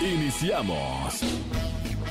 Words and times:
Iniciamos. 0.00 1.22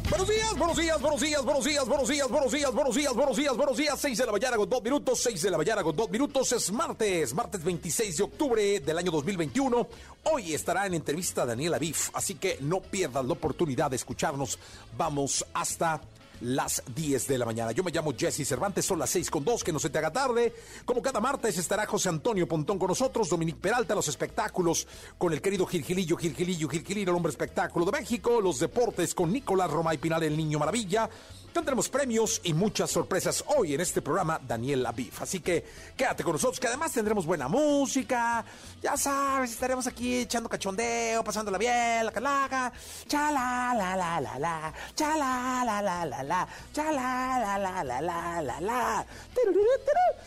Buenos 0.10 0.28
días, 0.28 0.58
buenos 0.58 0.78
días, 0.78 1.02
buenos 1.02 1.22
días, 1.22 1.44
buenos 1.46 1.66
días, 1.66 1.88
buenos 1.88 2.08
días, 2.10 2.30
buenos 2.30 2.52
días, 2.52 2.74
buenos 2.74 2.96
días, 2.96 3.14
buenos 3.14 3.38
días, 3.38 3.58
buenos 3.58 3.78
días. 3.78 4.00
6 4.00 4.18
de 4.18 4.26
la 4.26 4.32
mañana 4.32 4.58
con 4.58 4.70
2 4.70 4.84
minutos, 4.84 5.20
6 5.22 5.42
de 5.42 5.52
la 5.52 5.58
mañana 5.58 5.84
con 5.84 5.96
2 5.96 6.10
minutos. 6.10 6.52
Es 6.52 6.72
martes, 6.72 7.34
martes 7.34 7.64
26 7.64 8.18
de 8.18 8.24
octubre 8.24 8.80
del 8.82 8.98
año 8.98 9.12
2021. 9.12 9.88
Hoy 10.24 10.54
estará 10.54 10.86
en 10.86 10.96
entrevista 10.96 11.46
Daniela 11.46 11.78
Aviv, 11.78 11.96
así 12.14 12.36
que 12.36 12.58
no 12.62 12.82
pierdas 12.82 13.26
la 13.26 13.34
oportunidad 13.34 13.90
de 13.90 13.96
escucharnos. 13.96 14.60
Vamos 14.98 15.46
hasta 15.54 16.02
las 16.42 16.84
10 16.96 17.28
de 17.28 17.38
la 17.38 17.46
mañana. 17.46 17.72
Yo 17.72 17.84
me 17.84 17.92
llamo 17.92 18.14
Jesse 18.18 18.48
Cervantes, 18.48 18.86
son 18.86 19.00
las 19.00 19.10
6 19.10 19.30
con 19.30 19.44
2, 19.44 19.64
que 19.64 19.74
no 19.74 19.80
se 19.80 19.90
te 19.90 19.98
haga 19.98 20.12
tarde. 20.12 20.54
Como 20.86 21.02
cada 21.02 21.20
martes 21.20 21.58
estará 21.58 21.86
José 21.86 22.10
Antonio 22.10 22.48
Pontón 22.48 22.78
con 22.78 22.90
nosotros, 22.90 23.30
Dominique 23.30 23.60
Peralta, 23.60 23.96
los 23.96 24.08
espectáculos 24.08 24.88
con 25.18 25.34
el 25.34 25.42
querido 25.42 25.66
Gilgilillo, 25.66 26.18
Gilgilillo, 26.18 26.70
Gilgilillo, 26.70 27.12
el 27.12 27.16
hombre 27.16 27.32
espectáculo 27.32 27.86
de 27.86 27.92
México, 27.92 28.42
los 28.42 28.60
deportes 28.60 29.14
con 29.14 29.32
Nicolás 29.32 29.72
Roma 29.72 29.94
y 29.94 29.98
Pinal, 29.98 30.24
el 30.24 30.38
niño 30.38 30.60
maravilla. 30.60 31.10
Tendremos 31.58 31.90
premios 31.90 32.40
y 32.44 32.54
muchas 32.54 32.92
sorpresas 32.92 33.44
hoy 33.48 33.74
en 33.74 33.82
este 33.82 34.00
programa 34.04 34.40
Daniel 34.48 34.86
Aviv. 34.86 35.12
Así 35.20 35.40
que 35.40 35.66
quédate 35.98 36.24
con 36.24 36.34
nosotros, 36.34 36.60
que 36.60 36.68
además 36.68 36.94
tendremos 36.94 37.26
buena 37.26 37.48
música. 37.48 38.46
Ya 38.80 38.96
sabes, 38.96 39.52
estaremos 39.52 39.88
aquí 39.88 40.20
echando 40.20 40.48
cachondeo, 40.50 41.24
pasándola 41.24 41.58
bien, 41.58 42.06
la 42.06 42.12
calaga. 42.12 42.72
Chala 43.08 43.74
la 43.76 43.96
la 43.98 44.22
la 44.22 44.38
la, 44.38 44.74
chala 44.94 45.64
la 45.66 45.82
la 45.82 46.06
la 46.06 46.24
la, 46.24 46.48
chala 46.72 47.40
la 47.40 47.58
la 47.58 47.84
la 47.84 48.02
la 48.02 48.42
la 48.42 48.62
la. 48.62 49.06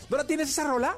¿No 0.09 0.17
la 0.17 0.27
tienes 0.27 0.49
esa 0.49 0.65
rola? 0.65 0.97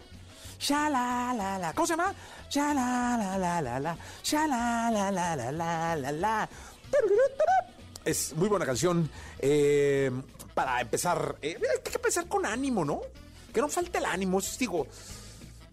Shala 0.60 1.34
la 1.38 1.60
la. 1.60 1.74
¿Cómo 1.74 1.86
se 1.86 1.94
llama? 1.94 2.12
Shala 2.50 3.18
la 3.20 3.38
la 3.38 3.62
la 3.62 3.80
la, 3.80 3.98
shala 4.24 4.90
la 4.92 5.12
la 5.12 5.36
la 5.36 5.52
la 5.52 5.96
la 5.96 6.12
la. 6.12 6.50
Es 8.06 8.34
muy 8.36 8.50
buena 8.50 8.66
canción 8.66 9.10
eh, 9.40 10.12
para 10.54 10.82
empezar. 10.82 11.38
Eh, 11.42 11.58
hay 11.58 11.82
que 11.84 11.96
empezar 11.96 12.28
con 12.28 12.46
ánimo, 12.46 12.84
¿no? 12.84 13.02
Que 13.54 13.62
no 13.62 13.70
falte 13.70 14.00
el 14.00 14.06
ánimo. 14.06 14.40
Eso 14.40 14.52
es, 14.52 14.60
digo, 14.60 14.88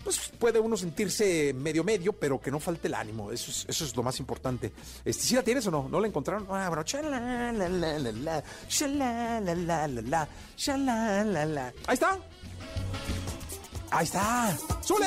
pues 0.05 0.33
puede 0.39 0.59
uno 0.59 0.77
sentirse 0.77 1.53
medio 1.55 1.85
medio, 1.85 2.13
pero 2.13 2.41
que 2.41 2.51
no 2.51 2.61
falte 2.61 2.89
el 2.89 2.95
ánimo. 2.95 3.33
Eso 3.33 3.51
es, 3.51 3.67
eso 3.69 3.85
es 3.85 3.97
lo 3.97 4.03
más 4.03 4.19
importante. 4.21 4.73
Este, 5.05 5.25
¿Sí 5.25 5.35
la 5.35 5.43
tienes 5.43 5.67
o 5.67 5.71
no? 5.71 5.89
¿No 5.89 6.01
la 6.01 6.07
encontraron? 6.07 6.47
Ah, 6.51 6.69
bueno. 6.69 6.85
Ahí 11.87 11.95
está. 11.95 12.19
Ahí 13.91 14.05
está. 14.05 14.57
¡Sule! 14.83 15.07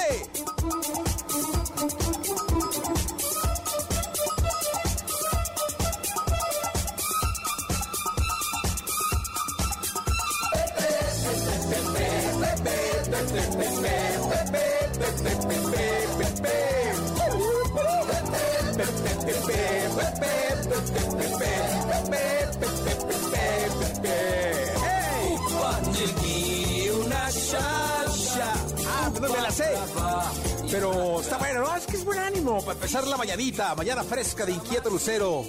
Pero 30.69 31.21
está 31.21 31.37
bueno, 31.37 31.61
¿no? 31.61 31.75
Es 31.75 31.85
que 31.85 31.97
es 31.97 32.03
buen 32.03 32.17
ánimo 32.17 32.59
para 32.61 32.73
empezar 32.73 33.05
la 33.05 33.15
mañanita, 33.15 33.75
mañana 33.75 34.03
fresca 34.03 34.45
de 34.45 34.53
inquieto 34.53 34.89
lucero. 34.89 35.45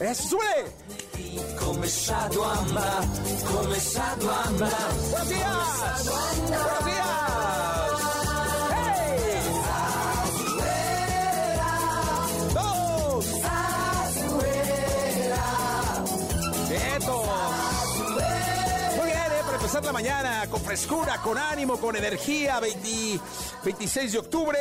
¡Eso! 0.00 0.38
Começado 1.58 2.44
a 2.44 2.52
amar, 2.58 3.04
começado 3.56 4.30
a 4.30 4.42
amar. 4.44 4.70
¡Buenos 5.10 5.28
días! 5.28 6.04
¡Buenos 6.48 6.84
días! 6.84 7.10
¡Dos! 12.54 13.26
Muy 18.96 19.06
bien, 19.06 19.18
¿eh? 19.18 19.42
Para 19.44 19.56
empezar 19.56 19.84
la 19.84 19.92
mañana 19.92 20.46
con 20.50 20.60
frescura, 20.60 21.18
con 21.22 21.38
ánimo, 21.38 21.78
con 21.78 21.94
energía, 21.96 22.58
20 22.60 23.20
26 23.64 24.12
de 24.12 24.18
octubre. 24.18 24.58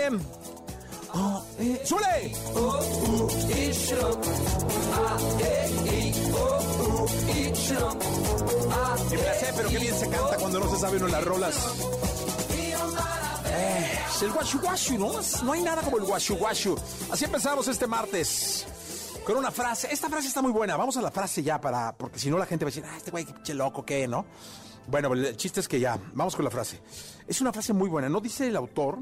Oh, 1.14 1.44
eh, 1.58 1.82
¡Súbele! 1.84 2.32
La 9.24 9.34
sé, 9.34 9.54
pero 9.56 9.70
qué 9.70 9.80
bien 9.80 9.96
se 9.96 10.10
canta 10.10 10.38
cuando 10.38 10.60
no 10.60 10.70
se 10.70 10.78
sabe 10.78 10.98
uno 10.98 11.08
las 11.08 11.24
rolas. 11.24 11.56
Eh, 13.46 14.00
es 14.08 14.22
el 14.22 14.32
guashu 14.32 14.60
guashu, 14.60 14.98
¿no? 14.98 15.12
No 15.44 15.54
hay 15.54 15.62
nada 15.64 15.82
como 15.82 15.98
el 15.98 16.04
guashu 16.04 16.36
guashu. 16.36 16.76
Así 17.12 17.26
empezamos 17.26 17.68
este 17.68 17.88
martes. 17.88 18.66
Con 19.26 19.38
una 19.38 19.52
frase. 19.52 19.88
Esta 19.92 20.10
frase 20.10 20.28
está 20.28 20.42
muy 20.42 20.52
buena. 20.52 20.78
Vamos 20.78 20.98
a 20.98 21.02
la 21.02 21.12
frase 21.12 21.44
ya 21.44 21.60
para. 21.60 21.96
Porque 21.96 22.20
si 22.20 22.30
no 22.30 22.38
la 22.38 22.46
gente 22.46 22.66
va 22.66 22.70
a 22.70 22.72
decir, 22.72 22.84
ah, 22.88 22.98
este 22.98 23.12
güey, 23.12 23.26
qué 23.26 23.34
pinche 23.34 23.54
loco, 23.54 23.86
¿qué, 23.86 24.08
no? 24.08 24.26
Bueno, 24.88 25.14
el 25.14 25.38
chiste 25.38 25.60
es 25.60 25.68
que 25.68 25.80
ya. 25.80 26.00
Vamos 26.14 26.36
con 26.36 26.46
la 26.46 26.52
frase. 26.52 26.82
Es 27.28 27.42
una 27.42 27.52
frase 27.52 27.74
muy 27.74 27.90
buena. 27.90 28.10
No 28.10 28.22
dice 28.22 28.48
el 28.48 28.56
autor, 28.56 28.98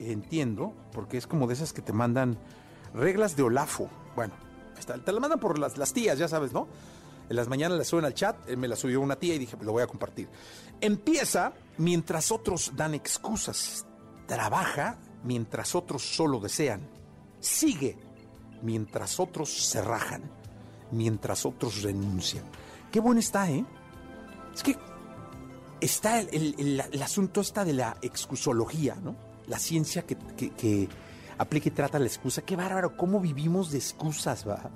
entiendo, 0.00 0.72
porque 0.92 1.18
es 1.18 1.26
como 1.26 1.46
de 1.46 1.54
esas 1.54 1.72
que 1.72 1.82
te 1.82 1.92
mandan 1.92 2.38
reglas 2.94 3.36
de 3.36 3.42
Olafo. 3.42 3.88
Bueno, 4.16 4.34
está, 4.78 4.98
te 4.98 5.12
la 5.12 5.20
mandan 5.20 5.38
por 5.38 5.58
las, 5.58 5.92
tías, 5.92 6.18
ya 6.18 6.28
sabes, 6.28 6.52
¿no? 6.52 6.68
En 7.28 7.36
las 7.36 7.48
mañanas 7.48 7.78
la 7.78 7.84
suben 7.84 8.04
al 8.04 8.14
chat, 8.14 8.36
eh, 8.48 8.56
me 8.56 8.66
la 8.66 8.76
subió 8.76 9.00
una 9.00 9.16
tía 9.16 9.34
y 9.34 9.38
dije, 9.38 9.56
lo 9.60 9.72
voy 9.72 9.82
a 9.82 9.86
compartir. 9.86 10.28
Empieza 10.80 11.52
mientras 11.78 12.32
otros 12.32 12.72
dan 12.74 12.94
excusas. 12.94 13.86
Trabaja 14.26 14.98
mientras 15.22 15.74
otros 15.74 16.02
solo 16.02 16.40
desean. 16.40 16.88
Sigue 17.38 17.96
mientras 18.62 19.20
otros 19.20 19.50
se 19.50 19.80
rajan. 19.82 20.22
Mientras 20.90 21.46
otros 21.46 21.82
renuncian. 21.82 22.44
Qué 22.90 22.98
bueno 22.98 23.20
está, 23.20 23.48
¿eh? 23.48 23.64
Es 24.52 24.62
que 24.64 24.76
está 25.80 26.20
el, 26.20 27.02
asunto 27.02 27.42
de 27.42 27.72
la 27.72 27.96
excusología, 28.02 28.96
¿no? 28.96 29.29
La 29.50 29.58
ciencia 29.58 30.06
que, 30.06 30.88
aplica 31.36 31.68
y 31.68 31.72
trata 31.72 31.98
la 31.98 32.06
excusa. 32.06 32.42
Qué 32.42 32.54
bárbaro, 32.54 32.96
cómo 32.96 33.18
vivimos 33.18 33.72
de 33.72 33.78
excusas, 33.78 34.48
va. 34.48 34.70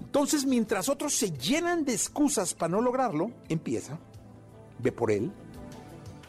Entonces, 0.00 0.46
mientras 0.46 0.88
otros 0.88 1.12
se 1.14 1.32
llenan 1.32 1.84
de 1.84 1.92
excusas 1.92 2.54
para 2.54 2.70
no 2.70 2.80
lograrlo, 2.80 3.30
empieza, 3.46 3.98
ve 4.78 4.90
por 4.90 5.10
él, 5.10 5.30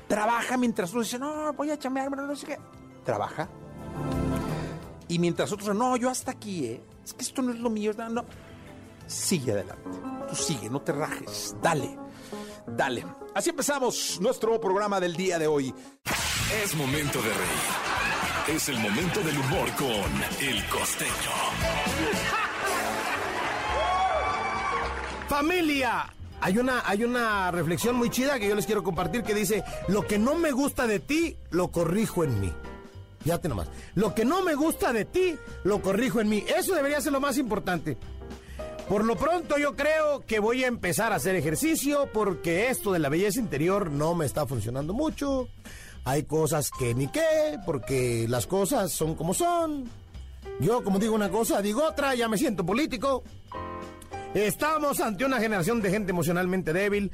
trabaja 0.09 0.57
mientras 0.57 0.89
otros 0.89 1.05
dicen, 1.05 1.22
no, 1.22 1.53
voy 1.53 1.72
a 1.72 1.79
chambear, 1.79 2.11
no 2.11 2.35
sé 2.35 2.45
qué. 2.45 2.57
Trabaja. 3.05 3.47
Y 5.07 5.17
mientras 5.17 5.50
otros, 5.53 5.73
no, 5.73 5.95
yo 5.95 6.09
hasta 6.09 6.31
aquí, 6.31 6.65
¿eh? 6.65 6.83
Es 7.06 7.13
que 7.13 7.24
esto 7.24 7.41
no 7.41 7.53
es 7.53 7.59
lo 7.59 7.69
mío, 7.69 7.94
no. 8.12 8.25
Sigue 9.07 9.53
adelante. 9.53 9.89
Tú 10.27 10.36
sigue, 10.36 10.69
no 10.69 10.81
te 10.81 10.91
rajes. 10.91 11.56
Dale, 11.62 11.97
dale. 12.75 13.06
Así 13.36 13.50
empezamos 13.50 14.19
nuestro 14.21 14.60
programa 14.60 15.00
del 15.00 15.16
día 15.16 15.38
de 15.39 15.48
hoy. 15.48 15.74
Es 16.63 16.75
momento 16.75 17.21
de 17.21 17.30
reír. 17.30 18.56
Es 18.56 18.69
el 18.69 18.80
momento 18.80 19.21
del 19.21 19.38
humor 19.38 19.69
con 19.75 20.45
El 20.48 20.66
Costeño. 20.68 21.31
Familia, 25.27 26.12
hay 26.42 26.57
una, 26.57 26.81
hay 26.86 27.04
una 27.04 27.51
reflexión 27.51 27.95
muy 27.95 28.10
chida 28.10 28.39
que 28.39 28.50
yo 28.50 28.56
les 28.56 28.66
quiero 28.66 28.83
compartir 28.83 29.24
que 29.24 29.36
dice, 29.36 29.63
lo 29.88 30.07
que 30.07 30.18
no 30.18 30.36
me 30.36 30.51
gusta 30.51 30.88
de 30.88 31.00
ti, 31.00 31.38
lo 31.51 31.68
corrijo 31.68 32.24
en 32.24 32.39
mí. 32.39 32.51
Fíjate 33.24 33.50
nomás, 33.50 33.68
lo 33.95 34.15
que 34.15 34.25
no 34.25 34.42
me 34.42 34.56
gusta 34.56 34.94
de 34.94 35.06
ti, 35.06 35.36
lo 35.63 35.81
corrijo 35.81 36.22
en 36.22 36.30
mí. 36.30 36.44
Eso 36.57 36.74
debería 36.74 37.01
ser 37.01 37.12
lo 37.12 37.19
más 37.19 37.38
importante. 37.38 37.98
Por 38.89 39.06
lo 39.06 39.15
pronto 39.15 39.59
yo 39.59 39.75
creo 39.75 40.25
que 40.25 40.39
voy 40.39 40.63
a 40.63 40.68
empezar 40.68 41.13
a 41.13 41.18
hacer 41.18 41.36
ejercicio 41.36 42.09
porque 42.12 42.69
esto 42.69 42.91
de 42.91 42.97
la 42.97 43.09
belleza 43.09 43.39
interior 43.39 43.91
no 43.91 44.15
me 44.15 44.25
está 44.25 44.47
funcionando 44.47 44.95
mucho. 44.95 45.47
Hay 46.06 46.24
cosas 46.24 46.71
que 46.71 46.95
ni 46.95 47.07
qué, 47.07 47.59
porque 47.68 48.25
las 48.27 48.47
cosas 48.47 48.91
son 48.91 49.13
como 49.13 49.36
son. 49.36 49.88
Yo, 50.59 50.83
como 50.83 50.97
digo 50.97 51.13
una 51.13 51.30
cosa, 51.30 51.62
digo 51.62 51.83
otra, 51.83 52.15
ya 52.15 52.27
me 52.27 52.39
siento 52.39 52.65
político. 52.65 53.21
Estamos 54.33 55.00
ante 55.01 55.24
una 55.24 55.39
generación 55.39 55.83
de 55.83 55.91
gente 55.91 56.09
emocionalmente 56.09 56.74
débil. 56.74 57.12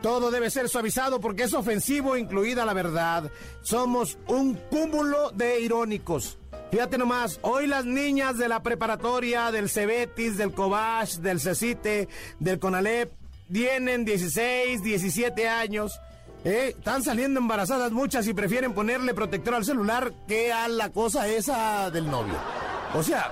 Todo 0.00 0.30
debe 0.30 0.48
ser 0.48 0.70
suavizado 0.70 1.20
porque 1.20 1.42
es 1.42 1.52
ofensivo, 1.52 2.16
incluida 2.16 2.64
la 2.64 2.72
verdad. 2.72 3.30
Somos 3.60 4.16
un 4.28 4.54
cúmulo 4.70 5.30
de 5.32 5.60
irónicos. 5.60 6.38
Fíjate 6.72 6.96
nomás, 6.96 7.38
hoy 7.42 7.66
las 7.66 7.84
niñas 7.84 8.38
de 8.38 8.48
la 8.48 8.62
preparatoria, 8.62 9.50
del 9.50 9.68
Cebetis, 9.68 10.38
del 10.38 10.52
Cobach, 10.52 11.16
del 11.16 11.38
Cecite, 11.38 12.08
del 12.38 12.58
Conalep, 12.58 13.12
tienen 13.52 14.06
16, 14.06 14.82
17 14.82 15.48
años. 15.50 16.00
¿eh? 16.46 16.72
Están 16.74 17.02
saliendo 17.02 17.40
embarazadas 17.40 17.92
muchas 17.92 18.26
y 18.26 18.32
prefieren 18.32 18.72
ponerle 18.72 19.12
protector 19.12 19.52
al 19.52 19.66
celular 19.66 20.14
que 20.26 20.50
a 20.50 20.66
la 20.66 20.88
cosa 20.88 21.28
esa 21.28 21.90
del 21.90 22.10
novio. 22.10 22.38
O 22.94 23.02
sea, 23.02 23.30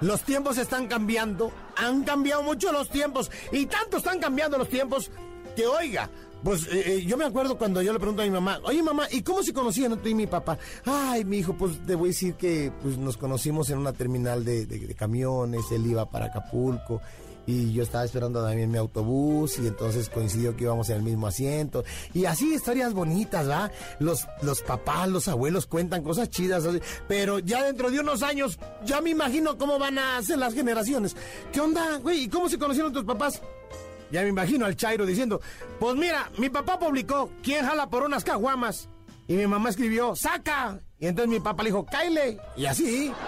los 0.00 0.22
tiempos 0.22 0.56
están 0.56 0.86
cambiando, 0.86 1.52
han 1.76 2.04
cambiado 2.04 2.42
mucho 2.42 2.72
los 2.72 2.88
tiempos 2.88 3.30
y 3.52 3.66
tanto 3.66 3.98
están 3.98 4.18
cambiando 4.18 4.56
los 4.56 4.70
tiempos 4.70 5.10
que 5.54 5.66
oiga. 5.66 6.08
Pues 6.42 6.66
eh, 6.66 6.82
eh, 6.98 7.04
yo 7.06 7.16
me 7.16 7.24
acuerdo 7.24 7.56
cuando 7.56 7.80
yo 7.82 7.92
le 7.92 7.98
pregunto 8.00 8.22
a 8.22 8.24
mi 8.24 8.30
mamá, 8.32 8.58
oye 8.64 8.82
mamá, 8.82 9.06
¿y 9.10 9.22
cómo 9.22 9.42
se 9.42 9.52
conocían 9.52 9.96
tú 10.02 10.08
y 10.08 10.14
mi 10.14 10.26
papá? 10.26 10.58
Ay, 10.84 11.24
mi 11.24 11.38
hijo, 11.38 11.54
pues 11.56 11.78
te 11.86 11.94
voy 11.94 12.08
a 12.08 12.10
decir 12.10 12.34
que 12.34 12.72
pues, 12.82 12.98
nos 12.98 13.16
conocimos 13.16 13.70
en 13.70 13.78
una 13.78 13.92
terminal 13.92 14.44
de, 14.44 14.66
de- 14.66 14.78
de 14.80 14.94
camiones, 14.94 15.62
él 15.70 15.86
iba 15.86 16.08
para 16.10 16.26
Acapulco 16.26 17.00
y 17.46 17.72
yo 17.72 17.82
estaba 17.82 18.04
esperando 18.04 18.40
también 18.44 18.70
mi 18.70 18.78
autobús 18.78 19.58
y 19.58 19.66
entonces 19.66 20.08
coincidió 20.08 20.56
que 20.56 20.62
íbamos 20.64 20.88
en 20.90 20.96
el 20.98 21.02
mismo 21.02 21.26
asiento. 21.26 21.82
Y 22.14 22.24
así 22.24 22.54
historias 22.54 22.92
bonitas, 22.92 23.48
¿va? 23.48 23.70
Los, 23.98 24.26
los 24.42 24.62
papás, 24.62 25.08
los 25.08 25.26
abuelos 25.28 25.66
cuentan 25.66 26.02
cosas 26.04 26.28
chidas, 26.30 26.64
así, 26.64 26.80
pero 27.08 27.38
ya 27.40 27.64
dentro 27.64 27.90
de 27.90 27.98
unos 28.00 28.22
años 28.22 28.58
ya 28.84 29.00
me 29.00 29.10
imagino 29.10 29.58
cómo 29.58 29.78
van 29.78 29.98
a 29.98 30.22
ser 30.22 30.38
las 30.38 30.54
generaciones. 30.54 31.16
¿Qué 31.52 31.60
onda, 31.60 31.96
güey? 31.98 32.24
¿Y 32.24 32.28
cómo 32.28 32.48
se 32.48 32.58
conocieron 32.58 32.92
tus 32.92 33.04
papás? 33.04 33.40
Ya 34.12 34.22
me 34.22 34.28
imagino 34.28 34.66
al 34.66 34.76
Chairo 34.76 35.06
diciendo, 35.06 35.40
pues 35.80 35.96
mira, 35.96 36.30
mi 36.36 36.50
papá 36.50 36.78
publicó, 36.78 37.30
¿quién 37.42 37.64
jala 37.64 37.88
por 37.88 38.02
unas 38.04 38.22
caguamas? 38.22 38.90
Y 39.26 39.34
mi 39.34 39.46
mamá 39.46 39.70
escribió, 39.70 40.14
¡saca! 40.14 40.78
Y 41.00 41.06
entonces 41.06 41.30
mi 41.30 41.40
papá 41.40 41.62
le 41.62 41.70
dijo, 41.70 41.86
¡cáile! 41.86 42.38
Y 42.56 42.66
así. 42.66 43.12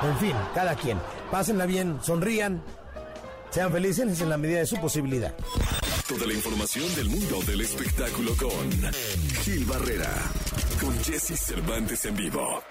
En 0.00 0.16
fin, 0.18 0.36
cada 0.54 0.76
quien. 0.76 0.96
Pásenla 1.28 1.66
bien, 1.66 1.98
sonrían, 2.04 2.62
sean 3.50 3.72
felices 3.72 4.20
en 4.20 4.28
la 4.28 4.38
medida 4.38 4.60
de 4.60 4.66
su 4.66 4.76
posibilidad. 4.76 5.34
Toda 6.08 6.24
la 6.24 6.34
información 6.34 6.94
del 6.94 7.08
mundo 7.08 7.40
del 7.44 7.62
espectáculo 7.62 8.32
con 8.36 8.92
Gil 9.42 9.64
Barrera, 9.64 10.08
con 10.80 10.96
Jesse 11.02 11.36
Cervantes 11.36 12.04
en 12.04 12.14
vivo. 12.14 12.62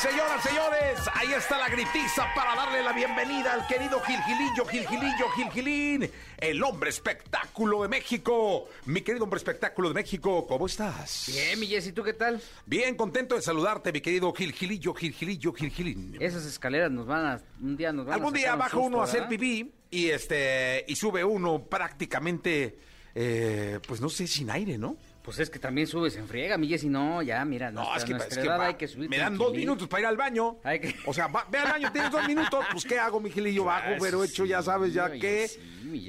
Señoras, 0.00 0.42
señores, 0.42 1.10
ahí 1.12 1.30
está 1.34 1.58
la 1.58 1.68
gritiza 1.68 2.24
para 2.34 2.54
darle 2.54 2.82
la 2.82 2.94
bienvenida 2.94 3.52
al 3.52 3.66
querido 3.66 4.00
Gilgilillo, 4.00 4.64
Gilgilillo, 4.64 5.28
Gilgilín, 5.36 6.10
el 6.38 6.62
hombre 6.62 6.88
espectáculo 6.88 7.82
de 7.82 7.88
México. 7.88 8.70
Mi 8.86 9.02
querido 9.02 9.24
hombre 9.24 9.36
espectáculo 9.36 9.88
de 9.88 9.94
México, 9.94 10.46
¿cómo 10.46 10.64
estás? 10.64 11.26
Bien, 11.26 11.60
mi 11.60 11.66
Jessy, 11.66 11.92
¿tú 11.92 12.02
qué 12.02 12.14
tal? 12.14 12.40
Bien, 12.64 12.94
contento 12.94 13.34
de 13.34 13.42
saludarte, 13.42 13.92
mi 13.92 14.00
querido 14.00 14.32
Gilgilillo, 14.32 14.94
Gilgilillo, 14.94 15.52
Gilgilín. 15.52 16.16
Esas 16.18 16.46
escaleras 16.46 16.90
nos 16.90 17.06
van 17.06 17.26
a... 17.26 17.40
Un 17.60 17.76
día 17.76 17.92
nos 17.92 18.06
van 18.06 18.14
Algún 18.14 18.34
a 18.34 18.38
día 18.38 18.52
un 18.54 18.58
baja 18.58 18.70
susto, 18.70 18.86
uno 18.86 19.00
a 19.02 19.04
hacer 19.04 19.28
pipí 19.28 19.70
y 19.90 20.08
este 20.08 20.82
y 20.88 20.96
sube 20.96 21.22
uno 21.22 21.64
prácticamente, 21.64 22.78
eh, 23.14 23.80
pues 23.86 24.00
no 24.00 24.08
sé, 24.08 24.26
sin 24.26 24.50
aire, 24.50 24.78
¿no? 24.78 24.96
Pues 25.30 25.38
es 25.38 25.48
que 25.50 25.60
también 25.60 25.86
subes 25.86 26.16
en 26.16 26.26
friega, 26.26 26.58
mi 26.58 26.66
Jessy. 26.66 26.88
No, 26.88 27.22
ya, 27.22 27.44
mira, 27.44 27.70
No, 27.70 27.82
nuestra, 27.82 27.98
es 27.98 28.04
que, 28.04 28.10
nuestra 28.14 28.34
es 28.34 28.38
que 28.42 28.48
edad 28.48 28.58
va- 28.58 28.66
hay 28.66 28.74
que 28.74 28.88
subir 28.88 29.08
me 29.08 29.16
dan 29.18 29.38
dos 29.38 29.52
minutos 29.54 29.86
para 29.86 30.00
ir 30.00 30.06
al 30.08 30.16
baño. 30.16 30.56
Hay 30.64 30.80
que- 30.80 30.92
O 31.06 31.14
sea, 31.14 31.28
va- 31.28 31.46
ve 31.48 31.58
al 31.58 31.70
baño, 31.70 31.92
tienes 31.92 32.10
dos 32.10 32.26
minutos. 32.26 32.64
Pues, 32.72 32.84
¿qué 32.84 32.98
hago, 32.98 33.20
mi 33.20 33.30
Gilillo? 33.30 33.62
Bajo, 33.62 33.90
Ah, 33.94 33.96
pero 34.00 34.24
eso 34.24 34.32
hecho, 34.32 34.44
ya 34.44 34.60
sabes, 34.60 34.92
ya 34.92 35.08
qué. 35.12 35.46
sí, 35.46 36.00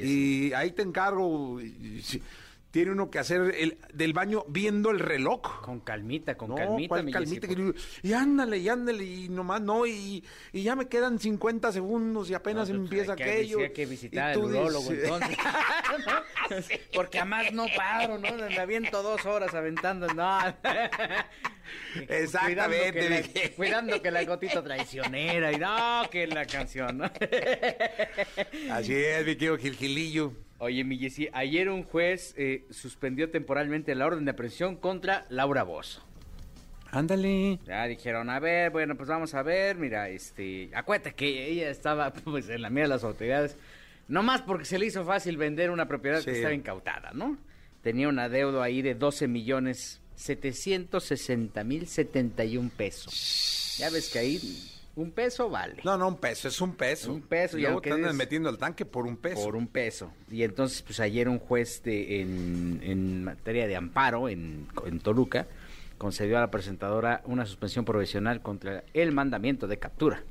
y 0.50 0.54
ahí 0.54 0.72
te 0.72 0.82
encargo. 0.82 1.62
y- 1.62 1.66
y- 1.66 2.02
sí. 2.02 2.20
Tiene 2.72 2.92
uno 2.92 3.10
que 3.12 3.20
hacer 3.20 3.54
el, 3.58 3.78
del 3.94 4.14
baño 4.14 4.46
viendo 4.48 4.92
el 4.92 5.00
reloj. 5.00 5.62
Con 5.62 5.82
calmita, 5.82 6.36
con 6.38 6.50
No, 6.52 6.56
calmita, 6.56 6.88
¿cuál 6.88 7.04
mi 7.04 7.12
calmita. 7.12 7.46
Gilillo? 7.48 7.74
Y 8.02 8.14
ándale, 8.14 8.60
y 8.60 8.70
ándale, 8.70 9.04
y 9.04 9.28
nomás 9.28 9.60
no, 9.62 9.86
y, 9.86 10.24
y 10.54 10.64
ya 10.64 10.76
me 10.78 10.88
quedan 10.88 11.20
50 11.20 11.72
segundos 11.74 12.30
y 12.30 12.34
apenas 12.34 12.70
No, 12.70 12.76
pues, 12.78 12.86
empieza 12.92 13.16
que- 13.18 13.24
aquello. 13.24 13.60
Hay 13.60 13.74
que 13.74 13.86
visitar 13.86 14.32
al 14.32 14.38
urólogo, 14.38 14.90
dices- 14.90 15.04
entonces. 15.04 15.38
Porque 16.96 17.20
además 17.20 17.52
no 17.52 17.66
paro, 17.76 18.18
¿no? 18.18 18.34
Me 18.36 18.58
aviento 18.58 19.04
dos 19.04 19.26
horas 19.26 19.54
aventando, 19.54 20.08
no. 20.08 20.40
Exactamente, 22.08 22.94
Cuidando 22.94 23.34
que, 23.34 23.40
la, 23.50 23.56
cuidando 23.56 24.02
que 24.02 24.12
la 24.12 24.24
gotita 24.26 24.64
traicionera 24.64 25.52
y 25.52 25.58
no, 25.58 26.10
que 26.10 26.28
la 26.28 26.46
canción, 26.46 26.98
¿no? 27.00 27.12
Así 28.72 28.94
es, 28.96 29.26
mi 29.26 29.36
querido 29.36 29.58
Gilgilillo. 29.58 30.34
Oye, 30.64 30.84
mi 30.84 31.00
Jessy, 31.00 31.28
ayer 31.34 31.70
un 31.70 31.82
juez 31.84 32.36
eh, 32.38 32.66
suspendió 32.70 33.32
temporalmente 33.32 33.96
la 33.96 34.06
orden 34.06 34.26
de 34.26 34.32
aprehensión 34.32 34.76
contra 34.76 35.26
Laura 35.30 35.64
Bozo. 35.64 36.06
Ándale. 36.92 37.58
Ya 37.66 37.88
dijeron, 37.88 38.30
a 38.30 38.40
ver, 38.40 38.70
bueno, 38.70 38.96
pues 38.96 39.10
vamos 39.10 39.34
a 39.34 39.42
ver, 39.42 39.78
mira, 39.78 40.10
este, 40.10 40.70
acuérdate 40.76 41.14
que 41.16 41.48
ella 41.50 41.72
estaba 41.72 42.14
pues 42.24 42.48
en 42.48 42.62
la 42.62 42.70
mira 42.70 42.84
de 42.84 42.90
las 42.90 43.04
autoridades, 43.04 43.58
no 44.08 44.22
más 44.22 44.44
porque 44.44 44.66
se 44.66 44.78
le 44.78 44.86
hizo 44.86 45.04
fácil 45.04 45.36
vender 45.36 45.72
una 45.72 45.88
propiedad 45.88 46.20
Sí. 46.20 46.26
que 46.26 46.32
estaba 46.34 46.54
incautada, 46.54 47.10
¿no? 47.16 47.40
Tenía 47.82 48.08
un 48.08 48.20
adeudo 48.20 48.62
ahí 48.62 48.84
de 48.84 48.94
12 48.94 49.28
millones 49.28 50.00
760 50.14 51.64
mil 51.64 51.88
71 51.88 52.70
pesos. 52.78 53.78
Ya 53.80 53.90
ves 53.90 54.10
que 54.14 54.20
ahí 54.20 54.40
un 54.96 55.12
peso 55.12 55.50
vale. 55.50 55.78
No, 55.84 55.98
no, 55.98 56.08
un 56.08 56.18
peso, 56.18 56.48
es 56.48 56.60
un 56.62 56.74
peso. 56.76 57.14
Un 57.14 57.22
peso, 57.22 57.58
y 57.58 57.62
luego 57.62 57.82
te 57.82 57.92
andan 57.92 58.16
metiendo 58.18 58.50
al 58.50 58.58
tanque 58.58 58.86
por 58.86 59.06
un 59.06 59.18
peso. 59.18 59.44
Por 59.44 59.56
un 59.56 59.68
peso. 59.68 60.12
Y 60.30 60.44
entonces, 60.44 60.82
pues 60.82 61.00
ayer 61.00 61.30
un 61.30 61.40
juez 61.40 61.82
de- 61.84 62.22
en, 62.22 62.80
en 62.84 63.24
materia 63.24 63.68
de 63.68 63.76
amparo 63.76 64.28
en, 64.30 64.68
en 64.86 65.00
Toluca 65.00 65.48
concedió 65.98 66.38
a 66.38 66.42
la 66.42 66.50
presentadora 66.52 67.22
una 67.26 67.46
suspensión 67.46 67.86
provisional 67.86 68.42
contra 68.42 68.84
el 68.94 69.12
mandamiento 69.12 69.68
de 69.68 69.78
captura. 69.78 70.24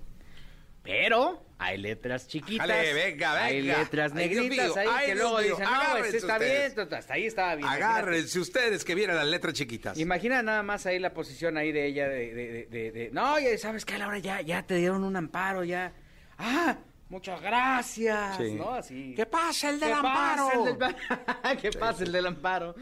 Pero 0.83 1.45
hay 1.59 1.77
letras 1.77 2.27
chiquitas. 2.27 2.69
Ájale, 2.71 2.95
venga, 2.95 3.45
Hay 3.45 3.61
venga. 3.61 3.79
letras 3.81 4.15
negritas 4.15 4.77
ahí 4.79 5.07
que 5.07 5.15
luego 5.15 5.39
dicen, 5.41 5.65
no, 5.65 5.97
este 5.99 6.17
está 6.17 6.35
ustedes. 6.35 6.75
bien, 6.75 6.89
hasta 6.95 7.15
ahí 7.15 7.27
estaba 7.27 7.55
bien. 7.55 7.67
imagínate. 7.67 7.93
Agárrense 7.93 8.41
ustedes 8.41 8.85
que 8.85 8.95
vieran 8.95 9.17
las 9.17 9.27
letras 9.27 9.53
chiquitas. 9.55 9.99
Imagina 9.99 10.43
nada 10.43 10.63
más 10.63 10.87
ahí 10.87 10.99
la 10.99 11.13
posición 11.13 11.59
ahí 11.59 11.71
de 11.71 11.87
ella 11.87 12.09
de, 12.09 12.35
de, 12.35 12.47
de- 12.53 12.67
de- 12.67 12.93
de- 12.93 13.11
no, 13.13 13.39
ya 13.39 13.57
sabes 13.59 13.85
que 13.85 13.99
Laura 13.99 14.19
ya, 14.19 14.41
ya 14.41 14.63
te 14.63 14.77
dieron 14.77 15.05
un 15.05 15.17
amparo, 15.17 15.65
ya. 15.65 15.93
Ah, 16.39 16.79
muchas 17.11 17.43
gracias, 17.43 18.37
Sí. 18.39 18.55
¿no? 18.55 18.71
Así. 18.71 19.13
¿Qué 19.15 19.27
pasa, 19.27 19.69
el 19.71 19.79
del 19.81 19.91
¿Qué 19.91 19.95
pasa, 20.03 20.43
amparo? 20.45 20.69
el 20.69 20.79
del- 20.79 20.97
¿Qué 21.61 21.71
pasa 21.79 22.05
el 22.05 22.13
del 22.13 22.27
amparo? 22.27 22.75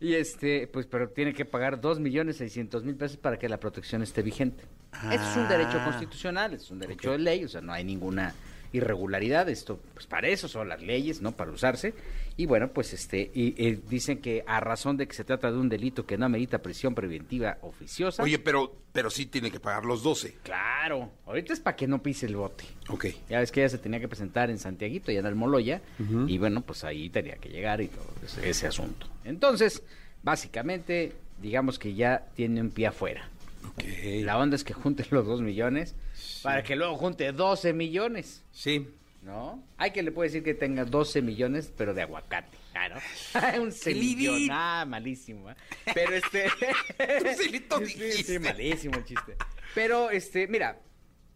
Y 0.00 0.14
este, 0.14 0.66
pues, 0.68 0.86
pero 0.86 1.10
tiene 1.10 1.34
que 1.34 1.44
pagar 1.44 1.80
dos 1.80 2.00
millones 2.00 2.36
seiscientos 2.38 2.84
mil 2.84 2.94
pesos 2.96 3.16
para 3.18 3.38
que 3.38 3.48
la 3.48 3.58
protección 3.60 4.02
esté 4.02 4.22
vigente. 4.22 4.64
Eso 5.10 5.22
es 5.30 5.36
un 5.36 5.48
derecho 5.48 5.78
Ah. 5.80 5.84
constitucional, 5.84 6.54
es 6.54 6.70
un 6.70 6.78
derecho 6.78 7.12
de 7.12 7.18
ley, 7.18 7.44
o 7.44 7.48
sea, 7.48 7.60
no 7.60 7.72
hay 7.72 7.84
ninguna 7.84 8.32
irregularidad. 8.72 9.48
Esto, 9.48 9.78
pues, 9.94 10.06
para 10.06 10.28
eso 10.28 10.48
son 10.48 10.68
las 10.68 10.80
leyes, 10.80 11.20
¿no? 11.20 11.32
Para 11.32 11.50
usarse. 11.50 11.92
Y 12.36 12.46
bueno, 12.46 12.68
pues, 12.72 12.92
este, 12.92 13.30
y, 13.34 13.54
eh, 13.58 13.80
dicen 13.88 14.18
que 14.18 14.44
a 14.46 14.60
razón 14.60 14.96
de 14.96 15.06
que 15.06 15.14
se 15.14 15.24
trata 15.24 15.50
de 15.50 15.58
un 15.58 15.68
delito 15.68 16.06
que 16.06 16.16
no 16.16 16.26
amerita 16.26 16.62
prisión 16.62 16.94
preventiva 16.94 17.58
oficiosa. 17.62 18.22
Oye, 18.22 18.38
pero, 18.38 18.74
pero 18.92 19.10
sí 19.10 19.26
tiene 19.26 19.50
que 19.50 19.60
pagar 19.60 19.84
los 19.84 20.02
12. 20.02 20.38
claro, 20.42 21.10
ahorita 21.26 21.52
es 21.52 21.60
para 21.60 21.76
que 21.76 21.86
no 21.86 22.02
pise 22.02 22.26
el 22.26 22.36
bote. 22.36 22.64
Ok. 22.88 23.06
Ya 23.28 23.40
ves 23.40 23.52
que 23.52 23.60
ella 23.60 23.68
se 23.68 23.78
tenía 23.78 24.00
que 24.00 24.08
presentar 24.08 24.50
en 24.50 24.58
Santiaguito 24.58 25.12
y 25.12 25.16
en 25.16 25.26
Almoloya. 25.26 25.80
Y 26.26 26.38
bueno, 26.38 26.62
pues 26.62 26.84
ahí 26.84 27.10
tenía 27.10 27.36
que 27.36 27.48
llegar 27.48 27.80
y 27.80 27.88
todo 27.88 28.06
ese, 28.24 28.48
ese 28.48 28.66
asunto. 28.66 29.06
Entonces, 29.24 29.82
básicamente, 30.22 31.12
digamos 31.40 31.78
que 31.78 31.94
ya 31.94 32.26
tiene 32.34 32.60
un 32.60 32.70
pie 32.70 32.88
afuera. 32.88 33.28
Ok. 33.68 33.84
La 34.22 34.38
onda 34.38 34.56
es 34.56 34.64
que 34.64 34.72
junte 34.72 35.06
los 35.10 35.26
dos 35.26 35.40
millones 35.40 35.94
para 36.42 36.62
que 36.62 36.76
luego 36.76 36.96
junte 36.96 37.32
12 37.32 37.72
millones. 37.72 38.42
Sí. 38.52 38.88
¿No? 39.22 39.62
Hay 39.78 39.92
que 39.92 40.02
le 40.02 40.10
puede 40.10 40.28
decir 40.28 40.42
que 40.42 40.54
tenga 40.54 40.84
12 40.84 41.22
millones, 41.22 41.72
pero 41.76 41.94
de 41.94 42.02
aguacate. 42.02 42.58
Claro. 42.72 42.96
un 43.62 43.70
semillón. 43.70 44.48
Ah, 44.50 44.84
malísimo. 44.86 45.50
¿eh? 45.50 45.54
Pero 45.94 46.14
este. 46.14 46.48
Facilito 47.22 47.78
Sí, 47.86 48.24
sí, 48.24 48.38
malísimo 48.38 48.96
el 48.96 49.04
chiste. 49.04 49.36
Pero, 49.74 50.10
este, 50.10 50.48
mira, 50.48 50.80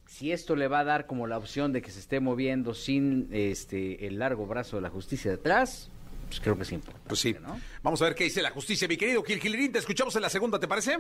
si 0.07 0.33
esto 0.33 0.57
le 0.57 0.67
va 0.67 0.81
a 0.81 0.85
dar 0.85 1.07
como 1.07 1.27
la 1.27 1.39
opción 1.39 1.73
de 1.73 1.83
que 1.83 1.91
se 1.91 2.01
esté 2.01 2.21
moviendo 2.21 2.75
sin 2.75 3.29
este 3.31 4.07
el 4.07 4.19
largo 4.19 4.47
brazo 4.47 4.77
de 4.77 4.83
la 4.83 4.91
justicia 4.91 5.31
detrás, 5.31 5.91
pues 6.27 6.41
creo 6.41 6.57
que 6.57 6.63
es 6.63 6.73
importante. 6.73 7.09
Pues 7.09 7.21
sí. 7.21 7.37
¿no? 7.41 7.61
Vamos 7.83 8.03
a 8.03 8.07
ver 8.07 8.15
qué 8.15 8.25
dice 8.25 8.43
la 8.43 8.51
justicia, 8.51 8.89
mi 8.89 8.97
querido 8.97 9.23
Gil 9.23 9.41
Gilirín. 9.41 9.73
Te 9.73 9.79
escuchamos 9.79 10.15
en 10.17 10.23
la 10.23 10.31
segunda, 10.31 10.59
¿te 10.59 10.67
parece? 10.67 10.99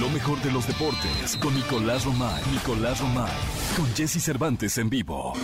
Lo 0.00 0.08
mejor 0.08 0.40
de 0.42 0.50
los 0.50 0.66
deportes 0.66 1.36
con 1.36 1.54
Nicolás 1.54 2.04
Romay. 2.04 2.42
Nicolás 2.52 3.00
Romay. 3.00 3.32
Con 3.76 3.86
Jesse 3.94 4.22
Cervantes 4.22 4.78
en 4.78 4.88
vivo. 4.88 5.34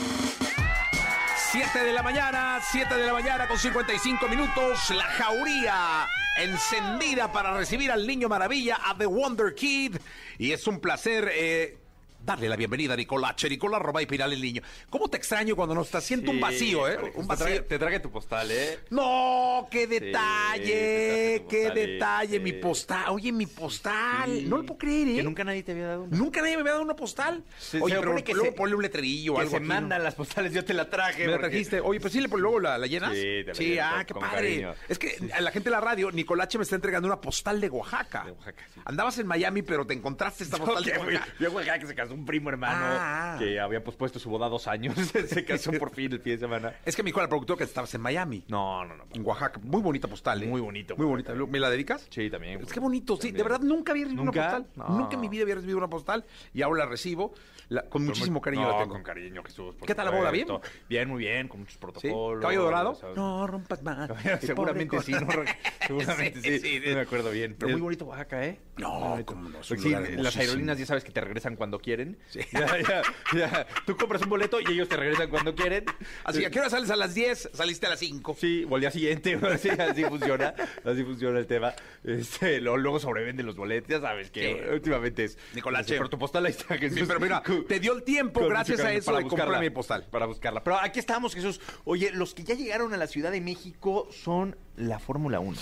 7 1.56 1.84
de 1.84 1.92
la 1.94 2.02
mañana, 2.02 2.60
7 2.62 2.94
de 2.98 3.06
la 3.06 3.14
mañana 3.14 3.48
con 3.48 3.58
55 3.58 4.28
minutos. 4.28 4.90
La 4.90 5.04
jauría 5.04 6.06
encendida 6.36 7.32
para 7.32 7.56
recibir 7.56 7.90
al 7.90 8.06
niño 8.06 8.28
maravilla, 8.28 8.78
a 8.84 8.94
The 8.94 9.06
Wonder 9.06 9.54
Kid. 9.54 9.96
Y 10.36 10.52
es 10.52 10.66
un 10.66 10.80
placer 10.80 11.30
eh, 11.32 11.78
darle 12.26 12.48
la 12.48 12.56
bienvenida 12.56 12.94
a 12.94 12.96
Nicolache. 12.96 13.48
Nicolás 13.48 13.80
Roba 13.80 14.02
y 14.02 14.06
Piral 14.06 14.32
el 14.32 14.42
niño. 14.42 14.60
¿Cómo 14.90 15.08
te 15.08 15.16
extraño 15.16 15.54
cuando 15.56 15.74
nos 15.74 15.86
está 15.86 15.98
haciendo 15.98 16.30
un 16.32 16.40
vacío, 16.40 16.88
eh? 16.88 16.98
Un 17.14 17.26
Te 17.28 17.36
traje, 17.36 17.44
vacío. 17.54 17.64
te 17.64 17.78
traje 17.78 18.00
tu 18.00 18.10
postal, 18.10 18.50
¿eh? 18.50 18.80
No, 18.90 19.68
qué 19.70 19.86
detalle, 19.86 21.44
qué 21.48 21.70
detalle, 21.74 22.40
mi 22.40 22.52
postal. 22.52 23.04
Oye, 23.10 23.32
mi 23.32 23.46
postal. 23.46 24.48
No 24.48 24.56
lo 24.58 24.64
puedo 24.66 24.78
creer, 24.78 25.08
¿eh? 25.08 25.14
Que 25.16 25.22
nunca 25.22 25.44
nadie 25.44 25.62
te 25.62 25.72
había 25.72 25.86
dado 25.86 26.02
una. 26.02 26.16
Nunca 26.16 26.40
nadie 26.40 26.54
me 26.56 26.60
había 26.62 26.72
dado 26.72 26.84
una 26.84 26.96
postal. 26.96 27.42
Se- 27.58 27.80
Oye, 27.80 27.94
se 27.94 28.00
pero 28.00 28.24
que 28.24 28.32
luego 28.34 28.50
se- 28.50 28.56
ponle 28.56 28.74
un 28.74 28.82
letrerillo 28.82 29.32
o 29.32 29.36
Que 29.36 29.40
algo 29.42 29.50
se 29.52 29.56
aquí, 29.58 29.68
¿no? 29.68 29.74
mandan 29.74 30.02
las 30.02 30.14
postales, 30.14 30.52
yo 30.52 30.64
te 30.64 30.74
la 30.74 30.90
traje. 30.90 31.20
Me 31.20 31.26
la 31.28 31.32
porque- 31.36 31.48
trajiste. 31.50 31.80
Oye, 31.80 32.00
pues 32.00 32.12
sí, 32.12 32.20
le- 32.20 32.28
luego 32.28 32.58
la, 32.60 32.76
la 32.78 32.86
llenas. 32.86 33.12
Sí, 33.14 33.22
te 33.22 33.44
la 33.46 33.54
Sí, 33.54 33.78
ah, 33.78 34.04
qué 34.06 34.14
padre. 34.14 34.28
cariño. 34.36 34.74
Es 34.88 34.98
que 34.98 35.16
a 35.32 35.40
la 35.40 35.50
gente 35.52 35.70
de 35.70 35.76
la 35.76 35.80
radio, 35.80 36.10
Nicolache 36.10 36.58
me 36.58 36.64
está 36.64 36.74
entregando 36.76 37.06
una 37.06 37.20
postal 37.20 37.60
de 37.60 37.68
Oaxaca. 37.70 38.24
De 38.24 38.32
Oaxaca, 38.32 38.64
sí. 38.74 38.80
Andabas 38.84 39.18
en 39.18 39.26
Miami, 39.26 39.62
pero 39.62 39.86
te 39.86 39.94
encontraste 39.94 40.44
esta 40.44 40.56
postal 40.58 40.84
de 40.84 40.92
Que 40.92 40.98
Oaxaca. 40.98 41.26
Yo 41.38 41.52
Oaxaca 41.52 41.78
que 41.78 41.86
se 41.86 41.94
casó 41.94 42.15
un 42.16 42.24
primo 42.24 42.50
hermano 42.50 42.84
Ah. 42.98 43.36
que 43.38 43.60
había 43.60 43.82
pospuesto 43.84 44.18
su 44.18 44.30
boda 44.30 44.48
dos 44.48 44.66
años. 44.66 44.94
se 45.28 45.44
casó 45.44 45.72
por 45.72 45.90
fin 45.94 46.12
el 46.12 46.20
fin 46.20 46.32
de 46.34 46.38
semana. 46.38 46.74
Es 46.84 46.96
que 46.96 47.02
me 47.02 47.08
dijo 47.08 47.20
el 47.20 47.28
productor 47.28 47.58
que 47.58 47.64
estabas 47.64 47.94
en 47.94 48.00
Miami. 48.00 48.44
No, 48.48 48.84
no, 48.84 48.96
no. 48.96 49.04
En 49.12 49.24
Oaxaca. 49.26 49.60
Muy 49.62 49.80
bonita 49.82 50.08
postal, 50.08 50.42
¿eh? 50.42 50.46
Muy 50.46 50.60
bonito, 50.60 50.96
Muy 50.96 51.06
bonita. 51.06 51.34
¿Me 51.34 51.58
la 51.60 51.70
dedicas? 51.70 52.06
Sí, 52.10 52.30
también. 52.30 52.60
Es 52.60 52.72
que 52.72 52.80
bonito, 52.80 53.16
sí. 53.16 53.30
De 53.30 53.42
verdad, 53.42 53.60
nunca 53.60 53.92
había 53.92 54.04
recibido 54.04 54.24
¿Nunca? 54.24 54.40
una 54.40 54.50
postal. 54.64 54.66
No. 54.88 54.98
Nunca 54.98 55.14
en 55.14 55.20
mi 55.20 55.28
vida 55.28 55.42
había 55.42 55.54
recibido 55.56 55.78
una 55.78 55.88
postal 55.88 56.24
y 56.54 56.62
ahora 56.62 56.84
la 56.84 56.90
recibo. 56.90 57.34
La- 57.68 57.82
con 57.82 58.04
muchísimo 58.04 58.40
cariño 58.40 58.62
no, 58.62 58.70
la 58.72 58.78
tengo. 58.78 58.92
con 58.94 59.02
cariño, 59.02 59.42
Jesús. 59.42 59.74
¿Qué 59.84 59.94
tal 59.94 60.04
la 60.06 60.10
boda? 60.12 60.30
supuesto. 60.30 60.60
Bien, 60.88 61.08
muy 61.08 61.18
bien, 61.24 61.48
con 61.48 61.60
muchos 61.60 61.74
¿Sí? 61.74 61.80
protocolos. 61.80 62.40
¿Caballo 62.40 62.62
dorado? 62.62 62.94
¿sabes? 62.94 63.16
No 63.16 63.46
rompas 63.46 63.82
más. 63.82 64.08
Seguramente 64.40 65.00
sí, 65.02 65.12
no, 65.12 65.26
seguramente 65.86 66.40
sí, 66.40 66.58
Sí, 66.60 66.80
sí. 66.80 66.88
no 66.88 66.94
me 66.94 67.00
acuerdo 67.00 67.30
bien. 67.32 67.56
Pero 67.58 67.72
muy 67.72 67.80
bonito 67.80 68.04
Oaxaca, 68.04 68.44
¿eh? 68.46 68.60
No, 68.76 69.18
cómo 69.24 69.48
no, 69.48 69.58
Pues 69.66 69.80
sí, 69.80 69.90
las 70.16 70.36
aerolíneas 70.36 70.78
ya 70.78 70.86
sabes 70.86 71.02
que 71.02 71.10
te 71.10 71.20
regresan 71.20 71.56
cuando 71.56 71.78
quieren. 71.78 72.18
Sí. 72.28 72.40
Ya, 72.52 72.78
ya, 72.80 73.02
ya. 73.36 73.66
Tú 73.84 73.96
compras 73.96 74.22
un 74.22 74.28
boleto 74.30 74.58
y 74.60 74.72
ellos 74.72 74.88
te 74.88 74.96
regresan 74.96 75.28
cuando 75.28 75.54
quieren. 75.54 75.84
Así 76.24 76.40
que, 76.40 76.46
¿a 76.46 76.50
qué 76.50 76.60
hora 76.60 76.70
sales 76.70 76.90
a 76.90 76.96
las 76.96 77.14
10? 77.14 77.50
Saliste 77.52 77.86
a 77.86 77.90
las 77.90 77.98
5. 77.98 78.36
Sí, 78.38 78.66
o 78.68 78.74
al 78.76 78.80
día 78.80 78.90
siguiente, 78.90 79.38
así, 79.50 79.68
así 79.70 80.04
funciona, 80.04 80.54
así 80.84 81.02
funciona 81.04 81.38
el 81.38 81.46
tema. 81.46 81.74
Este, 82.04 82.60
luego, 82.60 82.98
sobrevenden 82.98 83.44
los 83.46 83.56
boletos, 83.56 83.88
ya 83.90 84.00
sabes 84.00 84.30
que 84.30 84.54
Sí. 84.64 84.70
últimamente 84.74 85.24
es. 85.24 85.38
Nicolache. 85.54 85.96
Por 85.98 86.08
tu 86.08 86.18
postal 86.18 86.46
ahí 86.46 86.52
está 86.52 86.76
Jesús. 86.78 86.98
Sí, 87.00 87.04
pero 87.06 87.20
mira, 87.20 87.42
te 87.68 87.80
dio 87.80 87.94
el 87.94 88.02
tiempo 88.02 88.40
Con 88.40 88.48
gracias 88.48 88.80
a 88.80 88.92
eso 88.92 89.06
para 89.06 89.18
de 89.18 89.24
comprar 89.24 89.48
buscarla, 89.48 89.60
mi 89.60 89.70
postal. 89.70 90.06
Para 90.10 90.26
buscarla. 90.26 90.62
Pero 90.62 90.78
aquí 90.80 90.98
estamos, 90.98 91.34
Jesús. 91.34 91.60
Oye, 91.84 92.10
los 92.12 92.34
que 92.34 92.44
ya 92.44 92.54
llegaron 92.54 92.92
a 92.94 92.96
la 92.96 93.06
Ciudad 93.06 93.30
de 93.30 93.40
México 93.40 94.08
son 94.10 94.56
la 94.76 94.98
Fórmula 94.98 95.40
1. 95.40 95.56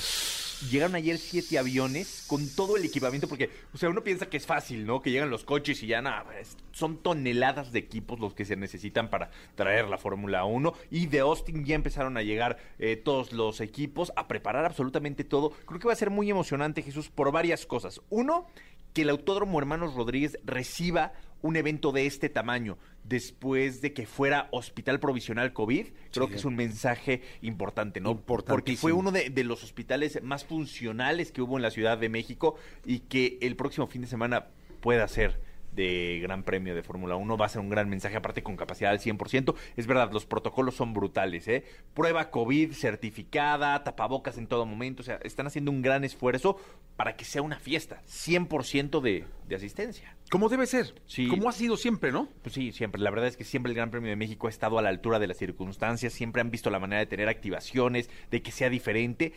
Llegaron 0.70 0.94
ayer 0.94 1.18
siete 1.18 1.58
aviones 1.58 2.24
con 2.26 2.48
todo 2.48 2.76
el 2.76 2.84
equipamiento, 2.84 3.28
porque, 3.28 3.50
o 3.74 3.76
sea, 3.76 3.90
uno 3.90 4.02
piensa 4.02 4.26
que 4.26 4.36
es 4.36 4.46
fácil, 4.46 4.86
¿no? 4.86 5.02
Que 5.02 5.10
llegan 5.10 5.28
los 5.28 5.44
coches 5.44 5.82
y 5.82 5.88
ya 5.88 6.00
nada, 6.00 6.24
son 6.72 6.98
toneladas 6.98 7.72
de 7.72 7.80
equipos 7.80 8.18
los 8.18 8.34
que 8.34 8.44
se 8.44 8.56
necesitan 8.56 9.10
para 9.10 9.30
traer 9.56 9.88
la 9.88 9.98
Fórmula 9.98 10.44
1. 10.44 10.72
Y 10.90 11.06
de 11.06 11.20
Austin 11.20 11.64
ya 11.64 11.74
empezaron 11.74 12.16
a 12.16 12.22
llegar 12.22 12.58
eh, 12.78 12.96
todos 12.96 13.32
los 13.32 13.60
equipos 13.60 14.12
a 14.16 14.26
preparar 14.26 14.64
absolutamente 14.64 15.24
todo. 15.24 15.50
Creo 15.66 15.80
que 15.80 15.86
va 15.86 15.92
a 15.92 15.96
ser 15.96 16.10
muy 16.10 16.30
emocionante, 16.30 16.82
Jesús, 16.82 17.10
por 17.10 17.30
varias 17.30 17.66
cosas. 17.66 18.00
Uno, 18.08 18.46
que 18.94 19.02
el 19.02 19.10
Autódromo 19.10 19.58
Hermanos 19.58 19.94
Rodríguez 19.94 20.38
reciba 20.44 21.12
un 21.44 21.56
evento 21.56 21.92
de 21.92 22.06
este 22.06 22.30
tamaño 22.30 22.78
después 23.04 23.82
de 23.82 23.92
que 23.92 24.06
fuera 24.06 24.48
hospital 24.50 24.98
provisional 24.98 25.52
COVID, 25.52 25.88
creo 26.10 26.28
que 26.28 26.36
es 26.36 26.46
un 26.46 26.56
mensaje 26.56 27.20
importante, 27.42 28.00
¿no? 28.00 28.18
Porque 28.18 28.78
fue 28.78 28.92
uno 28.92 29.12
de, 29.12 29.28
de 29.28 29.44
los 29.44 29.62
hospitales 29.62 30.22
más 30.22 30.46
funcionales 30.46 31.32
que 31.32 31.42
hubo 31.42 31.58
en 31.58 31.62
la 31.62 31.70
Ciudad 31.70 31.98
de 31.98 32.08
México 32.08 32.56
y 32.86 33.00
que 33.00 33.36
el 33.42 33.56
próximo 33.56 33.86
fin 33.86 34.00
de 34.00 34.08
semana 34.08 34.46
pueda 34.80 35.06
ser 35.06 35.38
de 35.74 36.20
Gran 36.22 36.42
Premio 36.42 36.74
de 36.74 36.82
Fórmula 36.82 37.16
1 37.16 37.36
va 37.36 37.46
a 37.46 37.48
ser 37.48 37.60
un 37.60 37.68
gran 37.68 37.88
mensaje, 37.88 38.16
aparte 38.16 38.42
con 38.42 38.56
capacidad 38.56 38.92
al 38.92 39.00
100%. 39.00 39.54
Es 39.76 39.86
verdad, 39.86 40.10
los 40.12 40.26
protocolos 40.26 40.74
son 40.74 40.94
brutales, 40.94 41.48
¿eh? 41.48 41.64
Prueba 41.94 42.30
COVID 42.30 42.72
certificada, 42.72 43.82
tapabocas 43.84 44.38
en 44.38 44.46
todo 44.46 44.66
momento, 44.66 45.02
o 45.02 45.04
sea, 45.04 45.16
están 45.22 45.46
haciendo 45.46 45.70
un 45.70 45.82
gran 45.82 46.04
esfuerzo 46.04 46.58
para 46.96 47.16
que 47.16 47.24
sea 47.24 47.42
una 47.42 47.58
fiesta, 47.58 48.02
100% 48.06 49.00
de, 49.00 49.24
de 49.48 49.56
asistencia. 49.56 50.16
Como 50.30 50.48
debe 50.48 50.66
ser. 50.66 50.94
Sí. 51.06 51.28
Como 51.28 51.48
ha 51.48 51.52
sido 51.52 51.76
siempre, 51.76 52.10
¿no? 52.10 52.28
Pues 52.42 52.54
sí, 52.54 52.72
siempre. 52.72 53.00
La 53.00 53.10
verdad 53.10 53.28
es 53.28 53.36
que 53.36 53.44
siempre 53.44 53.70
el 53.70 53.76
Gran 53.76 53.90
Premio 53.90 54.10
de 54.10 54.16
México 54.16 54.46
ha 54.46 54.50
estado 54.50 54.78
a 54.78 54.82
la 54.82 54.88
altura 54.88 55.18
de 55.18 55.26
las 55.26 55.36
circunstancias. 55.36 56.12
Siempre 56.12 56.40
han 56.40 56.50
visto 56.50 56.70
la 56.70 56.78
manera 56.78 57.00
de 57.00 57.06
tener 57.06 57.28
activaciones, 57.28 58.08
de 58.30 58.42
que 58.42 58.50
sea 58.50 58.70
diferente. 58.70 59.32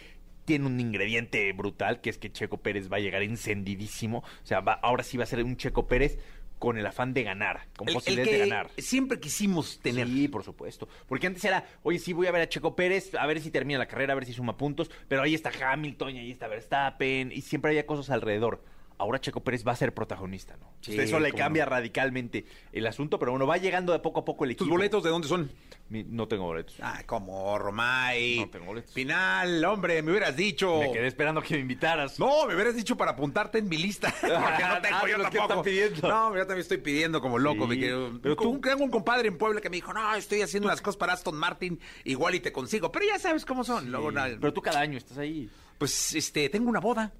Tiene 0.48 0.66
un 0.66 0.80
ingrediente 0.80 1.52
brutal, 1.52 2.00
que 2.00 2.10
es 2.10 2.18
que 2.18 2.32
Checo 2.32 2.56
Pérez 2.58 2.90
va 2.90 2.96
a 2.96 3.00
llegar 3.02 3.22
encendidísimo. 3.22 4.20
O 4.20 4.46
sea, 4.46 4.62
va- 4.62 4.80
ahora 4.82 5.04
sí 5.04 5.18
va 5.18 5.26
a 5.26 5.28
ser 5.28 5.44
un 5.44 5.58
Checo 5.58 5.88
Pérez 5.88 6.18
con 6.58 6.78
el 6.78 6.86
afán 6.88 7.14
de 7.14 7.24
ganar, 7.24 7.68
con 7.76 7.90
El, 7.90 7.92
el 7.92 7.94
posibilidades 7.96 8.30
que 8.32 8.38
de 8.44 8.48
ganar. 8.50 8.70
siempre 8.78 9.20
quisimos 9.20 9.80
tener. 9.82 10.08
Sí, 10.08 10.30
por 10.30 10.44
supuesto. 10.46 10.88
Porque 11.06 11.28
antes 11.28 11.44
era, 11.44 11.66
oye, 11.84 12.00
sí, 12.00 12.14
voy 12.14 12.28
a 12.28 12.32
ver 12.32 12.44
a 12.44 12.48
Checo 12.50 12.78
Pérez, 12.78 13.14
a 13.16 13.26
ver 13.28 13.42
si 13.42 13.52
termina 13.52 13.78
la 13.78 13.88
carrera, 13.90 14.14
a 14.14 14.16
ver 14.16 14.26
si 14.26 14.32
suma 14.32 14.56
puntos, 14.58 14.90
pero 15.10 15.22
ahí 15.22 15.36
está 15.36 15.52
Hamilton 15.52 16.16
y 16.16 16.20
ahí 16.20 16.32
está 16.32 16.48
Verstappen, 16.48 17.32
y 17.34 17.42
siempre 17.42 17.72
había 17.72 17.86
cosas 17.86 18.10
alrededor. 18.10 18.64
Ahora 19.00 19.20
Checo 19.22 19.42
Pérez 19.42 19.64
va 19.68 19.74
a 19.74 19.76
ser 19.76 19.94
protagonista, 19.94 20.58
¿no? 20.58 20.72
Sí, 20.82 21.00
Eso 21.00 21.20
le 21.20 21.32
cambia 21.32 21.66
no. 21.66 21.70
radicalmente 21.72 22.46
el 22.74 22.88
asunto, 22.88 23.20
pero 23.20 23.32
bueno, 23.32 23.46
va 23.46 23.58
llegando 23.58 23.94
de 23.94 24.00
poco 24.00 24.22
a 24.22 24.26
poco 24.26 24.44
el 24.44 24.52
equipo. 24.52 24.64
¿Tus 24.66 24.72
boletos 24.72 25.04
de 25.04 25.10
dónde 25.12 25.28
son? 25.28 25.52
Mi- 25.90 26.04
no 26.04 26.28
tengo 26.28 26.46
boletos. 26.46 26.76
Ah, 26.82 27.04
como 27.06 27.58
Romay. 27.60 28.40
No 28.40 28.50
tengo 28.50 28.66
boletos. 28.66 28.92
Final, 28.94 29.64
hombre, 29.66 30.02
me 30.02 30.12
hubieras 30.12 30.36
dicho. 30.36 30.80
Me 30.80 30.92
quedé 30.92 31.06
esperando 31.08 31.42
que 31.44 31.54
me 31.54 31.60
invitaras. 31.62 32.20
No, 32.20 32.48
me 32.48 32.56
hubieras 32.56 32.76
dicho 32.76 32.98
para 32.98 33.12
apuntarte 33.12 33.60
en 33.60 33.70
mi 33.70 33.78
lista. 33.78 34.12
Porque 34.20 34.34
no 34.34 34.42
tengo 34.82 34.98
Ah, 34.98 35.08
yo 35.10 35.18
los 35.20 35.30
que 35.30 35.38
tampoco. 35.38 35.42
están 35.60 35.64
pidiendo. 35.64 36.08
No, 36.10 36.30
yo 36.36 36.40
también 36.42 36.60
estoy 36.60 36.78
pidiendo 36.80 37.22
como 37.22 37.38
loco. 37.38 37.64
Sí, 37.66 37.70
me 37.70 37.78
quiero- 37.78 38.20
pero 38.22 38.36
tú- 38.36 38.50
Un- 38.50 38.62
Tengo 38.62 38.84
un 38.84 38.90
compadre 38.92 39.28
en 39.28 39.38
Puebla 39.38 39.62
que 39.62 39.70
me 39.70 39.76
dijo, 39.78 39.94
no, 39.94 40.16
estoy 40.16 40.42
haciendo 40.42 40.68
las 40.70 40.82
cosas 40.82 40.98
para 40.98 41.14
Aston 41.14 41.36
Martin, 41.36 41.80
igual 42.04 42.34
y 42.36 42.40
te 42.40 42.52
consigo. 42.52 42.92
Pero 42.92 43.06
ya 43.06 43.20
sabes 43.20 43.46
cómo 43.46 43.64
son. 43.64 43.92
Luego, 43.92 44.10
Pero 44.12 44.54
tú 44.54 44.62
cada 44.62 44.80
año 44.80 44.98
estás 44.98 45.20
ahí. 45.20 45.50
Pues, 45.78 46.16
este, 46.16 46.50
tengo 46.50 46.68
una 46.70 46.80
boda 46.80 47.14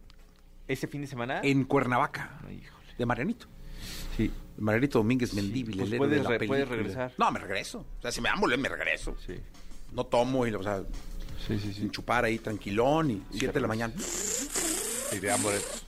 ¿Ese 0.68 0.88
fin 0.88 1.02
de 1.02 1.08
semana? 1.08 1.42
en 1.44 1.64
Cuernavaca. 1.66 2.40
Ay, 2.48 2.62
híjole. 2.64 2.94
De 2.98 3.06
Marianito. 3.06 3.48
Sí. 4.16 4.32
Marianito 4.58 5.00
Domínguez 5.00 5.34
Mendíbil, 5.34 5.78
pues 5.78 5.92
el 5.92 5.98
puedes 5.98 6.18
de 6.18 6.24
la 6.24 6.30
re- 6.30 6.40
película. 6.40 6.66
puedes 6.66 6.70
regresar. 6.80 7.14
No, 7.18 7.32
me 7.32 7.40
regreso. 7.40 7.86
O 8.00 8.02
sea, 8.02 8.12
si 8.12 8.22
me 8.22 8.30
amo, 8.30 8.48
me 8.48 8.70
regreso. 8.70 9.16
Sí. 9.26 9.36
No 9.94 10.06
tomo 10.06 10.46
y, 10.48 10.54
o 10.54 10.64
sea, 10.64 10.84
Sí, 11.48 11.58
sí, 11.60 11.72
sin 11.74 11.92
chupar 11.92 12.26
ahí 12.26 12.40
tranquilón 12.40 13.12
y 13.12 13.24
siete 13.32 13.54
de 13.54 13.60
la 13.62 13.68
mañana. 13.68 13.94
Dan 15.22 15.42
boletos. 15.44 15.86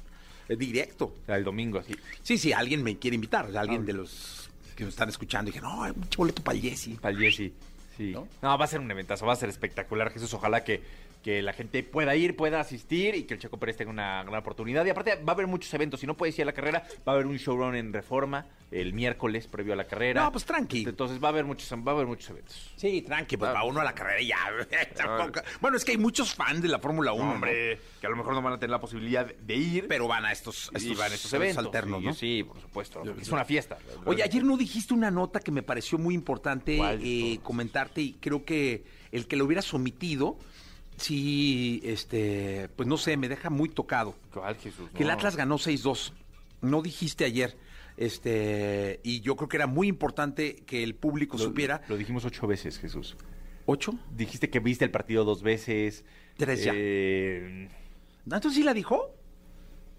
Es 0.47 0.57
directo. 0.57 1.05
O 1.05 1.25
sea, 1.25 1.35
El 1.37 1.43
domingo, 1.43 1.79
así. 1.79 1.95
Sí, 2.21 2.37
sí, 2.37 2.53
alguien 2.53 2.81
me 2.83 2.97
quiere 2.97 3.15
invitar. 3.15 3.45
o 3.45 3.51
sea, 3.51 3.59
Ah. 3.59 3.63
alguien 3.63 3.85
de 3.85 3.93
los 3.93 4.49
que 4.75 4.83
nos 4.85 4.93
están 4.93 5.09
escuchando. 5.09 5.49
Y 5.49 5.53
dije, 5.53 5.61
no, 5.61 5.83
hay 5.83 5.91
un 5.91 6.07
boleto 6.15 6.41
para 6.43 6.55
el 6.57 6.61
Jesse. 6.63 6.97
Para 7.01 7.15
el 7.15 7.19
Jesse. 7.19 7.51
Sí. 7.97 8.11
¿No? 8.13 8.27
¿No? 8.41 8.57
va 8.57 8.63
a 8.63 8.67
ser 8.67 8.79
un 8.79 8.89
eventazo, 8.89 9.25
va 9.25 9.33
a 9.33 9.35
ser 9.35 9.49
espectacular, 9.49 10.09
Jesús. 10.11 10.33
Ojalá 10.33 10.63
que, 10.63 10.81
que 11.23 11.41
la 11.41 11.51
gente 11.53 11.83
pueda 11.83 12.15
ir, 12.15 12.35
pueda 12.37 12.59
asistir 12.61 13.13
y 13.15 13.23
que 13.23 13.33
el 13.33 13.39
Checo 13.41 13.57
Pérez 13.59 13.75
tenga 13.75 13.91
una 13.91 14.23
gran 14.23 14.35
oportunidad. 14.39 14.85
Y 14.85 14.89
aparte, 14.89 15.15
va 15.17 15.31
a 15.31 15.35
haber 15.35 15.47
muchos 15.47 15.73
eventos. 15.73 15.99
Si 15.99 16.07
no 16.07 16.15
puedes 16.15 16.37
ir 16.39 16.43
a 16.43 16.45
la 16.45 16.53
carrera, 16.53 16.83
va 17.07 17.11
a 17.11 17.15
haber 17.15 17.25
un 17.27 17.35
showrun 17.35 17.75
en 17.75 17.91
Reforma 17.91 18.45
el 18.71 18.93
miércoles 18.93 19.47
previo 19.47 19.73
a 19.73 19.75
la 19.75 19.83
carrera. 19.85 20.23
No, 20.23 20.31
pues 20.31 20.45
tranqui. 20.45 20.83
Entonces 20.87 21.21
va 21.21 21.27
a 21.27 21.31
haber 21.31 21.43
muchos, 21.43 21.69
va 21.85 21.91
a 21.91 21.95
haber 21.95 22.05
muchos 22.07 22.29
eventos. 22.29 22.71
Sí, 22.77 23.01
tranqui, 23.01 23.35
pues 23.35 23.49
Ah. 23.49 23.53
va 23.55 23.63
uno 23.65 23.81
a 23.81 23.83
la 23.83 23.93
carrera 23.93 24.21
y 24.21 24.27
ya. 24.27 24.37
Tampoco- 24.95 25.41
Bueno, 25.59 25.75
es 25.75 25.83
que 25.83 25.91
hay 25.91 25.97
muchos 25.97 26.33
fans 26.33 26.61
de 26.61 26.67
la 26.69 26.79
Fórmula 26.79 27.11
1, 27.11 27.31
Hombre, 27.33 27.79
que 27.99 28.07
a 28.07 28.09
lo 28.09 28.15
mejor 28.15 28.33
no 28.33 28.41
van 28.41 28.53
a 28.53 28.57
tener 28.59 28.69
la 28.71 28.79
posibilidad 28.79 29.25
de 29.25 29.55
ir, 29.55 29.87
Pero 29.89 30.07
van 30.07 30.23
a 30.23 30.31
estos, 30.31 30.71
estos, 30.73 30.97
van 30.97 31.11
a 31.11 31.15
estos 31.15 31.33
eventos 31.33 31.65
alternos, 31.65 31.99
sí, 32.01 32.05
¿no? 32.05 32.13
Sí, 32.13 32.43
por 32.43 32.61
supuesto. 32.61 33.03
es 33.19 33.29
una 33.29 33.43
fiesta. 33.43 33.77
Oye, 34.05 34.23
ayer 34.23 34.43
no 34.43 34.55
dijiste 34.55 34.93
una 34.93 35.11
nota 35.11 35.39
que 35.39 35.51
me 35.51 35.63
pareció 35.63 35.97
muy 35.97 36.13
importante 36.13 36.79
eh, 37.01 37.39
comentarte 37.43 38.01
y 38.01 38.13
creo 38.13 38.45
que 38.45 38.83
el 39.11 39.27
que 39.27 39.35
lo 39.35 39.45
hubieras 39.45 39.73
omitido, 39.73 40.37
sí, 40.99 41.81
este, 41.83 42.69
pues 42.75 42.87
no 42.87 42.97
sé, 42.97 43.17
me 43.17 43.27
deja 43.29 43.49
muy 43.49 43.69
tocado. 43.69 44.15
¿Cuál, 44.33 44.55
Jesús? 44.57 44.89
Que 44.95 45.03
el. 45.03 45.09
Atlas 45.09 45.35
ganó 45.35 45.57
6-2. 45.57 46.13
No 46.61 46.81
dijiste 46.81 47.25
ayer. 47.25 47.57
Este, 47.97 48.99
y 49.03 49.19
yo 49.21 49.35
creo 49.35 49.49
que 49.49 49.57
era 49.57 49.67
muy 49.67 49.87
importante 49.87 50.55
que 50.65 50.83
el 50.83 50.95
público 50.95 51.37
Lo- 51.37 51.43
supiera. 51.43 51.81
Lo 51.89 51.97
dijimos 51.97 52.23
ocho 52.25 52.47
veces, 52.47 52.77
Jesús. 52.79 53.17
¿Ocho? 53.65 53.99
Dijiste 54.15 54.49
que 54.49 54.59
viste 54.59 54.85
el 54.85 54.91
partido 54.91 55.25
dos 55.25 55.43
veces. 55.43 56.05
Tres 56.37 56.63
ya. 56.63 56.71
Eh, 56.75 57.69
¿No, 58.25 58.35
¿Entonces 58.37 58.57
sí 58.57 58.63
la 58.63 58.73
dijo? 58.73 59.13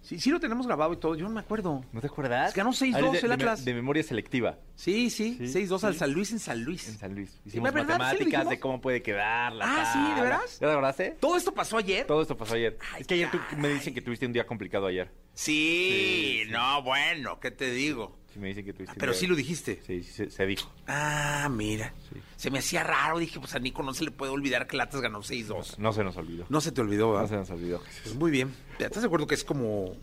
Sí, 0.01 0.19
sí 0.19 0.31
lo 0.31 0.39
tenemos 0.39 0.65
grabado 0.65 0.93
y 0.93 0.97
todo. 0.97 1.15
Yo 1.15 1.23
no 1.25 1.29
me 1.29 1.39
acuerdo. 1.41 1.85
¿No 1.93 2.01
te 2.01 2.07
acuerdas? 2.07 2.53
Ganó 2.55 2.71
6-2 2.73 2.95
Ah, 2.95 3.11
de- 3.11 3.19
el 3.19 3.31
Atlas. 3.31 3.63
De, 3.63 3.73
memoria 3.73 4.01
selectiva. 4.01 4.57
Sí, 4.75 5.09
sí, 5.11 5.35
Sí, 5.37 5.47
6-2 5.67 5.83
al. 5.83 5.95
San 5.95 6.11
Luis 6.11 6.31
en 6.31 6.39
San 6.39 6.63
Luis. 6.63 6.87
En 6.89 6.97
San 6.97 7.13
Luis. 7.15 7.31
¿de 7.43 7.49
Hicimos 7.49 7.71
matemáticas 7.71 8.49
de 8.49 8.59
cómo 8.59 8.81
puede 8.81 9.01
quedar 9.03 9.53
la 9.53 9.65
Ah, 9.67 9.93
sí, 9.93 10.15
¿de 10.15 10.21
veras? 10.21 10.53
¿Ya 10.59 10.67
te 10.67 10.71
acordaste? 10.71 11.17
¿Todo 11.19 11.37
esto 11.37 11.53
pasó 11.53 11.77
ayer? 11.77 12.07
Todo 12.07 12.21
esto 12.23 12.35
pasó 12.35 12.55
ayer. 12.55 12.77
Ay, 12.93 13.01
es 13.01 13.07
que 13.07 13.13
ayer 13.13 13.29
tú 13.31 13.37
me 13.57 13.69
dicen 13.69 13.93
que 13.93 14.01
tuviste 14.01 14.25
un 14.25 14.33
día 14.33 14.45
complicado 14.47 14.87
ayer. 14.87 15.11
Sí, 15.33 16.43
no, 16.49 16.81
bueno, 16.83 17.39
¿qué 17.39 17.51
te 17.51 17.69
digo? 17.71 18.17
Sí 18.33 18.39
me 18.39 18.47
dicen 18.47 18.63
que 18.65 18.73
tuviste 18.73 18.95
Pero 18.97 19.11
idea. 19.11 19.19
sí 19.19 19.27
lo 19.27 19.35
dijiste. 19.35 19.81
Sí, 19.85 20.03
sí, 20.03 20.11
se, 20.13 20.29
se 20.29 20.45
dijo. 20.45 20.71
Ah, 20.87 21.49
mira. 21.51 21.93
Sí. 22.11 22.19
Se 22.37 22.49
me 22.49 22.59
hacía 22.59 22.83
raro. 22.83 23.19
Dije, 23.19 23.39
pues 23.39 23.53
a 23.55 23.59
Nico 23.59 23.83
no 23.83 23.93
se 23.93 24.05
le 24.05 24.11
puede 24.11 24.31
olvidar 24.31 24.67
que 24.67 24.77
Latas 24.77 25.01
ganó 25.01 25.19
6-2. 25.21 25.77
No 25.77 25.91
se 25.93 26.03
nos 26.03 26.15
olvidó. 26.17 26.45
No 26.49 26.61
se 26.61 26.71
te 26.71 26.81
olvidó, 26.81 27.07
No 27.07 27.13
¿verdad? 27.13 27.29
se 27.29 27.35
nos 27.35 27.49
olvidó. 27.49 27.81
Pues 28.03 28.15
muy 28.15 28.31
bien. 28.31 28.53
¿Estás 28.79 29.01
de 29.03 29.07
acuerdo 29.07 29.27
que 29.27 29.35
es 29.35 29.43
como 29.43 29.95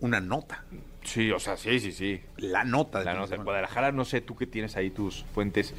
una 0.00 0.20
nota? 0.20 0.64
Sí, 1.02 1.30
o 1.30 1.38
sea, 1.38 1.56
sí, 1.58 1.78
sí, 1.80 1.92
sí. 1.92 2.20
La 2.38 2.64
nota 2.64 3.00
de 3.00 3.04
La 3.04 3.14
no 3.14 3.26
sé, 3.26 3.36
Guadalajara, 3.36 3.92
no 3.92 4.04
sé, 4.06 4.22
tú 4.22 4.34
que 4.34 4.46
tienes 4.46 4.74
ahí 4.76 4.88
tus 4.90 5.24
fuentes, 5.34 5.74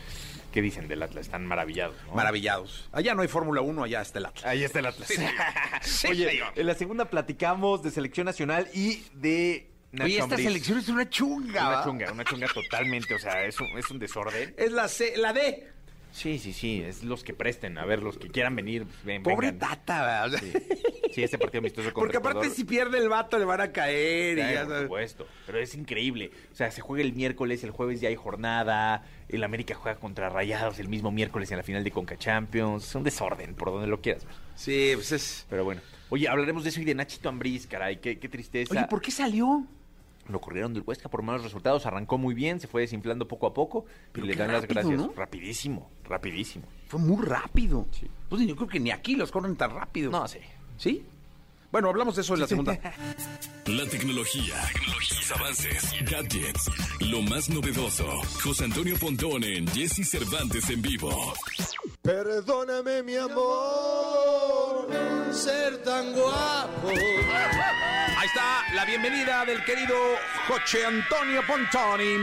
¿qué 0.52 0.62
dicen 0.62 0.88
del 0.88 1.02
Atlas? 1.02 1.26
Están 1.26 1.46
maravillados, 1.48 1.96
¿no? 2.08 2.14
Maravillados. 2.14 2.88
Allá 2.92 3.16
no 3.16 3.24
hay 3.24 3.28
Fórmula 3.28 3.62
1, 3.62 3.84
allá 3.84 4.02
está 4.02 4.20
el 4.20 4.28
Atlas. 4.28 4.46
Ahí 4.46 4.64
está 4.64 4.80
el 4.80 4.86
Atlas. 4.86 5.08
Sí. 5.10 5.22
Sí, 5.82 6.08
Oye, 6.10 6.42
en 6.56 6.66
la 6.68 6.76
segunda 6.76 7.06
platicamos 7.06 7.82
de 7.84 7.90
selección 7.92 8.26
nacional 8.26 8.68
y 8.74 9.04
de 9.14 9.72
Nacho 9.96 10.04
Oye, 10.06 10.14
esta 10.16 10.24
Ambriz. 10.26 10.46
selección 10.48 10.78
es 10.80 10.90
una 10.90 11.10
chunga. 11.10 11.68
Una 11.68 11.78
¿va? 11.78 11.84
chunga, 11.84 12.12
una 12.12 12.24
chunga 12.24 12.48
totalmente, 12.48 13.14
o 13.16 13.20
sea, 13.20 13.44
es 13.46 13.60
un, 13.60 13.68
es 13.78 13.90
un 13.90 14.00
desorden. 14.00 14.54
Es 14.58 14.72
la 14.72 14.88
C, 14.88 15.14
la 15.18 15.34
D. 15.34 15.72
Sí, 16.12 16.40
sí, 16.40 16.54
sí, 16.54 16.82
es 16.82 17.04
los 17.04 17.26
que 17.26 17.34
presten, 17.34 17.78
a 17.78 17.84
ver, 17.84 18.02
los 18.02 18.18
que 18.18 18.30
quieran 18.30 18.56
venir, 18.56 18.86
ven, 19.04 19.22
Pobre 19.22 19.52
vengan. 19.52 19.70
Tata, 19.70 20.24
¿verdad? 20.30 20.40
Sí. 20.40 20.54
Sí, 21.14 21.24
este 21.24 21.38
partido 21.38 21.60
amistoso 21.60 21.92
con 21.94 22.04
Porque 22.04 22.18
aparte 22.18 22.40
Ecuador- 22.40 22.56
si 22.56 22.64
pierde 22.64 22.98
el 23.00 23.10
vato 23.10 23.38
le 23.38 23.44
van 23.46 23.60
a 23.62 23.72
caer 23.74 24.38
y 24.38 24.42
Ya, 24.42 24.52
ya 24.54 24.60
por 24.62 24.68
sabes. 24.70 24.84
supuesto. 24.84 25.28
Pero 25.46 25.60
es 25.60 25.76
increíble. 25.76 26.32
O 26.52 26.56
sea, 26.56 26.72
se 26.72 26.80
juega 26.82 27.04
el 27.04 27.14
miércoles, 27.14 27.64
el 27.66 27.72
jueves 27.72 28.00
ya 28.02 28.08
hay 28.10 28.16
jornada. 28.16 29.04
El 29.30 29.44
América 29.44 29.76
juega 29.76 29.98
contra 30.00 30.30
Rayados 30.30 30.80
el 30.80 30.88
mismo 30.90 31.12
miércoles 31.12 31.52
en 31.52 31.58
la 31.58 31.64
final 31.64 31.84
de 31.84 31.92
Conca 31.92 32.18
Champions. 32.18 32.86
Es 32.88 32.96
un 32.96 33.04
desorden, 33.04 33.54
por 33.56 33.72
donde 33.72 33.88
lo 33.88 34.00
quieras 34.02 34.26
ver. 34.26 34.34
Sí, 34.56 34.92
pues 34.96 35.12
es... 35.14 35.46
Pero 35.50 35.64
bueno. 35.66 35.82
Oye, 36.10 36.28
hablaremos 36.30 36.64
de 36.64 36.70
eso 36.70 36.80
y 36.82 36.86
de 36.86 36.96
Nachito 36.96 37.28
Ambriz, 37.30 37.66
caray. 37.68 37.98
Qué, 38.00 38.20
qué 38.20 38.30
tristeza. 38.30 38.74
Oye, 38.74 38.86
¿por 38.90 39.02
qué 39.02 39.12
salió? 39.12 39.66
Lo 40.28 40.42
corrieron 40.42 40.74
del 40.74 40.84
Huesca 40.86 41.10
por 41.10 41.22
malos 41.22 41.44
resultados. 41.44 41.86
Arrancó 41.86 42.18
muy 42.18 42.34
bien, 42.34 42.60
se 42.60 42.68
fue 42.68 42.82
desinflando 42.82 43.28
poco 43.28 43.48
a 43.48 43.54
poco. 43.54 43.86
Pero 44.12 44.26
y 44.26 44.30
le 44.30 44.36
dan 44.36 44.52
las 44.52 44.68
gracias. 44.68 44.98
¿no? 44.98 45.14
Rapidísimo, 45.16 45.92
rapidísimo. 46.04 46.66
Fue 46.88 47.00
muy 47.00 47.24
rápido. 47.24 47.86
Sí. 47.92 48.08
Pues 48.30 48.42
yo 48.46 48.56
creo 48.56 48.68
que 48.68 48.80
ni 48.80 48.92
aquí 48.92 49.16
los 49.16 49.32
corren 49.32 49.56
tan 49.56 49.72
rápido. 49.72 50.12
No, 50.12 50.28
sí. 50.28 50.40
¿Sí? 50.78 51.06
Bueno, 51.76 51.90
hablamos 51.90 52.16
de 52.16 52.22
eso 52.22 52.36
en 52.36 52.40
la 52.40 52.48
segunda. 52.48 52.80
La 53.66 53.86
tecnología, 53.88 54.56
sus 55.02 55.30
avances, 55.34 55.92
gadgets, 56.10 56.72
lo 57.02 57.22
más 57.22 57.50
novedoso. 57.50 58.08
José 58.42 58.64
Antonio 58.64 58.96
Pontón 58.98 59.44
en 59.44 59.68
Jesse 59.68 60.10
Cervantes 60.10 60.70
en 60.70 60.82
vivo. 60.82 61.34
Perdóname, 62.02 63.04
mi 63.04 63.18
amor, 63.18 64.88
ser 65.34 65.84
tan 65.84 66.14
guapo. 66.14 66.88
Ahí 66.88 68.28
está 68.28 68.74
la 68.74 68.86
bienvenida 68.86 69.44
del 69.44 69.62
querido 69.66 69.96
José 70.48 70.86
Antonio 70.86 71.42
Pontoni. 71.46 72.20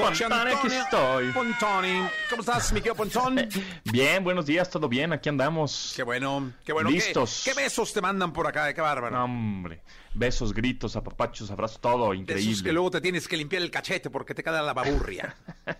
José 0.00 0.28
Pontoni, 0.28 0.52
aquí 0.52 0.66
estoy. 0.68 1.32
Pontoni. 1.32 2.00
¿Cómo 2.30 2.40
estás, 2.40 2.72
mi 2.72 2.80
querido 2.80 2.94
Pontón? 2.94 3.48
Bien, 3.92 4.24
buenos 4.24 4.46
días, 4.46 4.70
todo 4.70 4.88
bien, 4.88 5.12
aquí 5.12 5.28
andamos. 5.28 5.92
Qué 5.94 6.02
bueno, 6.02 6.52
qué 6.64 6.72
bueno. 6.72 6.90
Listos. 6.90 7.42
¿Qué, 7.44 7.52
qué 7.52 7.62
besos 7.62 7.92
te 7.92 8.00
mandan 8.00 8.32
por 8.32 8.46
acá? 8.46 8.72
Qué 8.72 8.80
bárbaro. 8.80 9.16
No, 9.16 9.24
hombre, 9.24 9.82
besos, 10.14 10.54
gritos, 10.54 10.96
apapachos, 10.96 11.50
abrazos, 11.50 11.80
todo 11.80 12.14
increíble. 12.14 12.50
esos 12.50 12.62
que 12.62 12.72
luego 12.72 12.90
te 12.90 13.00
tienes 13.00 13.28
que 13.28 13.36
limpiar 13.36 13.62
el 13.62 13.70
cachete 13.70 14.10
porque 14.10 14.34
te 14.34 14.42
queda 14.42 14.62
la 14.62 14.72
baburria. 14.72 15.36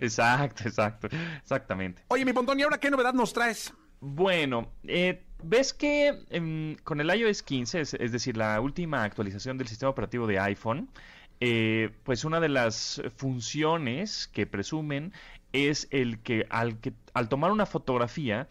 exacto, 0.00 0.64
exacto, 0.64 1.08
exactamente. 1.40 2.02
Oye, 2.08 2.24
mi 2.24 2.32
Pontón, 2.32 2.58
¿y 2.58 2.64
ahora 2.64 2.78
qué 2.78 2.90
novedad 2.90 3.14
nos 3.14 3.32
traes? 3.32 3.72
Bueno, 4.00 4.72
eh, 4.84 5.24
ves 5.42 5.72
que 5.72 6.24
em, 6.30 6.76
con 6.76 7.00
el 7.00 7.14
iOS 7.14 7.42
15, 7.42 7.80
es, 7.80 7.94
es 7.94 8.12
decir, 8.12 8.36
la 8.36 8.60
última 8.60 9.04
actualización 9.04 9.58
del 9.58 9.68
sistema 9.68 9.90
operativo 9.90 10.26
de 10.26 10.38
iPhone, 10.38 10.88
eh, 11.40 11.90
pues 12.04 12.24
una 12.24 12.40
de 12.40 12.48
las 12.48 13.02
funciones 13.16 14.28
que 14.28 14.46
presumen 14.46 15.12
es 15.52 15.88
el 15.90 16.20
que 16.20 16.46
al, 16.50 16.78
que 16.80 16.92
al 17.14 17.28
tomar 17.28 17.50
una 17.52 17.66
fotografía, 17.66 18.48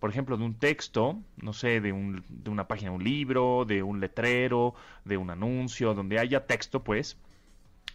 por 0.00 0.10
ejemplo, 0.10 0.36
de 0.36 0.44
un 0.44 0.54
texto, 0.54 1.18
no 1.38 1.52
sé, 1.52 1.80
de, 1.80 1.92
un- 1.92 2.24
de 2.28 2.50
una 2.50 2.68
página 2.68 2.90
de 2.90 2.96
un 2.96 3.04
libro, 3.04 3.64
de 3.66 3.82
un 3.82 4.00
letrero, 4.00 4.74
de 5.04 5.16
un 5.16 5.30
anuncio, 5.30 5.94
donde 5.94 6.18
haya 6.18 6.46
texto, 6.46 6.82
pues, 6.84 7.16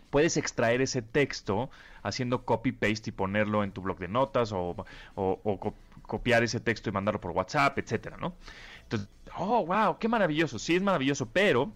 puedes 0.10 0.38
extraer 0.38 0.82
ese 0.82 1.02
texto 1.02 1.70
haciendo 2.04 2.44
copy-paste 2.46 3.10
y 3.12 3.14
ponerlo 3.14 3.64
en 3.64 3.72
tu 3.72 3.82
blog 3.82 4.00
de 4.00 4.08
notas 4.08 4.52
o, 4.52 4.76
o- 5.16 5.40
o 5.44 5.60
co- 5.60 5.76
copiar 6.04 6.44
ese 6.44 6.60
texto 6.60 6.90
y 6.90 6.94
mandarlo 6.94 7.22
por 7.22 7.32
WhatsApp, 7.32 7.78
etcétera, 7.78 8.18
¿no? 8.18 8.36
Entonces, 8.84 9.08
oh, 9.38 9.66
wow, 9.66 9.98
qué 10.00 10.08
maravilloso, 10.10 10.60
sí 10.60 10.76
es 10.76 10.82
maravilloso, 10.82 11.28
pero 11.32 11.72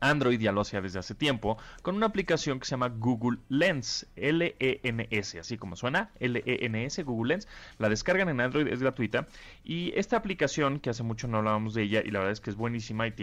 Android 0.00 0.40
ya 0.40 0.52
lo 0.52 0.60
hacía 0.60 0.80
desde 0.80 0.98
hace 0.98 1.14
tiempo 1.14 1.58
con 1.82 1.96
una 1.96 2.06
aplicación 2.06 2.58
que 2.58 2.66
se 2.66 2.72
llama 2.72 2.88
Google 2.88 3.38
Lens, 3.48 4.06
L-E-N-S, 4.16 5.38
así 5.38 5.56
como 5.56 5.76
suena, 5.76 6.10
L-E-N-S, 6.20 7.02
Google 7.02 7.34
Lens. 7.34 7.48
La 7.78 7.88
descargan 7.88 8.28
en 8.28 8.40
Android, 8.40 8.66
es 8.68 8.80
gratuita. 8.80 9.26
Y 9.64 9.92
esta 9.98 10.16
aplicación, 10.16 10.80
que 10.80 10.90
hace 10.90 11.02
mucho 11.02 11.28
no 11.28 11.38
hablábamos 11.38 11.74
de 11.74 11.82
ella, 11.82 12.02
y 12.04 12.10
la 12.10 12.20
verdad 12.20 12.32
es 12.32 12.40
que 12.40 12.50
es 12.50 12.56
buenísima 12.56 13.06
y 13.06 13.14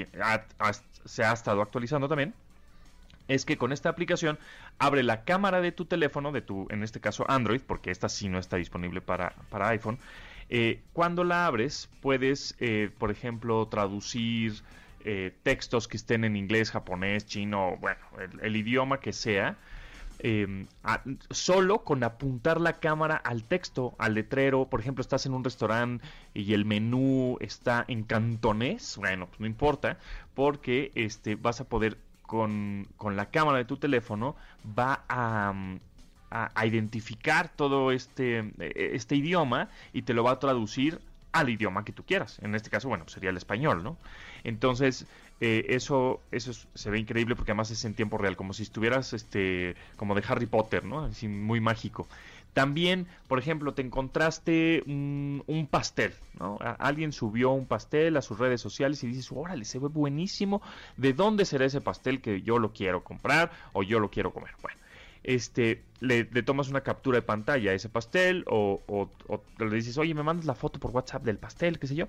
se 1.06 1.24
ha 1.24 1.34
estado 1.34 1.62
actualizando 1.62 2.08
también, 2.08 2.34
es 3.28 3.46
que 3.46 3.58
con 3.58 3.72
esta 3.72 3.90
aplicación 3.90 4.38
abre 4.78 5.04
la 5.04 5.24
cámara 5.24 5.62
de 5.62 5.72
tu 5.72 5.86
teléfono, 5.86 6.32
de 6.32 6.42
tu, 6.42 6.68
en 6.70 6.84
este 6.84 7.00
caso 7.00 7.26
Android, 7.30 7.62
porque 7.66 7.92
esta 7.92 8.10
sí 8.10 8.30
no 8.30 8.40
está 8.40 8.58
disponible 8.58 9.02
para, 9.02 9.34
para 9.50 9.70
iPhone. 9.70 10.00
Eh, 10.50 10.82
cuando 10.92 11.24
la 11.24 11.46
abres, 11.46 11.90
puedes, 12.02 12.56
eh, 12.60 12.90
por 12.98 13.10
ejemplo, 13.10 13.68
traducir 13.68 14.62
eh, 15.06 15.38
textos 15.44 15.88
que 15.88 15.98
estén 15.98 16.24
en 16.24 16.36
inglés, 16.36 16.72
japonés, 16.72 17.26
chino, 17.26 17.78
bueno, 17.80 18.00
el, 18.42 18.56
idioma 18.56 19.00
que 19.00 19.14
sea. 19.14 19.58
a- 20.84 21.02
solo 21.30 21.84
con 21.84 22.04
apuntar 22.04 22.62
la 22.62 22.80
cámara 22.80 23.16
al 23.16 23.44
texto, 23.44 23.96
al 23.98 24.14
letrero, 24.14 24.70
por 24.70 24.80
ejemplo, 24.80 25.02
estás 25.02 25.26
en 25.26 25.34
un 25.34 25.44
restaurante 25.44 26.06
y 26.34 26.54
el 26.54 26.66
menú 26.66 27.38
está 27.40 27.86
en 27.88 28.04
cantonés, 28.04 28.98
bueno, 28.98 29.28
pues 29.28 29.40
no 29.40 29.48
importa, 29.48 29.98
porque 30.36 30.92
este 30.96 31.36
vas 31.36 31.60
a 31.62 31.66
poder 31.66 31.98
con, 32.22 32.88
con 32.98 33.16
la 33.16 33.30
cámara 33.30 33.58
de 33.58 33.66
tu 33.66 33.78
teléfono 33.78 34.36
va 34.78 35.04
a, 35.10 35.52
mm, 35.54 35.80
a- 36.32 36.66
identificar 36.66 37.50
todo 37.56 37.92
este, 37.92 38.40
eh, 38.60 38.92
este 38.94 39.16
idioma 39.16 39.70
y 39.92 40.04
te 40.04 40.14
lo 40.14 40.24
va 40.24 40.32
a 40.32 40.40
traducir 40.40 41.02
al 41.34 41.50
idioma 41.50 41.84
que 41.84 41.92
tú 41.94 42.04
quieras. 42.06 42.40
En 42.42 42.56
este 42.56 42.70
caso, 42.70 42.90
bueno, 42.90 43.08
sería 43.08 43.30
el 43.30 43.38
español, 43.38 43.84
¿no? 43.84 43.98
Entonces, 44.44 45.06
eh, 45.40 45.66
eso, 45.70 46.22
eso 46.32 46.52
es- 46.52 46.68
se 46.74 46.90
ve 46.92 47.00
increíble 47.00 47.36
porque 47.36 47.52
además 47.52 47.72
es 47.72 47.84
en 47.86 47.94
tiempo 47.96 48.18
real, 48.18 48.36
como 48.38 48.54
si 48.54 48.64
estuvieras, 48.64 49.14
este, 49.14 49.76
como 49.96 50.16
de 50.16 50.24
Harry 50.28 50.46
Potter, 50.46 50.84
¿no? 50.86 51.06
Así 51.06 51.28
muy 51.28 51.60
mágico. 51.60 52.08
También, 52.54 53.08
por 53.28 53.40
ejemplo, 53.40 53.74
te 53.74 53.82
encontraste 53.82 54.84
un, 54.86 55.44
pastel, 55.72 56.14
¿no? 56.38 56.58
Alguien 56.80 57.14
subió 57.14 57.52
un 57.52 57.66
pastel 57.66 58.18
a 58.18 58.22
sus 58.22 58.40
redes 58.40 58.60
sociales 58.60 59.02
y 59.04 59.08
dices, 59.08 59.32
órale, 59.32 59.64
se 59.64 59.80
ve 59.80 59.88
buenísimo. 59.88 60.62
¿De 60.98 61.14
dónde 61.14 61.46
será 61.46 61.66
ese 61.66 61.80
pastel 61.82 62.22
que 62.22 62.42
yo 62.42 62.60
lo 62.60 62.74
quiero 62.74 63.04
comprar 63.04 63.52
o 63.74 63.84
yo 63.84 64.00
lo 64.02 64.12
quiero 64.12 64.34
comer? 64.34 64.52
Bueno, 64.62 64.78
este, 65.24 65.82
le, 66.02 66.28
le 66.32 66.44
tomas 66.44 66.68
una 66.68 66.82
captura 66.82 67.18
de 67.18 67.22
pantalla 67.22 67.72
a 67.72 67.74
ese 67.74 67.88
pastel 67.90 68.44
o, 68.48 68.82
o- 68.88 69.10
o 69.28 69.44
le 69.64 69.76
dices, 69.76 69.98
oye, 69.98 70.14
me 70.14 70.24
mandas 70.24 70.46
la 70.46 70.56
foto 70.56 70.80
por 70.80 70.92
WhatsApp 70.92 71.24
del 71.24 71.38
pastel, 71.38 71.80
qué 71.80 71.88
sé 71.88 71.96
yo. 71.96 72.08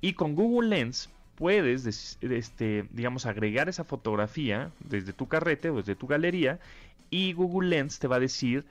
Y 0.00 0.14
con 0.14 0.34
Google 0.34 0.68
Lens 0.70 1.10
puedes, 1.36 1.84
des- 1.84 2.18
este, 2.20 2.86
digamos, 2.90 3.26
agregar 3.26 3.68
esa 3.68 3.84
fotografía 3.84 4.70
desde 4.80 5.12
tu 5.12 5.28
carrete 5.28 5.70
o 5.70 5.76
desde 5.76 5.94
tu 5.96 6.06
galería 6.06 6.60
y 7.10 7.32
Google 7.32 7.68
Lens 7.70 7.98
te 7.98 8.08
va 8.08 8.16
a 8.16 8.20
decir, 8.20 8.64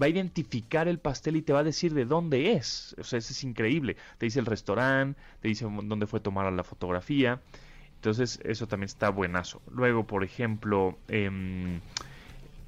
va 0.00 0.06
a 0.06 0.08
identificar 0.10 0.88
el 0.88 0.98
pastel 0.98 1.36
y 1.36 1.42
te 1.42 1.52
va 1.52 1.60
a 1.60 1.64
decir 1.64 1.94
de 1.94 2.04
dónde 2.04 2.52
es. 2.52 2.94
O 2.98 3.04
sea, 3.04 3.18
eso 3.18 3.32
es 3.32 3.42
increíble. 3.44 3.96
Te 4.18 4.26
dice 4.26 4.40
el 4.40 4.46
restaurante, 4.46 5.18
te 5.40 5.48
dice 5.48 5.64
dónde 5.64 6.06
fue 6.06 6.20
tomada 6.20 6.50
la 6.50 6.64
fotografía. 6.64 7.40
Entonces, 7.96 8.40
eso 8.44 8.66
también 8.68 8.86
está 8.86 9.08
buenazo. 9.10 9.62
Luego, 9.70 10.06
por 10.06 10.22
ejemplo, 10.24 10.98
em, 11.08 11.80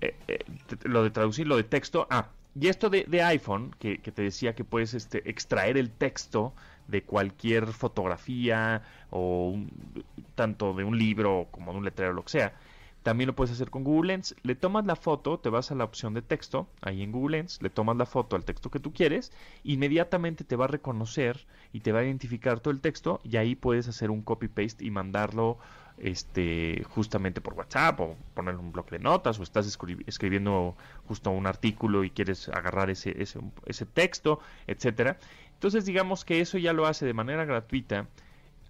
eh, 0.00 0.14
eh, 0.28 0.38
lo 0.84 1.02
de 1.02 1.11
traducir, 1.11 1.46
lo 1.46 1.56
de 1.56 1.64
texto. 1.64 2.06
Ah, 2.11 2.28
y 2.58 2.68
esto 2.68 2.90
de, 2.90 3.04
de 3.08 3.22
iPhone, 3.22 3.74
que, 3.78 3.98
que 3.98 4.12
te 4.12 4.22
decía 4.22 4.54
que 4.54 4.64
puedes 4.64 4.94
este, 4.94 5.28
extraer 5.30 5.76
el 5.76 5.90
texto 5.90 6.54
de 6.88 7.05
cualquier 7.05 7.66
fotografía 7.68 8.83
o 9.11 9.48
un- 9.51 10.05
tanto 10.35 10.74
de 10.74 10.85
un 10.85 10.98
libro 10.98 11.48
como 11.51 11.72
de 11.72 11.79
un 11.79 11.85
letrero, 11.85 12.12
lo 12.12 12.24
que 12.24 12.31
sea. 12.33 12.55
También 13.03 13.29
lo 13.29 13.35
puedes 13.35 13.53
hacer 13.53 13.70
con 13.70 13.85
Google 13.85 14.09
Lens. 14.09 14.35
Le 14.42 14.55
tomas 14.55 14.85
la 14.85 14.96
foto, 14.96 15.38
te 15.38 15.48
vas 15.48 15.70
a 15.70 15.74
la 15.74 15.85
opción 15.85 16.14
de 16.14 16.20
texto, 16.22 16.68
ahí 16.83 17.03
en 17.03 17.12
Google 17.12 17.38
Lens, 17.38 17.62
le 17.62 17.70
tomas 17.70 17.96
la 17.96 18.07
foto 18.07 18.37
al 18.37 18.44
texto 18.44 18.70
que 18.70 18.81
tú 18.81 18.92
quieres, 18.92 19.33
inmediatamente 19.64 20.44
te 20.44 20.57
va 20.57 20.64
a 20.66 20.68
reconocer 20.68 21.46
y 21.72 21.81
te 21.81 21.92
va 21.92 22.01
a 22.01 22.05
identificar 22.05 22.61
todo 22.61 22.72
el 22.72 22.81
texto 22.81 23.20
y 23.24 23.37
ahí 23.37 23.55
puedes 23.55 23.88
hacer 23.88 24.11
un 24.11 24.22
copy-paste 24.22 24.85
y 24.85 24.90
mandarlo 24.90 25.59
este 25.96 26.85
justamente 26.90 27.40
por 27.40 27.55
WhatsApp 27.55 27.98
o 28.01 28.16
ponerle 28.35 28.61
un 28.61 28.70
bloque 28.72 28.96
de 28.96 29.03
notas 29.03 29.38
o 29.40 29.42
estás 29.42 29.66
escri- 29.66 30.03
escribiendo 30.07 30.77
justo 31.07 31.31
un 31.31 31.46
artículo 31.46 32.05
y 32.05 32.11
quieres 32.11 32.48
agarrar 32.51 32.88
ese, 32.90 33.20
ese, 33.20 33.40
ese 33.66 33.85
texto, 33.87 34.38
etcétera. 34.66 35.18
Entonces 35.58 35.84
digamos 35.84 36.24
que 36.24 36.40
eso 36.40 36.56
ya 36.56 36.72
lo 36.72 36.86
hace 36.86 37.04
de 37.04 37.14
manera 37.14 37.44
gratuita 37.44 38.06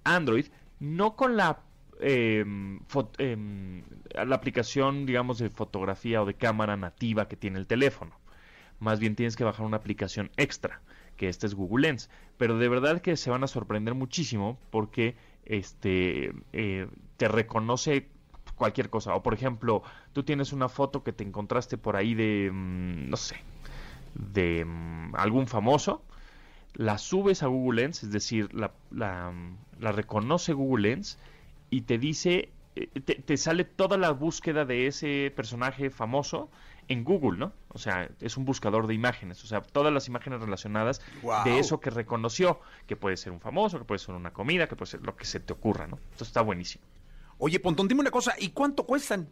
Android, 0.05 0.47
no 0.81 1.17
con 1.17 1.37
la 1.37 1.61
em, 2.01 2.81
em, 3.19 3.83
la 4.15 4.35
aplicación, 4.35 5.05
digamos, 5.05 5.39
de 5.39 5.51
fotografía 5.51 6.23
o 6.23 6.25
de 6.25 6.33
cámara 6.33 6.79
nativa 6.79 7.29
que 7.29 7.37
tiene 7.37 7.59
el 7.59 7.67
teléfono. 7.67 8.13
Más 8.79 9.01
bien 9.01 9.17
tienes 9.17 9.37
que 9.37 9.45
bajar 9.45 9.67
una 9.67 9.77
aplicación 9.77 10.31
extra, 10.39 10.81
que 11.17 11.29
esta 11.29 11.47
es 11.47 11.55
Google 11.55 11.89
Lens. 11.89 12.09
Pero 12.39 12.57
de 12.57 12.69
verdad 12.71 13.03
que 13.03 13.19
se 13.19 13.29
van 13.29 13.45
a 13.45 13.49
sorprender 13.49 13.95
muchísimo 13.95 14.59
porque 14.71 15.15
este 15.45 16.33
eh, 16.55 16.89
te 17.19 17.29
reconoce 17.29 18.09
cualquier 18.55 18.89
cosa. 18.89 19.15
O 19.15 19.23
por 19.23 19.35
ejemplo, 19.35 19.83
tú 20.15 20.23
tienes 20.23 20.55
una 20.55 20.71
foto 20.71 21.05
que 21.05 21.13
te 21.13 21.23
encontraste 21.23 21.77
por 21.77 21.97
ahí 21.97 22.15
de, 22.15 22.51
mm, 22.51 23.11
no 23.11 23.17
sé, 23.19 23.37
de 24.15 24.65
mm, 24.65 25.17
algún 25.17 25.47
famoso, 25.47 26.03
la 26.75 26.99
subes 26.99 27.43
a 27.43 27.47
Google 27.47 27.83
Lens, 27.83 28.03
es 28.03 28.13
decir, 28.13 28.53
la, 28.55 28.73
la, 28.91 29.33
la 29.81 29.93
reconoce 29.93 30.53
Google 30.53 30.91
Lens 30.91 31.19
y 31.71 31.83
te 31.83 31.99
dice, 31.99 32.51
eh, 32.77 32.89
te, 33.05 33.17
te 33.17 33.37
sale 33.37 33.65
toda 33.65 33.97
la 33.97 34.11
búsqueda 34.11 34.65
de 34.65 34.87
ese 34.87 35.33
personaje 35.35 35.91
famoso 35.91 36.51
en 36.89 37.05
Google, 37.05 37.39
¿no? 37.39 37.53
O 37.69 37.79
sea, 37.79 38.11
es 38.21 38.37
un 38.37 38.45
buscador 38.45 38.87
de 38.87 38.95
imágenes, 38.95 39.45
o 39.45 39.47
sea, 39.47 39.61
todas 39.61 39.93
las 39.93 40.09
imágenes 40.09 40.41
relacionadas 40.41 41.03
de 41.45 41.59
eso 41.59 41.81
que 41.81 41.91
reconoció, 41.91 42.61
que 42.87 42.97
puede 42.97 43.17
ser 43.17 43.33
un 43.33 43.41
famoso, 43.41 43.79
que 43.79 43.85
puede 43.85 43.99
ser 43.99 44.15
una 44.15 44.33
comida, 44.33 44.67
que 44.67 44.77
puede 44.77 44.91
ser 44.91 45.03
lo 45.03 45.15
que 45.15 45.27
se 45.27 45.41
te 45.41 45.53
ocurra, 45.53 45.87
¿no? 45.87 45.97
Entonces 45.97 46.29
está 46.29 46.41
buenísimo. 46.41 46.85
Oye, 47.39 47.61
Pontón, 47.61 47.89
dime 47.89 48.01
una 48.01 48.11
cosa, 48.11 48.35
¿y 48.39 48.51
cuánto 48.51 48.85
cuestan? 48.85 49.29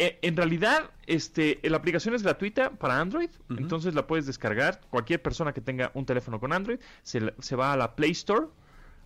Eh, 0.00 0.18
en 0.22 0.36
realidad, 0.36 0.90
este, 1.06 1.58
la 1.64 1.76
aplicación 1.78 2.14
es 2.14 2.22
gratuita 2.22 2.70
para 2.70 3.00
Android, 3.00 3.30
entonces 3.50 3.94
la 3.94 4.06
puedes 4.06 4.26
descargar. 4.26 4.80
Cualquier 4.90 5.20
persona 5.20 5.52
que 5.52 5.60
tenga 5.60 5.90
un 5.94 6.06
teléfono 6.06 6.38
con 6.38 6.52
Android 6.52 6.78
se, 7.02 7.34
se 7.40 7.56
va 7.56 7.72
a 7.72 7.76
la 7.76 7.96
Play 7.96 8.12
Store 8.12 8.46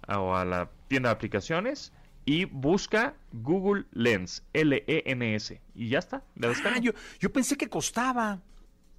a- 0.06 0.18
o 0.20 0.34
a 0.36 0.44
la 0.44 0.68
tienda 0.88 1.08
de 1.08 1.14
aplicaciones 1.14 1.92
y 2.26 2.44
busca 2.44 3.14
Google 3.32 3.86
Lens, 3.92 4.44
L-E-N-S, 4.52 5.60
y 5.74 5.88
ya 5.88 5.98
está, 5.98 6.22
la 6.36 6.48
descarga. 6.48 6.76
Ah, 6.78 6.80
yo, 6.82 6.92
yo 7.20 7.32
pensé 7.32 7.56
que 7.56 7.68
costaba. 7.68 8.40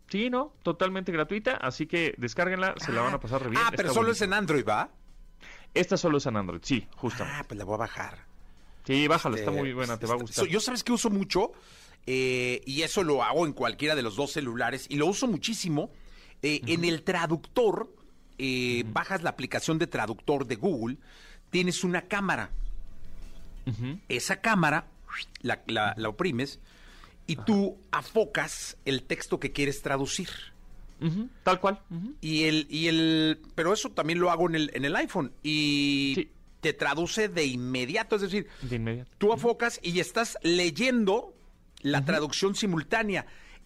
Sí, 0.09 0.29
no, 0.29 0.53
totalmente 0.63 1.11
gratuita, 1.11 1.57
así 1.57 1.85
que 1.87 2.15
descárguenla, 2.17 2.73
se 2.77 2.91
la 2.91 3.01
van 3.01 3.13
a 3.13 3.19
pasar 3.19 3.41
re 3.43 3.49
bien. 3.49 3.61
Ah, 3.63 3.65
está 3.69 3.77
pero 3.77 3.93
solo 3.93 4.11
es 4.11 4.21
en 4.21 4.33
Android, 4.33 4.65
¿va? 4.67 4.89
Esta 5.75 5.95
solo 5.97 6.17
es 6.17 6.25
en 6.25 6.37
Android, 6.37 6.59
sí, 6.63 6.87
justamente. 6.97 7.39
Ah, 7.39 7.45
pues 7.47 7.57
la 7.57 7.65
voy 7.65 7.75
a 7.75 7.77
bajar. 7.77 8.17
Sí, 8.83 9.07
bájala, 9.07 9.37
está 9.37 9.49
Este, 9.51 9.61
muy 9.61 9.73
buena, 9.73 9.97
te 9.97 10.05
va 10.07 10.13
a 10.13 10.15
está- 10.17 10.23
gustar. 10.25 10.45
Yo 10.47 10.59
sabes 10.59 10.83
que 10.83 10.91
uso 10.91 11.09
mucho, 11.09 11.53
eh, 12.05 12.61
y 12.65 12.81
eso 12.81 13.03
lo 13.03 13.23
hago 13.23 13.45
en 13.45 13.53
cualquiera 13.53 13.95
de 13.95 14.01
los 14.01 14.15
dos 14.15 14.31
celulares, 14.31 14.85
y 14.89 14.95
lo 14.97 15.07
uso 15.07 15.27
muchísimo. 15.27 15.89
eh, 16.41 16.61
En 16.67 16.83
el 16.85 17.03
traductor, 17.03 17.89
eh, 18.37 18.83
bajas 18.87 19.23
la 19.23 19.29
aplicación 19.29 19.79
de 19.79 19.87
traductor 19.87 20.45
de 20.45 20.55
Google, 20.55 20.97
tienes 21.49 21.83
una 21.83 22.01
cámara. 22.03 22.49
Esa 24.09 24.41
cámara 24.41 24.87
la, 25.41 25.61
la- 25.67 25.93
la 25.97 26.09
oprimes 26.09 26.59
y 27.27 27.37
tú 27.37 27.77
afocas 27.91 28.75
el 28.83 29.03
texto 29.03 29.39
que 29.39 29.51
quieres 29.53 29.81
traducir. 29.81 30.29
Tal 31.43 31.59
cual. 31.59 31.79
Y 32.21 32.43
el, 32.43 32.65
y 32.69 32.87
el, 32.87 33.39
pero 33.55 33.73
eso 33.73 33.89
también 33.89 34.19
lo 34.19 34.31
hago 34.31 34.47
en 34.49 34.55
el, 34.55 34.71
en 34.73 34.83
el 34.85 34.95
iPhone. 34.95 35.31
Y 35.43 36.13
Sí. 36.15 36.29
te 36.61 36.73
traduce 36.73 37.27
de 37.29 37.45
inmediato. 37.45 38.15
Es 38.17 38.21
decir, 38.23 38.47
De 38.61 38.75
inmediato. 38.77 39.11
tú 39.17 39.31
afocas 39.33 39.79
y 39.83 39.99
estás 39.99 40.37
leyendo 40.43 41.33
la 41.83 42.03
traducción 42.03 42.55
simultánea. 42.55 43.25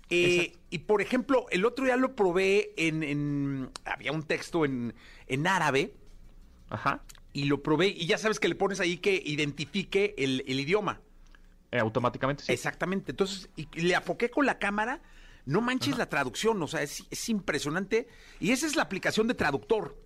Eh, 0.10 0.56
y 0.69 0.80
por 0.80 1.01
ejemplo, 1.01 1.47
el 1.51 1.65
otro 1.65 1.86
día 1.86 1.95
lo 1.97 2.15
probé 2.15 2.71
en, 2.77 3.03
en- 3.03 3.69
había 3.86 4.12
un 4.12 4.23
texto 4.23 4.63
en, 4.63 4.93
en 5.27 5.47
árabe 5.47 5.93
Ajá. 6.69 7.03
y 7.34 7.43
lo 7.45 7.62
probé 7.62 7.88
y 7.88 8.06
ya 8.08 8.17
sabes 8.17 8.39
que 8.39 8.47
le 8.47 8.56
pones 8.56 8.80
ahí 8.80 8.97
que 8.97 9.21
identifique 9.25 10.15
el, 10.17 10.43
el 10.47 10.60
idioma. 10.60 11.01
Eh, 11.71 11.80
automáticamente, 11.80 12.43
sí. 12.43 12.53
Exactamente. 12.53 13.12
Entonces, 13.12 13.49
y, 13.58 13.67
y 13.73 13.82
le 13.82 13.95
afoqué 13.95 14.30
con 14.30 14.45
la 14.45 14.60
cámara. 14.60 15.01
No 15.45 15.62
manches 15.62 15.97
la 15.97 16.10
traducción, 16.10 16.62
o 16.62 16.67
sea, 16.67 16.82
es, 16.82 17.03
es 17.10 17.30
impresionante. 17.30 18.08
Y 18.39 18.51
esa 18.51 18.65
es 18.67 18.75
la 18.75 18.84
aplicación 18.84 19.27
de 19.27 19.34
traductor. 19.34 19.97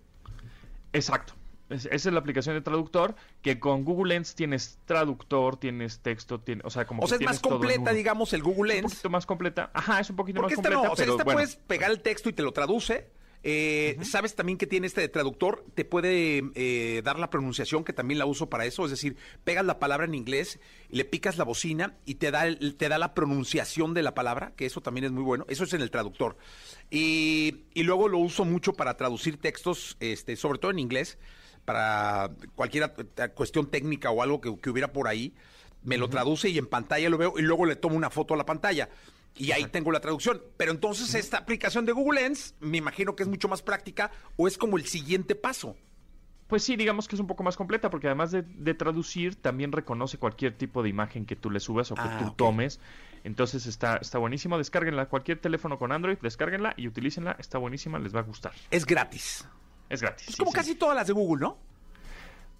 Exacto. 0.92 1.34
Es- 1.72 1.86
esa 1.86 2.08
es 2.08 2.12
la 2.12 2.20
aplicación 2.20 2.54
de 2.54 2.60
traductor 2.60 3.14
que 3.42 3.58
con 3.58 3.84
Google 3.84 4.14
Lens 4.14 4.34
tienes 4.34 4.78
traductor, 4.84 5.56
tienes 5.56 6.00
texto, 6.00 6.38
tiene, 6.40 6.62
o 6.64 6.70
sea, 6.70 6.84
como 6.86 7.02
O 7.02 7.06
que 7.06 7.08
sea, 7.10 7.18
es 7.18 7.24
más 7.24 7.40
completa, 7.40 7.92
digamos, 7.92 8.32
el 8.32 8.42
Google 8.42 8.60
Un 8.60 8.68
Lens. 8.68 8.82
poquito 8.92 9.10
más 9.10 9.26
completa. 9.26 9.70
Ajá, 9.74 10.00
es 10.00 10.10
un 10.10 10.16
poquito 10.16 10.40
Porque 10.40 10.54
más 10.56 10.64
esta 10.64 10.70
completa, 10.70 10.86
no, 10.88 10.92
o 10.92 10.96
sea, 10.96 11.04
pero 11.04 11.12
esta 11.14 11.24
bueno. 11.24 11.36
puedes 11.38 11.56
pegar 11.56 11.90
el 11.90 12.00
texto 12.00 12.28
y 12.28 12.32
te 12.32 12.42
lo 12.42 12.52
traduce. 12.52 13.10
Eh, 13.44 13.96
Sabes 14.02 14.36
también 14.36 14.56
que 14.56 14.68
tiene 14.68 14.86
este 14.86 15.00
de 15.00 15.08
traductor, 15.08 15.64
te 15.74 15.84
puede 15.84 16.44
eh, 16.54 17.02
dar 17.02 17.18
la 17.18 17.28
pronunciación, 17.28 17.82
que 17.82 17.92
también 17.92 18.18
la 18.20 18.24
uso 18.24 18.48
para 18.48 18.66
eso, 18.66 18.84
es 18.84 18.92
decir, 18.92 19.16
pegas 19.42 19.64
la 19.64 19.80
palabra 19.80 20.06
en 20.06 20.14
inglés, 20.14 20.60
le 20.90 21.04
picas 21.04 21.38
la 21.38 21.42
bocina 21.44 21.96
y 22.04 22.14
te 22.16 22.30
da, 22.30 22.46
el- 22.46 22.76
te 22.76 22.88
da 22.88 22.98
la 22.98 23.14
pronunciación 23.14 23.94
de 23.94 24.02
la 24.02 24.14
palabra, 24.14 24.52
que 24.54 24.64
eso 24.64 24.80
también 24.80 25.06
es 25.06 25.10
muy 25.10 25.24
bueno, 25.24 25.44
eso 25.48 25.64
es 25.64 25.72
en 25.72 25.80
el 25.80 25.90
traductor. 25.90 26.36
Y, 26.88 27.64
y 27.74 27.82
luego 27.82 28.06
lo 28.06 28.18
uso 28.18 28.44
mucho 28.44 28.74
para 28.74 28.96
traducir 28.96 29.38
textos, 29.40 29.96
este, 29.98 30.36
sobre 30.36 30.60
todo 30.60 30.70
en 30.70 30.78
inglés, 30.78 31.18
para 31.64 32.30
cualquier 32.54 32.92
eh, 33.16 33.28
cuestión 33.34 33.70
técnica 33.70 34.10
o 34.10 34.22
algo 34.22 34.40
que, 34.40 34.58
que 34.60 34.70
hubiera 34.70 34.92
por 34.92 35.08
ahí, 35.08 35.34
me 35.82 35.98
lo 35.98 36.08
traduce 36.08 36.48
y 36.48 36.58
en 36.58 36.66
pantalla 36.66 37.08
lo 37.08 37.18
veo 37.18 37.34
y 37.36 37.42
luego 37.42 37.66
le 37.66 37.76
tomo 37.76 37.96
una 37.96 38.10
foto 38.10 38.34
a 38.34 38.36
la 38.36 38.46
pantalla. 38.46 38.88
Y 39.34 39.52
ahí 39.52 39.64
tengo 39.64 39.90
la 39.92 40.00
traducción. 40.00 40.42
Pero 40.56 40.72
entonces 40.72 41.14
esta 41.14 41.38
aplicación 41.38 41.86
de 41.86 41.92
Google 41.92 42.20
Lens, 42.20 42.54
me 42.60 42.78
imagino 42.78 43.16
que 43.16 43.22
es 43.22 43.28
mucho 43.28 43.48
más 43.48 43.62
práctica 43.62 44.10
o 44.36 44.46
es 44.46 44.58
como 44.58 44.76
el 44.76 44.84
siguiente 44.86 45.34
paso. 45.34 45.76
Pues 46.48 46.64
sí, 46.64 46.76
digamos 46.76 47.08
que 47.08 47.16
es 47.16 47.20
un 47.20 47.26
poco 47.26 47.42
más 47.42 47.56
completa, 47.56 47.88
porque 47.88 48.08
además 48.08 48.30
de, 48.30 48.42
de 48.42 48.74
traducir, 48.74 49.36
también 49.36 49.72
reconoce 49.72 50.18
cualquier 50.18 50.52
tipo 50.52 50.82
de 50.82 50.90
imagen 50.90 51.24
que 51.24 51.34
tú 51.34 51.50
le 51.50 51.60
subas 51.60 51.90
o 51.90 51.94
que 51.94 52.02
Ah, 52.02 52.18
tú 52.22 52.34
tomes. 52.36 52.78
Entonces 53.24 53.64
está, 53.64 53.96
está 53.96 54.18
buenísimo. 54.18 54.58
Descárguenla. 54.58 55.06
Cualquier 55.08 55.38
teléfono 55.38 55.78
con 55.78 55.92
Android, 55.92 56.18
descárguenla 56.20 56.74
y 56.76 56.88
utilícenla. 56.88 57.36
Está 57.38 57.56
buenísima, 57.56 57.98
les 57.98 58.14
va 58.14 58.20
a 58.20 58.24
gustar. 58.24 58.52
Es 58.70 58.84
gratis. 58.84 59.48
Es 59.92 60.00
gratis. 60.00 60.26
Es 60.28 60.34
sí, 60.34 60.38
como 60.38 60.50
sí. 60.52 60.56
casi 60.56 60.74
todas 60.74 60.96
las 60.96 61.06
de 61.06 61.12
Google, 61.12 61.42
¿no? 61.42 61.58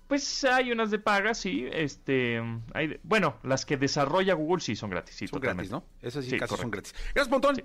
Pues 0.07 0.45
hay 0.45 0.71
unas 0.71 0.91
de 0.91 0.99
paga, 0.99 1.33
sí. 1.33 1.67
Este, 1.73 2.43
hay 2.75 3.01
bueno, 3.03 3.37
las 3.43 3.65
que 3.65 3.79
desarrolla 3.79 4.35
Google 4.35 4.61
sí 4.63 4.77
son 4.77 4.91
gratis. 4.91 5.15
Sí, 5.15 5.27
Son 5.27 5.41
totalmente. 5.41 5.71
gratis, 5.71 5.89
¿no? 6.03 6.07
Esas 6.07 6.27
sí, 6.27 6.37
casi 6.39 6.55
son 6.57 6.71
gratis. 6.71 6.95
Gracias, 7.15 7.29
Pontón. 7.29 7.57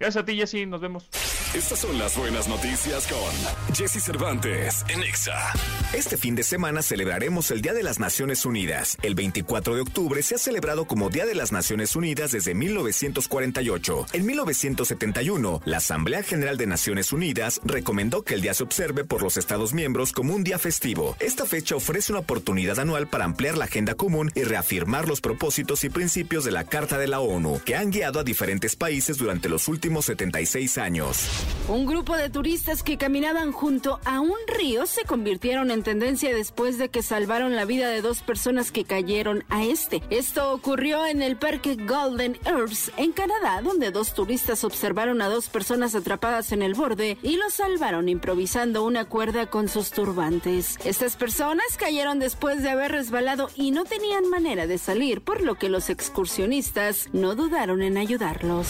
Gracias 0.00 0.22
a 0.22 0.24
ti, 0.24 0.34
Jessy. 0.34 0.64
Nos 0.64 0.80
vemos. 0.80 1.10
Estas 1.54 1.80
son 1.80 1.98
las 1.98 2.16
buenas 2.16 2.48
noticias 2.48 3.06
con 3.08 3.74
Jesse 3.74 4.02
Cervantes 4.02 4.84
en 4.88 5.02
Exa. 5.02 5.52
Este 5.92 6.16
fin 6.16 6.34
de 6.36 6.42
semana 6.42 6.80
celebraremos 6.80 7.50
el 7.50 7.60
Día 7.60 7.74
de 7.74 7.82
las 7.82 7.98
Naciones 7.98 8.46
Unidas. 8.46 8.96
El 9.02 9.14
24 9.14 9.74
de 9.74 9.80
octubre 9.82 10.22
se 10.22 10.36
ha 10.36 10.38
celebrado 10.38 10.86
como 10.86 11.10
Día 11.10 11.26
de 11.26 11.34
las 11.34 11.50
Naciones 11.52 11.96
Unidas 11.96 12.30
desde 12.30 12.54
1948. 12.54 14.06
En 14.14 14.26
1971, 14.26 15.60
la 15.64 15.78
Asamblea 15.78 16.22
General 16.22 16.56
de 16.56 16.68
Naciones 16.68 17.12
Unidas 17.12 17.60
recomendó 17.64 18.22
que 18.22 18.34
el 18.34 18.40
día 18.40 18.54
se 18.54 18.62
observe 18.62 19.04
por 19.04 19.22
los 19.22 19.36
Estados 19.36 19.74
miembros 19.74 20.12
como 20.12 20.34
un 20.34 20.44
día 20.44 20.58
festivo. 20.58 21.16
Esta 21.18 21.44
fecha 21.44 21.74
ofrece 21.74 22.12
una 22.12 22.20
oportunidad 22.20 22.78
anual 22.78 23.08
para 23.08 23.24
ampliar 23.24 23.58
la 23.58 23.64
agenda 23.66 23.96
común 23.96 24.30
y 24.36 24.44
reafirmar 24.44 25.08
los 25.08 25.20
propósitos 25.20 25.82
y 25.84 25.90
principios 25.90 26.44
de 26.44 26.52
la 26.52 26.64
Carta 26.64 26.96
de 26.96 27.08
la 27.08 27.18
ONU, 27.18 27.60
que 27.64 27.74
han 27.74 27.90
guiado 27.90 28.20
a 28.20 28.24
diferentes 28.24 28.76
países 28.76 29.18
durante 29.18 29.48
los 29.48 29.66
últimos 29.66 29.89
76 30.00 30.78
años. 30.78 31.28
Un 31.68 31.86
grupo 31.86 32.16
de 32.16 32.30
turistas 32.30 32.82
que 32.82 32.98
caminaban 32.98 33.52
junto 33.52 34.00
a 34.04 34.20
un 34.20 34.36
río 34.46 34.86
se 34.86 35.04
convirtieron 35.04 35.70
en 35.70 35.82
tendencia 35.82 36.34
después 36.34 36.78
de 36.78 36.88
que 36.88 37.02
salvaron 37.02 37.56
la 37.56 37.64
vida 37.64 37.88
de 37.88 38.00
dos 38.00 38.22
personas 38.22 38.70
que 38.70 38.84
cayeron 38.84 39.44
a 39.48 39.64
este. 39.64 40.02
Esto 40.10 40.52
ocurrió 40.52 41.06
en 41.06 41.22
el 41.22 41.36
parque 41.36 41.76
Golden 41.76 42.38
Earth 42.44 42.90
en 42.96 43.12
Canadá, 43.12 43.60
donde 43.62 43.90
dos 43.90 44.14
turistas 44.14 44.64
observaron 44.64 45.22
a 45.22 45.28
dos 45.28 45.48
personas 45.48 45.94
atrapadas 45.94 46.52
en 46.52 46.62
el 46.62 46.74
borde 46.74 47.18
y 47.22 47.36
los 47.36 47.54
salvaron 47.54 48.08
improvisando 48.08 48.84
una 48.84 49.04
cuerda 49.04 49.46
con 49.46 49.68
sus 49.68 49.90
turbantes. 49.90 50.78
Estas 50.84 51.16
personas 51.16 51.66
cayeron 51.76 52.18
después 52.18 52.62
de 52.62 52.70
haber 52.70 52.92
resbalado 52.92 53.50
y 53.56 53.70
no 53.70 53.84
tenían 53.84 54.28
manera 54.28 54.66
de 54.66 54.78
salir, 54.78 55.20
por 55.20 55.42
lo 55.42 55.56
que 55.56 55.68
los 55.68 55.90
excursionistas 55.90 57.08
no 57.12 57.34
dudaron 57.34 57.82
en 57.82 57.96
ayudarlos. 57.96 58.68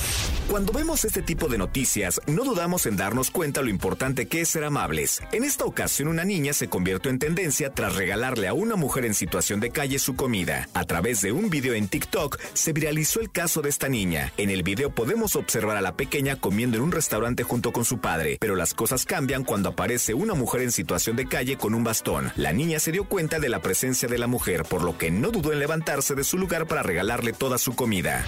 Cuando 0.50 0.72
vemos 0.72 0.99
este 1.04 1.22
tipo 1.22 1.48
de 1.48 1.58
noticias, 1.58 2.20
no 2.26 2.44
dudamos 2.44 2.86
en 2.86 2.96
darnos 2.96 3.30
cuenta 3.30 3.62
lo 3.62 3.70
importante 3.70 4.28
que 4.28 4.40
es 4.40 4.48
ser 4.48 4.64
amables. 4.64 5.22
En 5.32 5.44
esta 5.44 5.64
ocasión, 5.64 6.08
una 6.08 6.24
niña 6.24 6.52
se 6.52 6.68
convirtió 6.68 7.10
en 7.10 7.18
tendencia 7.18 7.70
tras 7.72 7.96
regalarle 7.96 8.48
a 8.48 8.54
una 8.54 8.76
mujer 8.76 9.04
en 9.04 9.14
situación 9.14 9.60
de 9.60 9.70
calle 9.70 9.98
su 9.98 10.16
comida. 10.16 10.68
A 10.74 10.84
través 10.84 11.20
de 11.20 11.32
un 11.32 11.50
video 11.50 11.74
en 11.74 11.88
TikTok, 11.88 12.38
se 12.52 12.72
viralizó 12.72 13.20
el 13.20 13.30
caso 13.30 13.62
de 13.62 13.68
esta 13.68 13.88
niña. 13.88 14.32
En 14.36 14.50
el 14.50 14.62
video 14.62 14.94
podemos 14.94 15.36
observar 15.36 15.76
a 15.76 15.80
la 15.80 15.96
pequeña 15.96 16.36
comiendo 16.36 16.76
en 16.76 16.82
un 16.82 16.92
restaurante 16.92 17.42
junto 17.42 17.72
con 17.72 17.84
su 17.84 17.98
padre, 17.98 18.38
pero 18.40 18.56
las 18.56 18.74
cosas 18.74 19.04
cambian 19.04 19.44
cuando 19.44 19.70
aparece 19.70 20.14
una 20.14 20.34
mujer 20.34 20.62
en 20.62 20.72
situación 20.72 21.16
de 21.16 21.26
calle 21.26 21.56
con 21.56 21.74
un 21.74 21.84
bastón. 21.84 22.32
La 22.36 22.52
niña 22.52 22.78
se 22.78 22.92
dio 22.92 23.04
cuenta 23.04 23.38
de 23.38 23.48
la 23.48 23.60
presencia 23.60 24.08
de 24.08 24.18
la 24.18 24.26
mujer, 24.26 24.64
por 24.64 24.82
lo 24.82 24.98
que 24.98 25.10
no 25.10 25.30
dudó 25.30 25.52
en 25.52 25.58
levantarse 25.58 26.14
de 26.14 26.24
su 26.24 26.38
lugar 26.38 26.66
para 26.66 26.82
regalarle 26.82 27.32
toda 27.32 27.58
su 27.58 27.74
comida. 27.74 28.24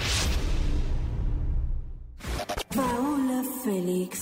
Paola 2.74 3.31
Félix. 3.62 4.20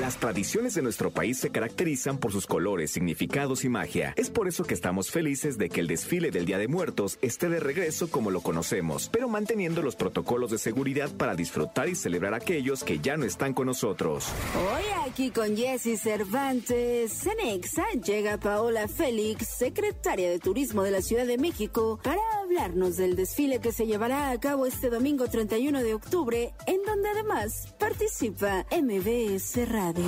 Las 0.00 0.18
tradiciones 0.18 0.74
de 0.74 0.82
nuestro 0.82 1.10
país 1.10 1.38
se 1.38 1.50
caracterizan 1.50 2.18
por 2.18 2.30
sus 2.30 2.46
colores, 2.46 2.90
significados 2.90 3.64
y 3.64 3.70
magia. 3.70 4.12
Es 4.16 4.28
por 4.28 4.46
eso 4.46 4.64
que 4.64 4.74
estamos 4.74 5.10
felices 5.10 5.56
de 5.56 5.70
que 5.70 5.80
el 5.80 5.86
desfile 5.86 6.30
del 6.30 6.44
Día 6.44 6.58
de 6.58 6.68
Muertos 6.68 7.18
esté 7.22 7.48
de 7.48 7.60
regreso 7.60 8.10
como 8.10 8.30
lo 8.30 8.42
conocemos, 8.42 9.08
pero 9.10 9.28
manteniendo 9.28 9.80
los 9.80 9.96
protocolos 9.96 10.50
de 10.50 10.58
seguridad 10.58 11.10
para 11.16 11.34
disfrutar 11.34 11.88
y 11.88 11.94
celebrar 11.94 12.34
a 12.34 12.38
aquellos 12.38 12.84
que 12.84 12.98
ya 12.98 13.16
no 13.16 13.24
están 13.24 13.54
con 13.54 13.66
nosotros. 13.66 14.26
Hoy 14.54 14.84
aquí 15.06 15.30
con 15.30 15.56
Jesse 15.56 15.98
Cervantes, 15.98 17.12
Cenexa, 17.12 17.86
llega 18.04 18.36
Paola 18.38 18.88
Félix, 18.88 19.46
secretaria 19.48 20.28
de 20.28 20.38
Turismo 20.38 20.82
de 20.82 20.90
la 20.90 21.00
Ciudad 21.00 21.26
de 21.26 21.38
México, 21.38 21.98
para 22.02 22.20
hablarnos 22.42 22.98
del 22.98 23.16
desfile 23.16 23.60
que 23.60 23.72
se 23.72 23.86
llevará 23.86 24.30
a 24.30 24.38
cabo 24.38 24.66
este 24.66 24.90
domingo 24.90 25.26
31 25.26 25.82
de 25.82 25.94
octubre, 25.94 26.52
en 26.66 26.82
donde 26.84 27.08
además 27.08 27.74
participa 27.78 28.45
MBS 28.46 29.68
Radio. 29.68 30.04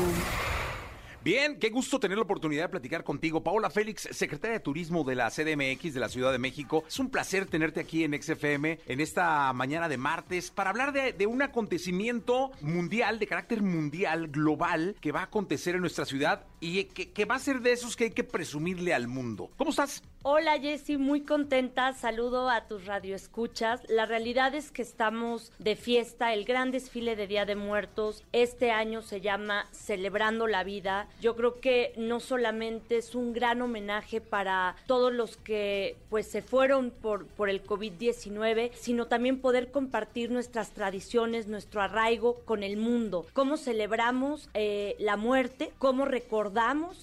Bien, 1.25 1.59
qué 1.59 1.71
gusto 1.71 1.99
tener 1.99 2.17
la 2.17 2.23
oportunidad 2.23 2.63
de 2.63 2.69
platicar 2.69 3.03
contigo. 3.03 3.43
Paola 3.43 3.69
Félix, 3.69 4.09
secretaria 4.13 4.59
de 4.59 4.61
Turismo 4.61 5.03
de 5.03 5.17
la 5.17 5.31
CDMX 5.31 5.93
de 5.93 6.01
la 6.01 6.09
Ciudad 6.09 6.31
de 6.31 6.39
México. 6.39 6.85
Es 6.87 7.01
un 7.01 7.11
placer 7.11 7.47
tenerte 7.47 7.81
aquí 7.81 8.05
en 8.05 8.15
XFM 8.23 8.79
en 8.87 9.01
esta 9.01 9.53
mañana 9.53 9.89
de 9.89 9.97
martes 9.97 10.53
para 10.53 10.71
hablar 10.71 10.93
de, 10.93 11.13
de 11.13 11.27
un 11.27 11.43
acontecimiento 11.43 12.53
mundial, 12.61 13.19
de 13.19 13.27
carácter 13.27 13.61
mundial, 13.61 14.29
global, 14.29 14.95
que 15.01 15.11
va 15.11 15.21
a 15.21 15.25
acontecer 15.25 15.75
en 15.75 15.81
nuestra 15.81 16.05
ciudad 16.05 16.47
y 16.61 16.85
que, 16.85 17.11
que 17.11 17.25
va 17.25 17.37
a 17.37 17.39
ser 17.39 17.61
de 17.61 17.73
esos 17.73 17.97
que 17.97 18.05
hay 18.05 18.11
que 18.11 18.25
presumirle 18.25 18.95
al 18.95 19.09
mundo. 19.09 19.51
¿Cómo 19.57 19.71
estás? 19.71 20.03
Hola 20.23 20.59
Jessy, 20.59 20.97
muy 20.97 21.21
contenta. 21.21 21.93
Saludo 21.93 22.51
a 22.51 22.67
tus 22.67 22.87
radioescuchas. 22.87 23.83
La 23.89 24.05
realidad 24.05 24.55
es 24.55 24.73
que 24.73 24.83
estamos 24.83 25.53
de 25.61 25.77
fiesta. 25.77 26.35
El 26.35 26.45
gran 26.45 26.73
desfile 26.73 27.15
de 27.15 27.29
Día 27.29 27.47
de 27.47 27.55
Muertos 27.55 28.25
este 28.33 28.73
año 28.73 29.01
se 29.01 29.21
llama 29.21 29.67
Celebrando 29.71 30.49
la 30.49 30.65
Vida. 30.65 31.09
Yo 31.21 31.37
creo 31.37 31.61
que 31.61 31.93
no 31.97 32.19
solamente 32.19 32.99
es 32.99 33.15
un 33.15 33.33
gran 33.33 33.63
homenaje 33.63 34.21
para 34.21 34.75
todos 34.87 35.13
los 35.13 35.37
que 35.37 35.97
pues 36.11 36.27
se 36.27 36.43
fueron 36.43 36.91
por, 36.91 37.27
por 37.27 37.49
el 37.49 37.65
COVID-19, 37.65 38.73
sino 38.75 39.07
también 39.07 39.41
poder 39.41 39.71
compartir 39.71 40.33
nuestras 40.33 40.71
tradiciones, 40.73 41.47
nuestro 41.47 41.81
arraigo 41.81 42.41
con 42.45 42.65
el 42.65 42.77
mundo. 42.77 43.25
Cómo 43.35 43.57
celebramos 43.57 44.49
eh, 44.55 44.97
la 44.99 45.17
muerte, 45.17 45.71
cómo 45.79 46.05
recordamos 46.07 46.48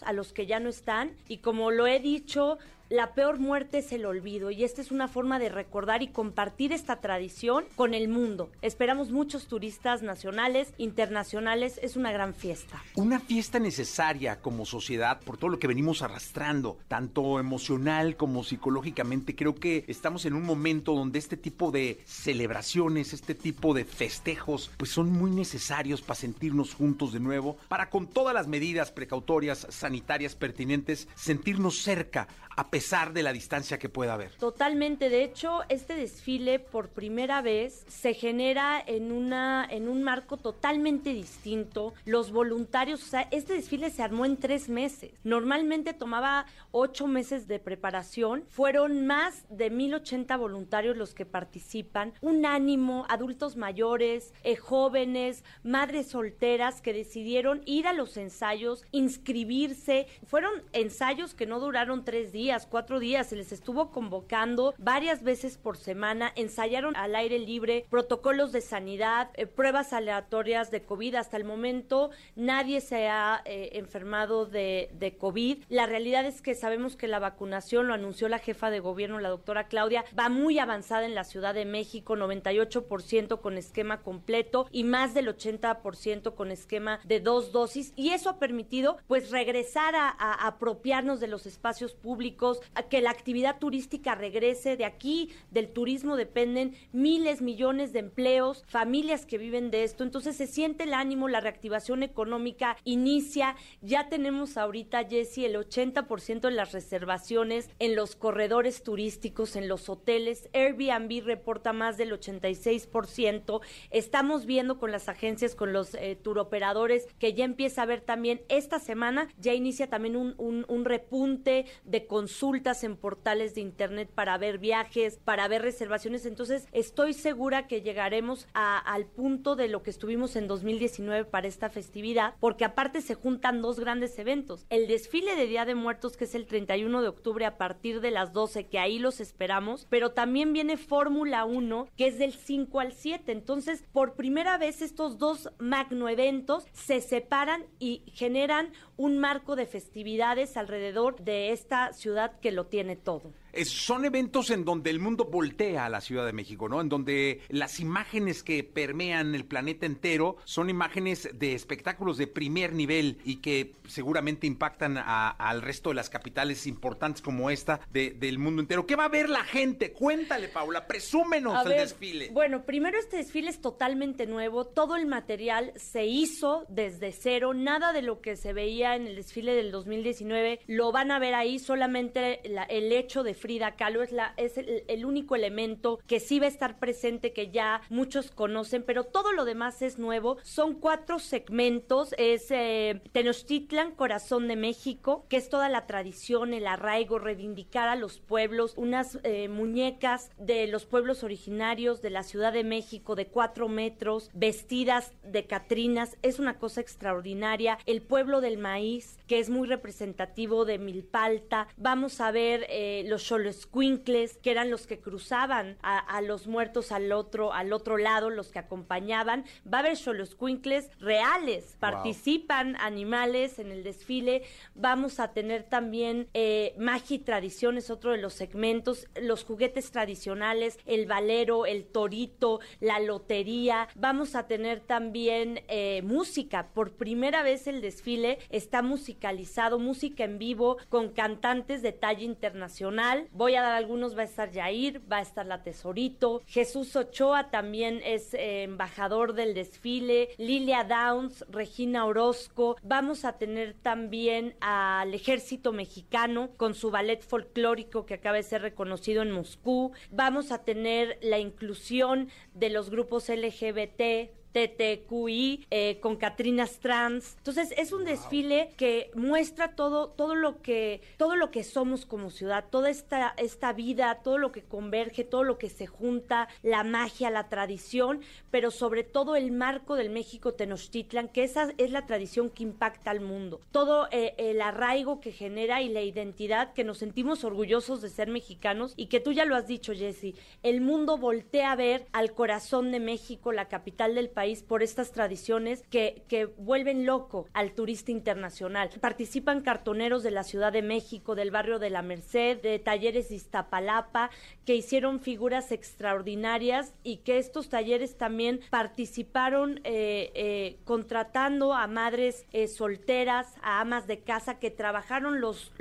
a 0.03 0.13
los 0.13 0.33
que 0.33 0.45
ya 0.45 0.59
no 0.59 0.69
están 0.69 1.15
y 1.27 1.37
como 1.37 1.71
lo 1.71 1.87
he 1.87 1.99
dicho, 1.99 2.57
la 2.89 3.13
peor 3.13 3.39
muerte 3.39 3.79
es 3.79 3.91
el 3.91 4.05
olvido 4.05 4.51
y 4.51 4.63
esta 4.63 4.81
es 4.81 4.91
una 4.91 5.07
forma 5.07 5.39
de 5.39 5.49
recordar 5.49 6.03
y 6.03 6.09
compartir 6.09 6.71
esta 6.71 6.97
tradición 6.97 7.65
con 7.75 7.93
el 7.93 8.07
mundo. 8.07 8.51
Esperamos 8.61 9.11
muchos 9.11 9.47
turistas 9.47 10.03
nacionales, 10.03 10.73
internacionales, 10.77 11.79
es 11.81 11.95
una 11.95 12.11
gran 12.11 12.35
fiesta. 12.35 12.83
Una 12.95 13.19
fiesta 13.19 13.57
necesaria 13.59 14.39
como 14.39 14.65
sociedad 14.65 15.19
por 15.21 15.37
todo 15.37 15.49
lo 15.49 15.59
que 15.59 15.67
venimos 15.67 16.03
arrastrando, 16.03 16.77
tanto 16.87 17.39
emocional 17.39 18.17
como 18.17 18.43
psicológicamente. 18.43 19.35
Creo 19.35 19.55
que 19.55 19.83
estamos 19.87 20.25
en 20.25 20.33
un 20.33 20.43
momento 20.43 20.93
donde 20.93 21.17
este 21.17 21.37
tipo 21.37 21.71
de 21.71 21.99
celebraciones, 22.05 23.13
este 23.13 23.33
tipo 23.33 23.73
de 23.73 23.85
festejos, 23.85 24.69
pues 24.77 24.91
son 24.91 25.11
muy 25.11 25.31
necesarios 25.31 26.01
para 26.01 26.19
sentirnos 26.19 26.75
juntos 26.75 27.13
de 27.13 27.19
nuevo, 27.19 27.57
para 27.67 27.89
con 27.89 28.07
todas 28.07 28.35
las 28.35 28.47
medidas 28.47 28.91
precautorias, 28.91 29.65
sanitarias 29.69 30.35
pertinentes, 30.35 31.07
sentirnos 31.15 31.81
cerca 31.81 32.27
a 32.55 32.69
pesar 32.75 33.13
de 33.13 33.23
la 33.23 33.31
distancia 33.31 33.79
que 33.79 33.87
pueda 33.87 34.15
haber. 34.15 34.31
Totalmente, 34.35 35.07
de 35.09 35.23
hecho, 35.23 35.61
este 35.69 35.95
desfile 35.95 36.59
por 36.59 36.89
primera 36.89 37.41
vez 37.41 37.85
se 37.87 38.13
genera 38.13 38.83
en 38.85 39.13
una 39.13 39.65
en 39.69 39.87
un 39.87 40.03
marco 40.03 40.35
totalmente 40.35 41.13
distinto. 41.13 41.93
Los 42.03 42.31
voluntarios, 42.31 43.01
o 43.01 43.05
sea, 43.05 43.29
este 43.31 43.53
desfile 43.53 43.91
se 43.91 44.03
armó 44.03 44.25
en 44.25 44.35
tres 44.35 44.67
meses. 44.67 45.13
Normalmente 45.23 45.93
tomaba 45.93 46.47
ocho 46.71 47.07
meses 47.07 47.47
de 47.47 47.59
preparación. 47.59 48.43
Fueron 48.49 49.07
más 49.07 49.45
de 49.47 49.69
1080 49.69 50.35
voluntarios 50.35 50.97
los 50.97 51.13
que 51.13 51.25
participan. 51.25 52.11
Un 52.19 52.45
ánimo, 52.45 53.05
adultos 53.07 53.55
mayores, 53.55 54.33
eh, 54.43 54.57
jóvenes, 54.57 55.45
madres 55.63 56.07
solteras 56.07 56.81
que 56.81 56.91
decidieron 56.91 57.61
ir 57.65 57.87
a 57.87 57.93
los 57.93 58.17
ensayos, 58.17 58.83
inscribirse. 58.91 60.07
Fueron 60.25 60.51
ensayos 60.73 61.35
que 61.35 61.45
no 61.45 61.61
duraron 61.61 62.03
tres 62.03 62.33
días, 62.33 62.64
cuatro 62.65 62.99
días. 62.99 63.27
Se 63.27 63.35
les 63.35 63.51
estuvo 63.51 63.91
convocando 63.91 64.73
varias 64.77 65.23
veces 65.23 65.57
por 65.57 65.77
semana. 65.77 66.31
Ensayaron 66.35 66.95
al 66.95 67.15
aire 67.15 67.39
libre, 67.39 67.85
protocolos 67.89 68.51
de 68.51 68.61
sanidad, 68.61 69.29
eh, 69.35 69.45
pruebas 69.45 69.93
aleatorias 69.93 70.71
de 70.71 70.83
COVID. 70.83 71.15
Hasta 71.15 71.37
el 71.37 71.43
momento 71.43 72.11
nadie 72.35 72.81
se 72.81 73.07
ha 73.07 73.41
eh, 73.45 73.71
enfermado 73.73 74.45
de, 74.45 75.15
COVID. 75.19 75.63
La 75.69 75.85
realidad 75.85 76.25
es 76.25 76.41
que 76.41 76.55
sabemos 76.55 76.95
que 76.95 77.07
la 77.07 77.19
vacunación, 77.19 77.87
lo 77.87 77.93
anunció 77.93 78.27
la 78.27 78.39
jefa 78.39 78.69
de 78.69 78.79
gobierno, 78.79 79.19
la 79.19 79.29
doctora 79.29 79.67
Claudia, 79.67 80.03
va 80.17 80.29
muy 80.29 80.59
avanzada 80.59 81.05
en 81.05 81.15
la 81.15 81.23
Ciudad 81.23 81.53
de 81.53 81.65
México, 81.65 82.15
98% 82.15 83.39
con 83.39 83.57
esquema 83.57 84.01
completo 84.01 84.67
y 84.71 84.83
más 84.83 85.13
del 85.13 85.27
80% 85.27 86.35
con 86.35 86.51
esquema 86.51 86.99
de 87.03 87.19
dos 87.19 87.51
dosis. 87.51 87.93
Y 87.95 88.09
eso 88.09 88.29
ha 88.29 88.39
permitido 88.39 88.97
pues 89.07 89.31
regresar 89.31 89.95
a 89.95 90.47
apropiarnos 90.47 91.19
de 91.19 91.27
los 91.27 91.45
espacios 91.45 91.93
públicos, 91.93 92.54
que 92.89 93.01
la 93.01 93.11
actividad 93.11 93.59
turística 93.59 94.15
regrese. 94.15 94.77
De 94.77 94.85
aquí, 94.85 95.29
del 95.51 95.69
turismo, 95.69 96.15
dependen 96.15 96.75
miles, 96.91 97.41
millones 97.41 97.93
de 97.93 97.99
empleos, 97.99 98.63
familias 98.67 99.25
que 99.25 99.37
viven 99.37 99.71
de 99.71 99.83
esto. 99.83 100.03
Entonces 100.03 100.35
se 100.35 100.47
siente 100.47 100.83
el 100.83 100.93
ánimo, 100.93 101.27
la 101.27 101.39
reactivación 101.39 102.03
económica 102.03 102.77
inicia. 102.83 103.55
Ya 103.81 104.09
tenemos 104.09 104.57
ahorita, 104.57 105.07
Jesse, 105.07 105.39
el 105.39 105.55
80% 105.55 106.41
de 106.41 106.51
las 106.51 106.71
reservaciones 106.71 107.69
en 107.79 107.95
los 107.95 108.15
corredores 108.15 108.83
turísticos, 108.83 109.55
en 109.55 109.67
los 109.67 109.89
hoteles. 109.89 110.49
Airbnb 110.53 111.23
reporta 111.23 111.73
más 111.73 111.97
del 111.97 112.11
86%. 112.11 113.61
Estamos 113.91 114.45
viendo 114.45 114.79
con 114.79 114.91
las 114.91 115.09
agencias, 115.09 115.55
con 115.55 115.73
los 115.73 115.95
eh, 115.95 116.17
turoperadores, 116.21 117.07
que 117.19 117.33
ya 117.33 117.45
empieza 117.45 117.81
a 117.81 117.83
haber 117.83 118.01
también 118.01 118.41
esta 118.49 118.79
semana, 118.79 119.27
ya 119.39 119.53
inicia 119.53 119.89
también 119.89 120.15
un, 120.15 120.35
un, 120.37 120.65
un 120.67 120.85
repunte 120.85 121.65
de 121.83 122.05
en 122.45 122.95
portales 122.95 123.55
de 123.55 123.61
internet 123.61 124.09
para 124.13 124.37
ver 124.37 124.59
viajes, 124.59 125.19
para 125.25 125.47
ver 125.47 125.63
reservaciones. 125.63 126.27
Entonces, 126.27 126.67
estoy 126.73 127.13
segura 127.13 127.65
que 127.67 127.81
llegaremos 127.81 128.47
al 128.53 129.07
punto 129.07 129.55
de 129.55 129.67
lo 129.67 129.81
que 129.81 129.89
estuvimos 129.89 130.35
en 130.35 130.47
2019 130.47 131.25
para 131.25 131.47
esta 131.47 131.69
festividad, 131.69 132.35
porque 132.39 132.63
aparte 132.63 133.01
se 133.01 133.15
juntan 133.15 133.63
dos 133.63 133.79
grandes 133.79 134.19
eventos. 134.19 134.67
El 134.69 134.87
desfile 134.87 135.35
de 135.35 135.47
Día 135.47 135.65
de 135.65 135.73
Muertos, 135.73 136.17
que 136.17 136.25
es 136.25 136.35
el 136.35 136.45
31 136.45 137.01
de 137.01 137.07
octubre 137.07 137.45
a 137.45 137.57
partir 137.57 137.99
de 137.99 138.11
las 138.11 138.31
12, 138.31 138.67
que 138.67 138.77
ahí 138.77 138.99
los 138.99 139.19
esperamos, 139.19 139.87
pero 139.89 140.11
también 140.11 140.53
viene 140.53 140.77
Fórmula 140.77 141.45
1, 141.45 141.87
que 141.97 142.07
es 142.07 142.19
del 142.19 142.33
5 142.33 142.79
al 142.79 142.93
7. 142.93 143.31
Entonces, 143.31 143.83
por 143.91 144.13
primera 144.13 144.59
vez 144.59 144.83
estos 144.83 145.17
dos 145.17 145.49
magno 145.57 146.09
eventos 146.09 146.67
se 146.73 147.01
separan 147.01 147.65
y 147.79 148.03
generan 148.13 148.71
un 148.97 149.17
marco 149.17 149.55
de 149.55 149.65
festividades 149.65 150.57
alrededor 150.57 151.19
de 151.21 151.51
esta 151.51 151.91
ciudad 151.93 152.34
que 152.41 152.51
lo 152.51 152.65
tiene 152.65 152.95
todo. 152.95 153.33
Es- 153.55 153.69
son 153.69 154.05
eventos 154.05 154.49
en 154.49 154.65
donde 154.65 154.89
el 154.89 154.99
mundo 154.99 155.25
voltea 155.25 155.85
a 155.85 155.89
la 155.89 156.01
Ciudad 156.01 156.25
de 156.25 156.33
México, 156.33 156.67
¿no? 156.69 156.81
En 156.81 156.89
donde 156.89 157.41
las 157.49 157.79
imágenes 157.79 158.43
que 158.43 158.63
permean 158.63 159.33
el 159.35 159.45
planeta 159.45 159.85
entero 159.85 160.37
son 160.43 160.69
imágenes 160.69 161.29
de 161.33 161.53
espectáculos 161.53 162.17
de 162.17 162.27
primer 162.27 162.73
nivel 162.73 163.17
y 163.23 163.37
que 163.37 163.75
seguramente 163.87 164.47
impactan 164.47 164.97
al 164.97 165.61
resto 165.61 165.89
de 165.89 165.95
las 165.95 166.09
capitales 166.09 166.67
importantes 166.67 167.21
como 167.21 167.49
esta 167.49 167.79
de- 167.91 168.11
del 168.11 168.39
mundo 168.39 168.61
entero. 168.61 168.85
¿Qué 168.85 168.95
va 168.95 169.05
a 169.05 169.09
ver 169.09 169.29
la 169.29 169.43
gente? 169.43 169.91
Cuéntale, 169.93 170.47
Paula, 170.49 170.87
presúmenos 170.87 171.55
A 171.55 171.61
el 171.63 171.69
ver, 171.69 171.79
desfile. 171.81 172.29
Bueno, 172.31 172.65
primero 172.65 172.97
este 172.97 173.17
desfile 173.17 173.49
es 173.49 173.61
totalmente 173.61 174.25
nuevo, 174.25 174.65
todo 174.65 174.95
el 174.95 175.05
material 175.05 175.71
se 175.75 176.05
hizo 176.05 176.65
desde 176.69 177.11
cero, 177.11 177.53
nada 177.53 177.93
de 177.93 178.01
lo 178.01 178.21
que 178.21 178.35
se 178.35 178.53
veía 178.53 178.95
en 178.95 179.07
el 179.07 179.15
desfile 179.15 179.53
del 179.53 179.71
2019 179.71 180.59
lo 180.67 180.91
van 180.91 181.11
a 181.11 181.19
ver 181.19 181.33
ahí, 181.35 181.59
solamente 181.59 182.41
la- 182.45 182.63
el 182.63 182.91
hecho 182.91 183.23
de 183.23 183.33
Frida 183.45 183.75
Kahlo 183.75 184.01
es, 184.01 184.57
el 184.57 185.05
único 185.05 185.35
elemento 185.35 185.99
que 186.07 186.19
sí 186.19 186.39
va 186.39 186.47
a 186.47 186.49
estar 186.49 186.79
presente, 186.79 187.31
que 187.31 187.51
ya 187.51 187.81
muchos 187.91 188.31
conocen, 188.31 188.81
pero 188.81 189.03
todo 189.03 189.33
lo 189.33 189.45
demás 189.45 189.83
es 189.83 189.99
nuevo. 189.99 190.37
Son 190.41 190.73
cuatro 190.73 191.19
segmentos, 191.19 192.15
es 192.17 192.49
eh, 192.49 193.03
Tenochtitlan, 193.11 193.91
Corazón 193.91 194.47
de 194.47 194.55
México, 194.55 195.27
que 195.29 195.37
es 195.37 195.47
toda 195.49 195.69
la 195.69 195.85
tradición, 195.85 196.55
el 196.55 196.65
arraigo, 196.65 197.19
reivindicar 197.19 197.87
a 197.87 197.95
los 197.95 198.17
pueblos, 198.17 198.73
unas 198.77 199.19
eh, 199.21 199.47
muñecas 199.47 200.31
de 200.39 200.65
los 200.65 200.87
pueblos 200.87 201.23
originarios 201.23 202.01
de 202.01 202.09
la 202.09 202.23
Ciudad 202.23 202.51
de 202.51 202.63
México 202.63 203.13
de 203.13 203.27
cuatro 203.27 203.67
metros, 203.67 204.31
vestidas 204.33 205.13
de 205.21 205.45
catrinas, 205.45 206.17
es 206.23 206.39
una 206.39 206.57
cosa 206.57 206.81
extraordinaria. 206.81 207.77
El 207.85 208.01
pueblo 208.01 208.41
del 208.41 208.57
maíz, 208.57 209.19
que 209.27 209.37
es 209.37 209.51
muy 209.51 209.67
representativo 209.67 210.65
de 210.65 210.79
Milpalta. 210.79 211.67
Vamos 211.77 212.19
a 212.21 212.31
ver 212.31 212.65
eh, 212.69 213.03
los 213.05 213.34
Xoloscuincles, 213.35 214.37
que 214.37 214.51
eran 214.51 214.71
los 214.71 214.87
que 214.87 214.99
cruzaban 214.99 215.77
a, 215.81 215.97
a 215.99 216.21
los 216.21 216.47
muertos 216.47 216.91
al 216.91 217.11
otro, 217.11 217.53
al 217.53 217.73
otro 217.73 217.97
lado, 217.97 218.29
los 218.29 218.49
que 218.49 218.59
acompañaban. 218.59 219.43
Va 219.71 219.79
a 219.79 219.81
haber 219.81 219.97
Xoloscuincles 219.97 220.89
reales, 220.99 221.75
participan 221.79 222.77
animales 222.77 223.59
en 223.59 223.71
el 223.71 223.83
desfile. 223.83 224.43
Vamos 224.73 225.19
a 225.19 225.33
tener 225.33 225.63
también 225.63 226.29
eh, 226.33 226.73
magia 226.77 227.17
y 227.17 227.19
tradiciones, 227.19 227.89
otro 227.89 228.11
de 228.11 228.17
los 228.17 228.33
segmentos, 228.33 229.07
los 229.21 229.43
juguetes 229.43 229.91
tradicionales, 229.91 230.79
el 230.85 231.05
valero, 231.05 231.65
el 231.65 231.85
torito, 231.85 232.61
la 232.79 232.99
lotería. 232.99 233.89
Vamos 233.95 234.35
a 234.35 234.47
tener 234.47 234.79
también 234.79 235.61
eh, 235.67 236.01
música. 236.03 236.69
Por 236.73 236.93
primera 236.93 237.43
vez 237.43 237.67
el 237.67 237.81
desfile 237.81 238.39
está 238.49 238.81
musicalizado, 238.81 239.77
música 239.77 240.23
en 240.23 240.39
vivo 240.39 240.77
con 240.87 241.09
cantantes 241.09 241.81
de 241.81 241.91
talla 241.91 242.23
internacional. 242.23 243.24
Voy 243.31 243.55
a 243.55 243.61
dar 243.61 243.73
algunos, 243.73 244.17
va 244.17 244.21
a 244.21 244.25
estar 244.25 244.51
Yair, 244.51 245.01
va 245.11 245.17
a 245.17 245.21
estar 245.21 245.45
la 245.45 245.63
Tesorito, 245.63 246.41
Jesús 246.45 246.95
Ochoa 246.95 247.49
también 247.49 248.01
es 248.03 248.33
eh, 248.33 248.63
embajador 248.63 249.33
del 249.33 249.53
desfile, 249.53 250.29
Lilia 250.37 250.83
Downs, 250.83 251.45
Regina 251.49 252.05
Orozco. 252.05 252.77
Vamos 252.83 253.25
a 253.25 253.37
tener 253.37 253.73
también 253.73 254.55
al 254.61 255.13
ejército 255.13 255.71
mexicano 255.71 256.49
con 256.57 256.73
su 256.73 256.91
ballet 256.91 257.21
folclórico 257.21 258.05
que 258.05 258.15
acaba 258.15 258.37
de 258.37 258.43
ser 258.43 258.61
reconocido 258.61 259.21
en 259.21 259.31
Moscú. 259.31 259.91
Vamos 260.11 260.51
a 260.51 260.63
tener 260.63 261.17
la 261.21 261.39
inclusión 261.39 262.29
de 262.53 262.69
los 262.69 262.89
grupos 262.89 263.29
LGBT, 263.29 264.31
TTQI, 264.55 265.67
eh, 265.69 265.99
con 265.99 266.15
Catrinas 266.15 266.79
Trans. 266.79 267.35
Entonces 267.39 267.73
es 267.77 267.91
un 267.91 268.05
desfile 268.05 268.69
que 268.77 269.11
muestra 269.13 269.75
todo, 269.75 270.07
todo 270.07 270.33
lo 270.33 270.61
que, 270.61 271.01
todo 271.17 271.35
lo 271.35 271.51
que 271.51 271.65
somos 271.65 272.05
como 272.05 272.29
ciudad, 272.29 272.63
toda 272.69 272.89
esta, 272.89 273.33
esta 273.35 273.73
vida, 273.73 274.21
todo 274.23 274.37
lo 274.37 274.53
que 274.53 274.63
converge, 274.63 275.25
todo 275.25 275.43
lo 275.43 275.57
que 275.57 275.69
se 275.69 275.87
junta, 275.87 276.47
la 276.63 276.85
magia, 276.85 277.29
la 277.29 277.49
tradición, 277.49 278.21
pero 278.49 278.71
sobre 278.71 279.03
todo 279.03 279.35
el 279.35 279.51
marco 279.51 279.95
del 279.95 280.09
México 280.09 280.53
Tenochtitlan, 280.53 281.27
que 281.27 281.43
esa 281.43 281.73
es 281.77 281.91
la 281.91 282.05
tradición 282.05 282.49
que 282.49 282.63
impacta 282.63 283.11
al 283.11 283.19
mundo. 283.19 283.59
Todo 283.71 284.07
eh, 284.11 284.35
el 284.37 284.61
arraigo 284.61 285.19
que 285.19 285.33
genera 285.33 285.81
y 285.81 285.89
la 285.89 286.01
identidad 286.01 286.71
que 286.71 286.85
nos 286.85 286.99
sentimos 286.99 287.43
orgullosos 287.43 288.01
de 288.01 288.09
ser 288.09 288.29
mexicanos 288.29 288.93
y 288.95 289.07
que 289.07 289.19
tú 289.19 289.33
ya 289.33 289.43
lo 289.43 289.55
has 289.55 289.67
dicho, 289.67 289.93
Jesse, 289.93 290.35
el 290.63 290.79
mundo 290.79 291.17
voltea 291.17 291.73
a 291.73 291.75
ver 291.75 292.05
al 292.13 292.33
corazón 292.33 292.91
de 292.91 293.01
México, 293.01 293.51
la 293.51 293.67
capital 293.67 294.15
del 294.15 294.29
país, 294.29 294.44
por 294.67 294.83
estas 294.83 295.11
tradiciones 295.11 295.83
que, 295.89 296.23
vuelven 296.57 297.05
loco 297.05 297.47
al 297.53 297.71
turista 297.71 298.11
internacional. 298.11 298.89
Participan 299.01 299.61
cartoneros 299.61 300.21
de 300.21 300.31
la 300.31 300.43
Ciudad 300.43 300.71
de 300.71 300.81
México, 300.81 301.33
del 301.33 301.51
barrio 301.51 301.79
de 301.79 301.89
la 301.89 302.01
Merced, 302.01 302.61
de 302.61 302.77
talleres 302.77 303.29
de 303.29 303.35
Iztapalapa, 303.35 304.29
que 304.65 304.75
hicieron 304.75 305.19
figuras 305.19 305.71
extraordinarias 305.71 306.93
y 307.03 307.17
que 307.17 307.39
estos 307.39 307.69
talleres 307.69 308.17
también 308.17 308.61
participaron 308.69 309.79
eh, 309.83 310.31
eh, 310.35 310.77
contratando 310.83 311.73
a 311.73 311.87
madres 311.87 312.45
eh, 312.51 312.67
solteras, 312.67 313.55
a 313.61 313.81
amas 313.81 314.05
de 314.07 314.19
casa 314.19 314.59
que 314.59 314.71
trabajaron 314.71 315.41
los, 315.41 315.71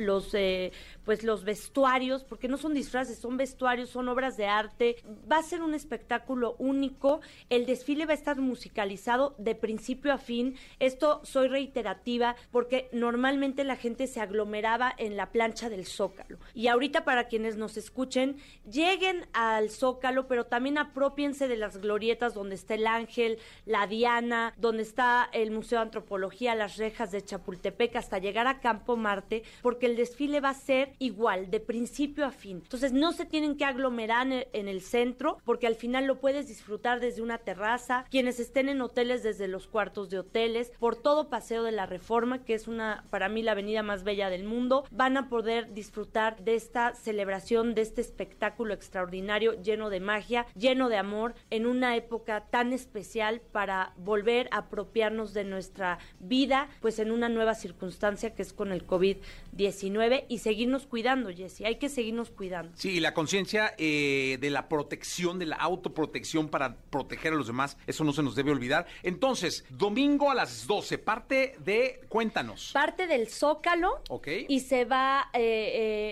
pues 1.04 1.22
los 1.22 1.44
vestuarios, 1.44 2.24
porque 2.24 2.48
no 2.48 2.56
son 2.56 2.74
disfraces, 2.74 3.18
son 3.18 3.36
vestuarios, 3.36 3.90
son 3.90 4.08
obras 4.08 4.36
de 4.36 4.46
arte. 4.46 4.96
Va 5.30 5.38
a 5.38 5.42
ser 5.42 5.62
un 5.62 5.74
espectáculo 5.74 6.56
único. 6.58 7.20
El 7.50 7.66
desfile 7.66 8.06
va 8.06 8.12
a 8.12 8.16
estar 8.16 8.38
musicalizado 8.38 9.34
de 9.38 9.54
principio 9.54 10.12
a 10.12 10.18
fin. 10.18 10.56
Esto 10.78 11.20
soy 11.24 11.48
reiterativa 11.48 12.36
porque 12.50 12.88
normalmente 12.92 13.64
la 13.64 13.76
gente 13.76 14.06
se 14.06 14.20
aglomeraba 14.20 14.94
en 14.96 15.16
la 15.16 15.30
plancha 15.30 15.68
del 15.68 15.86
Zócalo. 15.86 16.38
Y 16.54 16.68
ahorita 16.68 17.04
para 17.04 17.28
quienes 17.28 17.56
nos 17.56 17.76
escuchen, 17.76 18.36
lleguen 18.70 19.26
al 19.32 19.70
Zócalo, 19.70 20.26
pero 20.26 20.46
también 20.46 20.78
apropiense 20.78 21.48
de 21.48 21.56
las 21.56 21.78
glorietas 21.78 22.34
donde 22.34 22.54
está 22.54 22.74
el 22.74 22.86
Ángel, 22.86 23.38
la 23.66 23.86
Diana, 23.86 24.54
donde 24.56 24.82
está 24.82 25.28
el 25.32 25.50
Museo 25.50 25.78
de 25.78 25.84
Antropología, 25.84 26.54
las 26.54 26.76
rejas 26.76 27.10
de 27.10 27.22
Chapultepec, 27.22 27.96
hasta 27.96 28.18
llegar 28.18 28.46
a 28.46 28.60
Campo 28.60 28.96
Marte, 28.96 29.42
porque 29.62 29.86
el 29.86 29.96
desfile 29.96 30.40
va 30.40 30.50
a 30.50 30.54
ser 30.54 30.93
igual, 30.98 31.50
de 31.50 31.60
principio 31.60 32.24
a 32.24 32.30
fin. 32.30 32.58
Entonces 32.62 32.92
no 32.92 33.12
se 33.12 33.24
tienen 33.26 33.56
que 33.56 33.64
aglomerar 33.64 34.26
en- 34.52 34.68
el 34.68 34.80
centro, 34.80 35.38
porque 35.44 35.66
al 35.66 35.74
final 35.74 36.06
lo 36.06 36.20
puedes 36.20 36.48
disfrutar 36.48 37.00
desde 37.00 37.22
una 37.22 37.38
terraza, 37.38 38.04
quienes 38.10 38.40
estén 38.40 38.68
en 38.68 38.80
hoteles 38.80 39.22
desde 39.22 39.46
los 39.48 39.66
cuartos 39.66 40.08
de 40.10 40.18
hoteles, 40.18 40.72
por 40.78 40.96
todo 40.96 41.28
Paseo 41.28 41.62
de 41.64 41.72
la 41.72 41.86
Reforma, 41.86 42.44
que 42.44 42.54
es 42.54 42.66
una, 42.68 43.04
para 43.10 43.28
mí, 43.28 43.42
la 43.42 43.52
avenida 43.52 43.82
más 43.82 44.04
bella 44.04 44.30
del 44.30 44.44
mundo, 44.44 44.84
van 44.90 45.16
a 45.16 45.28
poder 45.28 45.74
disfrutar 45.74 46.42
de 46.44 46.54
esta 46.54 46.94
celebración, 46.94 47.74
de 47.74 47.82
este 47.82 48.00
espectáculo 48.00 48.72
extraordinario, 48.74 49.60
lleno 49.62 49.90
de 49.90 50.00
magia, 50.00 50.46
lleno 50.56 50.88
de 50.88 50.96
amor, 50.96 51.34
en 51.50 51.66
una 51.66 51.96
época 51.96 52.46
tan 52.50 52.72
especial 52.72 53.40
para 53.52 53.92
volver 53.96 54.48
a 54.50 54.58
apropiarnos 54.58 55.34
de 55.34 55.44
nuestra 55.44 55.98
vida, 56.20 56.68
pues 56.80 56.98
en 56.98 57.10
una 57.10 57.28
nueva 57.28 57.54
circunstancia 57.54 58.34
que 58.34 58.42
es 58.42 58.52
con 58.52 58.72
el 58.72 58.86
COVID-19 58.86 60.24
y 60.28 60.38
seguirnos 60.38 60.83
cuidando, 60.86 61.30
Jessy, 61.30 61.64
hay 61.64 61.76
que 61.76 61.88
seguirnos 61.88 62.30
cuidando. 62.30 62.72
Sí, 62.76 63.00
la 63.00 63.14
conciencia 63.14 63.74
eh, 63.78 64.38
de 64.40 64.50
la 64.50 64.68
protección, 64.68 65.38
de 65.38 65.46
la 65.46 65.56
autoprotección 65.56 66.48
para 66.48 66.76
proteger 66.90 67.32
a 67.32 67.36
los 67.36 67.46
demás, 67.46 67.76
eso 67.86 68.04
no 68.04 68.12
se 68.12 68.22
nos 68.22 68.34
debe 68.34 68.50
olvidar. 68.50 68.86
Entonces, 69.02 69.64
domingo 69.70 70.30
a 70.30 70.34
las 70.34 70.66
12, 70.66 70.98
parte 70.98 71.56
de, 71.58 72.00
cuéntanos. 72.08 72.70
Parte 72.72 73.06
del 73.06 73.28
Zócalo 73.28 74.00
Ok. 74.08 74.28
y 74.48 74.60
se 74.60 74.84
va 74.84 75.30
eh, 75.32 75.40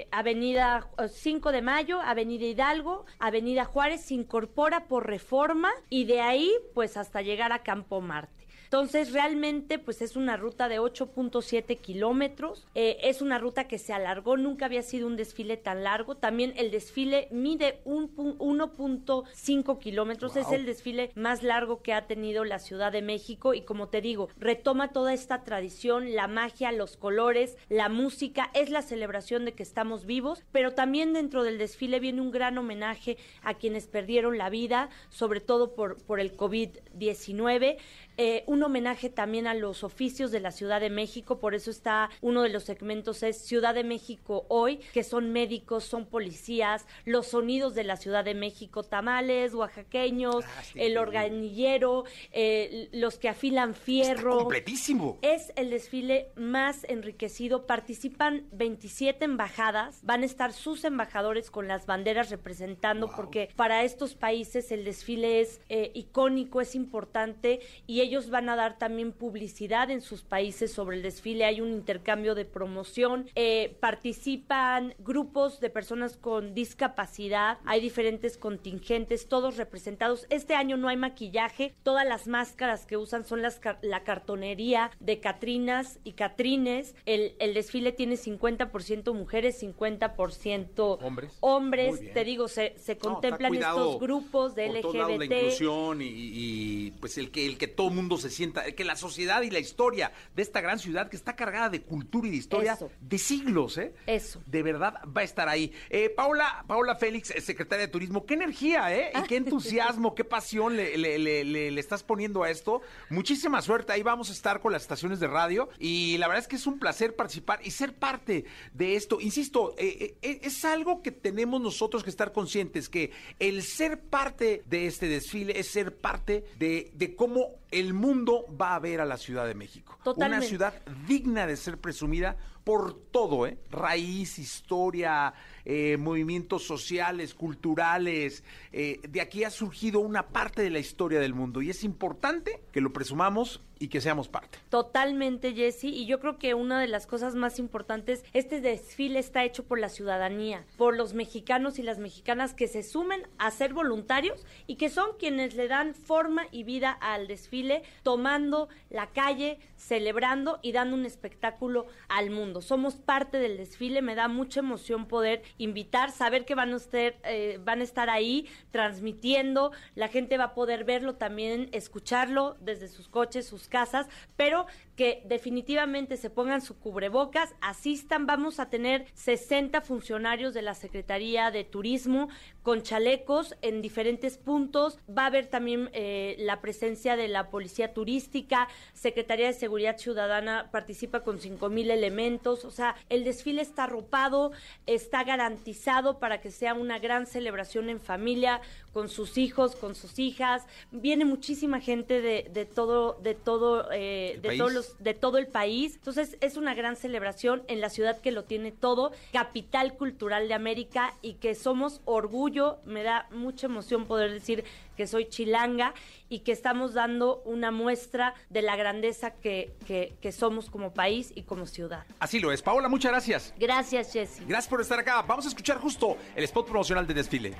eh, 0.02 0.08
Avenida 0.10 0.88
eh, 0.98 1.08
5 1.08 1.52
de 1.52 1.62
Mayo, 1.62 2.00
Avenida 2.00 2.44
Hidalgo, 2.44 3.06
Avenida 3.18 3.64
Juárez, 3.64 4.02
se 4.02 4.14
incorpora 4.14 4.86
por 4.88 5.06
reforma 5.06 5.70
y 5.88 6.04
de 6.04 6.20
ahí 6.20 6.50
pues 6.74 6.96
hasta 6.96 7.22
llegar 7.22 7.52
a 7.52 7.62
Campo 7.62 8.00
Marte. 8.00 8.41
Entonces, 8.72 9.12
realmente, 9.12 9.78
pues 9.78 10.00
es 10.00 10.16
una 10.16 10.38
ruta 10.38 10.66
de 10.66 10.80
8.7 10.80 11.78
kilómetros. 11.78 12.66
Eh, 12.74 12.96
es 13.02 13.20
una 13.20 13.36
ruta 13.38 13.68
que 13.68 13.76
se 13.76 13.92
alargó, 13.92 14.38
nunca 14.38 14.64
había 14.64 14.80
sido 14.80 15.06
un 15.08 15.16
desfile 15.18 15.58
tan 15.58 15.84
largo. 15.84 16.14
También 16.14 16.54
el 16.56 16.70
desfile 16.70 17.28
mide 17.30 17.80
un 17.84 18.16
pu- 18.16 18.34
1.5 18.38 19.78
kilómetros. 19.78 20.36
Es 20.36 20.50
el 20.52 20.64
desfile 20.64 21.10
más 21.16 21.42
largo 21.42 21.82
que 21.82 21.92
ha 21.92 22.06
tenido 22.06 22.44
la 22.44 22.58
Ciudad 22.58 22.90
de 22.92 23.02
México. 23.02 23.52
Y 23.52 23.60
como 23.60 23.90
te 23.90 24.00
digo, 24.00 24.30
retoma 24.38 24.90
toda 24.90 25.12
esta 25.12 25.44
tradición, 25.44 26.14
la 26.14 26.26
magia, 26.26 26.72
los 26.72 26.96
colores, 26.96 27.58
la 27.68 27.90
música. 27.90 28.48
Es 28.54 28.70
la 28.70 28.80
celebración 28.80 29.44
de 29.44 29.52
que 29.52 29.64
estamos 29.64 30.06
vivos. 30.06 30.42
Pero 30.50 30.72
también 30.72 31.12
dentro 31.12 31.42
del 31.44 31.58
desfile 31.58 32.00
viene 32.00 32.22
un 32.22 32.30
gran 32.30 32.56
homenaje 32.56 33.18
a 33.42 33.52
quienes 33.52 33.86
perdieron 33.86 34.38
la 34.38 34.48
vida, 34.48 34.88
sobre 35.10 35.40
todo 35.40 35.74
por, 35.74 36.02
por 36.02 36.20
el 36.20 36.34
COVID-19. 36.34 37.76
Eh, 38.18 38.44
un 38.46 38.61
homenaje 38.62 39.10
también 39.10 39.46
a 39.46 39.54
los 39.54 39.84
oficios 39.84 40.30
de 40.30 40.40
la 40.40 40.50
Ciudad 40.50 40.80
de 40.80 40.90
México, 40.90 41.38
por 41.38 41.54
eso 41.54 41.70
está 41.70 42.10
uno 42.20 42.42
de 42.42 42.48
los 42.48 42.64
segmentos 42.64 43.22
es 43.22 43.38
Ciudad 43.38 43.74
de 43.74 43.84
México 43.84 44.46
hoy, 44.48 44.78
que 44.92 45.04
son 45.04 45.32
médicos, 45.32 45.84
son 45.84 46.06
policías, 46.06 46.86
los 47.04 47.28
sonidos 47.28 47.74
de 47.74 47.84
la 47.84 47.96
Ciudad 47.96 48.24
de 48.24 48.34
México, 48.34 48.82
tamales, 48.82 49.54
oaxaqueños, 49.54 50.44
el 50.74 50.98
organillero, 50.98 52.04
eh, 52.32 52.88
los 52.92 53.18
que 53.18 53.28
afilan 53.28 53.74
fierro. 53.74 54.38
Completísimo. 54.38 55.18
Es 55.22 55.52
el 55.56 55.70
desfile 55.70 56.30
más 56.36 56.84
enriquecido. 56.84 57.66
Participan 57.66 58.46
27 58.52 59.24
embajadas. 59.24 60.00
Van 60.04 60.22
a 60.22 60.26
estar 60.26 60.52
sus 60.52 60.84
embajadores 60.84 61.50
con 61.50 61.68
las 61.68 61.86
banderas 61.86 62.30
representando, 62.30 63.10
porque 63.14 63.50
para 63.56 63.84
estos 63.84 64.14
países 64.14 64.70
el 64.72 64.84
desfile 64.84 65.40
es 65.40 65.60
eh, 65.68 65.90
icónico, 65.94 66.60
es 66.60 66.74
importante 66.74 67.60
y 67.86 68.00
ellos 68.00 68.30
van 68.30 68.48
a 68.48 68.51
dar 68.56 68.78
también 68.78 69.12
publicidad 69.12 69.90
en 69.90 70.00
sus 70.00 70.22
países 70.22 70.72
sobre 70.72 70.96
el 70.96 71.02
desfile. 71.02 71.44
Hay 71.44 71.60
un 71.60 71.70
intercambio 71.72 72.34
de 72.34 72.44
promoción. 72.44 73.28
Eh, 73.34 73.76
participan 73.80 74.94
grupos 74.98 75.60
de 75.60 75.70
personas 75.70 76.16
con 76.16 76.54
discapacidad. 76.54 77.58
Hay 77.64 77.80
diferentes 77.80 78.36
contingentes, 78.36 79.28
todos 79.28 79.56
representados. 79.56 80.26
Este 80.30 80.54
año 80.54 80.76
no 80.76 80.88
hay 80.88 80.96
maquillaje. 80.96 81.74
Todas 81.82 82.06
las 82.06 82.26
máscaras 82.26 82.86
que 82.86 82.96
usan 82.96 83.24
son 83.24 83.42
las 83.42 83.60
la 83.82 84.02
cartonería 84.04 84.90
de 85.00 85.20
Catrinas 85.20 85.98
y 86.04 86.12
Catrines. 86.12 86.94
El, 87.06 87.34
el 87.38 87.54
desfile 87.54 87.92
tiene 87.92 88.16
50% 88.16 89.14
mujeres, 89.14 89.62
50% 89.62 90.98
Hombres. 91.02 91.36
hombres. 91.40 92.12
Te 92.12 92.24
digo, 92.24 92.48
se, 92.48 92.74
se 92.78 92.98
contemplan 92.98 93.54
estos 93.54 93.98
grupos 94.00 94.54
de 94.54 94.66
por 94.68 94.80
todos 94.80 94.94
lados 94.94 95.10
la 95.18 95.24
LGBT. 95.24 95.32
inclusión 95.32 96.02
y, 96.02 96.06
y, 96.08 96.90
pues 97.00 97.18
el 97.18 97.30
que 97.30 97.46
el 97.46 97.58
que 97.58 97.68
todo 97.68 97.90
mundo 97.90 98.16
se 98.18 98.30
sienta, 98.42 98.72
que 98.72 98.84
la 98.84 98.96
sociedad 98.96 99.42
y 99.42 99.50
la 99.50 99.58
historia 99.60 100.12
de 100.34 100.42
esta 100.42 100.60
gran 100.60 100.78
ciudad 100.78 101.08
que 101.08 101.16
está 101.16 101.36
cargada 101.36 101.68
de 101.68 101.82
cultura 101.82 102.26
y 102.28 102.30
de 102.32 102.36
historia 102.36 102.72
Eso. 102.74 102.90
de 103.00 103.18
siglos, 103.18 103.78
¿eh? 103.78 103.94
Eso. 104.06 104.42
De 104.46 104.62
verdad 104.62 104.94
va 105.16 105.20
a 105.20 105.24
estar 105.24 105.48
ahí. 105.48 105.72
Eh, 105.90 106.10
Paula, 106.10 106.64
Paula 106.66 106.96
Félix, 106.96 107.30
eh, 107.30 107.40
secretaria 107.40 107.86
de 107.86 107.92
Turismo, 107.92 108.26
qué 108.26 108.34
energía, 108.34 108.94
¿eh? 108.94 109.12
Y 109.18 109.26
qué 109.28 109.36
entusiasmo, 109.42 110.14
qué 110.14 110.24
pasión 110.24 110.76
le, 110.76 110.96
le- 110.98 111.18
le- 111.18 111.44
le- 111.44 111.70
le 111.70 111.80
estás 111.80 112.02
poniendo 112.02 112.42
a 112.42 112.50
esto. 112.50 112.80
Muchísima 113.10 113.62
suerte, 113.62 113.92
ahí 113.92 114.02
vamos 114.02 114.30
a 114.30 114.32
estar 114.32 114.60
con 114.60 114.72
las 114.72 114.82
estaciones 114.82 115.20
de 115.20 115.26
radio 115.28 115.68
y 115.78 116.18
la 116.18 116.26
verdad 116.28 116.42
es 116.42 116.48
que 116.48 116.56
es 116.56 116.66
un 116.66 116.78
placer 116.78 117.14
participar 117.16 117.60
y 117.64 117.70
ser 117.70 117.94
parte 117.94 118.44
de 118.72 118.96
esto. 118.96 119.20
Insisto, 119.20 119.74
eh, 119.78 120.16
eh, 120.22 120.40
es 120.42 120.64
algo 120.64 121.02
que 121.02 121.12
tenemos 121.12 121.60
nosotros 121.60 122.02
que 122.04 122.10
estar 122.10 122.32
conscientes, 122.32 122.88
que 122.88 123.12
el 123.38 123.62
ser 123.62 124.00
parte 124.00 124.62
de 124.66 124.86
este 124.86 125.06
desfile 125.08 125.58
es 125.58 125.68
ser 125.68 125.96
parte 125.96 126.44
de, 126.58 126.90
de 126.94 127.14
cómo 127.14 127.61
el 127.72 127.94
mundo 127.94 128.44
va 128.60 128.74
a 128.74 128.78
ver 128.78 129.00
a 129.00 129.04
la 129.04 129.16
Ciudad 129.16 129.46
de 129.46 129.54
México. 129.54 129.98
Totalmente. 130.04 130.38
Una 130.38 130.48
ciudad 130.48 130.74
digna 131.08 131.46
de 131.46 131.56
ser 131.56 131.78
presumida 131.78 132.36
por 132.64 132.94
todo, 132.94 133.46
¿eh? 133.46 133.58
Raíz, 133.70 134.38
historia, 134.38 135.34
eh, 135.64 135.96
movimientos 135.98 136.64
sociales, 136.64 137.34
culturales. 137.34 138.44
eh, 138.72 139.00
de 139.08 139.20
aquí 139.20 139.44
ha 139.44 139.50
surgido 139.50 140.00
una 140.00 140.28
parte 140.28 140.62
de 140.62 140.70
la 140.70 140.78
historia 140.78 141.18
del 141.18 141.34
mundo 141.34 141.60
y 141.62 141.70
es 141.70 141.82
importante 141.82 142.62
que 142.72 142.80
lo 142.80 142.92
presumamos 142.92 143.62
y 143.82 143.88
que 143.88 144.00
seamos 144.00 144.28
parte. 144.28 144.60
Totalmente, 144.70 145.54
Jesse. 145.54 145.84
Y 145.84 146.06
yo 146.06 146.20
creo 146.20 146.38
que 146.38 146.54
una 146.54 146.80
de 146.80 146.86
las 146.86 147.08
cosas 147.08 147.34
más 147.34 147.58
importantes, 147.58 148.24
este 148.32 148.60
desfile 148.60 149.18
está 149.18 149.42
hecho 149.42 149.64
por 149.64 149.80
la 149.80 149.88
ciudadanía, 149.88 150.64
por 150.76 150.96
los 150.96 151.14
mexicanos 151.14 151.80
y 151.80 151.82
las 151.82 151.98
mexicanas 151.98 152.54
que 152.54 152.68
se 152.68 152.84
sumen 152.84 153.26
a 153.38 153.50
ser 153.50 153.74
voluntarios 153.74 154.46
y 154.68 154.76
que 154.76 154.88
son 154.88 155.16
quienes 155.18 155.56
le 155.56 155.66
dan 155.66 155.96
forma 155.96 156.46
y 156.52 156.62
vida 156.62 156.92
al 156.92 157.26
desfile, 157.26 157.82
tomando 158.04 158.68
la 158.88 159.08
calle, 159.08 159.58
celebrando 159.76 160.60
y 160.62 160.70
dando 160.70 160.94
un 160.94 161.04
espectáculo 161.04 161.86
al 162.08 162.30
mundo. 162.30 162.60
Somos 162.60 162.94
parte 162.94 163.38
del 163.38 163.56
desfile, 163.56 164.00
me 164.00 164.14
da 164.14 164.28
mucha 164.28 164.60
emoción 164.60 165.06
poder 165.06 165.42
invitar, 165.58 166.12
saber 166.12 166.44
que 166.44 166.54
van 166.54 166.72
a 166.72 166.76
estar, 166.76 167.16
eh, 167.24 167.58
van 167.64 167.80
a 167.80 167.84
estar 167.84 168.10
ahí 168.10 168.46
transmitiendo, 168.70 169.72
la 169.96 170.06
gente 170.06 170.38
va 170.38 170.44
a 170.44 170.54
poder 170.54 170.84
verlo 170.84 171.16
también, 171.16 171.68
escucharlo 171.72 172.56
desde 172.60 172.86
sus 172.86 173.08
coches, 173.08 173.44
sus 173.44 173.71
casas, 173.72 174.06
pero 174.36 174.66
que 174.96 175.22
definitivamente 175.24 176.16
se 176.16 176.30
pongan 176.30 176.60
su 176.60 176.78
cubrebocas, 176.78 177.54
asistan, 177.60 178.26
vamos 178.26 178.60
a 178.60 178.68
tener 178.68 179.06
60 179.14 179.80
funcionarios 179.80 180.54
de 180.54 180.62
la 180.62 180.74
Secretaría 180.74 181.50
de 181.50 181.64
Turismo 181.64 182.28
con 182.62 182.82
chalecos 182.82 183.56
en 183.62 183.82
diferentes 183.82 184.38
puntos, 184.38 184.98
va 185.08 185.24
a 185.24 185.26
haber 185.26 185.46
también 185.46 185.90
eh, 185.92 186.36
la 186.38 186.60
presencia 186.60 187.16
de 187.16 187.28
la 187.28 187.50
Policía 187.50 187.92
Turística, 187.92 188.68
Secretaría 188.92 189.46
de 189.46 189.52
Seguridad 189.52 189.98
Ciudadana 189.98 190.68
participa 190.70 191.20
con 191.20 191.40
5 191.40 191.68
mil 191.70 191.90
elementos, 191.90 192.64
o 192.64 192.70
sea, 192.70 192.94
el 193.08 193.24
desfile 193.24 193.62
está 193.62 193.84
arropado, 193.84 194.52
está 194.86 195.24
garantizado 195.24 196.18
para 196.18 196.40
que 196.40 196.50
sea 196.50 196.74
una 196.74 196.98
gran 196.98 197.26
celebración 197.26 197.88
en 197.88 198.00
familia, 198.00 198.60
con 198.92 199.08
sus 199.08 199.38
hijos, 199.38 199.74
con 199.74 199.94
sus 199.94 200.18
hijas, 200.18 200.66
viene 200.90 201.24
muchísima 201.24 201.80
gente 201.80 202.20
de, 202.20 202.48
de 202.52 202.66
todo, 202.66 203.18
de 203.22 203.34
todo, 203.34 203.90
eh, 203.90 204.38
de 204.42 204.48
país? 204.48 204.58
todos 204.58 204.72
los 204.72 204.81
de 204.98 205.14
todo 205.14 205.38
el 205.38 205.46
país. 205.46 205.94
Entonces 205.96 206.36
es 206.40 206.56
una 206.56 206.74
gran 206.74 206.96
celebración 206.96 207.62
en 207.68 207.80
la 207.80 207.90
ciudad 207.90 208.20
que 208.20 208.32
lo 208.32 208.44
tiene 208.44 208.72
todo, 208.72 209.12
capital 209.32 209.94
cultural 209.94 210.48
de 210.48 210.54
América 210.54 211.14
y 211.22 211.34
que 211.34 211.54
somos 211.54 212.00
orgullo. 212.04 212.78
Me 212.84 213.02
da 213.02 213.26
mucha 213.30 213.66
emoción 213.66 214.06
poder 214.06 214.30
decir 214.32 214.64
que 214.96 215.06
soy 215.06 215.28
chilanga 215.28 215.94
y 216.28 216.40
que 216.40 216.52
estamos 216.52 216.94
dando 216.94 217.42
una 217.44 217.70
muestra 217.70 218.34
de 218.50 218.62
la 218.62 218.76
grandeza 218.76 219.30
que, 219.30 219.72
que, 219.86 220.14
que 220.20 220.32
somos 220.32 220.70
como 220.70 220.92
país 220.92 221.32
y 221.34 221.42
como 221.42 221.66
ciudad. 221.66 222.04
Así 222.18 222.40
lo 222.40 222.52
es. 222.52 222.62
Paola, 222.62 222.88
muchas 222.88 223.12
gracias. 223.12 223.54
Gracias, 223.58 224.12
Jessy. 224.12 224.44
Gracias 224.46 224.68
por 224.68 224.80
estar 224.80 224.98
acá. 224.98 225.22
Vamos 225.22 225.46
a 225.46 225.48
escuchar 225.48 225.78
justo 225.78 226.16
el 226.36 226.44
spot 226.44 226.66
promocional 226.66 227.06
de 227.06 227.14
desfile. 227.14 227.56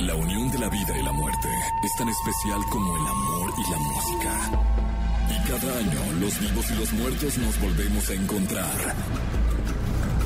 La 0.00 0.14
unión 0.14 0.50
de 0.50 0.58
la 0.58 0.68
vida 0.68 0.96
y 0.96 1.02
la 1.02 1.12
muerte 1.12 1.48
es 1.84 1.96
tan 1.96 2.08
especial 2.08 2.60
como 2.70 2.96
el 2.96 3.06
amor 3.06 3.52
y 3.58 3.70
la 3.70 3.78
música. 3.78 4.87
Cada 5.48 5.78
año 5.78 6.12
los 6.20 6.38
vivos 6.40 6.70
y 6.70 6.74
los 6.74 6.92
muertos 6.92 7.38
nos 7.38 7.58
volvemos 7.58 8.10
a 8.10 8.12
encontrar. 8.12 8.94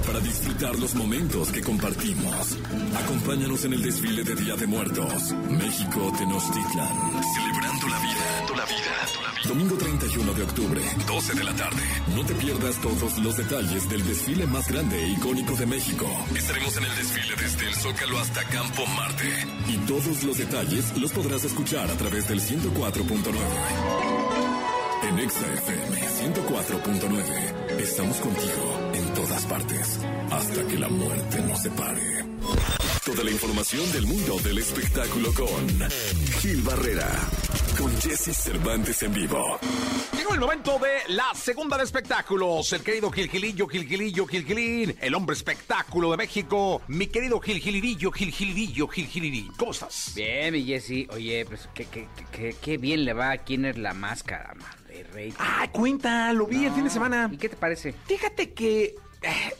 Para 0.05 0.19
disfrutar 0.19 0.77
los 0.81 0.97
momentos 0.97 1.53
que 1.53 1.63
compartimos, 1.63 2.59
acompáñanos 3.05 3.65
en 3.65 3.75
el 3.75 3.83
desfile 3.83 4.25
de 4.25 4.35
Día 4.35 4.57
de 4.57 4.67
Muertos, 4.67 5.33
México 5.49 6.13
Tenochtitlan, 6.19 7.23
celebrando 7.35 7.89
la 7.89 7.99
vida, 8.01 8.57
la 8.57 8.65
vida, 8.65 9.47
Domingo 9.47 9.77
31 9.77 10.35
de 10.35 10.43
octubre, 10.43 10.81
12 11.07 11.35
de 11.35 11.45
la 11.45 11.55
tarde. 11.55 11.83
No 12.17 12.25
te 12.25 12.35
pierdas 12.35 12.81
todos 12.81 13.17
los 13.19 13.37
detalles 13.37 13.89
del 13.89 14.05
desfile 14.05 14.49
más 14.49 14.67
grande 14.69 15.05
e 15.05 15.11
icónico 15.11 15.55
de 15.55 15.67
México. 15.67 16.05
Estaremos 16.37 16.77
en 16.79 16.85
el 16.85 16.97
desfile 16.97 17.37
desde 17.37 17.69
el 17.69 17.75
Zócalo 17.77 18.19
hasta 18.19 18.43
Campo 18.49 18.85
Marte. 18.97 19.47
Y 19.69 19.77
todos 19.87 20.25
los 20.25 20.37
detalles 20.37 20.99
los 20.99 21.13
podrás 21.13 21.45
escuchar 21.45 21.89
a 21.89 21.95
través 21.95 22.29
del 22.29 22.41
104.9. 22.41 24.42
En 25.03 25.19
Exa 25.19 25.47
FM 25.53 25.97
104.9 25.97 27.81
estamos 27.81 28.17
contigo 28.19 28.91
en 28.95 29.15
todas 29.15 29.45
partes 29.47 30.01
hasta 30.31 30.65
que 30.69 30.79
la 30.79 30.89
muerte 30.89 31.41
nos 31.41 31.61
separe. 31.61 32.25
Toda 33.05 33.25
la 33.25 33.33
información 33.33 33.91
del 33.91 34.07
mundo 34.07 34.39
del 34.45 34.59
espectáculo 34.59 35.35
con 35.35 35.91
Gil 36.41 36.63
Barrera, 36.63 37.09
con 37.77 37.91
Jesse 38.01 38.33
Cervantes 38.33 39.03
en 39.03 39.13
vivo. 39.13 39.59
Llegó 40.17 40.35
el 40.35 40.41
momento 40.41 40.79
de 40.79 41.13
la 41.13 41.35
segunda 41.35 41.77
de 41.77 41.83
espectáculos. 41.83 42.73
El 42.73 42.83
querido 42.83 43.11
Gilgilillo, 43.11 43.67
Gilgilillo, 43.67 44.25
Gilgilín, 44.27 44.97
el 45.01 45.15
hombre 45.17 45.35
espectáculo 45.35 46.13
de 46.13 46.17
México. 46.17 46.81
Mi 46.87 47.09
querido 47.09 47.41
Gilgilillo, 47.41 48.13
Gilgilillo, 48.13 48.87
Gilgilirí. 48.87 49.51
¿Cómo 49.59 49.73
estás? 49.73 50.13
Bien, 50.15 50.53
mi 50.53 50.63
Jessy. 50.65 51.09
Oye, 51.11 51.45
pues 51.45 51.69
qué, 51.75 51.87
qué, 51.87 52.07
qué, 52.31 52.55
qué 52.63 52.79
bien 52.79 53.05
le 53.05 53.15
va 53.15 53.33
a 53.33 53.39
quién 53.39 53.65
es 53.65 53.77
la 53.77 53.95
máscara, 53.95 54.55
man, 54.55 54.82
Ah, 55.39 55.69
cuenta, 55.73 56.33
lo 56.33 56.47
vi 56.47 56.65
el 56.65 56.73
fin 56.73 56.85
de 56.85 56.91
semana. 56.91 57.29
¿Y 57.31 57.37
qué 57.37 57.49
te 57.49 57.57
parece? 57.57 57.93
Fíjate 58.07 58.53
que 58.53 58.95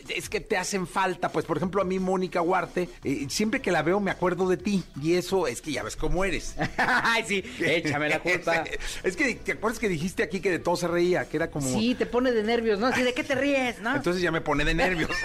es 0.09 0.29
que 0.29 0.41
te 0.41 0.57
hacen 0.57 0.87
falta, 0.87 1.31
pues 1.31 1.45
por 1.47 1.57
ejemplo 1.57 1.81
a 1.83 1.85
mí 1.85 1.99
Mónica 1.99 2.43
Huarte, 2.43 2.89
eh, 3.05 3.27
siempre 3.29 3.61
que 3.61 3.71
la 3.73 3.83
veo 3.83 4.01
me 4.01 4.11
acuerdo 4.11 4.49
de 4.49 4.57
ti 4.57 4.83
y 5.01 5.15
eso 5.15 5.47
es 5.47 5.61
que 5.63 5.73
ya 5.73 5.83
ves 5.83 5.97
cómo 5.97 6.25
eres. 6.25 6.57
Ay, 6.77 7.25
sí, 7.27 7.45
échame 7.61 8.09
la 8.09 8.21
culpa. 8.21 8.65
es 9.05 9.17
que 9.17 9.35
te 9.37 9.53
acuerdas 9.53 9.79
que 9.79 9.89
dijiste 9.89 10.23
aquí 10.23 10.41
que 10.41 10.51
de 10.51 10.59
todo 10.59 10.77
se 10.77 10.89
reía, 10.89 11.29
que 11.29 11.37
era 11.37 11.51
como 11.51 11.69
Sí, 11.69 11.95
te 11.95 12.07
pone 12.07 12.33
de 12.33 12.43
nervios, 12.43 12.79
¿no? 12.79 12.87
Así, 12.89 13.03
¿de 13.03 13.15
qué 13.15 13.25
te 13.25 13.35
ríes, 13.35 13.81
no? 13.81 13.95
Entonces 13.97 14.23
ya 14.23 14.31
me 14.31 14.41
pone 14.41 14.65
de 14.65 14.75
nervios. 14.75 15.11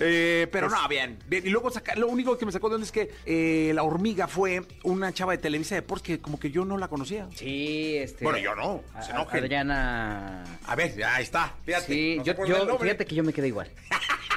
Eh, 0.00 0.46
pero 0.52 0.68
no, 0.70 0.86
bien, 0.88 1.18
bien. 1.26 1.44
Y 1.44 1.50
luego 1.50 1.70
saca- 1.70 1.96
lo 1.96 2.06
único 2.06 2.38
que 2.38 2.46
me 2.46 2.52
sacó 2.52 2.68
de 2.68 2.76
onda 2.76 2.84
es 2.84 2.92
que 2.92 3.10
eh, 3.26 3.72
la 3.74 3.82
hormiga 3.82 4.28
fue 4.28 4.62
una 4.84 5.12
chava 5.12 5.32
de 5.32 5.38
Televisa 5.38 5.74
Deportes 5.74 6.06
que 6.06 6.18
como 6.20 6.38
que 6.38 6.52
yo 6.52 6.64
no 6.64 6.78
la 6.78 6.86
conocía. 6.86 7.26
Sí, 7.34 7.96
este... 7.96 8.22
Bueno, 8.22 8.38
yo 8.38 8.54
no, 8.54 8.82
se 9.04 9.10
enojen. 9.10 9.40
Adriana... 9.40 10.44
A 10.66 10.76
ver, 10.76 11.02
ahí 11.04 11.24
está, 11.24 11.52
fíjate. 11.64 11.86
Sí, 11.86 12.17
no 12.18 12.24
yo, 12.24 12.66
yo 12.66 12.78
fíjate 12.78 13.04
que 13.06 13.14
yo 13.14 13.24
me 13.24 13.32
quedé 13.32 13.48
igual. 13.48 13.68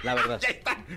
La 0.04 0.16
verdad. 0.16 0.42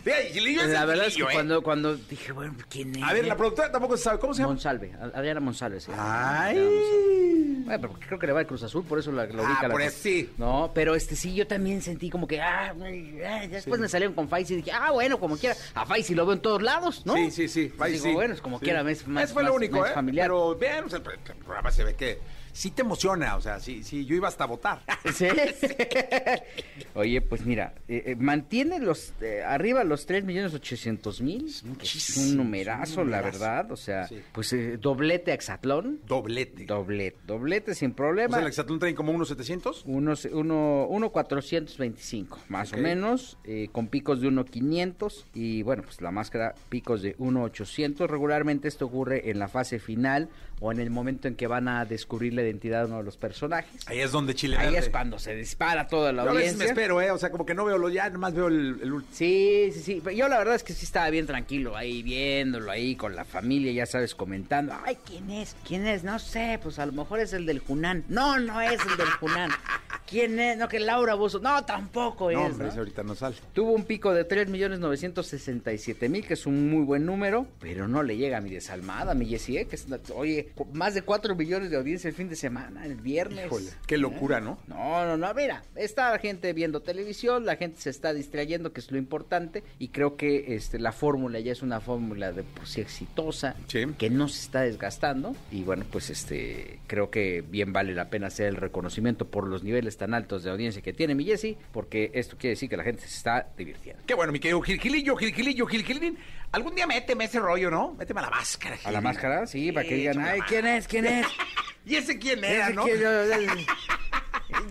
La 0.04 0.84
verdad 0.86 1.06
es 1.06 1.14
que 1.16 1.22
¿eh? 1.22 1.26
cuando, 1.32 1.62
cuando 1.62 1.96
dije, 1.96 2.32
bueno, 2.32 2.54
¿quién 2.68 2.94
es? 2.96 3.02
A 3.02 3.12
ver, 3.12 3.26
la 3.26 3.36
productora 3.36 3.70
tampoco 3.70 3.96
se 3.96 4.04
sabe. 4.04 4.18
¿Cómo 4.18 4.34
se 4.34 4.40
llama? 4.40 4.54
Monsalve, 4.54 4.92
Adriana 5.14 5.40
Monsalve. 5.40 5.80
se 5.80 5.90
llama. 5.90 6.44
Ay. 6.44 7.62
Bueno, 7.64 7.80
pero 7.80 7.92
creo 8.06 8.18
que 8.18 8.26
le 8.26 8.32
va 8.32 8.40
al 8.40 8.46
Cruz 8.46 8.62
Azul, 8.62 8.84
por 8.84 8.98
eso 8.98 9.10
la, 9.12 9.26
la 9.26 9.42
Ah, 9.42 9.46
ubica 9.46 9.68
la 9.68 9.72
por 9.74 9.82
eso 9.82 9.98
sí. 10.02 10.30
No, 10.36 10.70
pero 10.74 10.94
este 10.94 11.16
sí, 11.16 11.34
yo 11.34 11.46
también 11.46 11.80
sentí 11.80 12.10
como 12.10 12.26
que, 12.26 12.40
ah, 12.40 12.74
ay, 12.82 13.48
después 13.48 13.80
me 13.80 13.88
salieron 13.88 14.14
con 14.14 14.28
Faisy 14.28 14.54
y 14.54 14.56
dije, 14.58 14.72
ah, 14.72 14.90
bueno, 14.90 15.18
como 15.18 15.36
quiera, 15.36 15.56
a 15.74 15.86
Faisy 15.86 16.14
lo 16.14 16.26
veo 16.26 16.34
en 16.34 16.40
todos 16.40 16.60
lados, 16.62 17.06
¿no? 17.06 17.14
Sí, 17.14 17.30
sí, 17.30 17.48
sí. 17.48 17.68
Faisy, 17.70 18.00
digo, 18.08 18.14
bueno, 18.18 18.34
es 18.34 18.40
como 18.40 18.60
quiera, 18.60 18.88
es 18.90 19.06
más, 19.06 19.32
fue 19.32 19.44
lo 19.44 19.54
único, 19.54 19.84
¿eh? 19.86 19.92
familiar. 19.94 20.26
Pero 20.26 20.56
vean, 20.56 20.84
o 20.84 20.88
sea, 20.90 20.98
el, 20.98 21.04
el 21.06 21.36
programa 21.44 21.70
se 21.70 21.84
ve 21.84 21.94
que 21.94 22.18
sí 22.54 22.70
te 22.70 22.80
emociona. 22.80 23.36
O 23.36 23.40
sea, 23.42 23.60
sí, 23.60 23.82
sí, 23.84 24.06
yo 24.06 24.14
iba 24.16 24.28
hasta 24.28 24.44
a 24.44 24.46
votar. 24.46 24.80
Sí. 25.12 25.26
Oye, 26.94 27.20
pues 27.20 27.44
mira, 27.44 27.74
eh, 27.88 28.02
eh, 28.06 28.16
mantiene 28.16 28.78
los 28.78 29.12
eh, 29.20 29.42
arriba 29.44 29.84
los 29.84 30.06
3 30.06 30.24
millones 30.24 30.54
800 30.54 31.20
mil, 31.20 31.46
es 31.46 31.62
Muchísimo, 31.64 32.26
un 32.26 32.36
numerazo, 32.36 32.82
es 32.92 32.96
un 32.98 33.10
la 33.10 33.20
verdad. 33.20 33.70
O 33.72 33.76
sea, 33.76 34.06
Sí. 34.08 34.20
pues 34.32 34.52
eh, 34.52 34.78
doblete 34.80 35.30
a 35.32 35.34
Exatlón, 35.34 36.00
Doblete. 36.06 36.64
doblete, 36.64 37.18
doblete 37.26 37.74
sin 37.74 37.90
O 37.90 37.96
problema. 37.96 38.30
sea, 38.30 38.40
el 38.42 38.48
Exatlón 38.48 38.78
traen 38.78 38.94
como 38.94 39.12
unos 39.12 39.28
700. 39.28 39.82
Unos, 39.86 40.24
uno, 40.26 40.86
uno 40.88 41.10
425, 41.10 42.38
más 42.48 42.72
o 42.72 42.76
menos, 42.76 43.36
con 43.72 43.88
picos 43.88 44.20
de 44.20 44.28
1.500 44.28 45.24
y 45.34 45.62
bueno, 45.62 45.82
pues 45.82 46.00
la 46.00 46.10
máscara 46.10 46.54
picos 46.68 47.02
de 47.02 47.16
1.800. 47.18 48.06
Regularmente 48.08 48.68
esto 48.68 48.86
ocurre 48.86 49.30
en 49.30 49.38
la 49.38 49.48
fase 49.48 49.78
final 49.78 50.28
o 50.60 50.72
en 50.72 50.80
el 50.80 50.90
momento 50.90 51.28
en 51.28 51.34
que 51.34 51.46
van 51.46 51.68
a 51.68 51.84
descubrirle 51.84 52.42
de 52.42 52.48
identidad 52.50 52.82
a 52.82 52.86
uno 52.86 52.98
de 52.98 53.02
los 53.02 53.16
personajes. 53.16 53.86
Ahí 53.86 54.00
es 54.00 54.12
donde 54.12 54.34
Chile 54.34 54.56
Ahí 54.58 54.74
es 54.76 54.88
cuando 54.88 55.18
se 55.18 55.34
dispara 55.34 55.88
toda 55.88 56.12
la 56.12 56.24
Yo 56.24 56.30
a 56.30 56.32
veces 56.32 56.52
audiencia. 56.52 56.64
me 56.74 56.80
espero, 56.80 57.02
¿eh? 57.02 57.10
O 57.10 57.18
sea, 57.18 57.30
como 57.30 57.44
que 57.44 57.54
no 57.54 57.64
veo 57.64 57.76
lo 57.78 57.88
ya, 57.90 58.08
nomás 58.10 58.34
veo 58.34 58.48
el, 58.48 58.78
el 58.82 58.92
último. 58.92 59.14
Sí, 59.14 59.70
sí, 59.72 59.80
sí. 59.80 60.02
Yo 60.16 60.28
la 60.28 60.38
verdad 60.38 60.54
es 60.54 60.62
que 60.62 60.72
sí 60.72 60.84
estaba 60.84 61.10
bien 61.10 61.26
tranquilo 61.26 61.76
ahí, 61.76 62.02
viéndolo 62.02 62.70
ahí 62.70 62.96
con 62.96 63.14
la 63.16 63.24
familia, 63.24 63.72
ya 63.72 63.86
sabes, 63.86 64.14
comentando. 64.14 64.74
Ay, 64.84 64.96
¿quién 65.04 65.30
es? 65.30 65.56
¿Quién 65.66 65.86
es? 65.86 66.04
No 66.04 66.18
sé, 66.18 66.58
pues 66.62 66.78
a 66.78 66.86
lo 66.86 66.92
mejor 66.92 67.20
es 67.20 67.32
el 67.32 67.46
del 67.46 67.58
Junán. 67.58 68.04
No, 68.08 68.38
no 68.38 68.60
es 68.60 68.80
el 68.90 68.96
del 68.96 69.08
Junán. 69.20 69.50
¿Quién 70.06 70.38
es? 70.38 70.56
No, 70.58 70.68
que 70.68 70.78
Laura 70.80 71.14
Bozo. 71.14 71.40
No, 71.40 71.64
tampoco 71.64 72.30
No, 72.30 72.46
es. 72.46 72.52
hombre, 72.52 72.68
ahorita 72.76 73.02
no 73.02 73.14
sale. 73.14 73.36
Tuvo 73.52 73.72
un 73.72 73.84
pico 73.84 74.12
de 74.12 74.26
3.967.000, 74.28 76.26
que 76.26 76.34
es 76.34 76.46
un 76.46 76.70
muy 76.70 76.84
buen 76.84 77.04
número, 77.06 77.46
pero 77.60 77.88
no 77.88 78.02
le 78.02 78.16
llega 78.16 78.38
a 78.38 78.40
mi 78.40 78.50
desalmada, 78.50 79.14
mi 79.14 79.26
Jessie, 79.26 79.60
¿eh? 79.60 79.66
que 79.66 79.76
es, 79.76 79.86
oye, 80.14 80.43
más 80.72 80.94
de 80.94 81.02
4 81.02 81.34
millones 81.36 81.70
de 81.70 81.76
audiencia 81.76 82.08
el 82.08 82.14
fin 82.14 82.28
de 82.28 82.36
semana, 82.36 82.84
el 82.86 82.96
viernes. 82.96 83.46
Híjole, 83.46 83.70
qué 83.86 83.98
locura, 83.98 84.40
¿no? 84.40 84.58
No, 84.66 85.04
no, 85.04 85.16
no, 85.16 85.34
mira, 85.34 85.62
está 85.74 86.10
la 86.10 86.18
gente 86.18 86.52
viendo 86.52 86.80
televisión, 86.82 87.44
la 87.46 87.56
gente 87.56 87.80
se 87.80 87.90
está 87.90 88.12
distrayendo, 88.14 88.72
que 88.72 88.80
es 88.80 88.90
lo 88.90 88.98
importante, 88.98 89.62
y 89.78 89.88
creo 89.88 90.16
que 90.16 90.54
este, 90.56 90.78
la 90.78 90.92
fórmula 90.92 91.40
ya 91.40 91.52
es 91.52 91.62
una 91.62 91.80
fórmula 91.80 92.32
de 92.32 92.42
por 92.42 92.66
sí 92.66 92.80
exitosa, 92.80 93.56
Sí. 93.68 93.84
que 93.98 94.10
no 94.10 94.28
se 94.28 94.40
está 94.42 94.62
desgastando, 94.62 95.34
y 95.50 95.62
bueno, 95.62 95.84
pues 95.90 96.10
este, 96.10 96.78
creo 96.86 97.10
que 97.10 97.42
bien 97.42 97.72
vale 97.72 97.94
la 97.94 98.10
pena 98.10 98.28
hacer 98.28 98.46
el 98.46 98.56
reconocimiento 98.56 99.26
por 99.26 99.46
los 99.46 99.62
niveles 99.62 99.96
tan 99.96 100.14
altos 100.14 100.42
de 100.42 100.50
audiencia 100.50 100.82
que 100.82 100.92
tiene 100.92 101.14
mi 101.14 101.24
Jessy, 101.24 101.56
porque 101.72 102.10
esto 102.14 102.36
quiere 102.36 102.50
decir 102.54 102.68
que 102.68 102.76
la 102.76 102.84
gente 102.84 103.02
se 103.02 103.08
está 103.08 103.48
divirtiendo. 103.56 104.02
Qué 104.06 104.14
bueno, 104.14 104.32
mi 104.32 104.40
querido 104.40 104.60
Gil 104.62 104.80
Gilillo, 104.80 105.16
Gil 105.16 105.32
Gilillo, 105.34 105.66
Gil 105.66 105.84
Gilín. 105.84 106.18
Algún 106.54 106.74
día 106.76 106.86
méteme 106.86 107.24
ese 107.24 107.40
rollo, 107.40 107.68
¿no? 107.70 107.94
Méteme 107.98 108.20
a 108.20 108.24
la 108.24 108.30
máscara. 108.30 108.78
A 108.84 108.90
la 108.92 109.00
máscara, 109.00 109.44
sí, 109.46 109.72
para 109.72 109.88
que 109.88 109.96
digan, 109.96 110.20
ay, 110.20 110.38
la 110.38 110.46
¿quién 110.46 110.66
es? 110.66 110.86
¿Quién 110.86 111.04
es? 111.06 111.26
¿Y 111.84 111.96
ese 111.96 112.16
quién 112.18 112.44
era, 112.44 112.70
no? 112.70 112.84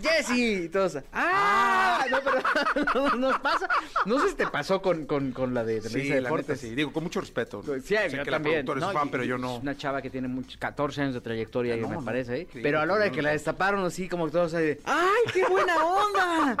Jessy, 0.02 0.54
y 0.64 0.68
todos, 0.70 0.98
ah, 1.12 2.04
no, 2.10 2.18
pero 2.24 2.94
no, 3.10 3.16
nos 3.16 3.38
pasa, 3.40 3.68
no 4.06 4.18
sé 4.18 4.30
si 4.30 4.34
te 4.34 4.46
pasó 4.46 4.80
con, 4.80 5.04
con, 5.04 5.32
con 5.32 5.52
la 5.52 5.62
de 5.64 5.80
Sí, 5.82 5.88
Televisa 5.88 6.20
la 6.22 6.30
neta, 6.30 6.56
sí. 6.56 6.74
Digo, 6.74 6.92
con 6.92 7.02
mucho 7.02 7.20
respeto. 7.20 7.62
Sí, 7.62 7.94
sé 7.94 8.08
yo 8.10 8.24
que 8.24 8.30
la 8.30 8.36
también. 8.38 8.64
productora 8.64 8.80
es 8.80 8.86
¿no? 8.86 8.92
fan, 8.98 9.08
Y- 9.08 9.10
pero 9.10 9.24
yo 9.24 9.36
no. 9.38 9.56
Es 9.56 9.62
una 9.62 9.76
chava 9.76 10.00
que 10.00 10.10
tiene 10.10 10.28
muchos, 10.28 10.56
14 10.56 11.02
años 11.02 11.14
de 11.14 11.20
trayectoria, 11.20 11.74
Ah, 11.74 11.78
no, 11.78 11.88
me 11.90 11.96
no. 11.96 12.04
parece. 12.04 12.42
¿eh? 12.42 12.48
Pero 12.62 12.80
a 12.80 12.86
la 12.86 12.94
hora 12.94 13.04
de 13.04 13.12
que 13.12 13.20
la 13.20 13.30
destaparon 13.32 13.84
así, 13.84 14.08
como 14.08 14.30
todos 14.30 14.54
ahí 14.54 14.64
de, 14.64 14.80
¡ay, 14.84 15.32
qué 15.32 15.44
buena 15.46 15.76
onda! 15.84 16.56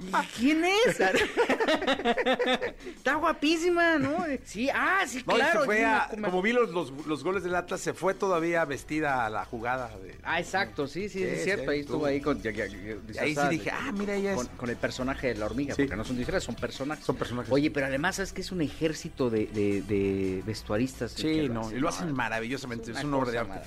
¿Y 0.00 0.12
¿Quién 0.38 0.64
es? 0.64 1.00
Está 2.96 3.14
guapísima, 3.16 3.98
¿no? 3.98 4.24
Sí, 4.44 4.68
ah, 4.72 5.00
sí, 5.06 5.22
No, 5.26 5.34
claro. 5.34 5.60
se 5.60 5.64
fue 5.66 5.84
a- 5.84 6.08
como 6.22 6.42
vi 6.42 6.52
los, 6.52 6.70
los, 6.70 6.90
los 7.06 7.22
goles 7.24 7.42
del 7.44 7.54
Atlas, 7.54 7.80
se 7.80 7.94
fue 7.94 8.14
todavía 8.14 8.64
vestida 8.64 9.26
a 9.26 9.30
la 9.30 9.44
jugada. 9.44 9.88
De, 9.98 10.14
Ah, 10.22 10.40
exacto, 10.40 10.86
sí, 10.86 11.08
sí, 11.08 11.18
Sí, 11.18 11.24
es 11.24 11.44
cierto. 11.44 11.70
ahí 11.70 11.80
estuvo 11.80 12.06
ahí 12.06 12.20
con. 12.20 12.40
ya- 12.42 12.50
ya- 12.50 12.66
ya- 12.66 12.76
Y 12.76 12.78
ahí 12.88 12.94
sí 12.96 13.06
disfrazada 13.06 13.48
dije, 13.50 13.70
ah, 13.70 13.92
mira, 13.92 14.14
ella 14.14 14.30
es. 14.32 14.36
Con, 14.36 14.46
con 14.48 14.70
el 14.70 14.76
personaje 14.76 15.28
de 15.28 15.34
la 15.36 15.46
hormiga, 15.46 15.74
Sí. 15.74 15.82
porque 15.82 15.96
no 15.96 16.04
son 16.04 16.16
disfraces, 16.16 16.44
son 16.44 16.54
personajes. 16.54 17.04
Son 17.04 17.16
personajes. 17.16 17.52
Oye, 17.52 17.70
pero 17.70 17.86
además, 17.86 18.16
¿sabes 18.16 18.32
que 18.32 18.40
es 18.40 18.52
un 18.52 18.62
ejército 18.62 19.30
de, 19.30 19.46
de, 19.46 19.82
de 19.82 20.42
vestuaristas? 20.44 21.12
Sí, 21.12 21.48
no, 21.48 21.70
y 21.70 21.76
lo 21.78 21.88
hacen 21.88 22.12
maravillosamente. 22.12 22.92
Es 22.92 23.04
una 23.04 23.16
obra 23.18 23.30
de 23.30 23.38
arte. 23.38 23.60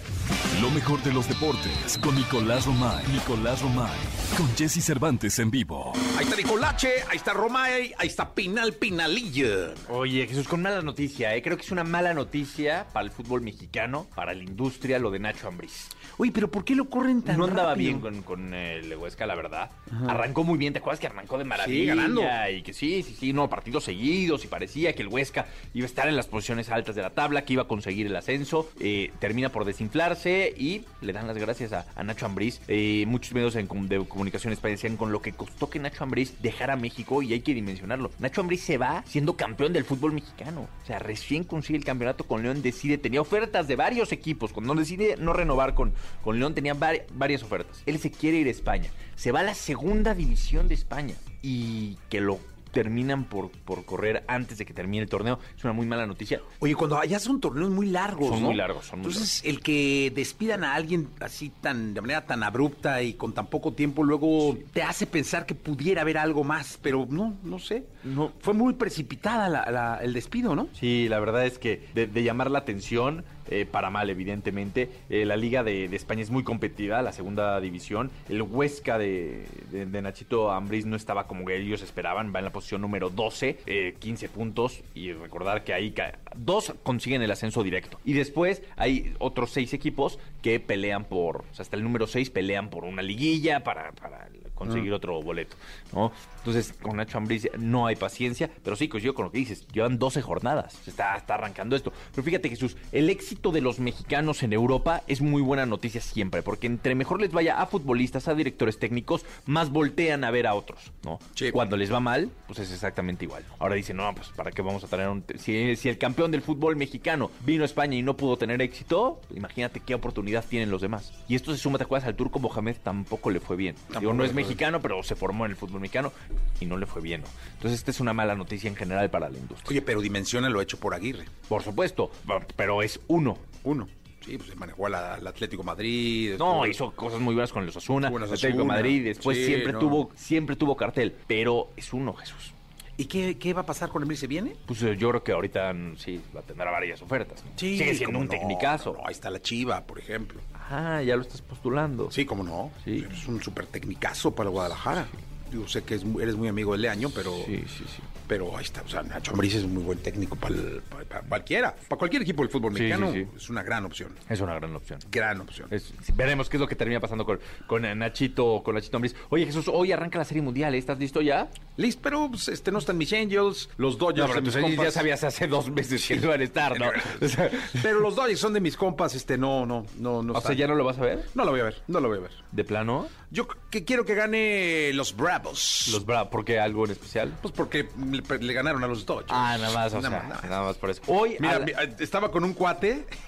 Lo 0.62 0.70
mejor 0.72 1.02
de 1.04 1.14
los 1.14 1.28
deportes 1.28 1.98
con 2.02 2.16
Nicolás 2.16 2.66
Romay. 2.66 3.06
Nicolás 3.08 3.62
Romay. 3.62 3.98
Con 4.38 4.48
Jesse 4.56 4.84
Cervantes 4.84 5.38
en 5.40 5.52
vivo. 5.52 5.94
Ahí 6.18 6.24
está 6.24 6.36
Nicolache, 6.36 6.90
ahí 7.12 7.18
está 7.18 7.34
Romay, 7.34 7.94
ahí 7.96 8.08
está 8.08 8.34
Pinal 8.34 8.74
Pinalilla. 8.74 9.76
Oye, 9.88 10.26
Jesús, 10.26 10.48
con 10.48 10.64
mala 10.64 10.82
noticia, 10.82 11.36
¿eh? 11.36 11.44
Creo 11.44 11.56
que 11.58 11.62
es 11.64 11.72
una 11.72 11.84
mala 11.84 12.16
noticia 12.16 12.88
para 12.92 13.06
el 13.06 13.12
fútbol 13.12 13.42
mexicano, 13.42 14.08
para 14.16 14.34
la 14.34 14.44
industria, 14.44 14.98
lo 14.98 15.12
de 15.12 15.20
Nacho 15.20 15.48
Ambriz. 15.48 15.90
Oye, 16.18 16.32
pero 16.32 16.50
¿por 16.50 16.66
qué 16.66 16.74
lo 16.74 16.90
corren 16.90 17.22
tan 17.22 17.38
No 17.38 17.46
andaba 17.46 17.70
rápido? 17.74 17.90
bien 17.90 18.00
con, 18.00 18.24
con 18.24 18.54
el 18.56 18.96
Huesca, 18.96 19.28
la 19.28 19.36
verdad. 19.36 19.70
Arrancó 20.08 20.44
muy 20.44 20.58
bien, 20.58 20.74
¿te 20.74 20.80
acuerdas 20.80 21.00
que 21.00 21.06
arrancó 21.06 21.38
de 21.38 21.44
maravilla? 21.44 21.94
ganando. 21.94 22.24
Y 22.52 22.64
que 22.64 22.74
sí, 22.74 23.04
sí, 23.04 23.16
sí, 23.20 23.32
no, 23.32 23.48
partidos 23.48 23.84
seguidos 23.84 24.44
y 24.44 24.48
parecía 24.48 24.94
que 24.94 25.04
el 25.04 25.10
Huesca 25.10 25.46
iba 25.76 25.86
a 25.86 25.88
estar 25.90 26.08
en 26.08 26.16
las 26.16 26.26
posiciones 26.26 26.72
altas 26.72 26.96
de 26.96 27.04
la 27.04 27.12
tabla, 27.12 27.46
que 27.46 27.54
iba 27.54 27.62
a 27.64 27.68
conseguir 27.68 28.08
el 28.08 28.16
ascenso. 28.16 28.68
Eh, 28.80 29.12
termina 29.20 29.50
por 29.50 29.66
desinflarse 29.66 30.52
y 30.58 30.84
le 31.02 31.14
dan 31.14 31.28
las 31.28 31.38
gracias 31.38 31.74
a, 31.74 31.86
a 31.96 32.04
Nacho 32.04 32.26
Ambriz. 32.26 32.60
Eh, 32.68 33.06
muchos 33.08 33.34
medios 33.34 33.54
de 33.54 33.68
comunicación 33.68 34.52
española 34.52 34.78
decían 34.78 34.98
con 34.98 35.12
lo 35.12 35.22
que 35.22 35.34
costó 35.34 35.70
que 35.70 35.78
Nacho 35.78 36.07
Ambriz 36.08 36.34
dejara 36.42 36.76
México 36.76 37.22
y 37.22 37.34
hay 37.34 37.42
que 37.42 37.54
dimensionarlo. 37.54 38.10
Nacho 38.20 38.42
Ambriz 38.42 38.62
se 38.64 38.78
va 38.78 39.04
siendo 39.06 39.38
campeón 39.38 39.74
del 39.74 39.86
fútbol 39.86 40.14
mexicano. 40.14 40.68
O 40.84 40.86
sea, 40.86 41.00
recién 41.00 41.44
consigue 41.44 41.78
el 41.78 41.86
campeonato 41.86 42.24
con 42.24 42.42
León, 42.42 42.62
decide, 42.62 42.98
tenía 42.98 43.22
ofertas 43.22 43.68
de 43.68 43.76
varios 43.76 44.12
equipos. 44.12 44.52
Cuando 44.54 44.74
decide 44.74 45.16
no 45.18 45.34
renovar 45.34 45.74
con, 45.76 45.94
con 46.24 46.40
León, 46.40 46.56
tenía 46.56 46.74
vari- 46.74 47.04
varias 47.14 47.44
ofertas. 47.44 47.84
Él 47.86 48.00
se 48.00 48.10
quiere 48.12 48.38
ir 48.38 48.48
a 48.48 48.52
España. 48.52 48.90
Se 49.16 49.32
va 49.32 49.42
a 49.42 49.44
la 49.44 49.54
segunda 49.54 50.14
división 50.16 50.68
de 50.68 50.74
España 50.74 51.16
y 51.42 51.98
que 52.10 52.22
lo 52.22 52.40
terminan 52.82 53.24
por, 53.24 53.50
por 53.50 53.86
correr 53.86 54.24
antes 54.28 54.60
de 54.60 54.66
que 54.66 54.72
termine 54.74 55.02
el 55.04 55.10
torneo. 55.10 55.40
Es 55.58 55.64
una 55.64 55.74
muy 55.74 55.88
mala 55.88 56.06
noticia. 56.06 56.42
Oye, 56.60 56.76
cuando 56.76 57.00
allá 57.00 57.18
son 57.18 57.42
torneos 57.42 57.72
muy 57.72 57.88
largos, 57.88 58.30
Son 58.30 58.42
¿no? 58.42 58.48
muy 58.50 58.56
largos, 58.56 58.86
son 58.86 59.00
muy 59.00 59.08
Entonces, 59.08 59.42
el 59.44 59.62
que 59.62 60.12
despidan 60.14 60.64
a 60.64 60.76
alguien 60.76 61.08
así 61.20 61.50
tan 61.50 61.96
de 61.96 62.02
manera 62.02 62.26
tan 62.28 62.44
abrupta 62.44 63.02
y 63.02 63.14
con 63.16 63.34
tan 63.34 63.48
poco 63.48 63.74
tiempo, 63.74 64.04
luego 64.04 64.56
te 64.74 64.84
hace 64.84 65.08
pensar 65.08 65.48
que 65.48 65.56
pudiera 65.56 66.04
haber 66.04 66.20
algo 66.20 66.44
más, 66.44 66.78
pero 66.82 67.08
no, 67.10 67.36
no 67.44 67.58
sé. 67.58 67.86
No. 68.04 68.32
Fue 68.42 68.54
muy 68.54 68.74
precipitada 68.74 69.50
la- 69.50 69.72
la- 69.72 69.98
el 70.04 70.14
despido, 70.14 70.56
¿no? 70.56 70.68
Sí, 70.74 71.08
la 71.10 71.20
verdad 71.20 71.46
es 71.48 71.58
que 71.58 71.88
de, 71.96 72.06
de 72.06 72.24
llamar 72.24 72.52
la 72.52 72.60
atención, 72.60 73.26
eh, 73.50 73.66
para 73.66 73.90
mal, 73.90 74.10
evidentemente. 74.10 74.90
Eh, 75.10 75.26
la 75.26 75.36
Liga 75.38 75.64
de, 75.64 75.88
de 75.88 75.96
España 75.96 76.22
es 76.22 76.30
muy 76.30 76.44
competitiva, 76.44 77.02
la 77.02 77.12
segunda 77.12 77.60
división. 77.60 78.12
El 78.30 78.42
Huesca 78.42 78.98
de, 78.98 79.46
de- 79.72 79.86
de 79.86 80.02
Nachito 80.02 80.52
Ambriz 80.52 80.86
no 80.86 80.96
estaba 80.96 81.28
como 81.28 81.46
que 81.46 81.58
ellos 81.58 81.82
esperaban, 81.82 82.34
va 82.34 82.40
en 82.40 82.46
la 82.46 82.52
posición 82.52 82.82
número 82.82 83.10
12, 83.10 83.60
eh, 83.66 83.96
15 84.00 84.30
puntos. 84.30 84.82
Y 84.96 85.12
recordar 85.14 85.64
que 85.64 85.74
ahí 85.74 85.94
dos 86.36 86.74
consiguen 86.84 87.22
el 87.22 87.32
ascenso 87.32 87.64
directo. 87.64 88.00
Y 88.06 88.14
después 88.14 88.62
hay 88.76 89.14
otros 89.20 89.52
seis 89.52 89.74
equipos 89.74 90.20
que 90.42 90.60
pelean 90.60 91.06
por, 91.06 91.38
o 91.38 91.54
sea, 91.54 91.64
hasta 91.64 91.76
el 91.76 91.84
número 91.84 92.08
6 92.08 92.30
pelean 92.30 92.70
por 92.70 92.84
una 92.86 93.02
liguilla 93.02 93.64
para, 93.64 93.92
para 93.94 94.28
conseguir 94.56 94.92
otro 94.94 95.22
boleto, 95.22 95.56
¿no? 95.94 96.12
Entonces, 96.38 96.74
con 96.82 96.96
Nacho 96.96 97.18
Ambriz 97.18 97.50
no 97.58 97.88
hay 97.88 97.98
paciencia, 97.98 98.50
pero 98.64 98.76
sí, 98.76 98.88
coincido 98.88 99.14
con 99.14 99.26
lo 99.26 99.32
que 99.32 99.40
dices, 99.40 99.68
llevan 99.68 100.00
12 100.00 100.22
jornadas, 100.22 100.80
se 100.84 100.92
está, 100.92 101.16
está 101.16 101.34
arrancando 101.34 101.76
esto. 101.76 101.92
Pero 102.12 102.24
fíjate, 102.24 102.50
Jesús, 102.50 102.78
el 102.92 103.10
éxito 103.10 103.52
de 103.52 103.60
los 103.60 103.80
mexicanos 103.80 104.44
en 104.44 104.54
Europa 104.54 105.04
es 105.08 105.22
muy 105.22 105.42
buena 105.42 105.66
noticia 105.66 106.00
siempre, 106.00 106.42
porque 106.44 106.68
entre 106.68 106.96
mejor 106.96 107.20
les 107.20 107.32
vaya 107.32 107.62
a 107.62 107.66
futbolistas, 107.66 108.28
a 108.28 108.34
directores 108.34 108.80
técnicos, 108.80 109.26
más 109.46 109.72
voltean 109.72 110.24
a 110.24 110.32
ver 110.32 110.48
a 110.48 110.54
otros, 110.54 110.94
¿no? 111.04 111.20
Sí. 111.36 111.52
Cuando 111.52 111.76
les 111.76 111.92
va 111.92 112.00
mal, 112.00 112.30
pues 112.46 112.60
es 112.60 112.72
exactamente 112.72 113.26
igual. 113.26 113.44
Ahora 113.60 113.76
dicen, 113.76 113.98
no, 113.98 114.14
pues 114.16 114.30
¿para 114.30 114.52
qué 114.52 114.62
vamos 114.62 114.84
a 114.84 114.88
tener 114.88 115.10
un... 115.10 115.26
Si, 115.38 115.76
si 115.76 115.90
el 115.90 115.98
campeón 115.98 116.32
del 116.32 116.42
fútbol 116.42 116.76
mexicano 116.76 117.30
vino 117.46 117.64
a 117.64 117.66
España 117.66 117.98
y 117.98 118.04
no 118.04 118.16
pudo 118.16 118.38
tener 118.38 118.62
éxito, 118.62 119.20
imagínate 119.36 119.82
qué 119.82 119.96
oportunidad 119.96 120.46
tienen 120.48 120.72
los 120.72 120.82
demás. 120.82 121.12
Y 121.28 121.36
esto 121.36 121.52
se 121.52 121.58
suma, 121.58 121.78
¿te 121.78 121.84
acuerdas? 121.84 122.08
Al 122.08 122.16
turco 122.16 122.40
Mohamed 122.40 122.78
tampoco 122.82 123.30
le 123.30 123.40
fue 123.40 123.58
bien. 123.58 123.76
Digo, 124.00 124.14
no 124.14 124.24
es 124.24 124.34
mexicano, 124.34 124.82
pero 124.82 125.04
se 125.04 125.16
formó 125.16 125.46
en 125.46 125.52
el 125.52 125.58
fútbol 125.58 125.77
mexicano 125.80 126.12
y 126.60 126.66
no 126.66 126.78
le 126.78 126.86
fue 126.86 127.02
bien. 127.02 127.22
¿no? 127.22 127.28
Entonces, 127.54 127.80
esta 127.80 127.92
es 127.92 128.00
una 128.00 128.14
mala 128.14 128.36
noticia 128.36 128.68
en 128.70 128.76
general 128.76 129.10
para 129.10 129.30
la 129.30 129.38
industria. 129.38 129.70
Oye, 129.70 129.82
pero 129.82 130.02
dimensiona 130.02 130.50
lo 130.50 130.62
hecho 130.62 130.80
por 130.80 130.94
Aguirre. 130.94 131.26
Por 131.48 131.64
supuesto, 131.64 132.12
pero 132.56 132.82
es 132.82 133.00
uno. 133.08 133.38
Uno. 133.64 133.88
Sí, 134.26 134.38
pues 134.38 134.50
se 134.50 134.56
manejó 134.56 134.88
al, 134.88 134.96
al 134.96 135.26
Atlético 135.28 135.64
Madrid. 135.64 136.36
No, 136.38 136.66
hizo 136.66 136.92
cosas 136.92 137.20
muy 137.22 137.34
buenas 137.34 137.54
con 137.54 137.66
los 137.66 137.76
los 137.76 138.32
Atlético. 138.32 138.66
Madrid, 138.66 139.04
después 139.06 139.38
Sí, 139.38 139.46
siempre 139.46 139.72
no. 139.74 139.80
tuvo 139.80 140.12
siempre 140.16 140.56
tuvo 140.58 140.76
cartel, 140.76 141.16
pero 141.28 141.70
es 141.78 141.94
uno, 141.94 142.14
Jesús. 142.14 142.52
¿Y 143.00 143.06
qué, 143.06 143.38
qué 143.38 143.54
va 143.54 143.62
a 143.62 143.66
pasar 143.66 143.90
con 143.90 144.02
Emil? 144.02 144.18
¿Se 144.18 144.26
viene? 144.26 144.56
Pues 144.66 144.82
eh, 144.82 144.98
yo 144.98 145.10
creo 145.10 145.24
que 145.24 145.32
ahorita 145.32 145.72
mm, 145.72 145.98
sí 145.98 146.20
va 146.36 146.40
a 146.40 146.44
tener 146.44 146.66
varias 146.66 147.00
ofertas. 147.02 147.44
¿no? 147.46 147.52
Sigue 147.56 147.94
siendo 147.94 148.18
un 148.18 148.26
no, 148.26 148.32
tecnicazo. 148.32 148.94
no, 148.94 149.06
ahí 149.06 149.12
está 149.14 149.30
la 149.30 149.40
Chiva, 149.40 149.86
por 149.86 150.00
ejemplo. 150.00 150.42
Ah, 150.70 151.02
ya 151.04 151.16
lo 151.16 151.22
estás 151.22 151.42
postulando. 151.42 152.10
Sí, 152.12 152.26
cómo 152.26 152.44
no. 152.44 152.72
Sí. 152.84 153.06
Es 153.10 153.28
un 153.28 153.42
súper 153.42 153.68
tecnicazo 153.68 154.34
para 154.34 154.50
Guadalajara. 154.50 155.06
Yo 155.52 155.68
sé 155.68 155.84
que 155.84 155.94
eres 155.96 156.36
muy 156.36 156.48
amigo 156.48 156.74
de 156.74 156.80
Leaño, 156.80 157.10
pero, 157.10 157.32
Sí, 157.46 157.58
sí, 157.68 157.86
sí. 157.88 158.02
Pero 158.28 158.56
ahí 158.58 158.64
está. 158.64 158.82
O 158.82 158.88
sea, 158.90 159.02
Nacho 159.04 159.32
Ambriz 159.32 159.56
es 159.56 159.64
un 159.64 159.74
muy 159.74 159.84
buen 159.84 160.00
técnico 160.00 160.36
para, 160.36 160.56
el- 160.56 160.82
para- 160.90 161.06
para 161.06 161.22
cualquiera. 161.22 161.76
Para 161.88 161.98
cualquier 162.00 162.22
equipo 162.24 162.42
del 162.44 162.52
fútbol 162.52 162.74
mexicano 162.74 163.12
sí, 163.14 163.24
sí. 163.24 163.30
es 163.38 163.50
una 163.50 163.64
gran 163.64 163.86
opción. 163.86 164.12
Es 164.30 164.42
una 164.42 164.56
gran 164.56 164.76
opción. 164.76 165.00
Gran 165.12 165.42
opción. 165.42 165.68
Es- 165.72 165.94
veremos 166.16 166.50
qué 166.50 166.58
es 166.58 166.62
lo 166.62 166.68
que 166.68 166.76
termina 166.76 167.00
pasando 167.00 167.26
con, 167.26 167.40
con 167.68 167.86
eh, 167.86 167.96
Nachito, 167.96 168.62
con 168.64 168.76
Nachito 168.76 168.98
Ambriz. 168.98 169.16
Oye, 169.30 169.46
Jesús, 169.46 169.68
hoy 169.72 169.92
arranca 169.92 170.18
la 170.18 170.26
Serie 170.26 170.42
Mundial, 170.44 170.76
¿eh? 170.76 170.78
¿estás 170.78 171.00
listo 171.00 171.22
ya? 171.22 171.48
Listo, 171.78 172.02
pero 172.04 172.30
pues, 172.30 172.48
este, 172.50 172.72
no 172.72 172.80
están 172.80 172.98
mis 172.98 173.14
Angels, 173.14 173.70
los 173.78 173.98
Dodgers. 173.98 174.34
de 174.54 174.62
mis 174.62 174.78
ya 174.78 174.92
sabías 174.92 175.24
hace 175.24 175.48
dos 175.48 175.70
meses 175.70 176.06
que 176.06 176.16
no 176.18 176.24
iban 176.26 176.42
a 176.42 176.44
estar, 176.44 176.80
¿no? 176.80 176.88
Pero 177.82 178.00
los 178.00 178.16
Dodgers 178.16 178.40
son 178.40 178.54
de 178.54 178.60
mis 178.60 178.76
compas, 178.76 179.16
este, 179.16 179.38
no, 179.38 179.66
no, 179.66 179.86
no, 180.00 180.24
no. 180.24 180.34
o 180.34 180.42
sea. 180.42 180.54
¿ya 180.54 180.68
no 180.68 180.76
lo 180.76 180.84
vas 180.84 180.98
a 180.98 181.02
ver? 181.02 181.26
No 181.36 181.46
lo 181.46 181.52
voy 181.52 181.60
a 181.60 181.64
ver, 181.66 181.82
no 181.88 182.00
lo 182.00 182.08
voy 182.10 182.18
a 182.18 182.22
ver. 182.22 182.32
¿De 182.52 182.64
plano? 182.64 183.08
Yo 183.30 183.48
que 183.70 183.84
quiero 183.84 184.06
que 184.06 184.16
gane 184.16 184.92
los 184.94 185.16
Bravos. 185.16 185.90
Los 185.92 186.06
Bravos, 186.06 186.30
¿por 186.32 186.46
qué 186.46 186.60
algo 186.60 186.86
en 186.86 186.92
especial? 186.92 187.38
Pues 187.42 187.54
porque 187.54 187.88
le, 188.18 188.38
le 188.40 188.54
ganaron 188.54 188.84
a 188.84 188.88
los 188.88 189.06
Dodgers. 189.06 189.28
Ah, 189.30 189.58
nada 189.60 189.74
más, 189.74 189.94
o 189.94 190.02
Nada 190.02 190.10
sea, 190.10 190.20
más, 190.20 190.28
nada 190.30 190.42
más. 190.42 190.50
nada 190.50 190.64
más 190.64 190.78
por 190.78 190.90
eso. 190.90 191.02
Hoy, 191.08 191.36
Mira, 191.40 191.60
la- 191.60 191.66
mi- 191.66 191.74
estaba 192.00 192.32
con 192.32 192.44
un 192.44 192.54
cuate 192.54 193.06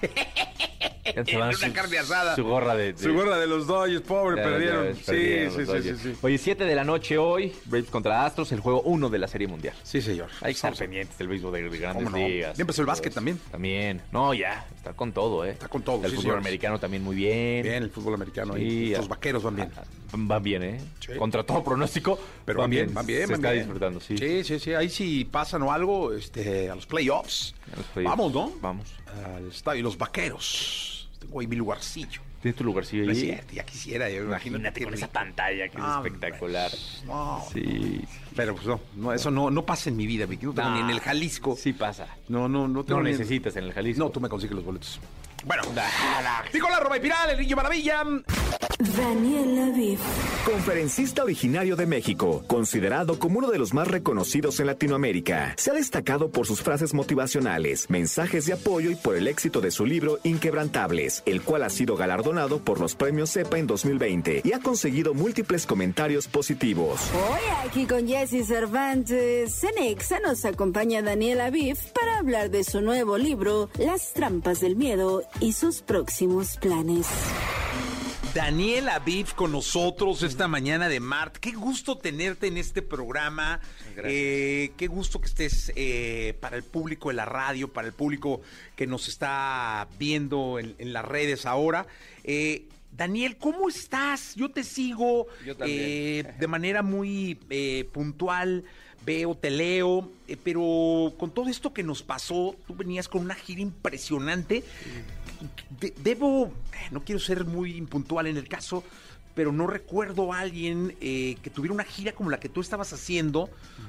van 1.16 1.36
una 1.36 1.52
su- 1.52 1.72
carne 1.72 1.98
asada. 1.98 2.36
Su 2.36 2.44
gorra 2.44 2.74
de... 2.76 2.92
de- 2.92 2.98
Su 3.02 3.12
gorra 3.14 3.38
de 3.38 3.46
los 3.46 3.66
Dodgers, 3.66 4.02
pobre, 4.02 4.36
Ya, 4.36 4.42
ya 4.42 4.48
perdieron. 4.50 4.82
ves, 4.84 4.98
Sí, 4.98 5.04
perdieron 5.06 5.52
sí, 5.54 5.66
sí, 5.66 5.82
sí, 5.96 5.98
sí. 6.12 6.18
Oye, 6.22 6.38
7 6.38 6.64
de 6.64 6.74
la 6.74 6.84
noche 6.84 7.18
hoy, 7.18 7.52
Braves 7.64 7.90
contra 7.90 8.24
Astros, 8.24 8.52
el 8.52 8.60
juego 8.60 8.82
1 8.82 9.08
de 9.08 9.18
la 9.18 9.26
Serie 9.28 9.48
Mundial. 9.48 9.74
Sí, 9.82 10.00
señor. 10.00 10.28
Hay 10.40 10.52
que 10.52 10.56
estar 10.56 10.74
pendientes 10.74 11.18
del 11.18 11.28
béisbol 11.28 11.52
de, 11.52 11.68
de 11.68 11.78
grandes 11.78 12.04
¿Cómo 12.04 12.16
no? 12.16 12.26
ligas. 12.28 12.56
Ya 12.56 12.62
empezó 12.62 12.82
el 12.82 12.86
básquet 12.86 13.12
también. 13.12 13.38
También. 13.50 14.00
No, 14.12 14.34
ya, 14.34 14.66
está 14.76 14.92
con 14.92 15.12
todo, 15.12 15.44
¿eh? 15.44 15.50
Está 15.50 15.68
con 15.68 15.82
todo, 15.82 16.04
El 16.04 16.10
sí, 16.10 16.16
fútbol 16.16 16.38
americano 16.38 16.78
también 16.78 17.02
muy 17.02 17.16
bien. 17.16 17.62
Bien, 17.62 17.82
el 17.82 17.90
fútbol 17.90 18.14
americano. 18.14 18.56
Y 18.56 18.90
los 18.94 19.08
vaqueros 19.08 19.42
van 19.42 19.56
bien. 19.56 19.70
Van 20.12 20.42
bien, 20.42 20.62
¿eh? 20.62 20.80
Contra 21.18 21.42
todo 21.44 21.62
pronóstico. 21.62 22.18
Pero 22.44 22.60
van 22.60 22.70
bien, 22.70 22.92
van 22.92 23.06
bien. 23.06 23.20
Se 23.22 23.26
van 23.26 23.34
está 23.36 23.50
bien. 23.52 23.64
disfrutando, 23.64 24.00
sí. 24.00 24.16
Sí, 24.18 24.44
sí, 24.44 24.58
sí. 24.58 24.74
Ahí 24.80 24.88
sí 24.88 25.26
pasan 25.30 25.62
o 25.62 25.72
algo 25.72 26.12
este, 26.14 26.70
a 26.70 26.74
los 26.74 26.86
playoffs. 26.86 27.54
A 27.72 27.76
los 27.76 27.86
playoffs. 27.86 28.16
Vamos, 28.16 28.32
¿no? 28.32 28.52
Vamos. 28.62 28.86
Al 29.36 29.46
estadio. 29.48 29.80
Y 29.80 29.82
los 29.82 29.98
vaqueros. 29.98 31.08
Tengo 31.18 31.40
ahí 31.40 31.46
mi 31.46 31.56
lugarcillo. 31.56 32.22
Tienes 32.40 32.56
tu 32.56 32.64
lugarcillo 32.64 33.02
ahí. 33.10 33.14
cierto, 33.14 33.52
ya 33.52 33.64
quisiera. 33.66 34.08
yo 34.08 34.22
Imagínate 34.22 34.82
con 34.82 34.94
esa 34.94 35.08
pantalla 35.08 35.68
que 35.68 35.76
es 35.76 35.84
espectacular. 35.84 36.70
No, 37.04 37.44
Sí. 37.52 38.00
pero 38.34 38.54
pues 38.54 38.66
no, 38.66 38.80
no, 38.96 39.12
eso 39.12 39.30
no, 39.30 39.50
no 39.50 39.66
pasa 39.66 39.90
en 39.90 39.96
mi 39.96 40.06
vida, 40.06 40.24
Vicky. 40.24 40.46
No 40.46 40.54
tengo 40.54 40.70
Nah. 40.70 40.76
ni 40.76 40.80
en 40.80 40.88
el 40.90 41.00
Jalisco. 41.00 41.54
Sí 41.54 41.74
pasa. 41.74 42.08
No, 42.28 42.48
no, 42.48 42.66
no 42.66 42.82
tengo 42.82 43.00
No 43.02 43.06
en- 43.06 43.12
necesitas 43.12 43.54
en 43.56 43.64
el 43.64 43.74
Jalisco. 43.74 44.02
No, 44.04 44.08
tú 44.10 44.20
me 44.20 44.30
consigues 44.30 44.56
los 44.56 44.64
boletos. 44.64 44.98
Bueno, 45.44 45.62
Nicolás 46.52 46.80
Roma 46.80 46.96
y 46.96 47.00
Piral, 47.00 47.30
el 47.30 47.38
niño 47.38 47.56
maravilla. 47.56 48.04
Daniel 48.96 49.72
Aviv. 49.72 49.98
Conferencista 50.46 51.22
originario 51.22 51.76
de 51.76 51.84
México, 51.84 52.42
considerado 52.46 53.18
como 53.18 53.38
uno 53.38 53.50
de 53.50 53.58
los 53.58 53.74
más 53.74 53.86
reconocidos 53.86 54.58
en 54.58 54.68
Latinoamérica, 54.68 55.54
se 55.58 55.70
ha 55.70 55.74
destacado 55.74 56.30
por 56.30 56.46
sus 56.46 56.62
frases 56.62 56.94
motivacionales, 56.94 57.90
mensajes 57.90 58.46
de 58.46 58.54
apoyo 58.54 58.90
y 58.90 58.94
por 58.94 59.16
el 59.16 59.28
éxito 59.28 59.60
de 59.60 59.70
su 59.70 59.84
libro 59.84 60.18
Inquebrantables, 60.24 61.22
el 61.26 61.42
cual 61.42 61.64
ha 61.64 61.68
sido 61.68 61.94
galardonado 61.96 62.64
por 62.64 62.80
los 62.80 62.94
premios 62.94 63.30
CEPA 63.32 63.58
en 63.58 63.66
2020 63.66 64.40
y 64.44 64.52
ha 64.54 64.60
conseguido 64.60 65.12
múltiples 65.12 65.66
comentarios 65.66 66.26
positivos. 66.26 67.02
Hoy 67.12 67.68
aquí 67.68 67.86
con 67.86 68.08
Jesse 68.08 68.46
Cervantes, 68.46 69.62
en 69.62 69.84
Exa 69.84 70.20
nos 70.20 70.46
acompaña 70.46 71.02
Daniel 71.02 71.42
Aviv 71.42 71.76
para 71.92 72.18
hablar 72.18 72.50
de 72.50 72.64
su 72.64 72.80
nuevo 72.80 73.18
libro, 73.18 73.68
Las 73.78 74.14
trampas 74.14 74.60
del 74.60 74.76
miedo 74.76 75.22
y 75.40 75.52
sus 75.52 75.82
próximos 75.82 76.56
planes. 76.56 77.06
Daniel 78.34 78.88
Aviv 78.88 79.34
con 79.34 79.52
nosotros 79.52 80.22
esta 80.22 80.46
mañana 80.48 80.88
de 80.88 81.00
Mart. 81.00 81.36
Qué 81.36 81.52
gusto 81.52 81.98
tenerte 81.98 82.46
en 82.46 82.58
este 82.58 82.80
programa. 82.80 83.60
Eh, 84.04 84.72
qué 84.76 84.86
gusto 84.86 85.20
que 85.20 85.26
estés 85.26 85.72
eh, 85.74 86.36
para 86.40 86.56
el 86.56 86.62
público 86.62 87.08
de 87.08 87.14
la 87.14 87.24
radio, 87.24 87.72
para 87.72 87.88
el 87.88 87.92
público 87.92 88.40
que 88.76 88.86
nos 88.86 89.08
está 89.08 89.88
viendo 89.98 90.58
en, 90.58 90.74
en 90.78 90.92
las 90.92 91.04
redes 91.04 91.44
ahora. 91.44 91.86
Eh, 92.22 92.66
Daniel, 92.92 93.36
¿cómo 93.36 93.68
estás? 93.68 94.34
Yo 94.34 94.50
te 94.50 94.64
sigo 94.64 95.26
Yo 95.44 95.54
eh, 95.60 96.34
de 96.38 96.46
manera 96.46 96.82
muy 96.82 97.38
eh, 97.48 97.88
puntual. 97.92 98.64
Veo, 99.06 99.34
te 99.34 99.48
leo, 99.48 100.10
eh, 100.28 100.36
pero 100.44 101.14
con 101.18 101.30
todo 101.30 101.48
esto 101.48 101.72
que 101.72 101.82
nos 101.82 102.02
pasó, 102.02 102.54
tú 102.66 102.76
venías 102.76 103.08
con 103.08 103.22
una 103.22 103.34
gira 103.34 103.62
impresionante. 103.62 104.62
De- 105.80 105.94
debo, 106.02 106.52
no 106.90 107.02
quiero 107.04 107.18
ser 107.20 107.44
muy 107.44 107.76
impuntual 107.76 108.26
en 108.26 108.36
el 108.36 108.48
caso, 108.48 108.84
pero 109.34 109.52
no 109.52 109.66
recuerdo 109.66 110.32
a 110.32 110.40
alguien 110.40 110.96
eh, 111.00 111.36
que 111.42 111.50
tuviera 111.50 111.72
una 111.74 111.84
gira 111.84 112.12
como 112.12 112.30
la 112.30 112.40
que 112.40 112.48
tú 112.48 112.60
estabas 112.60 112.92
haciendo, 112.92 113.48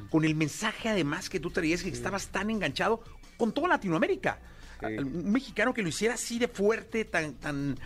con 0.09 0.23
el 0.23 0.35
mensaje 0.35 0.89
además 0.89 1.29
que 1.29 1.39
tú 1.39 1.49
traías, 1.51 1.83
que 1.83 1.89
estabas 1.89 2.27
tan 2.27 2.49
enganchado 2.49 3.01
con 3.37 3.51
toda 3.53 3.67
Latinoamérica. 3.67 4.39
Sí. 4.79 4.85
Un 4.97 5.31
mexicano 5.31 5.73
que 5.73 5.81
lo 5.81 5.89
hiciera 5.89 6.13
así 6.15 6.39
de 6.39 6.47
fuerte, 6.47 7.05
tan, 7.05 7.33
tan... 7.35 7.77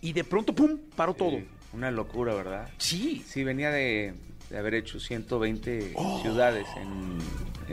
Y 0.00 0.12
de 0.12 0.24
pronto, 0.24 0.54
¡pum!, 0.54 0.78
paró 0.96 1.14
todo. 1.14 1.40
Una 1.72 1.90
locura, 1.90 2.34
¿verdad? 2.34 2.68
Sí. 2.78 3.24
Sí, 3.26 3.44
venía 3.44 3.70
de, 3.70 4.14
de 4.50 4.58
haber 4.58 4.74
hecho 4.74 5.00
120 5.00 5.94
ciudades 6.22 6.66
en, 6.76 7.18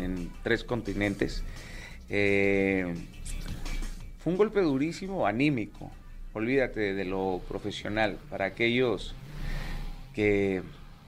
en 0.03 0.32
tres 0.43 0.63
continentes. 0.63 1.43
Eh, 2.09 2.95
fue 4.20 4.32
un 4.34 4.38
golpe 4.38 4.61
durísimo, 4.61 5.26
anímico. 5.26 5.91
Olvídate 6.34 6.93
de 6.93 7.05
lo 7.05 7.41
profesional. 7.47 8.17
Para 8.30 8.45
aquellos 8.45 9.15
que 10.13 10.61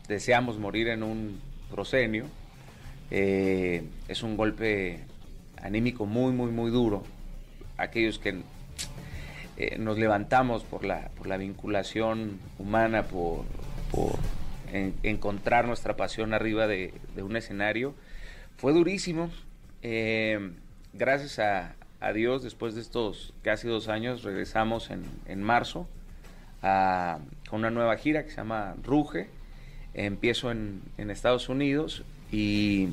deseamos 0.07 0.57
morir 0.57 0.87
en 0.87 1.03
un 1.03 1.39
proscenio, 1.69 2.25
eh, 3.11 3.83
es 4.07 4.23
un 4.23 4.37
golpe 4.37 4.99
anímico 5.61 6.05
muy, 6.05 6.31
muy, 6.31 6.51
muy 6.51 6.71
duro. 6.71 7.03
Aquellos 7.77 8.17
que 8.19 8.41
eh, 9.57 9.77
nos 9.77 9.97
levantamos 9.97 10.63
por 10.63 10.85
la, 10.85 11.09
por 11.17 11.27
la 11.27 11.37
vinculación 11.37 12.39
humana, 12.57 13.03
por, 13.03 13.43
por 13.91 14.17
en- 14.71 14.95
encontrar 15.03 15.65
nuestra 15.67 15.95
pasión 15.95 16.33
arriba 16.33 16.67
de, 16.67 16.93
de 17.15 17.23
un 17.23 17.35
escenario. 17.35 17.93
Fue 18.57 18.73
durísimo. 18.73 19.29
Eh, 19.83 20.51
gracias 20.93 21.39
a, 21.39 21.75
a 22.01 22.13
Dios, 22.13 22.43
después 22.43 22.75
de 22.75 22.81
estos 22.81 23.33
casi 23.43 23.67
dos 23.67 23.87
años, 23.87 24.23
regresamos 24.23 24.89
en, 24.89 25.03
en 25.27 25.41
marzo 25.41 25.87
a- 26.61 27.19
con 27.49 27.59
una 27.59 27.69
nueva 27.71 27.95
gira 27.97 28.23
que 28.23 28.31
se 28.31 28.37
llama 28.37 28.75
Ruge. 28.83 29.27
Empiezo 29.93 30.51
en, 30.51 30.81
en 30.97 31.11
Estados 31.11 31.49
Unidos 31.49 32.03
y, 32.31 32.89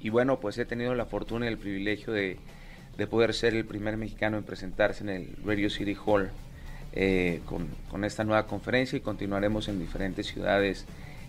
y 0.00 0.08
bueno, 0.08 0.40
pues 0.40 0.56
he 0.58 0.64
tenido 0.64 0.94
la 0.94 1.04
fortuna 1.06 1.44
y 1.46 1.48
el 1.48 1.58
privilegio 1.58 2.12
de, 2.12 2.38
de 2.96 3.06
poder 3.06 3.34
ser 3.34 3.54
el 3.54 3.64
primer 3.66 3.96
mexicano 3.96 4.38
en 4.38 4.44
presentarse 4.44 5.04
en 5.04 5.10
el 5.10 5.36
Radio 5.44 5.68
City 5.68 5.94
Hall 6.06 6.30
eh, 6.94 7.40
con, 7.44 7.68
con 7.90 8.04
esta 8.04 8.24
nueva 8.24 8.46
conferencia 8.46 8.96
y 8.96 9.00
continuaremos 9.00 9.68
en 9.68 9.78
diferentes 9.78 10.26
ciudades 10.26 10.86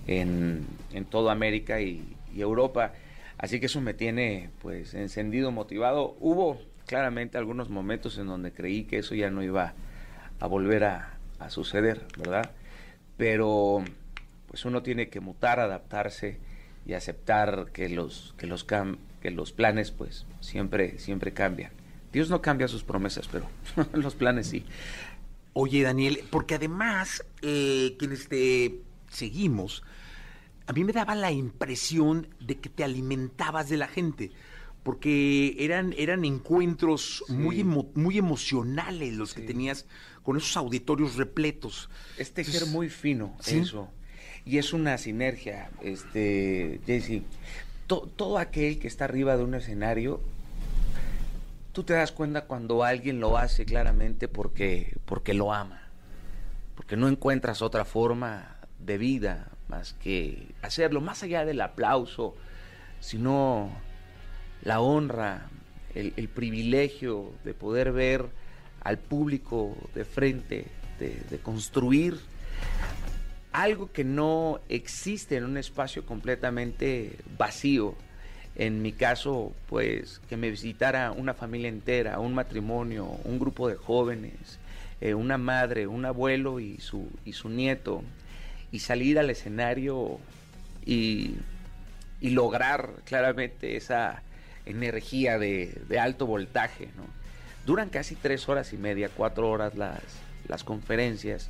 en, 0.08 0.66
en 0.94 1.06
toda 1.06 1.34
América 1.34 1.82
y, 1.82 2.02
y 2.34 2.40
Europa. 2.42 2.94
Así 3.38 3.60
que 3.60 3.66
eso 3.66 3.82
me 3.82 3.94
tiene 3.94 4.50
pues 4.62 4.94
encendido, 4.94 5.52
motivado. 5.52 6.16
Hubo 6.22 6.58
claramente 6.86 7.38
algunos 7.38 7.70
momentos 7.70 8.18
en 8.18 8.28
donde 8.28 8.52
creí 8.54 8.84
que 8.86 8.98
eso 9.00 9.16
ya 9.16 9.30
no 9.30 9.44
iba 9.44 9.74
a 10.40 10.48
volver 10.48 10.84
a, 10.84 11.18
a 11.40 11.50
suceder, 11.50 12.06
¿verdad? 12.18 12.52
Pero 13.18 13.84
pues 14.48 14.66
uno 14.66 14.84
tiene 14.84 15.10
que 15.10 15.20
mutar, 15.20 15.60
adaptarse 15.60 16.38
y 16.86 16.94
aceptar 16.94 17.72
que 17.74 17.90
los 17.90 18.34
que 18.38 18.48
los 18.48 18.68
cam- 18.68 18.98
que 19.22 19.32
los 19.32 19.52
planes 19.52 19.92
pues 19.92 20.26
siempre 20.42 21.00
siempre 21.00 21.34
cambian. 21.34 21.72
Dios 22.14 22.30
no 22.30 22.42
cambia 22.42 22.68
sus 22.68 22.84
promesas, 22.84 23.28
pero 23.28 23.48
los 23.94 24.16
planes 24.16 24.48
sí. 24.48 24.66
Oye, 25.54 25.84
Daniel, 25.84 26.20
porque 26.32 26.56
además, 26.56 27.24
eh, 27.42 27.96
quienes 27.98 28.28
te 28.28 28.82
seguimos, 29.10 29.84
a 30.68 30.74
mí 30.74 30.84
me 30.84 30.92
daba 30.94 31.16
la 31.16 31.32
impresión 31.32 32.28
de 32.42 32.56
que 32.58 32.70
te 32.70 32.84
alimentabas 32.84 33.70
de 33.70 33.78
la 33.78 33.88
gente, 33.88 34.32
porque 34.86 35.56
eran, 35.58 35.96
eran 35.98 36.24
encuentros 36.26 37.24
muy, 37.28 37.60
emo- 37.64 37.90
muy 37.96 38.20
emocionales 38.20 39.16
los 39.16 39.34
que 39.34 39.42
tenías 39.42 39.88
con 40.22 40.38
esos 40.38 40.56
auditorios 40.58 41.16
repletos. 41.16 41.90
Es 42.20 42.32
tejer 42.32 42.54
Entonces, 42.54 42.72
muy 42.72 42.90
fino 42.90 43.36
¿sí? 43.42 43.58
eso. 43.58 43.90
Y 44.46 44.60
es 44.60 44.74
una 44.74 45.00
sinergia, 45.00 45.72
este. 45.82 46.80
To- 47.88 48.08
todo 48.16 48.38
aquel 48.38 48.78
que 48.78 48.88
está 48.88 49.06
arriba 49.06 49.36
de 49.38 49.44
un 49.44 49.56
escenario, 49.56 50.22
tú 51.72 51.82
te 51.84 51.94
das 51.94 52.12
cuenta 52.12 52.46
cuando 52.46 52.84
alguien 52.84 53.20
lo 53.20 53.40
hace 53.40 53.66
claramente 53.66 54.28
porque, 54.28 54.96
porque 55.06 55.34
lo 55.34 55.52
ama. 55.52 55.82
Porque 56.76 56.96
no 56.96 57.08
encuentras 57.08 57.64
otra 57.64 57.86
forma 57.86 58.58
de 58.78 59.00
vida 59.00 59.48
más 59.68 59.94
que 59.94 60.50
hacerlo, 60.62 61.02
más 61.02 61.24
allá 61.24 61.44
del 61.44 61.60
aplauso, 61.62 62.36
sino 63.00 63.72
la 64.66 64.82
honra, 64.82 65.48
el, 65.94 66.28
privilegio 66.28 67.32
de 67.46 67.54
poder 67.54 67.94
ver 67.94 68.26
al 68.82 68.98
público 68.98 69.78
de 69.96 70.04
frente, 70.04 70.66
de, 71.00 71.22
de 71.30 71.40
construir 71.40 72.20
algo 73.54 73.90
que 73.92 74.04
no 74.04 74.60
existe 74.68 75.38
en 75.38 75.46
un 75.46 75.58
espacio 75.58 76.06
completamente 76.06 77.18
vacío. 77.38 77.96
En 78.56 78.82
mi 78.82 78.92
caso, 78.92 79.54
pues 79.68 80.22
que 80.28 80.36
me 80.36 80.50
visitara 80.50 81.12
una 81.12 81.34
familia 81.34 81.70
entera, 81.70 82.20
un 82.20 82.34
matrimonio, 82.34 83.06
un 83.24 83.40
grupo 83.40 83.70
de 83.70 83.76
jóvenes, 83.76 84.60
eh, 85.02 85.14
una 85.14 85.38
madre, 85.38 85.88
un 85.88 86.06
abuelo 86.06 86.60
y 86.60 86.78
su, 86.78 87.10
y 87.24 87.34
su 87.34 87.50
nieto, 87.50 88.04
y 88.72 88.80
salir 88.80 89.20
al 89.20 89.30
escenario 89.30 90.20
y, 90.86 91.36
y 92.20 92.30
lograr 92.32 92.92
claramente 93.06 93.76
esa 93.76 94.22
energía 94.66 95.38
de, 95.38 96.00
alto 96.00 96.26
voltaje. 96.26 96.90
¿no? 96.96 97.04
Duran 97.66 97.90
casi 97.90 98.16
tres 98.16 98.48
horas 98.50 98.74
y 98.74 98.78
media, 98.78 99.10
cuatro 99.10 99.50
horas 99.50 99.76
las, 99.76 100.02
las 100.48 100.64
conferencias 100.64 101.50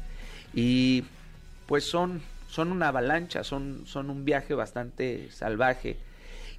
y 0.54 1.04
pues 1.66 1.84
son, 1.84 2.22
son 2.50 2.72
una 2.72 2.90
avalancha, 2.90 3.44
son, 3.44 3.84
son 3.86 4.10
un 4.10 4.26
viaje 4.26 4.54
bastante 4.54 5.30
salvaje. 5.32 5.98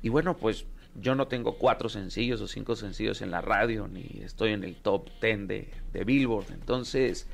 Y 0.03 0.09
bueno, 0.09 0.37
pues 0.37 0.67
yo 1.01 1.15
no 1.15 1.29
tengo 1.29 1.59
cuatro 1.59 1.89
sencillos 1.89 2.41
o 2.41 2.49
cinco 2.49 2.77
sencillos 2.77 3.23
en 3.23 3.31
la 3.31 3.41
radio, 3.41 3.89
ni 3.89 4.21
estoy 4.23 4.53
en 4.53 4.65
el 4.65 4.77
top 4.77 5.09
ten 5.21 5.47
de, 5.47 5.69
de 5.93 6.05
Billboard. 6.05 6.53
Entonces, 6.53 7.27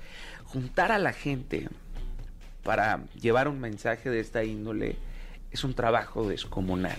juntar 0.45 0.93
a 0.93 0.99
la 0.99 1.12
gente 1.12 1.68
para 2.62 3.05
llevar 3.20 3.49
un 3.49 3.61
mensaje 3.61 4.11
de 4.11 4.20
esta 4.20 4.45
índole 4.45 4.97
es 5.51 5.64
un 5.64 5.75
trabajo 5.75 6.29
descomunal. 6.29 6.99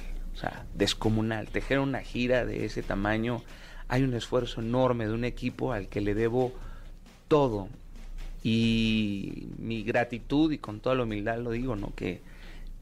Descomunal. 0.73 1.47
Tejer 1.47 1.79
una 1.79 1.99
gira 1.99 2.45
de 2.45 2.65
ese 2.65 2.83
tamaño, 2.83 3.41
hay 3.87 4.03
un 4.03 4.13
esfuerzo 4.13 4.61
enorme 4.61 5.07
de 5.07 5.13
un 5.13 5.25
equipo 5.25 5.73
al 5.73 5.87
que 5.87 6.01
le 6.01 6.13
debo 6.13 6.53
todo. 7.27 7.67
Y 8.43 9.47
mi 9.57 9.83
gratitud, 9.83 10.51
y 10.51 10.57
con 10.57 10.79
toda 10.79 10.95
la 10.95 11.03
humildad 11.03 11.39
lo 11.39 11.51
digo, 11.51 11.75
¿no? 11.75 11.93
Que, 11.95 12.21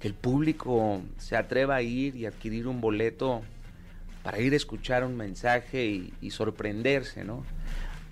el 0.02 0.16
público 0.16 1.00
se 1.20 1.36
atreva 1.36 1.76
a 1.76 1.84
ir 1.84 2.16
y 2.16 2.26
adquirir 2.26 2.68
un 2.68 2.82
boleto 2.82 3.44
para 4.24 4.40
ir 4.40 4.54
a 4.54 4.56
escuchar 4.56 5.04
un 5.04 5.16
mensaje 5.16 5.86
y, 5.86 6.14
y 6.22 6.32
sorprenderse, 6.32 7.24
¿no? 7.24 7.46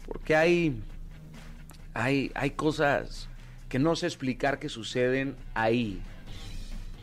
Porque 0.06 0.36
hay, 0.36 0.84
hay, 1.96 2.32
hay 2.36 2.52
cosas 2.52 3.28
que 3.70 3.80
no 3.80 3.96
sé 3.96 4.08
explicar 4.08 4.60
que 4.60 4.70
suceden 4.70 5.36
ahí. 5.54 6.00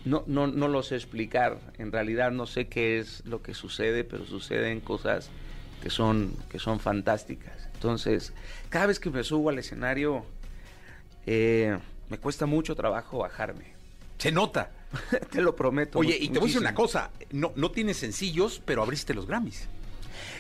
No, 0.07 0.23
no, 0.29 0.47
no 0.47 0.69
lo 0.69 0.85
sé 0.85 0.95
explicar. 0.95 1.59
En 1.79 1.91
realidad 1.91 2.31
no 2.31 2.47
sé 2.47 2.69
qué 2.69 3.01
es 3.01 3.27
lo 3.27 3.43
que 3.43 3.55
sucede, 3.55 4.05
pero 4.05 4.25
suceden 4.25 4.81
cosas 4.81 5.31
que 5.83 5.91
son, 5.91 6.37
que 6.49 6.61
son 6.61 6.79
fantásticas. 6.79 7.69
Entonces, 7.75 8.33
cada 8.69 8.87
vez 8.87 9.01
que 9.01 9.11
me 9.11 9.25
subo 9.25 9.51
al 9.51 9.59
escenario, 9.59 10.25
eh, 11.27 11.77
me 12.09 12.19
cuesta 12.19 12.47
mucho 12.47 12.77
trabajo 12.77 13.19
bajarme. 13.19 13.75
Se 14.19 14.31
nota. 14.31 14.71
te 15.33 15.43
lo 15.43 15.57
prometo. 15.57 15.99
Oye, 15.99 16.17
y 16.17 16.29
te 16.29 16.39
voy 16.39 16.47
a 16.47 16.47
decir 16.47 16.61
una 16.61 16.75
cosa. 16.75 17.11
No, 17.33 17.53
no 17.57 17.73
tienes 17.73 17.97
sencillos, 17.97 18.63
pero 18.65 18.83
abriste 18.83 19.13
los 19.13 19.27
Grammys. 19.27 19.69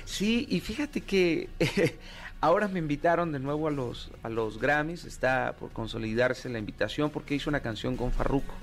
Sí, 0.04 0.46
y 0.48 0.60
fíjate 0.60 1.00
que 1.00 1.48
eh, 1.58 1.98
ahora 2.40 2.68
me 2.68 2.78
invitaron 2.78 3.32
de 3.32 3.40
nuevo 3.40 3.66
a 3.66 3.72
los, 3.72 4.12
a 4.22 4.28
los 4.28 4.60
Grammys, 4.60 5.04
está 5.04 5.56
por 5.58 5.72
consolidarse 5.72 6.48
la 6.48 6.60
invitación 6.60 7.10
porque 7.10 7.34
hice 7.34 7.48
una 7.48 7.60
canción 7.60 7.96
con 7.96 8.12
Farruko. 8.12 8.54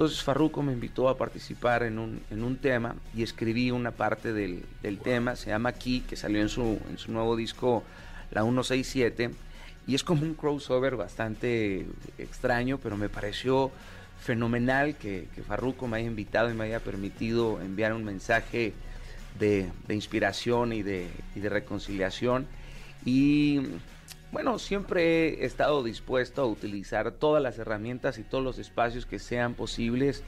Entonces 0.00 0.22
Farruko 0.22 0.62
me 0.62 0.72
invitó 0.72 1.10
a 1.10 1.18
participar 1.18 1.82
en 1.82 1.98
un, 1.98 2.22
en 2.30 2.42
un 2.42 2.56
tema 2.56 2.96
y 3.14 3.22
escribí 3.22 3.70
una 3.70 3.90
parte 3.90 4.32
del, 4.32 4.64
del 4.82 4.98
tema, 4.98 5.36
se 5.36 5.50
llama 5.50 5.68
Aquí, 5.68 6.00
que 6.00 6.16
salió 6.16 6.40
en 6.40 6.48
su, 6.48 6.80
en 6.88 6.96
su 6.96 7.12
nuevo 7.12 7.36
disco 7.36 7.84
La 8.30 8.40
167, 8.40 9.30
y 9.86 9.94
es 9.94 10.02
como 10.02 10.22
un 10.22 10.32
crossover 10.32 10.96
bastante 10.96 11.84
extraño, 12.16 12.78
pero 12.82 12.96
me 12.96 13.10
pareció 13.10 13.70
fenomenal 14.22 14.96
que, 14.96 15.28
que 15.34 15.42
Farruko 15.42 15.86
me 15.86 15.98
haya 15.98 16.06
invitado 16.06 16.50
y 16.50 16.54
me 16.54 16.64
haya 16.64 16.80
permitido 16.80 17.60
enviar 17.60 17.92
un 17.92 18.02
mensaje 18.02 18.72
de, 19.38 19.70
de 19.86 19.94
inspiración 19.94 20.72
y 20.72 20.82
de, 20.82 21.10
y 21.36 21.40
de 21.40 21.50
reconciliación. 21.50 22.46
Y 23.04 23.60
bueno, 24.32 24.58
siempre 24.58 25.42
he 25.42 25.44
estado 25.44 25.82
dispuesto 25.82 26.42
a 26.42 26.46
utilizar 26.46 27.12
todas 27.12 27.42
las 27.42 27.58
herramientas 27.58 28.18
y 28.18 28.22
todos 28.22 28.44
los 28.44 28.58
espacios 28.58 29.06
que 29.06 29.18
sean 29.18 29.54
posibles 29.54 30.22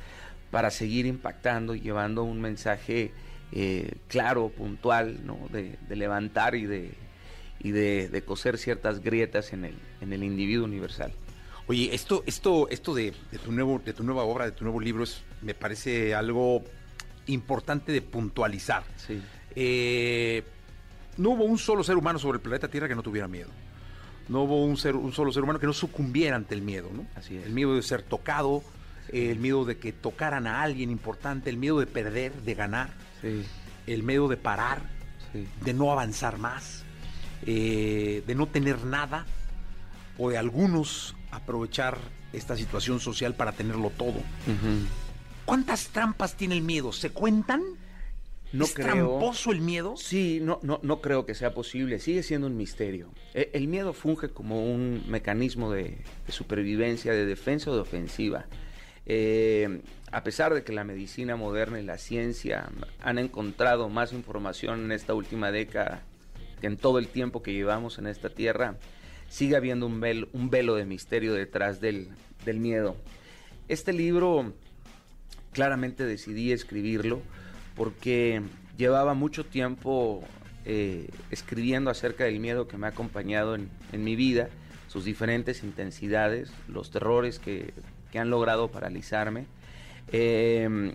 para 0.51 0.71
seguir 0.71 1.07
impactando 1.07 1.75
y 1.75 1.81
llevando 1.81 2.25
un 2.25 2.41
mensaje 2.41 3.13
eh, 3.53 3.93
claro, 4.09 4.49
puntual, 4.49 5.25
¿no? 5.25 5.39
de, 5.51 5.79
de 5.89 5.97
levantar 5.97 6.55
y 6.55 6.67
de, 6.67 6.91
y 7.61 7.71
de, 7.71 8.09
de 8.09 8.23
coser 8.23 8.59
ciertas 8.59 9.01
grietas 9.01 9.53
en 9.53 9.65
el, 9.65 9.75
en 10.01 10.13
el 10.13 10.25
individuo 10.25 10.65
universal. 10.65 11.13
Oye, 11.69 11.95
esto, 11.95 12.25
esto, 12.27 12.69
esto 12.71 12.93
de, 12.93 13.15
de 13.31 13.39
tu 13.39 13.53
nuevo, 13.53 13.81
de 13.85 13.93
tu 13.93 14.03
nueva 14.03 14.25
obra, 14.25 14.47
de 14.47 14.53
tu 14.53 14.65
nuevo 14.65 14.81
libro, 14.81 15.05
es, 15.05 15.23
me 15.43 15.55
parece 15.55 16.15
algo 16.15 16.63
importante 17.27 17.93
de 17.93 18.03
puntualizar. 18.03 18.83
Sí. 18.97 19.23
Eh, 19.55 20.43
no 21.19 21.31
hubo 21.31 21.45
un 21.45 21.59
solo 21.59 21.85
ser 21.85 21.97
humano 21.97 22.19
sobre 22.19 22.37
el 22.37 22.43
planeta 22.43 22.69
Tierra 22.69 22.89
que 22.89 22.97
no 22.97 23.03
tuviera 23.03 23.29
miedo. 23.29 23.51
No 24.29 24.43
hubo 24.43 24.65
un, 24.65 24.77
ser, 24.77 24.95
un 24.97 25.13
solo 25.13 25.33
ser 25.33 25.43
humano 25.43 25.59
que 25.59 25.67
no 25.67 25.73
sucumbiera 25.73 26.37
ante 26.37 26.55
el 26.55 26.63
miedo, 26.63 26.91
¿no? 26.93 27.07
Así 27.17 27.37
es. 27.37 27.45
El 27.47 27.53
miedo 27.53 27.75
de 27.75 27.83
ser 27.83 28.03
tocado, 28.03 28.63
eh, 29.09 29.31
el 29.31 29.39
miedo 29.39 29.65
de 29.65 29.79
que 29.79 29.93
tocaran 29.93 30.47
a 30.47 30.63
alguien 30.63 30.91
importante, 30.91 31.51
el 31.51 31.57
miedo 31.57 31.81
de 31.81 31.87
perder, 31.87 32.33
de 32.43 32.55
ganar, 32.55 32.91
Sí, 33.21 33.45
el 33.87 34.03
miedo 34.03 34.29
de 34.29 34.37
parar, 34.37 34.83
sí. 35.33 35.47
de 35.65 35.75
no 35.75 35.93
avanzar 35.93 36.39
más, 36.39 36.85
eh, 37.47 38.23
de 38.27 38.35
no 38.35 38.47
tener 38.47 38.85
nada, 38.85 39.27
o 40.19 40.31
de 40.31 40.39
algunos 40.39 41.15
aprovechar 41.31 41.99
esta 42.33 42.57
situación 42.57 43.01
social 43.01 43.35
para 43.35 43.53
tenerlo 43.53 43.91
todo. 43.91 44.21
¿Cuántas 45.45 45.89
trampas 45.89 46.35
tiene 46.37 46.55
el 46.55 46.63
miedo? 46.63 46.93
¿Se 46.93 47.11
cuentan? 47.11 47.63
No 48.53 48.65
¿Es 48.65 48.75
creo. 48.75 48.87
tramposo 48.87 49.51
el 49.53 49.61
miedo? 49.61 49.97
Sí, 49.97 50.39
no, 50.43 50.61
no, 50.63 50.79
no 50.83 51.01
creo 51.01 51.25
que 51.25 51.35
sea 51.35 51.55
posible. 51.55 51.99
Sigue 51.99 52.23
siendo 52.23 52.47
un 52.47 52.57
misterio. 52.57 53.09
E- 53.35 53.51
El 53.55 53.67
miedo 53.69 53.93
funge 53.95 54.29
como 54.29 54.71
un 54.71 55.03
mecanismo 55.09 55.73
de, 55.73 55.99
de 56.27 56.33
supervivencia, 56.33 57.13
de 57.13 57.25
defensa 57.25 57.71
o 57.71 57.75
de 57.75 57.81
ofensiva. 57.81 58.45
Eh, 59.07 59.81
a 60.13 60.23
pesar 60.23 60.53
de 60.55 60.63
que 60.65 60.73
la 60.73 60.85
medicina 60.85 61.35
moderna 61.37 61.81
y 61.81 61.85
la 61.85 61.97
ciencia 61.99 62.69
han 63.01 63.19
encontrado 63.19 63.89
más 63.89 64.13
información 64.13 64.85
en 64.85 64.93
esta 64.93 65.15
última 65.15 65.51
década 65.51 66.03
que 66.61 66.67
en 66.67 66.77
todo 66.77 66.99
el 66.99 67.09
tiempo 67.09 67.43
que 67.43 67.53
llevamos 67.53 67.99
en 67.99 68.07
esta 68.07 68.29
tierra, 68.29 68.77
sigue 69.29 69.57
habiendo 69.57 69.87
un 69.87 69.99
velo, 70.01 70.29
un 70.33 70.51
velo 70.51 70.75
de 70.77 70.85
misterio 70.85 71.33
detrás 71.35 71.81
del, 71.81 72.09
del 72.45 72.61
miedo. 72.61 72.97
Este 73.69 73.93
libro 73.93 74.53
claramente 75.53 76.05
decidí 76.05 76.53
escribirlo 76.53 77.23
porque 77.75 78.43
llevaba 78.77 79.15
mucho 79.15 79.45
tiempo 79.45 80.23
eh, 80.65 81.09
escribiendo 81.31 81.91
acerca 81.91 82.25
del 82.25 82.41
miedo 82.41 82.69
que 82.69 82.77
me 82.77 82.87
ha 82.87 82.91
acompañado 82.91 83.55
en, 83.55 83.69
en 83.93 84.05
mi 84.05 84.17
vida, 84.17 84.49
sus 84.89 85.05
diferentes 85.05 85.63
intensidades, 85.63 86.53
los 86.69 86.91
terrores 86.91 87.39
que, 87.39 87.73
que 88.11 88.19
han 88.19 88.31
logrado 88.31 88.69
paralizarme. 88.69 89.47
Eh, 90.13 90.93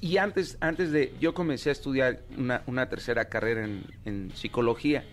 y 0.00 0.16
antes, 0.18 0.56
antes 0.60 0.92
de, 0.92 1.12
yo 1.20 1.34
comencé 1.34 1.70
a 1.70 1.72
estudiar 1.72 2.20
una, 2.36 2.62
una 2.66 2.88
tercera 2.88 3.26
carrera 3.26 3.64
en, 3.64 3.84
en 4.04 4.30
psicología, 4.34 5.04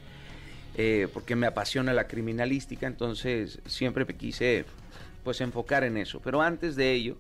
eh, 0.78 1.08
porque 1.14 1.36
me 1.36 1.47
apasiona 1.47 1.93
la 1.93 2.08
criminalística, 2.08 2.86
entonces 2.86 3.60
siempre 3.66 4.06
me 4.06 4.16
quise 4.16 4.66
pues 5.24 5.41
enfocar 5.41 5.84
en 5.84 5.97
eso. 5.97 6.22
Pero 6.24 6.41
antes 6.41 6.76
de 6.76 6.91
ello, 6.93 7.18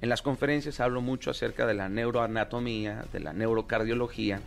en 0.00 0.08
las 0.08 0.22
conferencias 0.22 0.80
hablo 0.80 1.00
mucho 1.00 1.30
acerca 1.30 1.66
de 1.66 1.74
la 1.74 1.88
neuroanatomía, 1.88 3.04
de 3.12 3.20
la 3.20 3.32
neurocardiología 3.32 4.40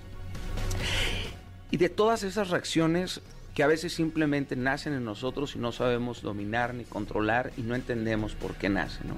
y 1.71 1.77
de 1.77 1.89
todas 1.89 2.23
esas 2.23 2.49
reacciones 2.49 3.21
que 3.55 3.63
a 3.63 3.67
veces 3.67 3.93
simplemente 3.93 4.55
nacen 4.55 4.93
en 4.93 5.03
nosotros 5.03 5.55
y 5.55 5.59
no 5.59 5.71
sabemos 5.71 6.21
dominar 6.21 6.73
ni 6.73 6.83
controlar 6.83 7.51
y 7.57 7.61
no 7.61 7.75
entendemos 7.75 8.33
por 8.35 8.55
qué 8.55 8.69
nacen. 8.69 9.09
¿no? 9.09 9.17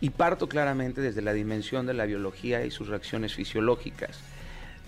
Y 0.00 0.10
parto 0.10 0.48
claramente 0.48 1.00
desde 1.00 1.22
la 1.22 1.32
dimensión 1.32 1.86
de 1.86 1.94
la 1.94 2.06
biología 2.06 2.64
y 2.64 2.70
sus 2.70 2.88
reacciones 2.88 3.34
fisiológicas. 3.34 4.20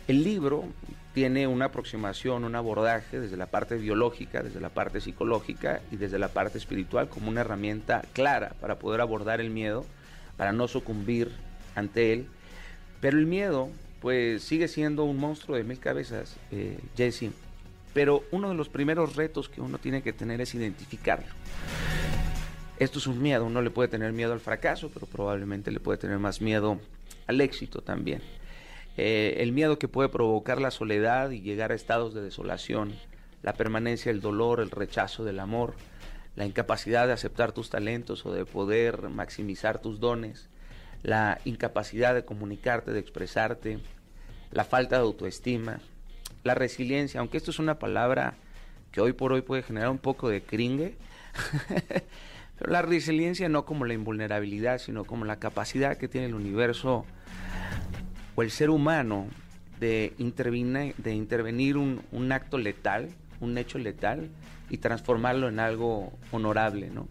El 0.06 0.24
libro 0.24 0.64
tiene 1.12 1.46
una 1.46 1.66
aproximación, 1.66 2.44
un 2.44 2.54
abordaje 2.54 3.20
desde 3.20 3.36
la 3.36 3.46
parte 3.46 3.76
biológica, 3.76 4.42
desde 4.42 4.60
la 4.60 4.70
parte 4.70 5.00
psicológica 5.00 5.80
y 5.90 5.96
desde 5.96 6.18
la 6.18 6.28
parte 6.28 6.58
espiritual 6.58 7.08
como 7.08 7.28
una 7.28 7.42
herramienta 7.42 8.02
clara 8.12 8.54
para 8.60 8.78
poder 8.78 9.00
abordar 9.00 9.40
el 9.40 9.50
miedo, 9.50 9.84
para 10.38 10.52
no 10.52 10.68
sucumbir 10.68 11.30
ante 11.74 12.14
él. 12.14 12.26
Pero 13.02 13.18
el 13.18 13.26
miedo, 13.26 13.68
pues 14.00 14.42
sigue 14.42 14.68
siendo 14.68 15.04
un 15.04 15.18
monstruo 15.18 15.58
de 15.58 15.64
mil 15.64 15.78
cabezas, 15.78 16.36
eh, 16.50 16.78
Jesse. 16.96 17.30
Pero 17.92 18.24
uno 18.30 18.48
de 18.48 18.54
los 18.54 18.70
primeros 18.70 19.16
retos 19.16 19.50
que 19.50 19.60
uno 19.60 19.78
tiene 19.78 20.00
que 20.00 20.14
tener 20.14 20.40
es 20.40 20.54
identificarlo. 20.54 21.26
Esto 22.78 23.00
es 23.00 23.06
un 23.08 23.20
miedo, 23.20 23.44
uno 23.44 23.60
le 23.60 23.70
puede 23.70 23.88
tener 23.88 24.12
miedo 24.12 24.32
al 24.32 24.40
fracaso, 24.40 24.90
pero 24.94 25.06
probablemente 25.06 25.72
le 25.72 25.80
puede 25.80 25.98
tener 25.98 26.18
más 26.18 26.40
miedo 26.40 26.78
al 27.26 27.40
éxito 27.40 27.82
también. 27.82 28.22
Eh, 28.96 29.36
el 29.42 29.52
miedo 29.52 29.78
que 29.78 29.88
puede 29.88 30.08
provocar 30.08 30.60
la 30.60 30.70
soledad 30.70 31.30
y 31.30 31.40
llegar 31.40 31.72
a 31.72 31.74
estados 31.74 32.14
de 32.14 32.22
desolación, 32.22 32.94
la 33.42 33.54
permanencia 33.54 34.12
del 34.12 34.20
dolor, 34.20 34.60
el 34.60 34.70
rechazo 34.70 35.24
del 35.24 35.40
amor, 35.40 35.74
la 36.36 36.44
incapacidad 36.46 37.06
de 37.06 37.12
aceptar 37.12 37.52
tus 37.52 37.70
talentos 37.70 38.24
o 38.26 38.32
de 38.32 38.44
poder 38.44 39.08
maximizar 39.08 39.80
tus 39.80 39.98
dones, 40.00 40.48
la 41.02 41.40
incapacidad 41.44 42.14
de 42.14 42.24
comunicarte, 42.24 42.92
de 42.92 43.00
expresarte, 43.00 43.78
la 44.50 44.64
falta 44.64 44.96
de 44.96 45.02
autoestima, 45.02 45.80
la 46.44 46.54
resiliencia, 46.54 47.20
aunque 47.20 47.36
esto 47.36 47.50
es 47.50 47.58
una 47.58 47.78
palabra 47.78 48.34
que 48.92 49.00
hoy 49.00 49.12
por 49.12 49.32
hoy 49.32 49.42
puede 49.42 49.62
generar 49.62 49.90
un 49.90 49.98
poco 49.98 50.28
de 50.28 50.42
cringe, 50.42 50.94
pero 52.58 52.72
la 52.72 52.82
resiliencia 52.82 53.48
no 53.48 53.64
como 53.64 53.84
la 53.84 53.94
invulnerabilidad, 53.94 54.78
sino 54.78 55.04
como 55.04 55.24
la 55.24 55.38
capacidad 55.38 55.96
que 55.96 56.08
tiene 56.08 56.26
el 56.28 56.34
universo 56.34 57.04
o 58.34 58.42
el 58.42 58.50
ser 58.50 58.70
humano 58.70 59.26
de, 59.80 60.12
intervine- 60.18 60.94
de 60.96 61.12
intervenir 61.14 61.76
un, 61.76 62.02
un 62.10 62.32
acto 62.32 62.58
letal, 62.58 63.10
un 63.40 63.58
hecho 63.58 63.78
letal, 63.78 64.28
y 64.70 64.78
transformarlo 64.78 65.48
en 65.48 65.60
algo 65.60 66.12
honorable, 66.32 66.90
¿no? 66.90 67.08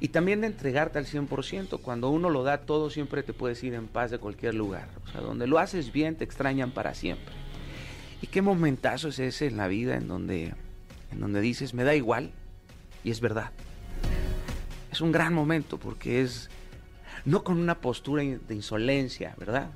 Y 0.00 0.08
también 0.08 0.40
de 0.40 0.48
entregarte 0.48 0.98
al 0.98 1.06
100%. 1.06 1.80
Cuando 1.80 2.10
uno 2.10 2.28
lo 2.28 2.42
da 2.42 2.62
todo, 2.62 2.90
siempre 2.90 3.22
te 3.22 3.32
puedes 3.32 3.62
ir 3.62 3.74
en 3.74 3.86
paz 3.86 4.10
de 4.10 4.18
cualquier 4.18 4.54
lugar. 4.54 4.88
O 5.04 5.08
sea, 5.08 5.20
donde 5.20 5.46
lo 5.46 5.60
haces 5.60 5.92
bien, 5.92 6.16
te 6.16 6.24
extrañan 6.24 6.72
para 6.72 6.92
siempre. 6.94 7.32
¿Y 8.20 8.26
qué 8.26 8.42
momentazo 8.42 9.08
es 9.08 9.20
ese 9.20 9.46
en 9.46 9.56
la 9.56 9.68
vida 9.68 9.96
en 9.96 10.08
donde, 10.08 10.54
en 11.12 11.20
donde 11.20 11.40
dices, 11.40 11.72
me 11.72 11.84
da 11.84 11.94
igual? 11.94 12.32
Y 13.04 13.12
es 13.12 13.20
verdad. 13.20 13.52
Es 14.90 15.00
un 15.00 15.12
gran 15.12 15.34
momento 15.34 15.78
porque 15.78 16.20
es 16.20 16.50
no 17.24 17.44
con 17.44 17.58
una 17.58 17.80
postura 17.80 18.22
de 18.22 18.54
insolencia, 18.54 19.34
¿verdad? 19.38 19.70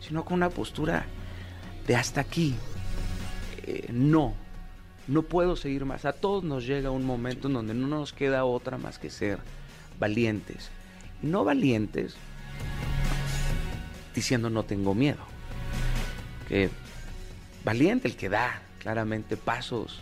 Sino 0.00 0.24
con 0.24 0.34
una 0.34 0.50
postura 0.50 1.06
de 1.86 1.94
hasta 1.96 2.20
aquí. 2.20 2.56
Eh, 3.64 3.86
no, 3.92 4.34
no 5.08 5.22
puedo 5.22 5.56
seguir 5.56 5.84
más. 5.86 6.04
A 6.04 6.12
todos 6.12 6.44
nos 6.44 6.66
llega 6.66 6.90
un 6.90 7.04
momento 7.04 7.48
en 7.48 7.54
donde 7.54 7.74
no 7.74 7.88
nos 7.88 8.12
queda 8.12 8.44
otra 8.44 8.76
más 8.76 8.98
que 8.98 9.10
ser 9.10 9.38
valientes. 9.98 10.70
No 11.22 11.44
valientes 11.44 12.14
diciendo 14.14 14.50
no 14.50 14.64
tengo 14.64 14.94
miedo. 14.94 15.20
Que 16.46 16.70
valiente 17.64 18.06
el 18.06 18.16
que 18.16 18.28
da 18.28 18.62
claramente 18.78 19.36
pasos 19.36 20.00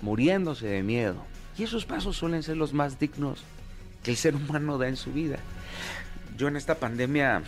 muriéndose 0.00 0.66
de 0.66 0.82
miedo. 0.82 1.24
Y 1.56 1.62
esos 1.62 1.86
pasos 1.86 2.16
suelen 2.16 2.42
ser 2.42 2.56
los 2.56 2.72
más 2.72 2.98
dignos 2.98 3.44
que 4.02 4.10
el 4.10 4.16
ser 4.16 4.34
humano 4.34 4.76
da 4.76 4.88
en 4.88 4.96
su 4.96 5.12
vida. 5.12 5.38
Yo 6.36 6.48
en 6.48 6.56
esta 6.56 6.74
pandemia 6.74 7.42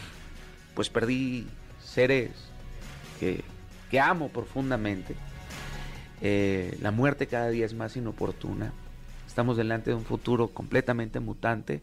pues 0.75 0.91
perdí 0.91 1.47
seres 1.83 2.31
que, 3.19 3.43
que 3.91 3.99
amo 3.99 4.29
profundamente. 4.29 5.17
Eh, 6.27 6.79
la 6.81 6.91
muerte 6.91 7.27
cada 7.27 7.51
día 7.51 7.67
es 7.67 7.75
más 7.75 7.99
inoportuna. 7.99 8.73
Estamos 9.27 9.59
delante 9.59 9.91
de 9.91 9.97
un 9.97 10.07
futuro 10.07 10.49
completamente 10.49 11.21
mutante 11.21 11.83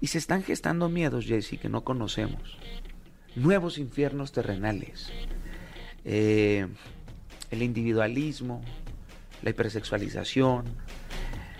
y 0.00 0.08
se 0.08 0.18
están 0.18 0.42
gestando 0.42 0.88
miedos, 0.88 1.24
Jesse, 1.26 1.56
que 1.60 1.68
no 1.68 1.84
conocemos. 1.84 2.58
Nuevos 3.36 3.78
infiernos 3.78 4.32
terrenales. 4.32 5.12
Eh, 6.04 6.66
el 7.52 7.62
individualismo, 7.62 8.60
la 9.42 9.50
hipersexualización, 9.50 10.64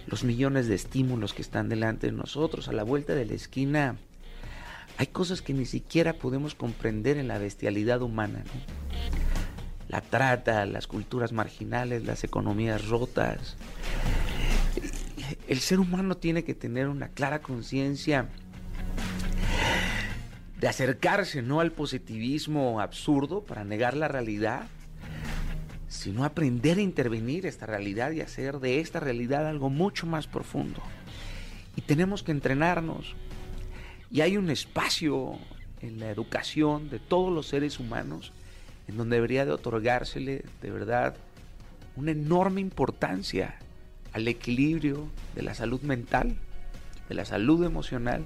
los 0.08 0.24
millones 0.24 0.66
de 0.66 0.74
estímulos 0.74 1.32
que 1.32 1.42
están 1.42 1.68
delante 1.68 2.08
de 2.08 2.12
nosotros, 2.12 2.66
a 2.66 2.72
la 2.72 2.82
vuelta 2.82 3.14
de 3.14 3.24
la 3.24 3.34
esquina, 3.34 3.98
hay 4.96 5.06
cosas 5.06 5.42
que 5.42 5.54
ni 5.54 5.64
siquiera 5.64 6.14
podemos 6.14 6.56
comprender 6.56 7.18
en 7.18 7.28
la 7.28 7.38
bestialidad 7.38 8.02
humana. 8.02 8.42
La 9.90 10.00
trata, 10.00 10.66
las 10.66 10.86
culturas 10.86 11.32
marginales, 11.32 12.04
las 12.04 12.22
economías 12.22 12.86
rotas. 12.86 13.56
El 15.48 15.58
ser 15.58 15.80
humano 15.80 16.16
tiene 16.16 16.44
que 16.44 16.54
tener 16.54 16.86
una 16.86 17.08
clara 17.08 17.42
conciencia 17.42 18.28
de 20.60 20.68
acercarse 20.68 21.42
no 21.42 21.58
al 21.58 21.72
positivismo 21.72 22.80
absurdo 22.80 23.42
para 23.42 23.64
negar 23.64 23.96
la 23.96 24.06
realidad, 24.06 24.68
sino 25.88 26.22
aprender 26.22 26.78
a 26.78 26.82
intervenir 26.82 27.44
esta 27.44 27.66
realidad 27.66 28.12
y 28.12 28.20
hacer 28.20 28.60
de 28.60 28.78
esta 28.78 29.00
realidad 29.00 29.48
algo 29.48 29.70
mucho 29.70 30.06
más 30.06 30.28
profundo. 30.28 30.80
Y 31.74 31.80
tenemos 31.80 32.22
que 32.22 32.30
entrenarnos. 32.30 33.16
Y 34.08 34.20
hay 34.20 34.36
un 34.36 34.50
espacio 34.50 35.36
en 35.80 35.98
la 35.98 36.10
educación 36.10 36.90
de 36.90 37.00
todos 37.00 37.32
los 37.32 37.48
seres 37.48 37.80
humanos 37.80 38.32
en 38.90 38.96
donde 38.96 39.16
debería 39.16 39.44
de 39.46 39.52
otorgársele 39.52 40.44
de 40.60 40.70
verdad 40.70 41.14
una 41.94 42.10
enorme 42.10 42.60
importancia 42.60 43.54
al 44.12 44.26
equilibrio 44.26 45.08
de 45.36 45.42
la 45.42 45.54
salud 45.54 45.80
mental, 45.82 46.34
de 47.08 47.14
la 47.14 47.24
salud 47.24 47.64
emocional 47.64 48.24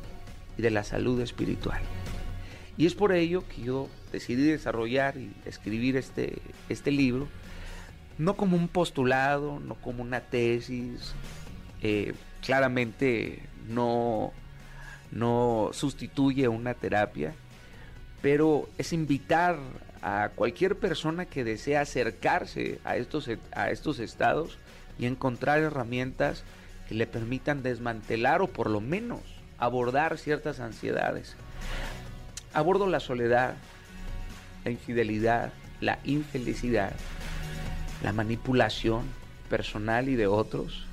y 0.57 0.63
de 0.63 0.71
la 0.71 0.83
salud 0.83 1.21
espiritual. 1.21 1.83
Y 2.79 2.87
es 2.87 2.95
por 2.95 3.13
ello 3.13 3.45
que 3.47 3.63
yo 3.63 3.89
decidí 4.11 4.43
desarrollar 4.43 5.19
y 5.19 5.33
escribir 5.45 5.99
este, 5.99 6.39
este 6.71 6.91
libro, 6.91 7.29
no 8.17 8.35
como 8.35 8.57
un 8.57 8.69
postulado, 8.69 9.61
no 9.61 9.75
como 9.75 10.03
una 10.03 10.21
tesis, 10.21 11.13
eh, 11.83 12.15
claramente 12.41 13.43
no, 13.69 14.33
no 15.11 15.71
sustituye 15.75 16.49
una 16.49 16.73
terapia, 16.73 17.35
pero 18.23 18.67
es 18.79 18.95
invitar 18.95 19.59
a 20.05 20.29
cualquier 20.35 20.77
persona 20.77 21.25
que 21.25 21.45
desea 21.45 21.81
acercarse 21.81 22.79
a 22.85 22.99
estos, 22.99 23.31
a 23.53 23.71
estos 23.71 23.99
estados 23.99 24.59
y 24.99 25.07
encontrar 25.07 25.61
herramientas 25.61 26.45
que 26.87 26.95
le 26.95 27.07
permitan 27.07 27.63
desmantelar 27.63 28.43
o 28.43 28.49
por 28.49 28.69
lo 28.69 28.83
menos 28.83 29.23
abordar 29.57 30.19
ciertas 30.19 30.61
ansiedades. 30.61 31.37
Abordo 32.53 32.87
la 32.87 33.01
soledad, 33.01 33.55
la 34.67 34.73
infidelidad, 34.73 35.55
la 35.81 35.99
infelicidad, 36.05 36.93
la 38.03 38.13
manipulación 38.13 39.05
personal 39.49 40.11
y 40.11 40.17
de 40.17 40.27
otros, 40.27 40.85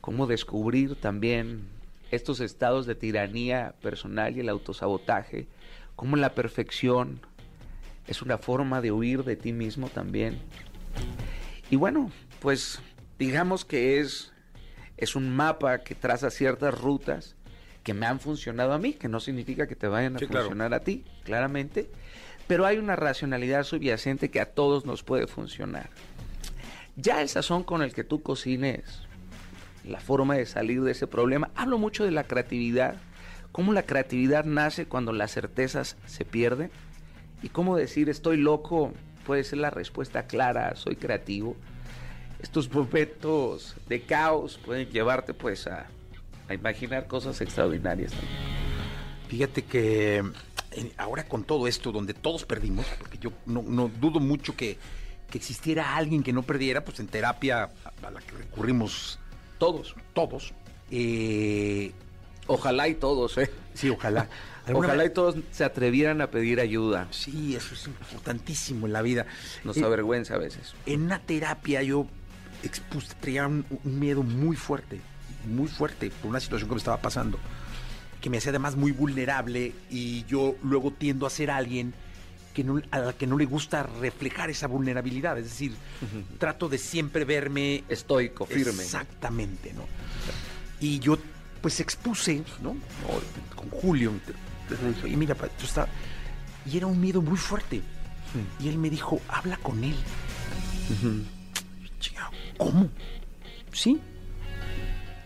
cómo 0.00 0.26
descubrir 0.26 0.96
también 0.96 1.68
estos 2.10 2.40
estados 2.40 2.84
de 2.84 2.96
tiranía 2.96 3.76
personal 3.80 4.36
y 4.36 4.40
el 4.40 4.48
autosabotaje, 4.48 5.46
cómo 5.94 6.16
la 6.16 6.34
perfección 6.34 7.20
es 8.06 8.22
una 8.22 8.38
forma 8.38 8.80
de 8.80 8.92
huir 8.92 9.24
de 9.24 9.36
ti 9.36 9.52
mismo 9.52 9.88
también. 9.88 10.38
Y 11.70 11.76
bueno, 11.76 12.10
pues 12.40 12.80
digamos 13.18 13.64
que 13.64 14.00
es, 14.00 14.32
es 14.96 15.16
un 15.16 15.34
mapa 15.34 15.78
que 15.78 15.94
traza 15.94 16.30
ciertas 16.30 16.78
rutas 16.78 17.36
que 17.82 17.94
me 17.94 18.06
han 18.06 18.20
funcionado 18.20 18.72
a 18.72 18.78
mí, 18.78 18.94
que 18.94 19.08
no 19.08 19.20
significa 19.20 19.66
que 19.66 19.76
te 19.76 19.88
vayan 19.88 20.16
a 20.16 20.18
funcionar 20.18 20.72
a 20.74 20.80
ti, 20.80 21.04
claramente, 21.24 21.90
pero 22.46 22.66
hay 22.66 22.78
una 22.78 22.96
racionalidad 22.96 23.64
subyacente 23.64 24.30
que 24.30 24.40
a 24.40 24.52
todos 24.52 24.86
nos 24.86 25.02
puede 25.02 25.26
funcionar. 25.26 25.90
Ya 26.96 27.20
el 27.20 27.28
sazón 27.28 27.64
con 27.64 27.82
el 27.82 27.92
que 27.92 28.04
tú 28.04 28.22
cocines, 28.22 29.02
la 29.84 30.00
forma 30.00 30.36
de 30.36 30.46
salir 30.46 30.82
de 30.82 30.92
ese 30.92 31.06
problema, 31.06 31.50
hablo 31.54 31.78
mucho 31.78 32.04
de 32.04 32.10
la 32.10 32.24
creatividad, 32.24 32.96
cómo 33.52 33.72
la 33.72 33.82
creatividad 33.82 34.44
nace 34.44 34.86
cuando 34.86 35.12
las 35.12 35.32
certezas 35.32 35.96
se 36.06 36.24
pierden 36.24 36.70
y 37.44 37.50
cómo 37.50 37.76
decir 37.76 38.08
estoy 38.08 38.38
loco 38.38 38.92
puede 39.24 39.44
ser 39.44 39.58
la 39.58 39.70
respuesta 39.70 40.26
clara, 40.26 40.74
soy 40.76 40.96
creativo. 40.96 41.56
Estos 42.42 42.72
momentos 42.72 43.76
de 43.88 44.02
caos 44.02 44.58
pueden 44.64 44.88
llevarte 44.90 45.32
pues 45.32 45.66
a 45.66 45.86
a 46.48 46.54
imaginar 46.54 47.06
cosas 47.06 47.40
extraordinarias. 47.40 48.12
Fíjate 49.28 49.62
que 49.62 50.22
ahora 50.96 51.26
con 51.26 51.44
todo 51.44 51.66
esto, 51.66 51.92
donde 51.92 52.14
todos 52.14 52.44
perdimos, 52.44 52.86
porque 52.98 53.18
yo 53.18 53.32
no, 53.46 53.88
dudo 54.00 54.20
mucho 54.20 54.56
que, 54.56 54.78
existiera 55.32 55.96
alguien 55.96 56.22
que 56.22 56.32
no 56.32 56.44
perdiera, 56.44 56.84
pues 56.84 57.00
en 57.00 57.08
terapia 57.08 57.64
a, 58.04 58.10
la 58.12 58.20
que 58.20 58.36
recurrimos 58.36 59.18
todos, 59.58 59.96
todos. 60.12 60.54
Eh, 60.92 61.90
ojalá 62.46 62.86
y 62.86 62.94
todos, 62.94 63.36
¿eh? 63.38 63.50
Sí, 63.74 63.90
ojalá. 63.90 64.28
Ojalá 64.72 65.04
y 65.04 65.10
todos 65.10 65.36
se 65.50 65.64
atrevieran 65.64 66.20
a 66.20 66.30
pedir 66.30 66.60
ayuda. 66.60 67.06
Sí, 67.10 67.54
eso 67.54 67.74
es 67.74 67.86
importantísimo 67.86 68.86
en 68.86 68.92
la 68.92 69.02
vida. 69.02 69.26
Nos 69.62 69.76
eh, 69.76 69.84
avergüenza 69.84 70.34
a 70.34 70.38
veces. 70.38 70.74
En 70.86 71.02
una 71.02 71.18
terapia 71.18 71.82
yo 71.82 72.06
expuse, 72.62 73.14
traía 73.20 73.46
un 73.46 73.64
miedo 73.84 74.22
muy 74.22 74.56
fuerte 74.56 75.00
muy 75.46 75.68
fuerte 75.68 76.10
por 76.10 76.30
una 76.30 76.40
situación 76.40 76.68
que 76.68 76.74
me 76.74 76.78
estaba 76.78 77.00
pasando, 77.00 77.38
que 78.20 78.30
me 78.30 78.38
hacía 78.38 78.50
además 78.50 78.76
muy 78.76 78.92
vulnerable 78.92 79.72
y 79.90 80.24
yo 80.24 80.56
luego 80.62 80.90
tiendo 80.90 81.26
a 81.26 81.30
ser 81.30 81.50
alguien 81.50 81.94
que 82.52 82.64
no, 82.64 82.80
a 82.90 82.98
la 83.00 83.12
que 83.12 83.26
no 83.26 83.36
le 83.36 83.46
gusta 83.46 83.82
reflejar 83.82 84.48
esa 84.48 84.68
vulnerabilidad, 84.68 85.36
es 85.38 85.44
decir, 85.44 85.74
trato 86.38 86.68
de 86.68 86.78
siempre 86.78 87.24
verme 87.24 87.82
estoico, 87.88 88.46
firme. 88.46 88.82
Exactamente, 88.82 89.72
¿no? 89.72 89.82
Y 90.80 91.00
yo 91.00 91.18
pues 91.60 91.80
expuse, 91.80 92.44
¿no? 92.62 92.76
Con 93.56 93.70
Julio, 93.70 94.12
y 95.04 95.16
mira, 95.16 95.34
tú 95.34 95.64
está 95.64 95.88
y 96.66 96.76
era 96.76 96.86
un 96.86 97.00
miedo 97.00 97.20
muy 97.20 97.36
fuerte. 97.36 97.82
Y 98.58 98.68
él 98.68 98.78
me 98.78 98.90
dijo, 98.90 99.20
habla 99.28 99.56
con 99.58 99.84
él. 99.84 99.96
¿Cómo? 102.58 102.88
Sí, 103.72 104.00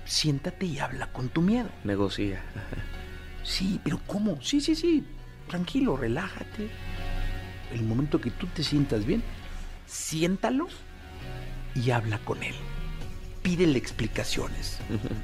siéntate 0.05 0.66
y 0.66 0.78
habla 0.78 1.12
con 1.12 1.28
tu 1.28 1.43
miedo. 1.43 1.68
Negocia. 1.84 2.43
Sí, 3.43 3.80
pero 3.82 4.01
¿cómo? 4.07 4.41
Sí, 4.43 4.61
sí, 4.61 4.74
sí. 4.74 5.05
Tranquilo, 5.49 5.97
relájate. 5.97 6.70
El 7.72 7.82
momento 7.82 8.20
que 8.20 8.30
tú 8.30 8.47
te 8.49 8.62
sientas 8.62 9.05
bien, 9.05 9.22
siéntalo 9.86 10.68
y 11.74 11.91
habla 11.91 12.18
con 12.18 12.43
él. 12.43 12.55
Pídele 13.43 13.78
explicaciones. 13.78 14.78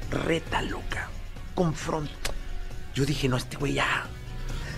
Rétalo, 0.09 0.77
loca. 0.77 1.09
Confronta. 1.53 2.31
Yo 2.95 3.05
dije, 3.05 3.27
no, 3.29 3.37
este 3.37 3.57
güey 3.57 3.73
ya 3.73 4.07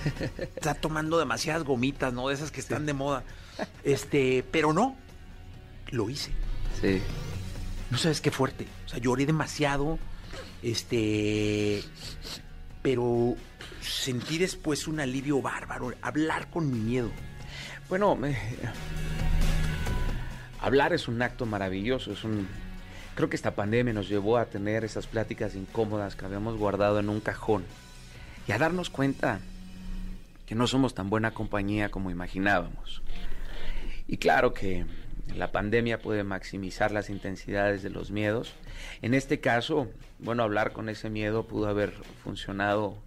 está 0.55 0.73
tomando 0.73 1.17
demasiadas 1.19 1.63
gomitas, 1.63 2.11
¿no? 2.13 2.27
De 2.27 2.33
esas 2.33 2.51
que 2.51 2.59
están 2.59 2.85
de 2.85 2.93
moda. 2.93 3.23
Este, 3.83 4.43
pero 4.51 4.73
no. 4.73 4.95
Lo 5.91 6.09
hice. 6.09 6.31
Sí. 6.81 7.01
No 7.89 7.97
sabes 7.97 8.19
qué 8.19 8.31
fuerte. 8.31 8.67
O 8.85 8.89
sea, 8.89 8.99
lloré 8.99 9.25
demasiado. 9.25 9.97
Este, 10.63 11.83
pero 12.81 13.35
sentí 13.81 14.37
después 14.37 14.87
un 14.87 14.99
alivio 14.99 15.41
bárbaro, 15.41 15.93
hablar 16.01 16.49
con 16.49 16.69
mi 16.71 16.79
miedo. 16.79 17.11
Bueno, 17.87 18.15
me- 18.15 18.37
hablar 20.59 20.93
es 20.93 21.07
un 21.07 21.21
acto 21.21 21.45
maravilloso, 21.45 22.11
es 22.11 22.23
un... 22.23 22.47
Creo 23.15 23.29
que 23.29 23.35
esta 23.35 23.55
pandemia 23.55 23.93
nos 23.93 24.09
llevó 24.09 24.37
a 24.37 24.45
tener 24.45 24.83
esas 24.83 25.07
pláticas 25.07 25.55
incómodas 25.55 26.15
que 26.15 26.25
habíamos 26.25 26.57
guardado 26.57 26.99
en 26.99 27.09
un 27.09 27.19
cajón 27.21 27.63
y 28.47 28.51
a 28.51 28.57
darnos 28.57 28.89
cuenta 28.89 29.39
que 30.45 30.55
no 30.55 30.67
somos 30.67 30.93
tan 30.93 31.09
buena 31.09 31.31
compañía 31.31 31.89
como 31.89 32.11
imaginábamos. 32.11 33.01
Y 34.07 34.17
claro 34.17 34.53
que 34.53 34.85
la 35.35 35.51
pandemia 35.51 35.99
puede 35.99 36.23
maximizar 36.23 36.91
las 36.91 37.09
intensidades 37.09 37.83
de 37.83 37.89
los 37.89 38.11
miedos. 38.11 38.53
En 39.01 39.13
este 39.13 39.41
caso, 39.41 39.89
bueno, 40.19 40.43
hablar 40.43 40.71
con 40.71 40.87
ese 40.87 41.09
miedo 41.09 41.45
pudo 41.45 41.67
haber 41.67 41.91
funcionado 42.23 42.97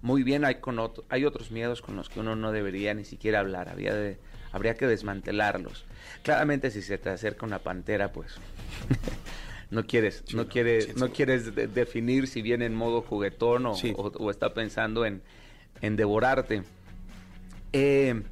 muy 0.00 0.22
bien. 0.22 0.44
Hay, 0.44 0.56
con 0.56 0.78
hay 1.10 1.24
otros 1.26 1.50
miedos 1.50 1.82
con 1.82 1.96
los 1.96 2.08
que 2.08 2.20
uno 2.20 2.34
no 2.34 2.52
debería 2.52 2.94
ni 2.94 3.04
siquiera 3.04 3.40
hablar. 3.40 3.68
Había 3.68 4.16
habría 4.52 4.74
que 4.74 4.86
desmantelarlos. 4.86 5.84
Claramente 6.22 6.70
si 6.70 6.80
se 6.80 6.96
te 6.96 7.10
acerca 7.10 7.44
una 7.44 7.58
pantera, 7.58 8.12
pues 8.12 8.36
no 9.70 9.84
quieres, 9.86 10.22
no 10.34 10.46
quieres, 10.48 10.96
no 10.96 11.10
quieres 11.10 11.54
de- 11.54 11.66
definir 11.66 12.28
si 12.28 12.40
viene 12.42 12.66
en 12.66 12.74
modo 12.74 13.02
juguetón 13.02 13.66
o, 13.66 13.72
o- 13.96 14.12
o 14.18 14.30
está 14.30 14.54
pensando 14.54 15.04
en, 15.04 15.22
en 15.80 15.96
devorarte. 15.96 16.62
Eh, 17.72 18.22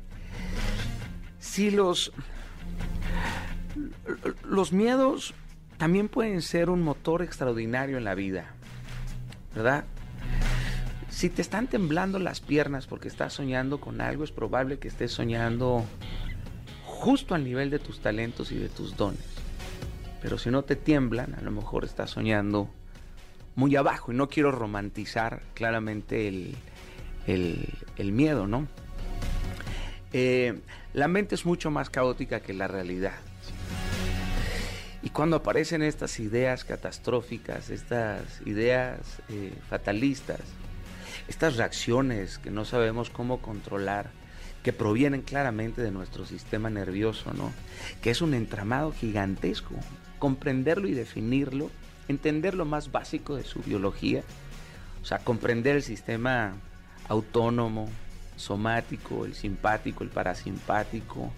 si 1.39 1.71
los 1.71 2.13
los 4.45 4.73
miedos 4.73 5.35
también 5.79 6.09
pueden 6.09 6.41
ser 6.43 6.71
un 6.71 6.83
motor 6.83 7.23
extraordinario 7.23 7.99
en 7.99 8.05
la 8.05 8.15
vida, 8.15 8.55
¿verdad? 9.55 9.85
Si 11.11 11.29
te 11.29 11.43
están 11.43 11.67
temblando 11.67 12.19
las 12.19 12.41
piernas 12.41 12.87
porque 12.87 13.09
estás 13.09 13.33
soñando 13.33 13.79
con 13.81 14.01
algo, 14.01 14.25
es 14.25 14.31
probable 14.33 14.79
que 14.79 14.89
estés 14.89 15.13
soñando 15.13 15.85
justo 16.85 17.35
al 17.35 17.45
nivel 17.45 17.71
de 17.71 17.79
tus 17.79 18.01
talentos 18.01 18.51
y 18.53 18.57
de 18.57 18.69
tus 18.69 18.97
dones. 18.97 19.21
Pero 20.25 20.39
si 20.39 20.49
no 20.51 20.63
te 20.65 20.75
tiemblan, 20.75 21.35
a 21.35 21.43
lo 21.43 21.51
mejor 21.51 21.85
estás 21.85 22.13
soñando 22.13 22.71
muy 23.57 23.77
abajo. 23.77 24.11
Y 24.11 24.15
no 24.15 24.31
quiero 24.31 24.51
romantizar 24.53 25.43
claramente 25.53 26.29
el, 26.29 26.57
el- 27.27 28.13
miedo, 28.13 28.47
¿no? 28.47 28.67
Eh, 30.15 30.59
la 30.95 31.09
mente 31.09 31.35
es 31.35 31.45
mucho 31.45 31.71
más 31.71 31.91
caótica 31.91 32.41
que 32.41 32.55
la 32.55 32.69
realidad. 32.69 33.13
Y 35.03 35.11
cuando 35.11 35.37
aparecen 35.37 35.83
estas 35.83 36.19
ideas 36.19 36.65
catastróficas, 36.65 37.69
estas 37.69 38.23
ideas 38.47 39.01
eh, 39.29 39.53
fatalistas, 39.69 40.41
estas 41.29 41.57
reacciones 41.59 42.39
que 42.39 42.51
no 42.51 42.65
sabemos 42.65 43.11
cómo 43.11 43.43
controlar, 43.43 44.09
que 44.63 44.73
provienen 44.73 45.21
claramente 45.21 45.83
de 45.83 45.91
nuestro 45.91 46.25
sistema 46.25 46.71
nervioso, 46.71 47.35
¿no? 47.35 47.53
Que 48.01 48.09
es 48.09 48.23
un 48.23 48.33
entramado 48.33 48.91
gigantesco. 48.91 49.75
Comprenderlo 50.19 50.89
y 50.89 50.95
definirlo, 50.95 51.71
entender 52.09 52.55
lo 52.55 52.65
más 52.65 52.93
básico 52.93 53.37
de 53.37 53.45
su 53.45 53.61
biología, 53.61 54.23
o 55.03 55.05
sea, 55.05 55.19
comprender 55.19 55.77
el 55.77 55.83
sistema 55.83 56.55
autónomo, 57.09 57.89
somático, 58.37 59.25
el 59.25 59.35
simpático, 59.35 60.05
el 60.05 60.11
parasimpático, 60.11 61.31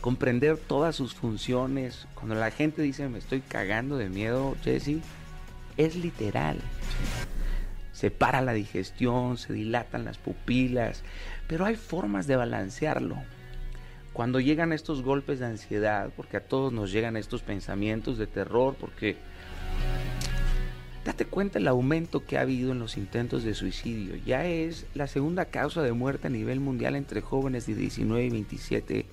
comprender 0.00 0.58
todas 0.58 0.96
sus 0.96 1.14
funciones. 1.14 2.06
Cuando 2.14 2.34
la 2.34 2.50
gente 2.50 2.82
dice 2.82 3.08
me 3.08 3.18
estoy 3.18 3.40
cagando 3.40 3.96
de 3.96 4.08
miedo, 4.08 4.56
Jesse, 4.62 4.98
es 5.76 5.96
literal. 5.96 6.58
Se 7.92 8.10
para 8.10 8.40
la 8.40 8.52
digestión, 8.52 9.38
se 9.38 9.52
dilatan 9.52 10.04
las 10.04 10.18
pupilas, 10.18 11.02
pero 11.46 11.64
hay 11.64 11.76
formas 11.76 12.26
de 12.26 12.36
balancearlo. 12.36 13.16
Cuando 14.14 14.38
llegan 14.38 14.72
estos 14.72 15.02
golpes 15.02 15.40
de 15.40 15.46
ansiedad, 15.46 16.12
porque 16.16 16.36
a 16.36 16.46
todos 16.46 16.72
nos 16.72 16.92
llegan 16.92 17.16
estos 17.16 17.42
pensamientos 17.42 18.16
de 18.16 18.28
terror, 18.28 18.76
porque 18.78 19.16
date 21.04 21.24
cuenta 21.24 21.58
el 21.58 21.66
aumento 21.66 22.24
que 22.24 22.38
ha 22.38 22.42
habido 22.42 22.70
en 22.70 22.78
los 22.78 22.96
intentos 22.96 23.42
de 23.42 23.54
suicidio. 23.54 24.14
Ya 24.24 24.46
es 24.46 24.86
la 24.94 25.08
segunda 25.08 25.46
causa 25.46 25.82
de 25.82 25.92
muerte 25.92 26.28
a 26.28 26.30
nivel 26.30 26.60
mundial 26.60 26.94
entre 26.94 27.22
jóvenes 27.22 27.66
de 27.66 27.74
19 27.74 28.24
y 28.24 28.30
27 28.30 29.06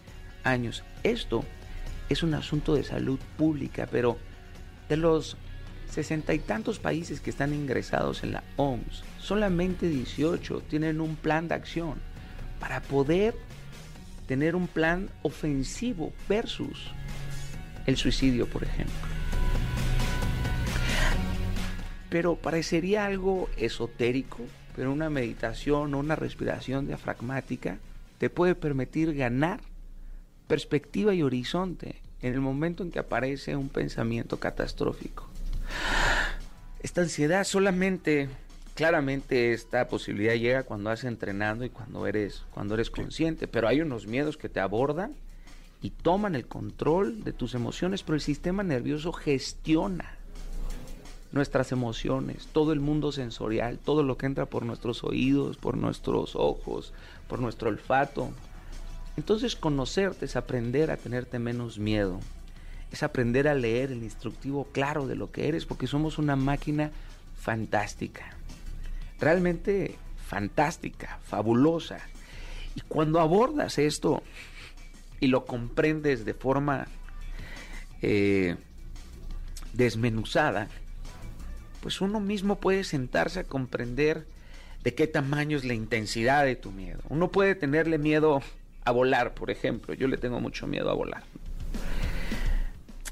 años. 0.44 0.84
Esto 1.02 1.44
es 2.08 2.22
un 2.22 2.36
asunto 2.36 2.76
de 2.76 2.84
salud 2.84 3.20
pública, 3.38 3.88
pero 3.92 4.20
de 4.88 4.98
los 4.98 5.36
sesenta 5.90 6.36
y 6.36 6.40
tantos 6.40 6.78
países 6.78 7.22
que 7.22 7.32
están 7.32 7.56
ingresados 7.56 8.24
en 8.24 8.34
la 8.34 8.44
OMS, 8.56 9.04
solamente 9.20 9.90
18 9.90 10.62
tienen 10.70 11.02
un 11.02 11.16
plan 11.16 11.48
de 11.48 11.56
acción 11.56 11.96
para 12.60 12.82
poder 12.82 13.36
tener 14.32 14.56
un 14.56 14.70
plan 14.70 15.10
ofensivo 15.24 16.14
versus 16.30 16.90
el 17.86 17.98
suicidio, 17.98 18.48
por 18.48 18.64
ejemplo. 18.64 18.96
Pero 22.10 22.38
parecería 22.38 23.08
algo 23.08 23.50
esotérico, 23.58 24.40
pero 24.74 24.94
una 24.94 25.10
meditación 25.10 25.94
o 25.94 26.00
una 26.00 26.16
respiración 26.16 26.88
diafragmática 26.88 27.80
te 28.20 28.30
puede 28.30 28.56
permitir 28.56 29.14
ganar 29.14 29.60
perspectiva 30.48 31.14
y 31.14 31.24
horizonte 31.24 31.98
en 32.22 32.34
el 32.34 32.40
momento 32.40 32.84
en 32.84 32.92
que 32.92 33.00
aparece 33.00 33.58
un 33.58 33.68
pensamiento 33.68 34.40
catastrófico. 34.40 35.28
Esta 36.80 37.02
ansiedad 37.02 37.44
solamente, 37.44 38.30
claramente 38.74 39.54
esta 39.54 39.88
posibilidad 39.88 40.34
llega 40.34 40.64
cuando 40.64 40.90
has 40.90 41.04
entrenando 41.04 41.66
y 41.66 41.70
cuando 41.70 42.08
eres, 42.08 42.44
cuando 42.54 42.74
eres 42.76 42.90
consciente, 42.90 43.48
pero 43.48 43.68
hay 43.68 43.82
unos 43.82 44.08
miedos 44.08 44.38
que 44.38 44.50
te 44.50 44.60
abordan 44.60 45.14
y 45.82 45.90
toman 45.90 46.36
el 46.36 46.48
control 46.48 47.24
de 47.24 47.34
tus 47.34 47.56
emociones, 47.56 48.04
pero 48.04 48.16
el 48.16 48.22
sistema 48.22 48.64
nervioso 48.64 49.12
gestiona 49.14 50.18
nuestras 51.32 51.72
emociones, 51.72 52.48
todo 52.52 52.74
el 52.74 52.80
mundo 52.80 53.12
sensorial, 53.12 53.80
todo 53.80 54.04
lo 54.04 54.18
que 54.18 54.26
entra 54.26 54.46
por 54.46 54.66
nuestros 54.66 55.04
oídos, 55.04 55.58
por 55.58 55.78
nuestros 55.78 56.36
ojos, 56.36 56.94
por 57.28 57.40
nuestro 57.40 57.70
olfato. 57.70 58.30
Entonces 59.18 59.56
conocerte 59.56 60.26
es 60.26 60.36
aprender 60.36 60.92
a 60.92 60.98
tenerte 60.98 61.40
menos 61.40 61.80
miedo, 61.80 62.20
es 62.92 63.04
aprender 63.04 63.48
a 63.48 63.56
leer 63.56 63.92
el 63.92 64.04
instructivo 64.04 64.68
claro 64.72 65.08
de 65.08 65.16
lo 65.16 65.32
que 65.32 65.48
eres, 65.48 65.66
porque 65.66 65.88
somos 65.88 66.18
una 66.18 66.36
máquina 66.36 66.92
fantástica, 67.36 68.36
realmente 69.22 69.96
fantástica, 70.28 71.20
fabulosa. 71.24 72.00
Y 72.76 72.82
cuando 72.82 73.20
abordas 73.20 73.78
esto 73.78 74.24
y 75.20 75.28
lo 75.28 75.46
comprendes 75.46 76.26
de 76.26 76.34
forma 76.34 76.88
eh, 78.02 78.56
desmenuzada, 79.74 80.68
pues 81.82 82.02
uno 82.02 82.20
mismo 82.20 82.60
puede 82.60 82.84
sentarse 82.84 83.42
a 83.42 83.44
comprender 83.44 84.26
de 84.84 84.96
qué 84.96 85.08
tamaño 85.08 85.58
es 85.58 85.66
la 85.66 85.74
intensidad 85.74 86.46
de 86.46 86.56
tu 86.56 86.72
miedo. 86.72 87.00
Uno 87.10 87.30
puede 87.30 87.56
tenerle 87.56 87.98
miedo 87.98 88.42
a 88.84 88.92
volar, 88.92 89.34
por 89.34 89.52
ejemplo. 89.52 89.94
Yo 89.94 90.08
le 90.08 90.18
tengo 90.18 90.40
mucho 90.40 90.66
miedo 90.68 90.90
a 90.90 90.94
volar. 90.94 91.24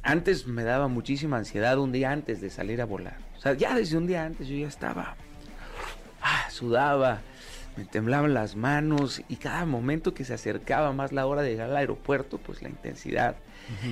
Antes 0.02 0.48
me 0.48 0.64
daba 0.64 0.88
muchísima 0.88 1.38
ansiedad 1.38 1.78
un 1.78 1.92
día 1.92 2.12
antes 2.12 2.42
de 2.42 2.50
salir 2.50 2.82
a 2.82 2.86
volar. 2.86 3.18
O 3.38 3.42
sea, 3.42 3.54
ya 3.54 3.76
desde 3.76 3.98
un 3.98 4.08
día 4.08 4.26
antes 4.26 4.48
yo 4.48 4.56
ya 4.56 4.68
estaba, 4.68 5.16
ah, 6.22 6.50
sudaba, 6.50 7.22
me 7.78 7.86
temblaban 7.86 8.34
las 8.34 8.56
manos 8.56 9.22
y 9.30 9.38
cada 9.38 9.66
momento 9.66 10.14
que 10.14 10.26
se 10.26 10.34
acercaba 10.34 10.92
más 10.92 11.12
la 11.12 11.26
hora 11.26 11.42
de 11.42 11.52
llegar 11.52 11.70
al 11.70 11.78
aeropuerto, 11.78 12.38
pues 12.38 12.62
la 12.62 12.70
intensidad 12.70 13.36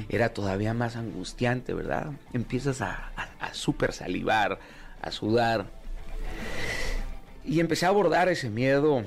era 0.10 0.30
todavía 0.30 0.74
más 0.74 0.96
angustiante, 0.96 1.74
¿verdad? 1.74 2.12
Empiezas 2.34 2.82
a, 2.82 3.12
a, 3.16 3.30
a 3.40 3.54
súper 3.54 3.94
salivar, 3.94 4.60
a 5.02 5.12
sudar. 5.12 5.68
Y 7.46 7.60
empecé 7.60 7.86
a 7.86 7.90
abordar 7.90 8.28
ese 8.28 8.50
miedo 8.50 9.04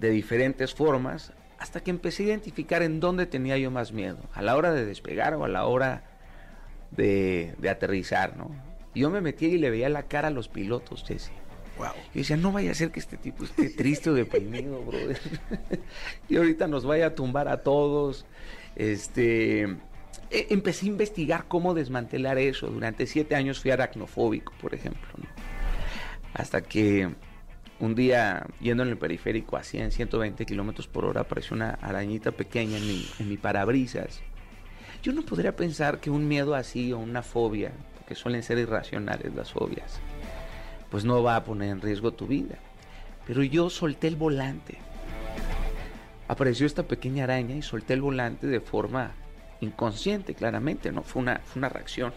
de 0.00 0.10
diferentes 0.10 0.72
formas 0.72 1.32
hasta 1.58 1.80
que 1.80 1.90
empecé 1.90 2.24
a 2.24 2.26
identificar 2.26 2.82
en 2.82 2.98
dónde 2.98 3.26
tenía 3.26 3.56
yo 3.56 3.70
más 3.70 3.92
miedo, 3.92 4.18
a 4.34 4.42
la 4.42 4.56
hora 4.56 4.72
de 4.72 4.84
despegar 4.84 5.34
o 5.34 5.44
a 5.44 5.48
la 5.48 5.64
hora 5.66 6.02
de, 6.90 7.54
de 7.58 7.70
aterrizar, 7.70 8.36
¿no? 8.36 8.50
Yo 8.94 9.10
me 9.10 9.20
metí 9.20 9.46
y 9.46 9.58
le 9.58 9.70
veía 9.70 9.88
la 9.88 10.02
cara 10.02 10.28
a 10.28 10.30
los 10.32 10.48
pilotos, 10.48 11.04
Jesse. 11.06 11.30
Wow. 11.78 11.92
Yo 11.94 12.20
decía, 12.20 12.36
no 12.36 12.52
vaya 12.52 12.70
a 12.70 12.74
ser 12.74 12.90
que 12.90 13.00
este 13.00 13.16
tipo 13.16 13.44
esté 13.44 13.70
triste 13.70 14.10
o 14.10 14.14
deprimido, 14.14 14.82
brother. 14.82 15.18
y 16.28 16.36
ahorita 16.36 16.68
nos 16.68 16.84
vaya 16.84 17.06
a 17.06 17.14
tumbar 17.14 17.48
a 17.48 17.62
todos. 17.62 18.26
Este, 18.76 19.62
e- 19.62 20.46
empecé 20.50 20.86
a 20.86 20.90
investigar 20.90 21.44
cómo 21.48 21.74
desmantelar 21.74 22.38
eso. 22.38 22.68
Durante 22.68 23.06
siete 23.06 23.34
años 23.34 23.60
fui 23.60 23.70
aracnofóbico, 23.70 24.52
por 24.60 24.74
ejemplo. 24.74 25.08
Hasta 26.34 26.62
que 26.62 27.08
un 27.80 27.94
día, 27.94 28.46
yendo 28.60 28.82
en 28.84 28.90
el 28.90 28.96
periférico 28.96 29.56
a 29.56 29.64
100, 29.64 29.90
120 29.90 30.46
kilómetros 30.46 30.86
por 30.86 31.04
hora, 31.04 31.22
apareció 31.22 31.56
una 31.56 31.70
arañita 31.80 32.30
pequeña 32.30 32.76
en 32.76 32.86
mi, 32.86 33.08
en 33.18 33.28
mi 33.28 33.36
parabrisas. 33.36 34.20
Yo 35.02 35.12
no 35.12 35.22
podría 35.22 35.56
pensar 35.56 35.98
que 35.98 36.08
un 36.08 36.28
miedo 36.28 36.54
así 36.54 36.92
o 36.92 36.98
una 36.98 37.22
fobia, 37.22 37.72
porque 37.94 38.14
que 38.14 38.14
suelen 38.14 38.44
ser 38.44 38.58
irracionales, 38.58 39.34
las 39.34 39.52
fobias, 39.52 40.00
pues 40.92 41.06
no 41.06 41.22
va 41.22 41.36
a 41.36 41.44
poner 41.44 41.70
en 41.70 41.80
riesgo 41.80 42.12
tu 42.12 42.26
vida. 42.26 42.58
Pero 43.26 43.42
yo 43.42 43.70
solté 43.70 44.08
el 44.08 44.16
volante. 44.16 44.76
Apareció 46.28 46.66
esta 46.66 46.82
pequeña 46.82 47.24
araña 47.24 47.56
y 47.56 47.62
solté 47.62 47.94
el 47.94 48.02
volante 48.02 48.46
de 48.46 48.60
forma 48.60 49.12
inconsciente, 49.62 50.34
claramente, 50.34 50.92
¿no? 50.92 51.02
Fue 51.02 51.22
una, 51.22 51.38
fue 51.38 51.60
una 51.60 51.70
reacción. 51.70 52.12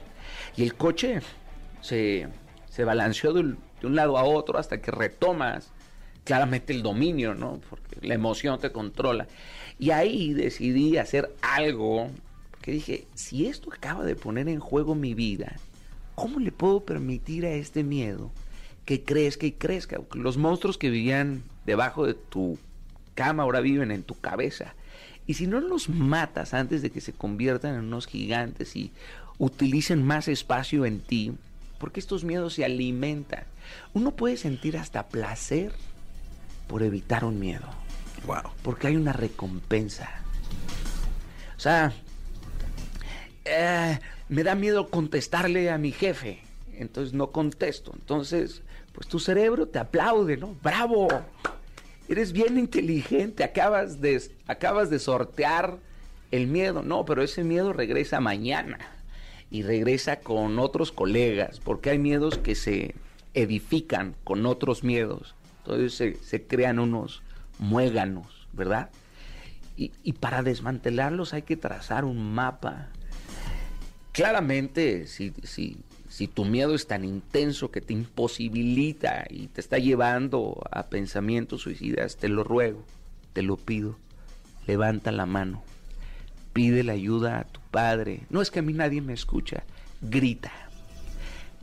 Y 0.57 0.63
el 0.63 0.75
coche 0.75 1.21
se, 1.79 2.27
se 2.69 2.83
balanceó 2.83 3.31
de 3.31 3.39
un, 3.39 3.59
de 3.79 3.87
un 3.87 3.95
lado 3.95 4.17
a 4.17 4.25
otro 4.25 4.59
hasta 4.59 4.81
que 4.81 4.91
retomas 4.91 5.71
claramente 6.25 6.73
el 6.73 6.83
dominio, 6.83 7.33
¿no? 7.33 7.61
Porque 7.69 8.05
la 8.05 8.15
emoción 8.15 8.59
te 8.59 8.73
controla. 8.73 9.25
Y 9.79 9.91
ahí 9.91 10.33
decidí 10.33 10.97
hacer 10.97 11.33
algo 11.41 12.09
que 12.61 12.73
dije, 12.73 13.07
si 13.13 13.47
esto 13.47 13.71
acaba 13.71 14.03
de 14.03 14.17
poner 14.17 14.49
en 14.49 14.59
juego 14.59 14.95
mi 14.95 15.13
vida, 15.13 15.55
¿cómo 16.13 16.41
le 16.41 16.51
puedo 16.51 16.81
permitir 16.81 17.45
a 17.45 17.51
este 17.51 17.81
miedo 17.81 18.31
que 18.85 19.03
crezca 19.03 19.45
y 19.45 19.51
crezca? 19.51 19.99
Los 20.13 20.37
monstruos 20.37 20.77
que 20.77 20.89
vivían 20.89 21.43
debajo 21.65 22.05
de 22.05 22.13
tu 22.13 22.57
cama 23.15 23.43
ahora 23.43 23.61
viven 23.61 23.91
en 23.91 24.03
tu 24.03 24.19
cabeza. 24.19 24.75
Y 25.27 25.35
si 25.35 25.47
no 25.47 25.59
los 25.59 25.89
matas 25.89 26.53
antes 26.53 26.81
de 26.81 26.91
que 26.91 27.01
se 27.01 27.13
conviertan 27.13 27.75
en 27.75 27.85
unos 27.85 28.05
gigantes 28.05 28.75
y 28.75 28.91
utilicen 29.37 30.03
más 30.03 30.27
espacio 30.27 30.85
en 30.85 30.99
ti, 30.99 31.33
porque 31.79 31.99
estos 31.99 32.23
miedos 32.23 32.53
se 32.53 32.65
alimentan. 32.65 33.43
Uno 33.93 34.11
puede 34.11 34.37
sentir 34.37 34.77
hasta 34.77 35.07
placer 35.07 35.73
por 36.67 36.83
evitar 36.83 37.25
un 37.25 37.39
miedo. 37.39 37.67
Wow. 38.25 38.51
Porque 38.61 38.87
hay 38.87 38.95
una 38.95 39.13
recompensa. 39.13 40.09
O 41.57 41.59
sea, 41.59 41.93
eh, 43.45 43.99
me 44.29 44.43
da 44.43 44.55
miedo 44.55 44.89
contestarle 44.89 45.69
a 45.69 45.77
mi 45.77 45.91
jefe. 45.91 46.39
Entonces 46.73 47.13
no 47.13 47.31
contesto. 47.31 47.91
Entonces, 47.95 48.61
pues 48.95 49.07
tu 49.07 49.19
cerebro 49.19 49.67
te 49.67 49.77
aplaude, 49.77 50.37
¿no? 50.37 50.55
¡Bravo! 50.63 51.07
Eres 52.07 52.31
bien 52.31 52.57
inteligente. 52.57 53.43
Acabas 53.43 53.99
de, 53.99 54.21
acabas 54.47 54.89
de 54.89 54.99
sortear 54.99 55.77
el 56.31 56.47
miedo. 56.47 56.81
No, 56.81 57.03
pero 57.03 57.21
ese 57.21 57.43
miedo 57.43 57.73
regresa 57.73 58.21
mañana. 58.21 58.79
Y 59.51 59.63
regresa 59.63 60.21
con 60.21 60.59
otros 60.59 60.91
colegas. 60.91 61.59
Porque 61.59 61.89
hay 61.89 61.99
miedos 61.99 62.37
que 62.37 62.55
se 62.55 62.95
edifican 63.33 64.15
con 64.23 64.45
otros 64.45 64.83
miedos. 64.83 65.35
Entonces 65.59 65.93
se, 65.93 66.15
se 66.23 66.47
crean 66.47 66.79
unos 66.79 67.21
muéganos, 67.59 68.47
¿verdad? 68.53 68.89
Y, 69.77 69.91
y, 70.03 70.13
para 70.13 70.41
desmantelarlos 70.41 71.33
hay 71.33 71.41
que 71.41 71.57
trazar 71.57 72.05
un 72.05 72.33
mapa. 72.33 72.87
Claramente, 74.13 75.05
si, 75.07 75.33
si, 75.43 75.77
si 76.15 76.29
tu 76.29 76.45
miedo 76.45 76.73
es 76.73 76.87
tan 76.87 77.03
intenso 77.03 77.71
que 77.71 77.81
te 77.81 77.91
imposibilita 77.91 79.25
y 79.29 79.47
te 79.47 79.59
está 79.59 79.79
llevando 79.79 80.63
a 80.71 80.83
pensamientos 80.83 81.63
suicidas, 81.63 82.15
te 82.15 82.29
lo 82.29 82.45
ruego, 82.45 82.85
te 83.33 83.41
lo 83.41 83.57
pido, 83.57 83.97
levanta 84.65 85.11
la 85.11 85.25
mano, 85.25 85.61
pide 86.53 86.85
la 86.85 86.93
ayuda 86.93 87.39
a 87.39 87.43
tu 87.43 87.59
padre. 87.69 88.21
No 88.29 88.41
es 88.41 88.49
que 88.49 88.59
a 88.59 88.61
mí 88.61 88.71
nadie 88.71 89.01
me 89.01 89.11
escucha, 89.11 89.65
grita. 89.99 90.53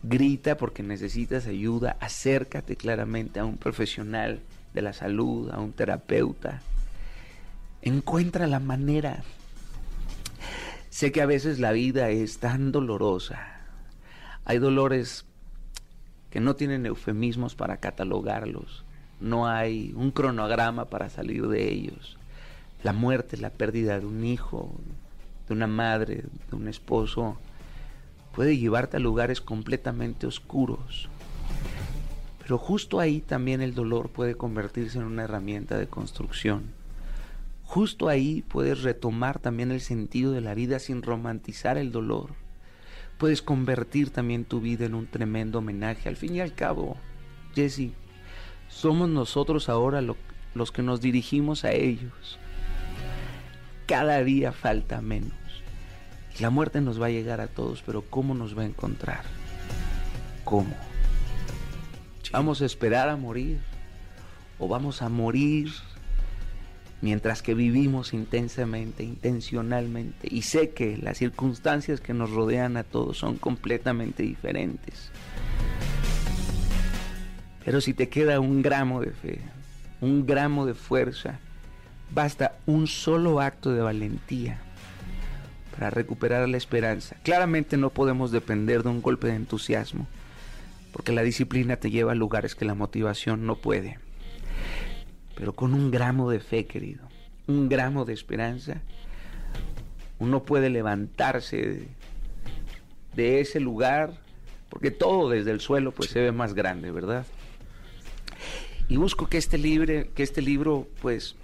Grita 0.02 0.58
porque 0.58 0.82
necesitas 0.82 1.46
ayuda, 1.46 1.96
acércate 1.98 2.76
claramente 2.76 3.40
a 3.40 3.46
un 3.46 3.56
profesional 3.56 4.40
de 4.74 4.82
la 4.82 4.92
salud, 4.92 5.50
a 5.50 5.60
un 5.60 5.72
terapeuta. 5.72 6.60
Encuentra 7.80 8.46
la 8.46 8.60
manera. 8.60 9.24
Sé 10.90 11.10
que 11.10 11.22
a 11.22 11.26
veces 11.26 11.58
la 11.58 11.72
vida 11.72 12.10
es 12.10 12.36
tan 12.36 12.70
dolorosa. 12.70 13.51
Hay 14.44 14.58
dolores 14.58 15.24
que 16.30 16.40
no 16.40 16.56
tienen 16.56 16.86
eufemismos 16.86 17.54
para 17.54 17.76
catalogarlos. 17.76 18.84
No 19.20 19.46
hay 19.46 19.92
un 19.94 20.10
cronograma 20.10 20.86
para 20.86 21.10
salir 21.10 21.46
de 21.46 21.72
ellos. 21.72 22.16
La 22.82 22.92
muerte, 22.92 23.36
la 23.36 23.50
pérdida 23.50 24.00
de 24.00 24.06
un 24.06 24.24
hijo, 24.24 24.72
de 25.46 25.54
una 25.54 25.66
madre, 25.68 26.24
de 26.50 26.56
un 26.56 26.66
esposo, 26.66 27.36
puede 28.34 28.56
llevarte 28.56 28.96
a 28.96 29.00
lugares 29.00 29.40
completamente 29.40 30.26
oscuros. 30.26 31.08
Pero 32.40 32.58
justo 32.58 32.98
ahí 32.98 33.20
también 33.20 33.60
el 33.60 33.74
dolor 33.74 34.08
puede 34.08 34.34
convertirse 34.34 34.98
en 34.98 35.04
una 35.04 35.24
herramienta 35.24 35.78
de 35.78 35.86
construcción. 35.86 36.64
Justo 37.64 38.08
ahí 38.08 38.42
puedes 38.42 38.82
retomar 38.82 39.38
también 39.38 39.70
el 39.70 39.80
sentido 39.80 40.32
de 40.32 40.40
la 40.40 40.54
vida 40.54 40.78
sin 40.78 41.02
romantizar 41.02 41.78
el 41.78 41.92
dolor. 41.92 42.41
Puedes 43.22 43.40
convertir 43.40 44.10
también 44.10 44.44
tu 44.44 44.60
vida 44.60 44.84
en 44.84 44.96
un 44.96 45.06
tremendo 45.06 45.60
homenaje. 45.60 46.08
Al 46.08 46.16
fin 46.16 46.34
y 46.34 46.40
al 46.40 46.54
cabo, 46.54 46.96
Jesse, 47.54 47.92
somos 48.68 49.08
nosotros 49.08 49.68
ahora 49.68 50.00
lo, 50.00 50.16
los 50.56 50.72
que 50.72 50.82
nos 50.82 51.00
dirigimos 51.00 51.64
a 51.64 51.70
ellos. 51.70 52.40
Cada 53.86 54.24
día 54.24 54.50
falta 54.50 55.00
menos. 55.02 55.30
La 56.40 56.50
muerte 56.50 56.80
nos 56.80 57.00
va 57.00 57.06
a 57.06 57.10
llegar 57.10 57.40
a 57.40 57.46
todos, 57.46 57.84
pero 57.86 58.02
¿cómo 58.02 58.34
nos 58.34 58.58
va 58.58 58.62
a 58.62 58.66
encontrar? 58.66 59.22
¿Cómo? 60.42 60.74
¿Vamos 62.32 62.60
a 62.60 62.66
esperar 62.66 63.08
a 63.08 63.16
morir? 63.16 63.60
¿O 64.58 64.66
vamos 64.66 65.00
a 65.00 65.08
morir 65.08 65.70
mientras 67.02 67.42
que 67.42 67.52
vivimos 67.52 68.14
intensamente, 68.14 69.02
intencionalmente? 69.02 70.28
Y 70.30 70.42
sé 70.42 70.70
que 70.70 70.96
las 70.96 71.18
circunstancias 71.18 72.00
que 72.00 72.14
nos 72.14 72.30
rodean 72.30 72.78
a 72.78 72.84
todos 72.84 73.18
son 73.18 73.36
completamente 73.36 74.22
diferentes. 74.22 75.10
Pero 77.64 77.80
si 77.80 77.92
te 77.92 78.08
queda 78.08 78.40
un 78.40 78.62
gramo 78.62 79.00
de 79.02 79.10
fe, 79.10 79.40
un 80.00 80.26
gramo 80.26 80.64
de 80.64 80.74
fuerza, 80.74 81.38
basta 82.12 82.56
un 82.66 82.86
solo 82.86 83.40
acto 83.40 83.72
de 83.72 83.82
valentía 83.82 84.58
para 85.72 85.90
recuperar 85.90 86.48
la 86.48 86.56
esperanza. 86.56 87.16
Claramente 87.22 87.76
no 87.76 87.90
podemos 87.90 88.30
depender 88.30 88.82
de 88.82 88.90
un 88.90 89.02
golpe 89.02 89.28
de 89.28 89.36
entusiasmo, 89.36 90.06
porque 90.92 91.12
la 91.12 91.22
disciplina 91.22 91.76
te 91.76 91.90
lleva 91.90 92.12
a 92.12 92.16
lugares 92.16 92.54
que 92.54 92.64
la 92.64 92.74
motivación 92.74 93.46
no 93.46 93.56
puede. 93.56 93.98
Pero 95.34 95.52
con 95.54 95.74
un 95.74 95.90
gramo 95.90 96.30
de 96.30 96.40
fe, 96.40 96.66
querido, 96.66 97.08
un 97.46 97.68
gramo 97.68 98.04
de 98.04 98.12
esperanza, 98.12 98.80
uno 100.18 100.42
puede 100.42 100.70
levantarse 100.70 101.56
de, 101.56 101.88
de 103.14 103.40
ese 103.40 103.60
lugar, 103.60 104.18
porque 104.68 104.90
todo 104.90 105.30
desde 105.30 105.50
el 105.50 105.60
suelo 105.60 105.92
pues 105.92 106.10
se 106.10 106.20
ve 106.20 106.32
más 106.32 106.54
grande, 106.54 106.90
¿verdad? 106.90 107.26
Y 108.88 108.96
busco 108.96 109.28
que 109.28 109.38
este 109.38 109.58
libro, 109.58 110.12
que 110.14 110.22
este 110.22 110.42
libro 110.42 110.86
pues 111.00 111.36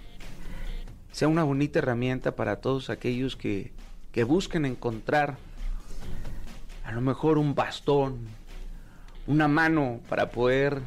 sea 1.11 1.27
una 1.27 1.43
bonita 1.43 1.79
herramienta 1.79 2.35
para 2.35 2.57
todos 2.57 2.89
aquellos 2.89 3.35
que 3.35 3.71
que 4.11 4.23
busquen 4.23 4.65
encontrar 4.65 5.37
a 6.83 6.91
lo 6.91 7.01
mejor 7.01 7.37
un 7.37 7.53
bastón, 7.53 8.27
una 9.27 9.47
mano 9.47 9.99
para 10.09 10.31
poder 10.31 10.81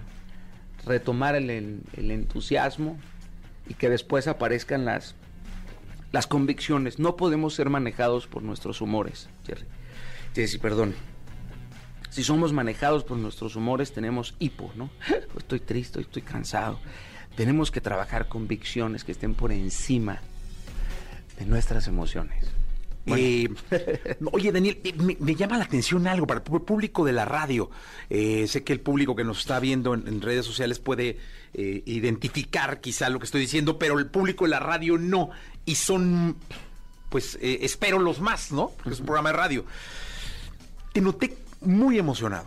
retomar 0.84 1.34
el, 1.34 1.50
el, 1.50 2.10
entusiasmo 2.10 2.98
y 3.68 3.74
que 3.74 3.88
después 3.88 4.26
aparezcan 4.26 4.84
las, 4.84 5.14
las 6.10 6.26
convicciones. 6.26 6.98
No 6.98 7.16
podemos 7.16 7.54
ser 7.54 7.70
manejados 7.70 8.26
por 8.26 8.42
nuestros 8.42 8.80
humores, 8.80 9.28
Jerry. 9.46 9.66
Jesse, 10.34 10.58
perdón. 10.58 10.94
Si 12.10 12.24
somos 12.24 12.52
manejados 12.52 13.04
por 13.04 13.16
nuestros 13.16 13.56
humores, 13.56 13.92
tenemos 13.92 14.34
hipo, 14.38 14.70
¿no? 14.76 14.90
Estoy 15.36 15.60
triste, 15.60 16.00
estoy 16.00 16.22
cansado. 16.22 16.78
Tenemos 17.36 17.70
que 17.70 17.80
trabajar 17.80 18.28
convicciones 18.28 19.04
que 19.04 19.12
estén 19.12 19.34
por 19.34 19.52
encima 19.52 20.20
de 21.38 21.46
nuestras 21.46 21.88
emociones. 21.88 22.52
Bueno. 23.04 23.24
Eh, 23.24 24.16
oye, 24.32 24.52
Daniel, 24.52 24.78
me, 24.98 25.16
me, 25.18 25.34
llama 25.34 25.58
la 25.58 25.64
atención 25.64 26.06
algo 26.06 26.26
para 26.26 26.42
el 26.44 26.62
público 26.62 27.04
de 27.04 27.12
la 27.12 27.24
radio. 27.24 27.70
Eh, 28.10 28.46
sé 28.46 28.62
que 28.62 28.72
el 28.72 28.80
público 28.80 29.16
que 29.16 29.24
nos 29.24 29.40
está 29.40 29.58
viendo 29.60 29.94
en, 29.94 30.06
en 30.06 30.20
redes 30.20 30.46
sociales 30.46 30.78
puede 30.78 31.18
eh, 31.54 31.82
identificar 31.84 32.80
quizá 32.80 33.10
lo 33.10 33.18
que 33.18 33.26
estoy 33.26 33.42
diciendo, 33.42 33.78
pero 33.78 33.98
el 33.98 34.06
público 34.06 34.44
de 34.44 34.50
la 34.50 34.60
radio 34.60 34.98
no. 34.98 35.30
Y 35.64 35.74
son, 35.74 36.36
pues, 37.10 37.38
eh, 37.42 37.58
espero 37.62 37.98
los 37.98 38.20
más, 38.20 38.52
¿no? 38.52 38.70
Porque 38.70 38.90
es 38.90 39.00
un 39.00 39.06
programa 39.06 39.30
de 39.30 39.36
radio. 39.36 39.64
Te 40.92 41.00
noté 41.00 41.36
muy 41.60 41.98
emocionado 41.98 42.46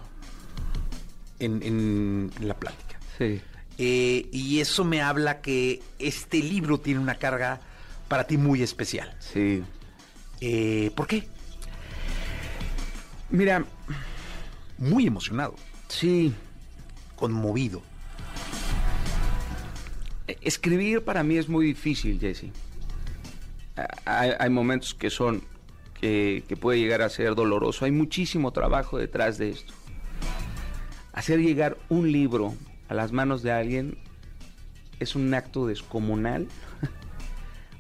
en, 1.40 1.62
en, 1.62 2.32
en 2.40 2.48
la 2.48 2.56
plática. 2.56 3.00
Sí. 3.18 3.42
Eh, 3.78 4.30
y 4.32 4.60
eso 4.60 4.86
me 4.86 5.02
habla 5.02 5.42
que 5.42 5.82
este 6.00 6.40
libro 6.40 6.80
tiene 6.80 7.00
una 7.00 7.16
carga 7.16 7.60
para 8.08 8.26
ti 8.26 8.38
muy 8.38 8.62
especial. 8.62 9.14
Sí. 9.20 9.64
Eh, 10.48 10.92
¿Por 10.96 11.08
qué? 11.08 11.24
Mira, 13.32 13.66
muy 14.78 15.08
emocionado. 15.08 15.56
Sí. 15.88 16.36
Conmovido. 17.16 17.82
Escribir 20.28 21.04
para 21.04 21.24
mí 21.24 21.38
es 21.38 21.50
muy 21.50 21.66
difícil, 21.66 22.20
Jesse. 22.20 22.52
Hay, 24.06 24.34
hay, 24.38 24.50
momentos 24.52 24.94
que 24.94 25.10
son, 25.10 25.42
que 26.00 26.44
que 26.48 26.56
puede 26.56 26.78
llegar 26.78 27.02
a 27.02 27.10
ser 27.10 27.34
doloroso. 27.34 27.86
Hay 27.86 27.92
muchísimo 27.92 28.52
trabajo 28.52 29.00
detrás 29.00 29.40
de 29.40 29.50
esto. 29.50 29.74
Hacer 31.14 31.40
llegar 31.40 31.76
un 31.90 32.12
libro 32.12 32.54
a 32.88 32.94
las 32.94 33.12
manos 33.12 33.42
de 33.42 33.52
alguien 33.52 33.98
es 35.00 35.16
un 35.16 35.34
acto 35.34 35.66
descomunal. 35.66 36.48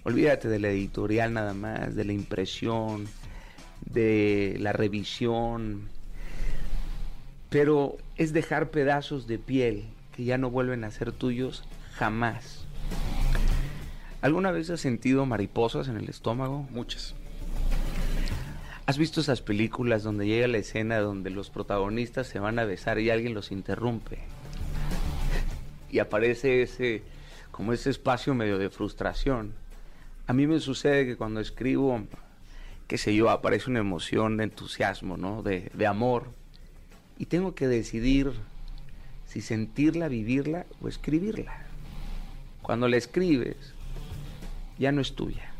Olvídate 0.05 0.49
de 0.49 0.59
la 0.59 0.69
editorial 0.69 1.33
nada 1.33 1.55
más, 1.55 1.95
de 1.95 2.05
la 2.05 2.13
impresión, 2.13 3.07
de 3.81 4.55
la 4.59 4.71
revisión. 4.71 5.89
Pero 7.49 7.97
es 8.15 8.31
dejar 8.31 8.69
pedazos 8.69 9.25
de 9.25 9.39
piel 9.39 9.85
que 10.15 10.23
ya 10.23 10.37
no 10.37 10.51
vuelven 10.51 10.83
a 10.83 10.91
ser 10.91 11.11
tuyos 11.11 11.63
jamás. 11.93 12.67
¿Alguna 14.21 14.51
vez 14.51 14.69
has 14.69 14.79
sentido 14.79 15.25
mariposas 15.25 15.87
en 15.87 15.97
el 15.97 16.07
estómago? 16.07 16.67
Muchas. 16.69 17.15
¿Has 18.85 18.99
visto 18.99 19.21
esas 19.21 19.41
películas 19.41 20.03
donde 20.03 20.27
llega 20.27 20.47
la 20.47 20.59
escena 20.59 20.99
donde 20.99 21.31
los 21.31 21.49
protagonistas 21.49 22.27
se 22.27 22.37
van 22.37 22.59
a 22.59 22.65
besar 22.65 22.99
y 22.99 23.09
alguien 23.09 23.33
los 23.33 23.51
interrumpe? 23.51 24.19
Y 25.89 25.97
aparece 25.97 26.61
ese, 26.61 27.01
como 27.49 27.73
ese 27.73 27.89
espacio 27.89 28.35
medio 28.35 28.59
de 28.59 28.69
frustración. 28.69 29.64
A 30.27 30.33
mí 30.33 30.47
me 30.47 30.59
sucede 30.59 31.05
que 31.05 31.17
cuando 31.17 31.39
escribo, 31.39 32.01
qué 32.87 32.97
sé 32.97 33.15
yo, 33.15 33.29
aparece 33.29 33.69
una 33.69 33.79
emoción 33.79 34.37
de 34.37 34.45
entusiasmo, 34.45 35.17
¿no? 35.17 35.43
De, 35.43 35.71
de 35.73 35.87
amor. 35.87 36.25
Y 37.17 37.27
tengo 37.27 37.53
que 37.53 37.67
decidir 37.67 38.33
si 39.25 39.41
sentirla, 39.41 40.07
vivirla 40.07 40.65
o 40.81 40.87
escribirla. 40.87 41.65
Cuando 42.61 42.87
la 42.87 42.97
escribes, 42.97 43.75
ya 44.79 44.91
no 44.91 45.01
es 45.01 45.13
tuya, 45.13 45.51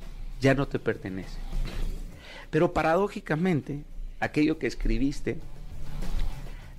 ya 0.41 0.55
no 0.55 0.67
te 0.67 0.79
pertenece. 0.79 1.37
Pero 2.49 2.73
paradójicamente, 2.73 3.83
aquello 4.19 4.57
que 4.57 4.67
escribiste 4.67 5.37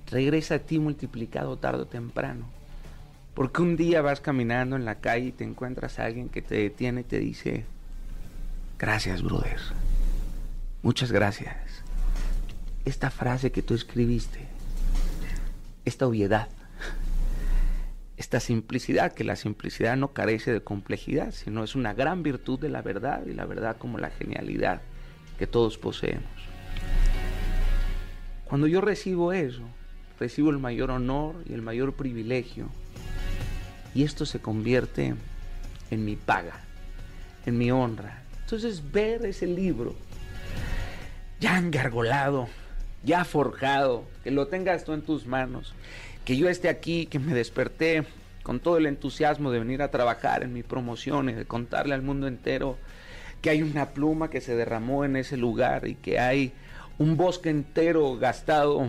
regresa 0.09 0.55
a 0.55 0.59
ti 0.59 0.79
multiplicado 0.79 1.57
tarde 1.57 1.83
o 1.83 1.87
temprano. 1.87 2.45
Porque 3.33 3.61
un 3.61 3.75
día 3.75 4.01
vas 4.01 4.19
caminando 4.19 4.75
en 4.75 4.85
la 4.85 4.95
calle 4.95 5.27
y 5.27 5.31
te 5.31 5.43
encuentras 5.43 5.99
a 5.99 6.05
alguien 6.05 6.29
que 6.29 6.41
te 6.41 6.55
detiene 6.55 7.01
y 7.01 7.03
te 7.03 7.19
dice, 7.19 7.65
gracias, 8.77 9.21
brother. 9.21 9.59
Muchas 10.81 11.11
gracias. 11.11 11.55
Esta 12.85 13.09
frase 13.09 13.51
que 13.51 13.61
tú 13.61 13.73
escribiste, 13.73 14.47
esta 15.85 16.07
obviedad, 16.07 16.47
esta 18.17 18.39
simplicidad, 18.39 19.13
que 19.13 19.23
la 19.23 19.35
simplicidad 19.35 19.97
no 19.97 20.13
carece 20.13 20.51
de 20.51 20.61
complejidad, 20.61 21.31
sino 21.31 21.63
es 21.63 21.75
una 21.75 21.93
gran 21.93 22.23
virtud 22.23 22.59
de 22.59 22.69
la 22.69 22.81
verdad 22.81 23.25
y 23.25 23.33
la 23.33 23.45
verdad 23.45 23.77
como 23.77 23.97
la 23.97 24.09
genialidad 24.09 24.81
que 25.37 25.47
todos 25.47 25.77
poseemos. 25.77 26.25
Cuando 28.45 28.67
yo 28.67 28.81
recibo 28.81 29.33
eso, 29.33 29.63
recibo 30.19 30.49
el 30.49 30.57
mayor 30.57 30.89
honor 30.89 31.35
y 31.45 31.53
el 31.53 31.61
mayor 31.61 31.93
privilegio 31.93 32.69
y 33.93 34.03
esto 34.03 34.25
se 34.25 34.39
convierte 34.39 35.15
en 35.91 36.05
mi 36.05 36.15
paga, 36.15 36.61
en 37.45 37.57
mi 37.57 37.71
honra. 37.71 38.23
Entonces 38.47 38.93
ver 38.93 39.25
ese 39.25 39.45
libro 39.45 39.93
ya 41.37 41.57
engargolado, 41.57 42.47
ya 43.03 43.25
forjado, 43.25 44.05
que 44.23 44.31
lo 44.31 44.47
tengas 44.47 44.85
tú 44.85 44.93
en 44.93 45.01
tus 45.01 45.27
manos, 45.27 45.73
que 46.23 46.37
yo 46.37 46.47
esté 46.47 46.69
aquí, 46.69 47.07
que 47.07 47.19
me 47.19 47.33
desperté 47.33 48.05
con 48.43 48.61
todo 48.61 48.77
el 48.77 48.85
entusiasmo 48.85 49.51
de 49.51 49.59
venir 49.59 49.81
a 49.81 49.91
trabajar 49.91 50.43
en 50.43 50.53
mi 50.53 50.63
promoción 50.63 51.27
y 51.27 51.33
de 51.33 51.43
contarle 51.43 51.93
al 51.93 52.03
mundo 52.03 52.25
entero 52.25 52.77
que 53.41 53.49
hay 53.49 53.63
una 53.63 53.89
pluma 53.89 54.29
que 54.29 54.39
se 54.39 54.55
derramó 54.55 55.03
en 55.03 55.17
ese 55.17 55.35
lugar 55.35 55.85
y 55.85 55.95
que 55.95 56.17
hay 56.17 56.53
un 56.99 57.17
bosque 57.17 57.49
entero 57.49 58.15
gastado 58.15 58.87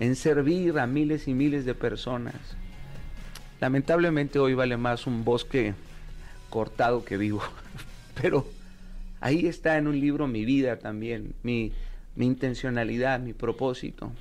en 0.00 0.16
servir 0.16 0.78
a 0.78 0.86
miles 0.86 1.28
y 1.28 1.34
miles 1.34 1.66
de 1.66 1.74
personas. 1.74 2.36
Lamentablemente 3.60 4.38
hoy 4.38 4.54
vale 4.54 4.78
más 4.78 5.06
un 5.06 5.26
bosque 5.26 5.74
cortado 6.48 7.04
que 7.04 7.18
vivo, 7.18 7.42
pero 8.20 8.46
ahí 9.20 9.46
está 9.46 9.78
en 9.78 9.86
un 9.86 9.98
libro 9.98 10.26
mi 10.26 10.44
vida 10.44 10.78
también, 10.78 11.34
mi, 11.42 11.72
mi 12.16 12.26
intencionalidad, 12.26 13.20
mi 13.20 13.32
propósito. 13.32 14.12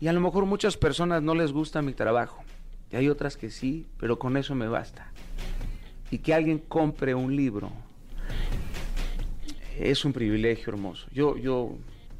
Y 0.00 0.08
a 0.08 0.12
lo 0.12 0.20
mejor 0.20 0.46
muchas 0.46 0.76
personas 0.76 1.22
no 1.22 1.34
les 1.34 1.52
gusta 1.52 1.80
mi 1.80 1.92
trabajo. 1.92 2.42
Y 2.90 2.96
hay 2.96 3.08
otras 3.08 3.36
que 3.36 3.50
sí, 3.50 3.86
pero 3.98 4.18
con 4.18 4.36
eso 4.36 4.54
me 4.54 4.68
basta. 4.68 5.10
Y 6.10 6.18
que 6.18 6.34
alguien 6.34 6.58
compre 6.58 7.14
un 7.14 7.34
libro 7.34 7.72
es 9.78 10.04
un 10.04 10.12
privilegio 10.12 10.72
hermoso. 10.72 11.06
Yo, 11.12 11.36
yo, 11.36 11.76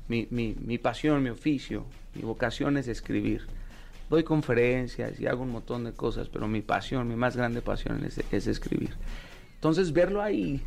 mi, 0.09 0.27
mi, 0.31 0.55
mi 0.59 0.79
pasión, 0.79 1.23
mi 1.23 1.31
oficio, 1.31 1.85
mi 2.15 2.23
vocación 2.23 2.77
es 2.77 2.89
escribir. 2.89 3.43
Doy 4.09 4.25
conferencias 4.25 5.19
y 5.21 5.27
hago 5.27 5.43
un 5.43 5.51
montón 5.51 5.85
de 5.85 5.93
cosas, 5.93 6.29
pero 6.29 6.49
mi 6.49 6.63
pasión, 6.63 7.09
mi 7.09 7.17
más 7.17 7.37
grande 7.37 7.63
pasión 7.63 8.05
es, 8.05 8.21
es 8.31 8.47
escribir. 8.47 8.91
Entonces 9.63 9.93
verlo 9.93 10.21
ahí 10.21 10.61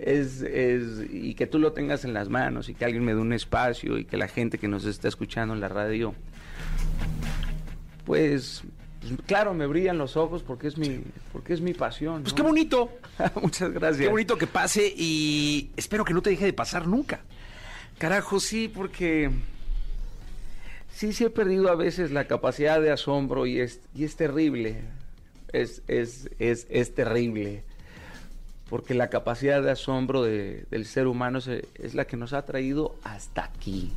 es, 0.00 0.40
es, 0.40 1.04
y 1.10 1.34
que 1.34 1.46
tú 1.46 1.58
lo 1.58 1.72
tengas 1.72 2.06
en 2.06 2.14
las 2.14 2.30
manos 2.30 2.70
y 2.70 2.74
que 2.74 2.86
alguien 2.86 3.04
me 3.04 3.14
dé 3.14 3.20
un 3.20 3.34
espacio 3.34 3.98
y 3.98 4.06
que 4.06 4.16
la 4.16 4.28
gente 4.28 4.56
que 4.56 4.66
nos 4.66 4.86
está 4.86 5.08
escuchando 5.08 5.52
en 5.52 5.60
la 5.60 5.68
radio, 5.68 6.14
pues, 8.06 8.62
pues, 9.00 9.12
claro, 9.26 9.52
me 9.52 9.66
brillan 9.66 9.98
los 9.98 10.16
ojos 10.16 10.42
porque 10.42 10.68
es 10.68 10.78
mi, 10.78 11.02
porque 11.32 11.52
es 11.52 11.60
mi 11.60 11.74
pasión. 11.74 12.22
Pues 12.22 12.32
qué 12.32 12.42
bonito. 12.42 12.90
Muchas 13.42 13.70
gracias. 13.72 14.06
Qué 14.06 14.08
bonito 14.08 14.38
que 14.38 14.46
pase 14.46 14.92
y 14.96 15.70
espero 15.76 16.04
que 16.04 16.14
no 16.14 16.22
te 16.22 16.30
deje 16.30 16.46
de 16.46 16.52
pasar 16.52 16.86
nunca. 16.86 17.20
Carajo, 17.98 18.40
sí, 18.40 18.72
porque 18.74 19.30
sí, 20.90 21.12
sí 21.12 21.24
he 21.24 21.30
perdido 21.30 21.68
a 21.68 21.76
veces 21.76 22.10
la 22.10 22.26
capacidad 22.26 22.80
de 22.80 22.90
asombro 22.90 23.46
y 23.46 23.60
es, 23.60 23.80
y 23.94 24.04
es 24.04 24.16
terrible. 24.16 24.80
Es, 25.52 25.82
es, 25.86 26.30
es, 26.38 26.66
es 26.70 26.94
terrible. 26.94 27.64
Porque 28.72 28.94
la 28.94 29.10
capacidad 29.10 29.62
de 29.62 29.70
asombro 29.70 30.22
de- 30.22 30.64
del 30.70 30.86
ser 30.86 31.06
humano 31.06 31.40
es, 31.40 31.46
es 31.74 31.94
la 31.94 32.06
que 32.06 32.16
nos 32.16 32.32
ha 32.32 32.46
traído 32.46 32.96
hasta 33.04 33.44
aquí. 33.44 33.92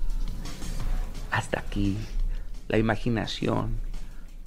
Hasta 1.32 1.62
aquí. 1.62 1.96
La 2.68 2.78
imaginación. 2.78 3.78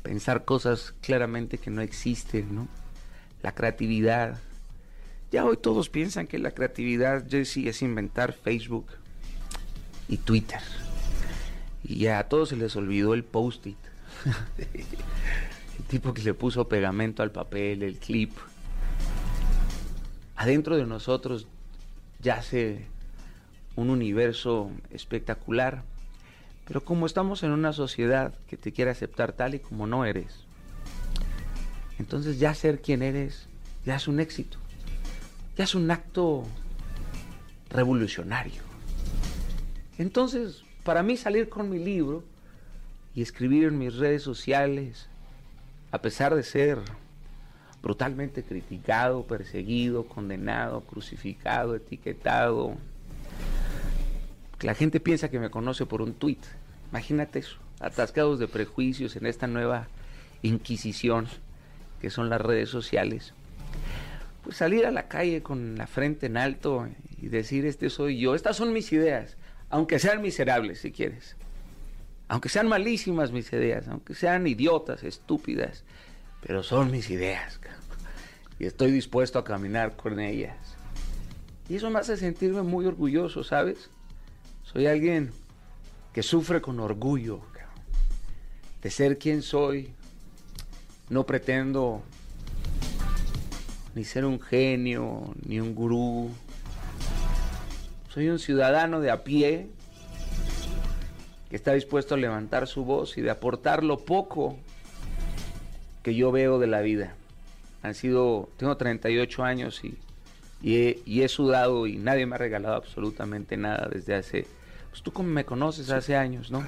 Pensar 0.02 0.44
cosas 0.44 0.92
claramente 1.00 1.56
que 1.56 1.70
no 1.70 1.80
existen, 1.80 2.54
¿no? 2.54 2.68
La 3.42 3.52
creatividad. 3.54 4.38
Ya 5.32 5.46
hoy 5.46 5.56
todos 5.56 5.88
piensan 5.88 6.26
que 6.26 6.36
la 6.38 6.50
creatividad, 6.50 7.24
Jesse, 7.26 7.66
es 7.66 7.80
inventar 7.80 8.34
Facebook 8.34 8.88
y 10.10 10.18
Twitter. 10.18 10.60
Y 11.82 12.00
ya 12.00 12.18
a 12.18 12.28
todos 12.28 12.50
se 12.50 12.56
les 12.56 12.76
olvidó 12.76 13.14
el 13.14 13.24
post-it. 13.24 13.78
el 14.58 15.84
tipo 15.88 16.12
que 16.12 16.20
le 16.20 16.34
puso 16.34 16.68
pegamento 16.68 17.22
al 17.22 17.32
papel, 17.32 17.82
el 17.82 17.96
clip. 17.96 18.32
Adentro 20.38 20.76
de 20.76 20.86
nosotros 20.86 21.48
yace 22.20 22.86
un 23.74 23.90
universo 23.90 24.70
espectacular. 24.90 25.82
Pero 26.64 26.84
como 26.84 27.06
estamos 27.06 27.42
en 27.42 27.50
una 27.50 27.72
sociedad 27.72 28.32
que 28.46 28.56
te 28.56 28.70
quiere 28.70 28.92
aceptar 28.92 29.32
tal 29.32 29.56
y 29.56 29.58
como 29.58 29.88
no 29.88 30.04
eres, 30.04 30.44
entonces 31.98 32.38
ya 32.38 32.54
ser 32.54 32.80
quien 32.80 33.02
eres 33.02 33.48
ya 33.84 33.96
es 33.96 34.06
un 34.06 34.20
éxito. 34.20 34.58
Ya 35.56 35.64
es 35.64 35.74
un 35.74 35.90
acto 35.90 36.44
revolucionario. 37.70 38.62
Entonces, 39.98 40.62
para 40.84 41.02
mí 41.02 41.16
salir 41.16 41.48
con 41.48 41.68
mi 41.68 41.80
libro 41.80 42.22
y 43.12 43.22
escribir 43.22 43.64
en 43.64 43.76
mis 43.76 43.96
redes 43.96 44.22
sociales, 44.22 45.08
a 45.90 46.00
pesar 46.00 46.36
de 46.36 46.44
ser 46.44 46.78
brutalmente 47.82 48.42
criticado, 48.42 49.24
perseguido, 49.24 50.06
condenado, 50.06 50.80
crucificado, 50.82 51.76
etiquetado, 51.76 52.76
que 54.58 54.66
la 54.66 54.74
gente 54.74 55.00
piensa 55.00 55.30
que 55.30 55.38
me 55.38 55.50
conoce 55.50 55.86
por 55.86 56.02
un 56.02 56.14
tuit. 56.14 56.44
Imagínate 56.90 57.38
eso, 57.38 57.58
atascados 57.80 58.38
de 58.38 58.48
prejuicios 58.48 59.14
en 59.16 59.26
esta 59.26 59.46
nueva 59.46 59.88
inquisición 60.42 61.28
que 62.00 62.10
son 62.10 62.28
las 62.28 62.40
redes 62.40 62.68
sociales. 62.68 63.32
Pues 64.42 64.56
salir 64.56 64.86
a 64.86 64.90
la 64.90 65.08
calle 65.08 65.42
con 65.42 65.76
la 65.76 65.86
frente 65.86 66.26
en 66.26 66.36
alto 66.36 66.88
y 67.20 67.28
decir, 67.28 67.66
este 67.66 67.90
soy 67.90 68.18
yo, 68.18 68.34
estas 68.34 68.56
son 68.56 68.72
mis 68.72 68.92
ideas, 68.92 69.36
aunque 69.70 69.98
sean 69.98 70.22
miserables, 70.22 70.80
si 70.80 70.92
quieres. 70.92 71.36
Aunque 72.28 72.48
sean 72.48 72.68
malísimas 72.68 73.32
mis 73.32 73.52
ideas, 73.52 73.88
aunque 73.88 74.14
sean 74.14 74.46
idiotas, 74.46 75.02
estúpidas, 75.02 75.84
pero 76.42 76.62
son 76.62 76.90
mis 76.90 77.10
ideas. 77.10 77.60
Y 78.58 78.66
estoy 78.66 78.90
dispuesto 78.90 79.38
a 79.38 79.44
caminar 79.44 79.96
con 79.96 80.18
ellas. 80.20 80.56
Y 81.68 81.76
eso 81.76 81.90
me 81.90 81.98
hace 81.98 82.16
sentirme 82.16 82.62
muy 82.62 82.86
orgulloso, 82.86 83.44
¿sabes? 83.44 83.90
Soy 84.62 84.86
alguien 84.86 85.30
que 86.12 86.22
sufre 86.22 86.60
con 86.60 86.80
orgullo 86.80 87.40
de 88.82 88.90
ser 88.90 89.18
quien 89.18 89.42
soy. 89.42 89.92
No 91.08 91.24
pretendo 91.24 92.02
ni 93.94 94.04
ser 94.04 94.24
un 94.24 94.40
genio, 94.40 95.34
ni 95.46 95.58
un 95.58 95.74
gurú. 95.74 96.30
Soy 98.10 98.28
un 98.28 98.38
ciudadano 98.38 99.00
de 99.00 99.10
a 99.10 99.24
pie 99.24 99.68
que 101.48 101.56
está 101.56 101.72
dispuesto 101.72 102.14
a 102.14 102.18
levantar 102.18 102.66
su 102.66 102.84
voz 102.84 103.16
y 103.16 103.22
de 103.22 103.30
aportar 103.30 103.82
lo 103.82 103.98
poco 103.98 104.58
que 106.02 106.14
yo 106.14 106.32
veo 106.32 106.58
de 106.58 106.66
la 106.66 106.80
vida. 106.80 107.14
Han 107.82 107.94
sido, 107.94 108.48
tengo 108.56 108.76
38 108.76 109.44
años 109.44 109.84
y, 109.84 109.98
y, 110.62 110.76
he, 110.76 111.02
y 111.04 111.22
he 111.22 111.28
sudado 111.28 111.86
y 111.86 111.96
nadie 111.96 112.26
me 112.26 112.34
ha 112.34 112.38
regalado 112.38 112.74
absolutamente 112.74 113.56
nada 113.56 113.88
desde 113.90 114.14
hace, 114.14 114.46
pues 114.90 115.02
tú 115.02 115.12
como 115.12 115.28
me 115.28 115.44
conoces 115.44 115.90
hace 115.90 116.16
años, 116.16 116.50
¿no? 116.50 116.64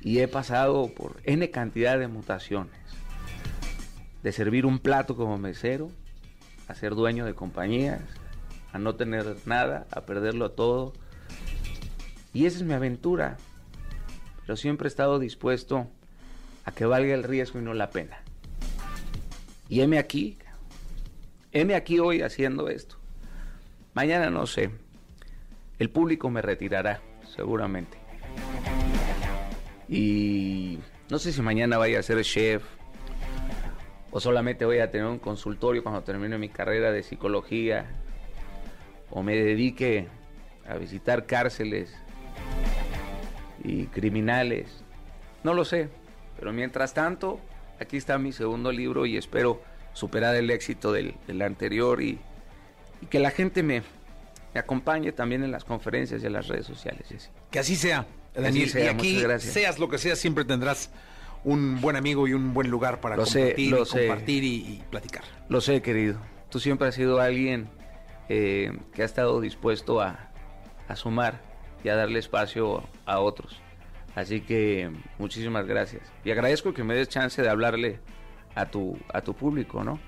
Y 0.00 0.20
he 0.20 0.28
pasado 0.28 0.88
por 0.94 1.20
N 1.24 1.50
cantidad 1.50 1.98
de 1.98 2.08
mutaciones. 2.08 2.72
De 4.22 4.32
servir 4.32 4.66
un 4.66 4.78
plato 4.78 5.16
como 5.16 5.38
mesero, 5.38 5.90
a 6.68 6.74
ser 6.74 6.94
dueño 6.94 7.24
de 7.24 7.34
compañías, 7.34 8.02
a 8.72 8.78
no 8.78 8.94
tener 8.94 9.36
nada, 9.46 9.86
a 9.90 10.02
perderlo 10.02 10.50
todo. 10.52 10.92
Y 12.32 12.46
esa 12.46 12.58
es 12.58 12.62
mi 12.62 12.74
aventura. 12.74 13.36
Pero 14.42 14.56
siempre 14.56 14.86
he 14.86 14.88
estado 14.90 15.18
dispuesto 15.18 15.88
a 16.68 16.72
que 16.72 16.84
valga 16.84 17.14
el 17.14 17.24
riesgo 17.24 17.58
y 17.58 17.62
no 17.62 17.72
la 17.72 17.88
pena. 17.88 18.18
Y 19.70 19.80
heme 19.80 19.98
aquí, 19.98 20.36
heme 21.50 21.74
aquí 21.74 21.98
hoy 21.98 22.20
haciendo 22.20 22.68
esto. 22.68 22.96
Mañana 23.94 24.28
no 24.28 24.46
sé. 24.46 24.70
El 25.78 25.88
público 25.88 26.28
me 26.28 26.42
retirará, 26.42 27.00
seguramente. 27.34 27.96
Y 29.88 30.78
no 31.08 31.18
sé 31.18 31.32
si 31.32 31.40
mañana 31.40 31.78
vaya 31.78 32.00
a 32.00 32.02
ser 32.02 32.22
chef 32.22 32.62
o 34.10 34.20
solamente 34.20 34.66
voy 34.66 34.80
a 34.80 34.90
tener 34.90 35.06
un 35.06 35.18
consultorio 35.18 35.82
cuando 35.82 36.02
termine 36.02 36.36
mi 36.36 36.50
carrera 36.50 36.92
de 36.92 37.02
psicología 37.02 37.86
o 39.08 39.22
me 39.22 39.36
dedique 39.36 40.08
a 40.68 40.76
visitar 40.76 41.24
cárceles 41.24 41.96
y 43.64 43.86
criminales. 43.86 44.84
No 45.42 45.54
lo 45.54 45.64
sé, 45.64 45.88
pero 46.38 46.52
mientras 46.52 46.94
tanto, 46.94 47.40
aquí 47.80 47.96
está 47.96 48.18
mi 48.18 48.32
segundo 48.32 48.70
libro 48.72 49.06
y 49.06 49.16
espero 49.16 49.60
superar 49.92 50.36
el 50.36 50.50
éxito 50.50 50.92
del, 50.92 51.14
del 51.26 51.42
anterior 51.42 52.00
y, 52.02 52.18
y, 53.02 53.06
que 53.06 53.18
la 53.18 53.30
gente 53.30 53.62
me, 53.62 53.82
me, 54.54 54.60
acompañe 54.60 55.12
también 55.12 55.42
en 55.42 55.50
las 55.50 55.64
conferencias 55.64 56.22
y 56.22 56.26
en 56.26 56.32
las 56.32 56.46
redes 56.46 56.66
sociales. 56.66 57.30
Que 57.50 57.58
así 57.58 57.74
sea, 57.76 58.06
Daniel. 58.34 58.64
Así 58.64 58.72
sea, 58.72 58.84
y 58.84 58.88
aquí, 58.88 59.20
seas 59.38 59.78
lo 59.78 59.88
que 59.88 59.98
seas, 59.98 60.18
siempre 60.18 60.44
tendrás 60.44 60.90
un 61.44 61.80
buen 61.80 61.96
amigo 61.96 62.28
y 62.28 62.34
un 62.34 62.54
buen 62.54 62.70
lugar 62.70 63.00
para 63.00 63.16
lo 63.16 63.24
compartir, 63.24 63.70
sé, 63.70 63.70
lo 63.70 63.86
compartir 63.86 64.44
y, 64.44 64.54
y, 64.54 64.82
platicar. 64.90 65.24
Lo 65.48 65.60
sé, 65.60 65.82
querido. 65.82 66.20
Tú 66.50 66.60
siempre 66.60 66.88
has 66.88 66.94
sido 66.94 67.20
alguien 67.20 67.68
eh, 68.28 68.72
que 68.94 69.02
ha 69.02 69.04
estado 69.04 69.40
dispuesto 69.40 70.00
a, 70.00 70.30
a 70.88 70.96
sumar 70.96 71.40
y 71.82 71.88
a 71.88 71.96
darle 71.96 72.18
espacio 72.18 72.82
a 73.06 73.20
otros. 73.20 73.60
Así 74.18 74.40
que 74.40 74.90
muchísimas 75.18 75.64
gracias. 75.64 76.02
Y 76.24 76.32
agradezco 76.32 76.74
que 76.74 76.82
me 76.82 76.96
des 76.96 77.08
chance 77.08 77.40
de 77.40 77.48
hablarle 77.48 78.00
a 78.56 78.66
tu, 78.66 78.98
a 79.14 79.20
tu 79.20 79.32
público, 79.32 79.84
¿no? 79.84 80.00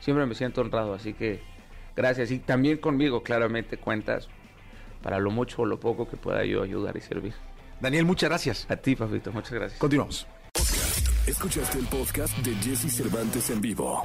Siempre 0.00 0.24
me 0.24 0.34
siento 0.34 0.62
honrado, 0.62 0.94
así 0.94 1.12
que 1.12 1.42
gracias. 1.94 2.30
Y 2.30 2.38
también 2.38 2.78
conmigo, 2.78 3.22
claramente, 3.22 3.76
cuentas 3.76 4.30
para 5.02 5.18
lo 5.18 5.30
mucho 5.30 5.62
o 5.62 5.66
lo 5.66 5.78
poco 5.78 6.08
que 6.08 6.16
pueda 6.16 6.46
yo 6.46 6.62
ayudar 6.62 6.96
y 6.96 7.02
servir. 7.02 7.34
Daniel, 7.78 8.06
muchas 8.06 8.30
gracias. 8.30 8.66
A 8.70 8.76
ti, 8.76 8.96
papito, 8.96 9.32
muchas 9.32 9.52
gracias. 9.52 9.78
Continuamos. 9.78 10.26
Escuchaste 11.26 11.78
el 11.78 11.86
podcast 11.88 12.38
de 12.38 12.54
Jesse 12.54 12.90
Cervantes 12.90 13.50
en 13.50 13.60
vivo. 13.60 14.02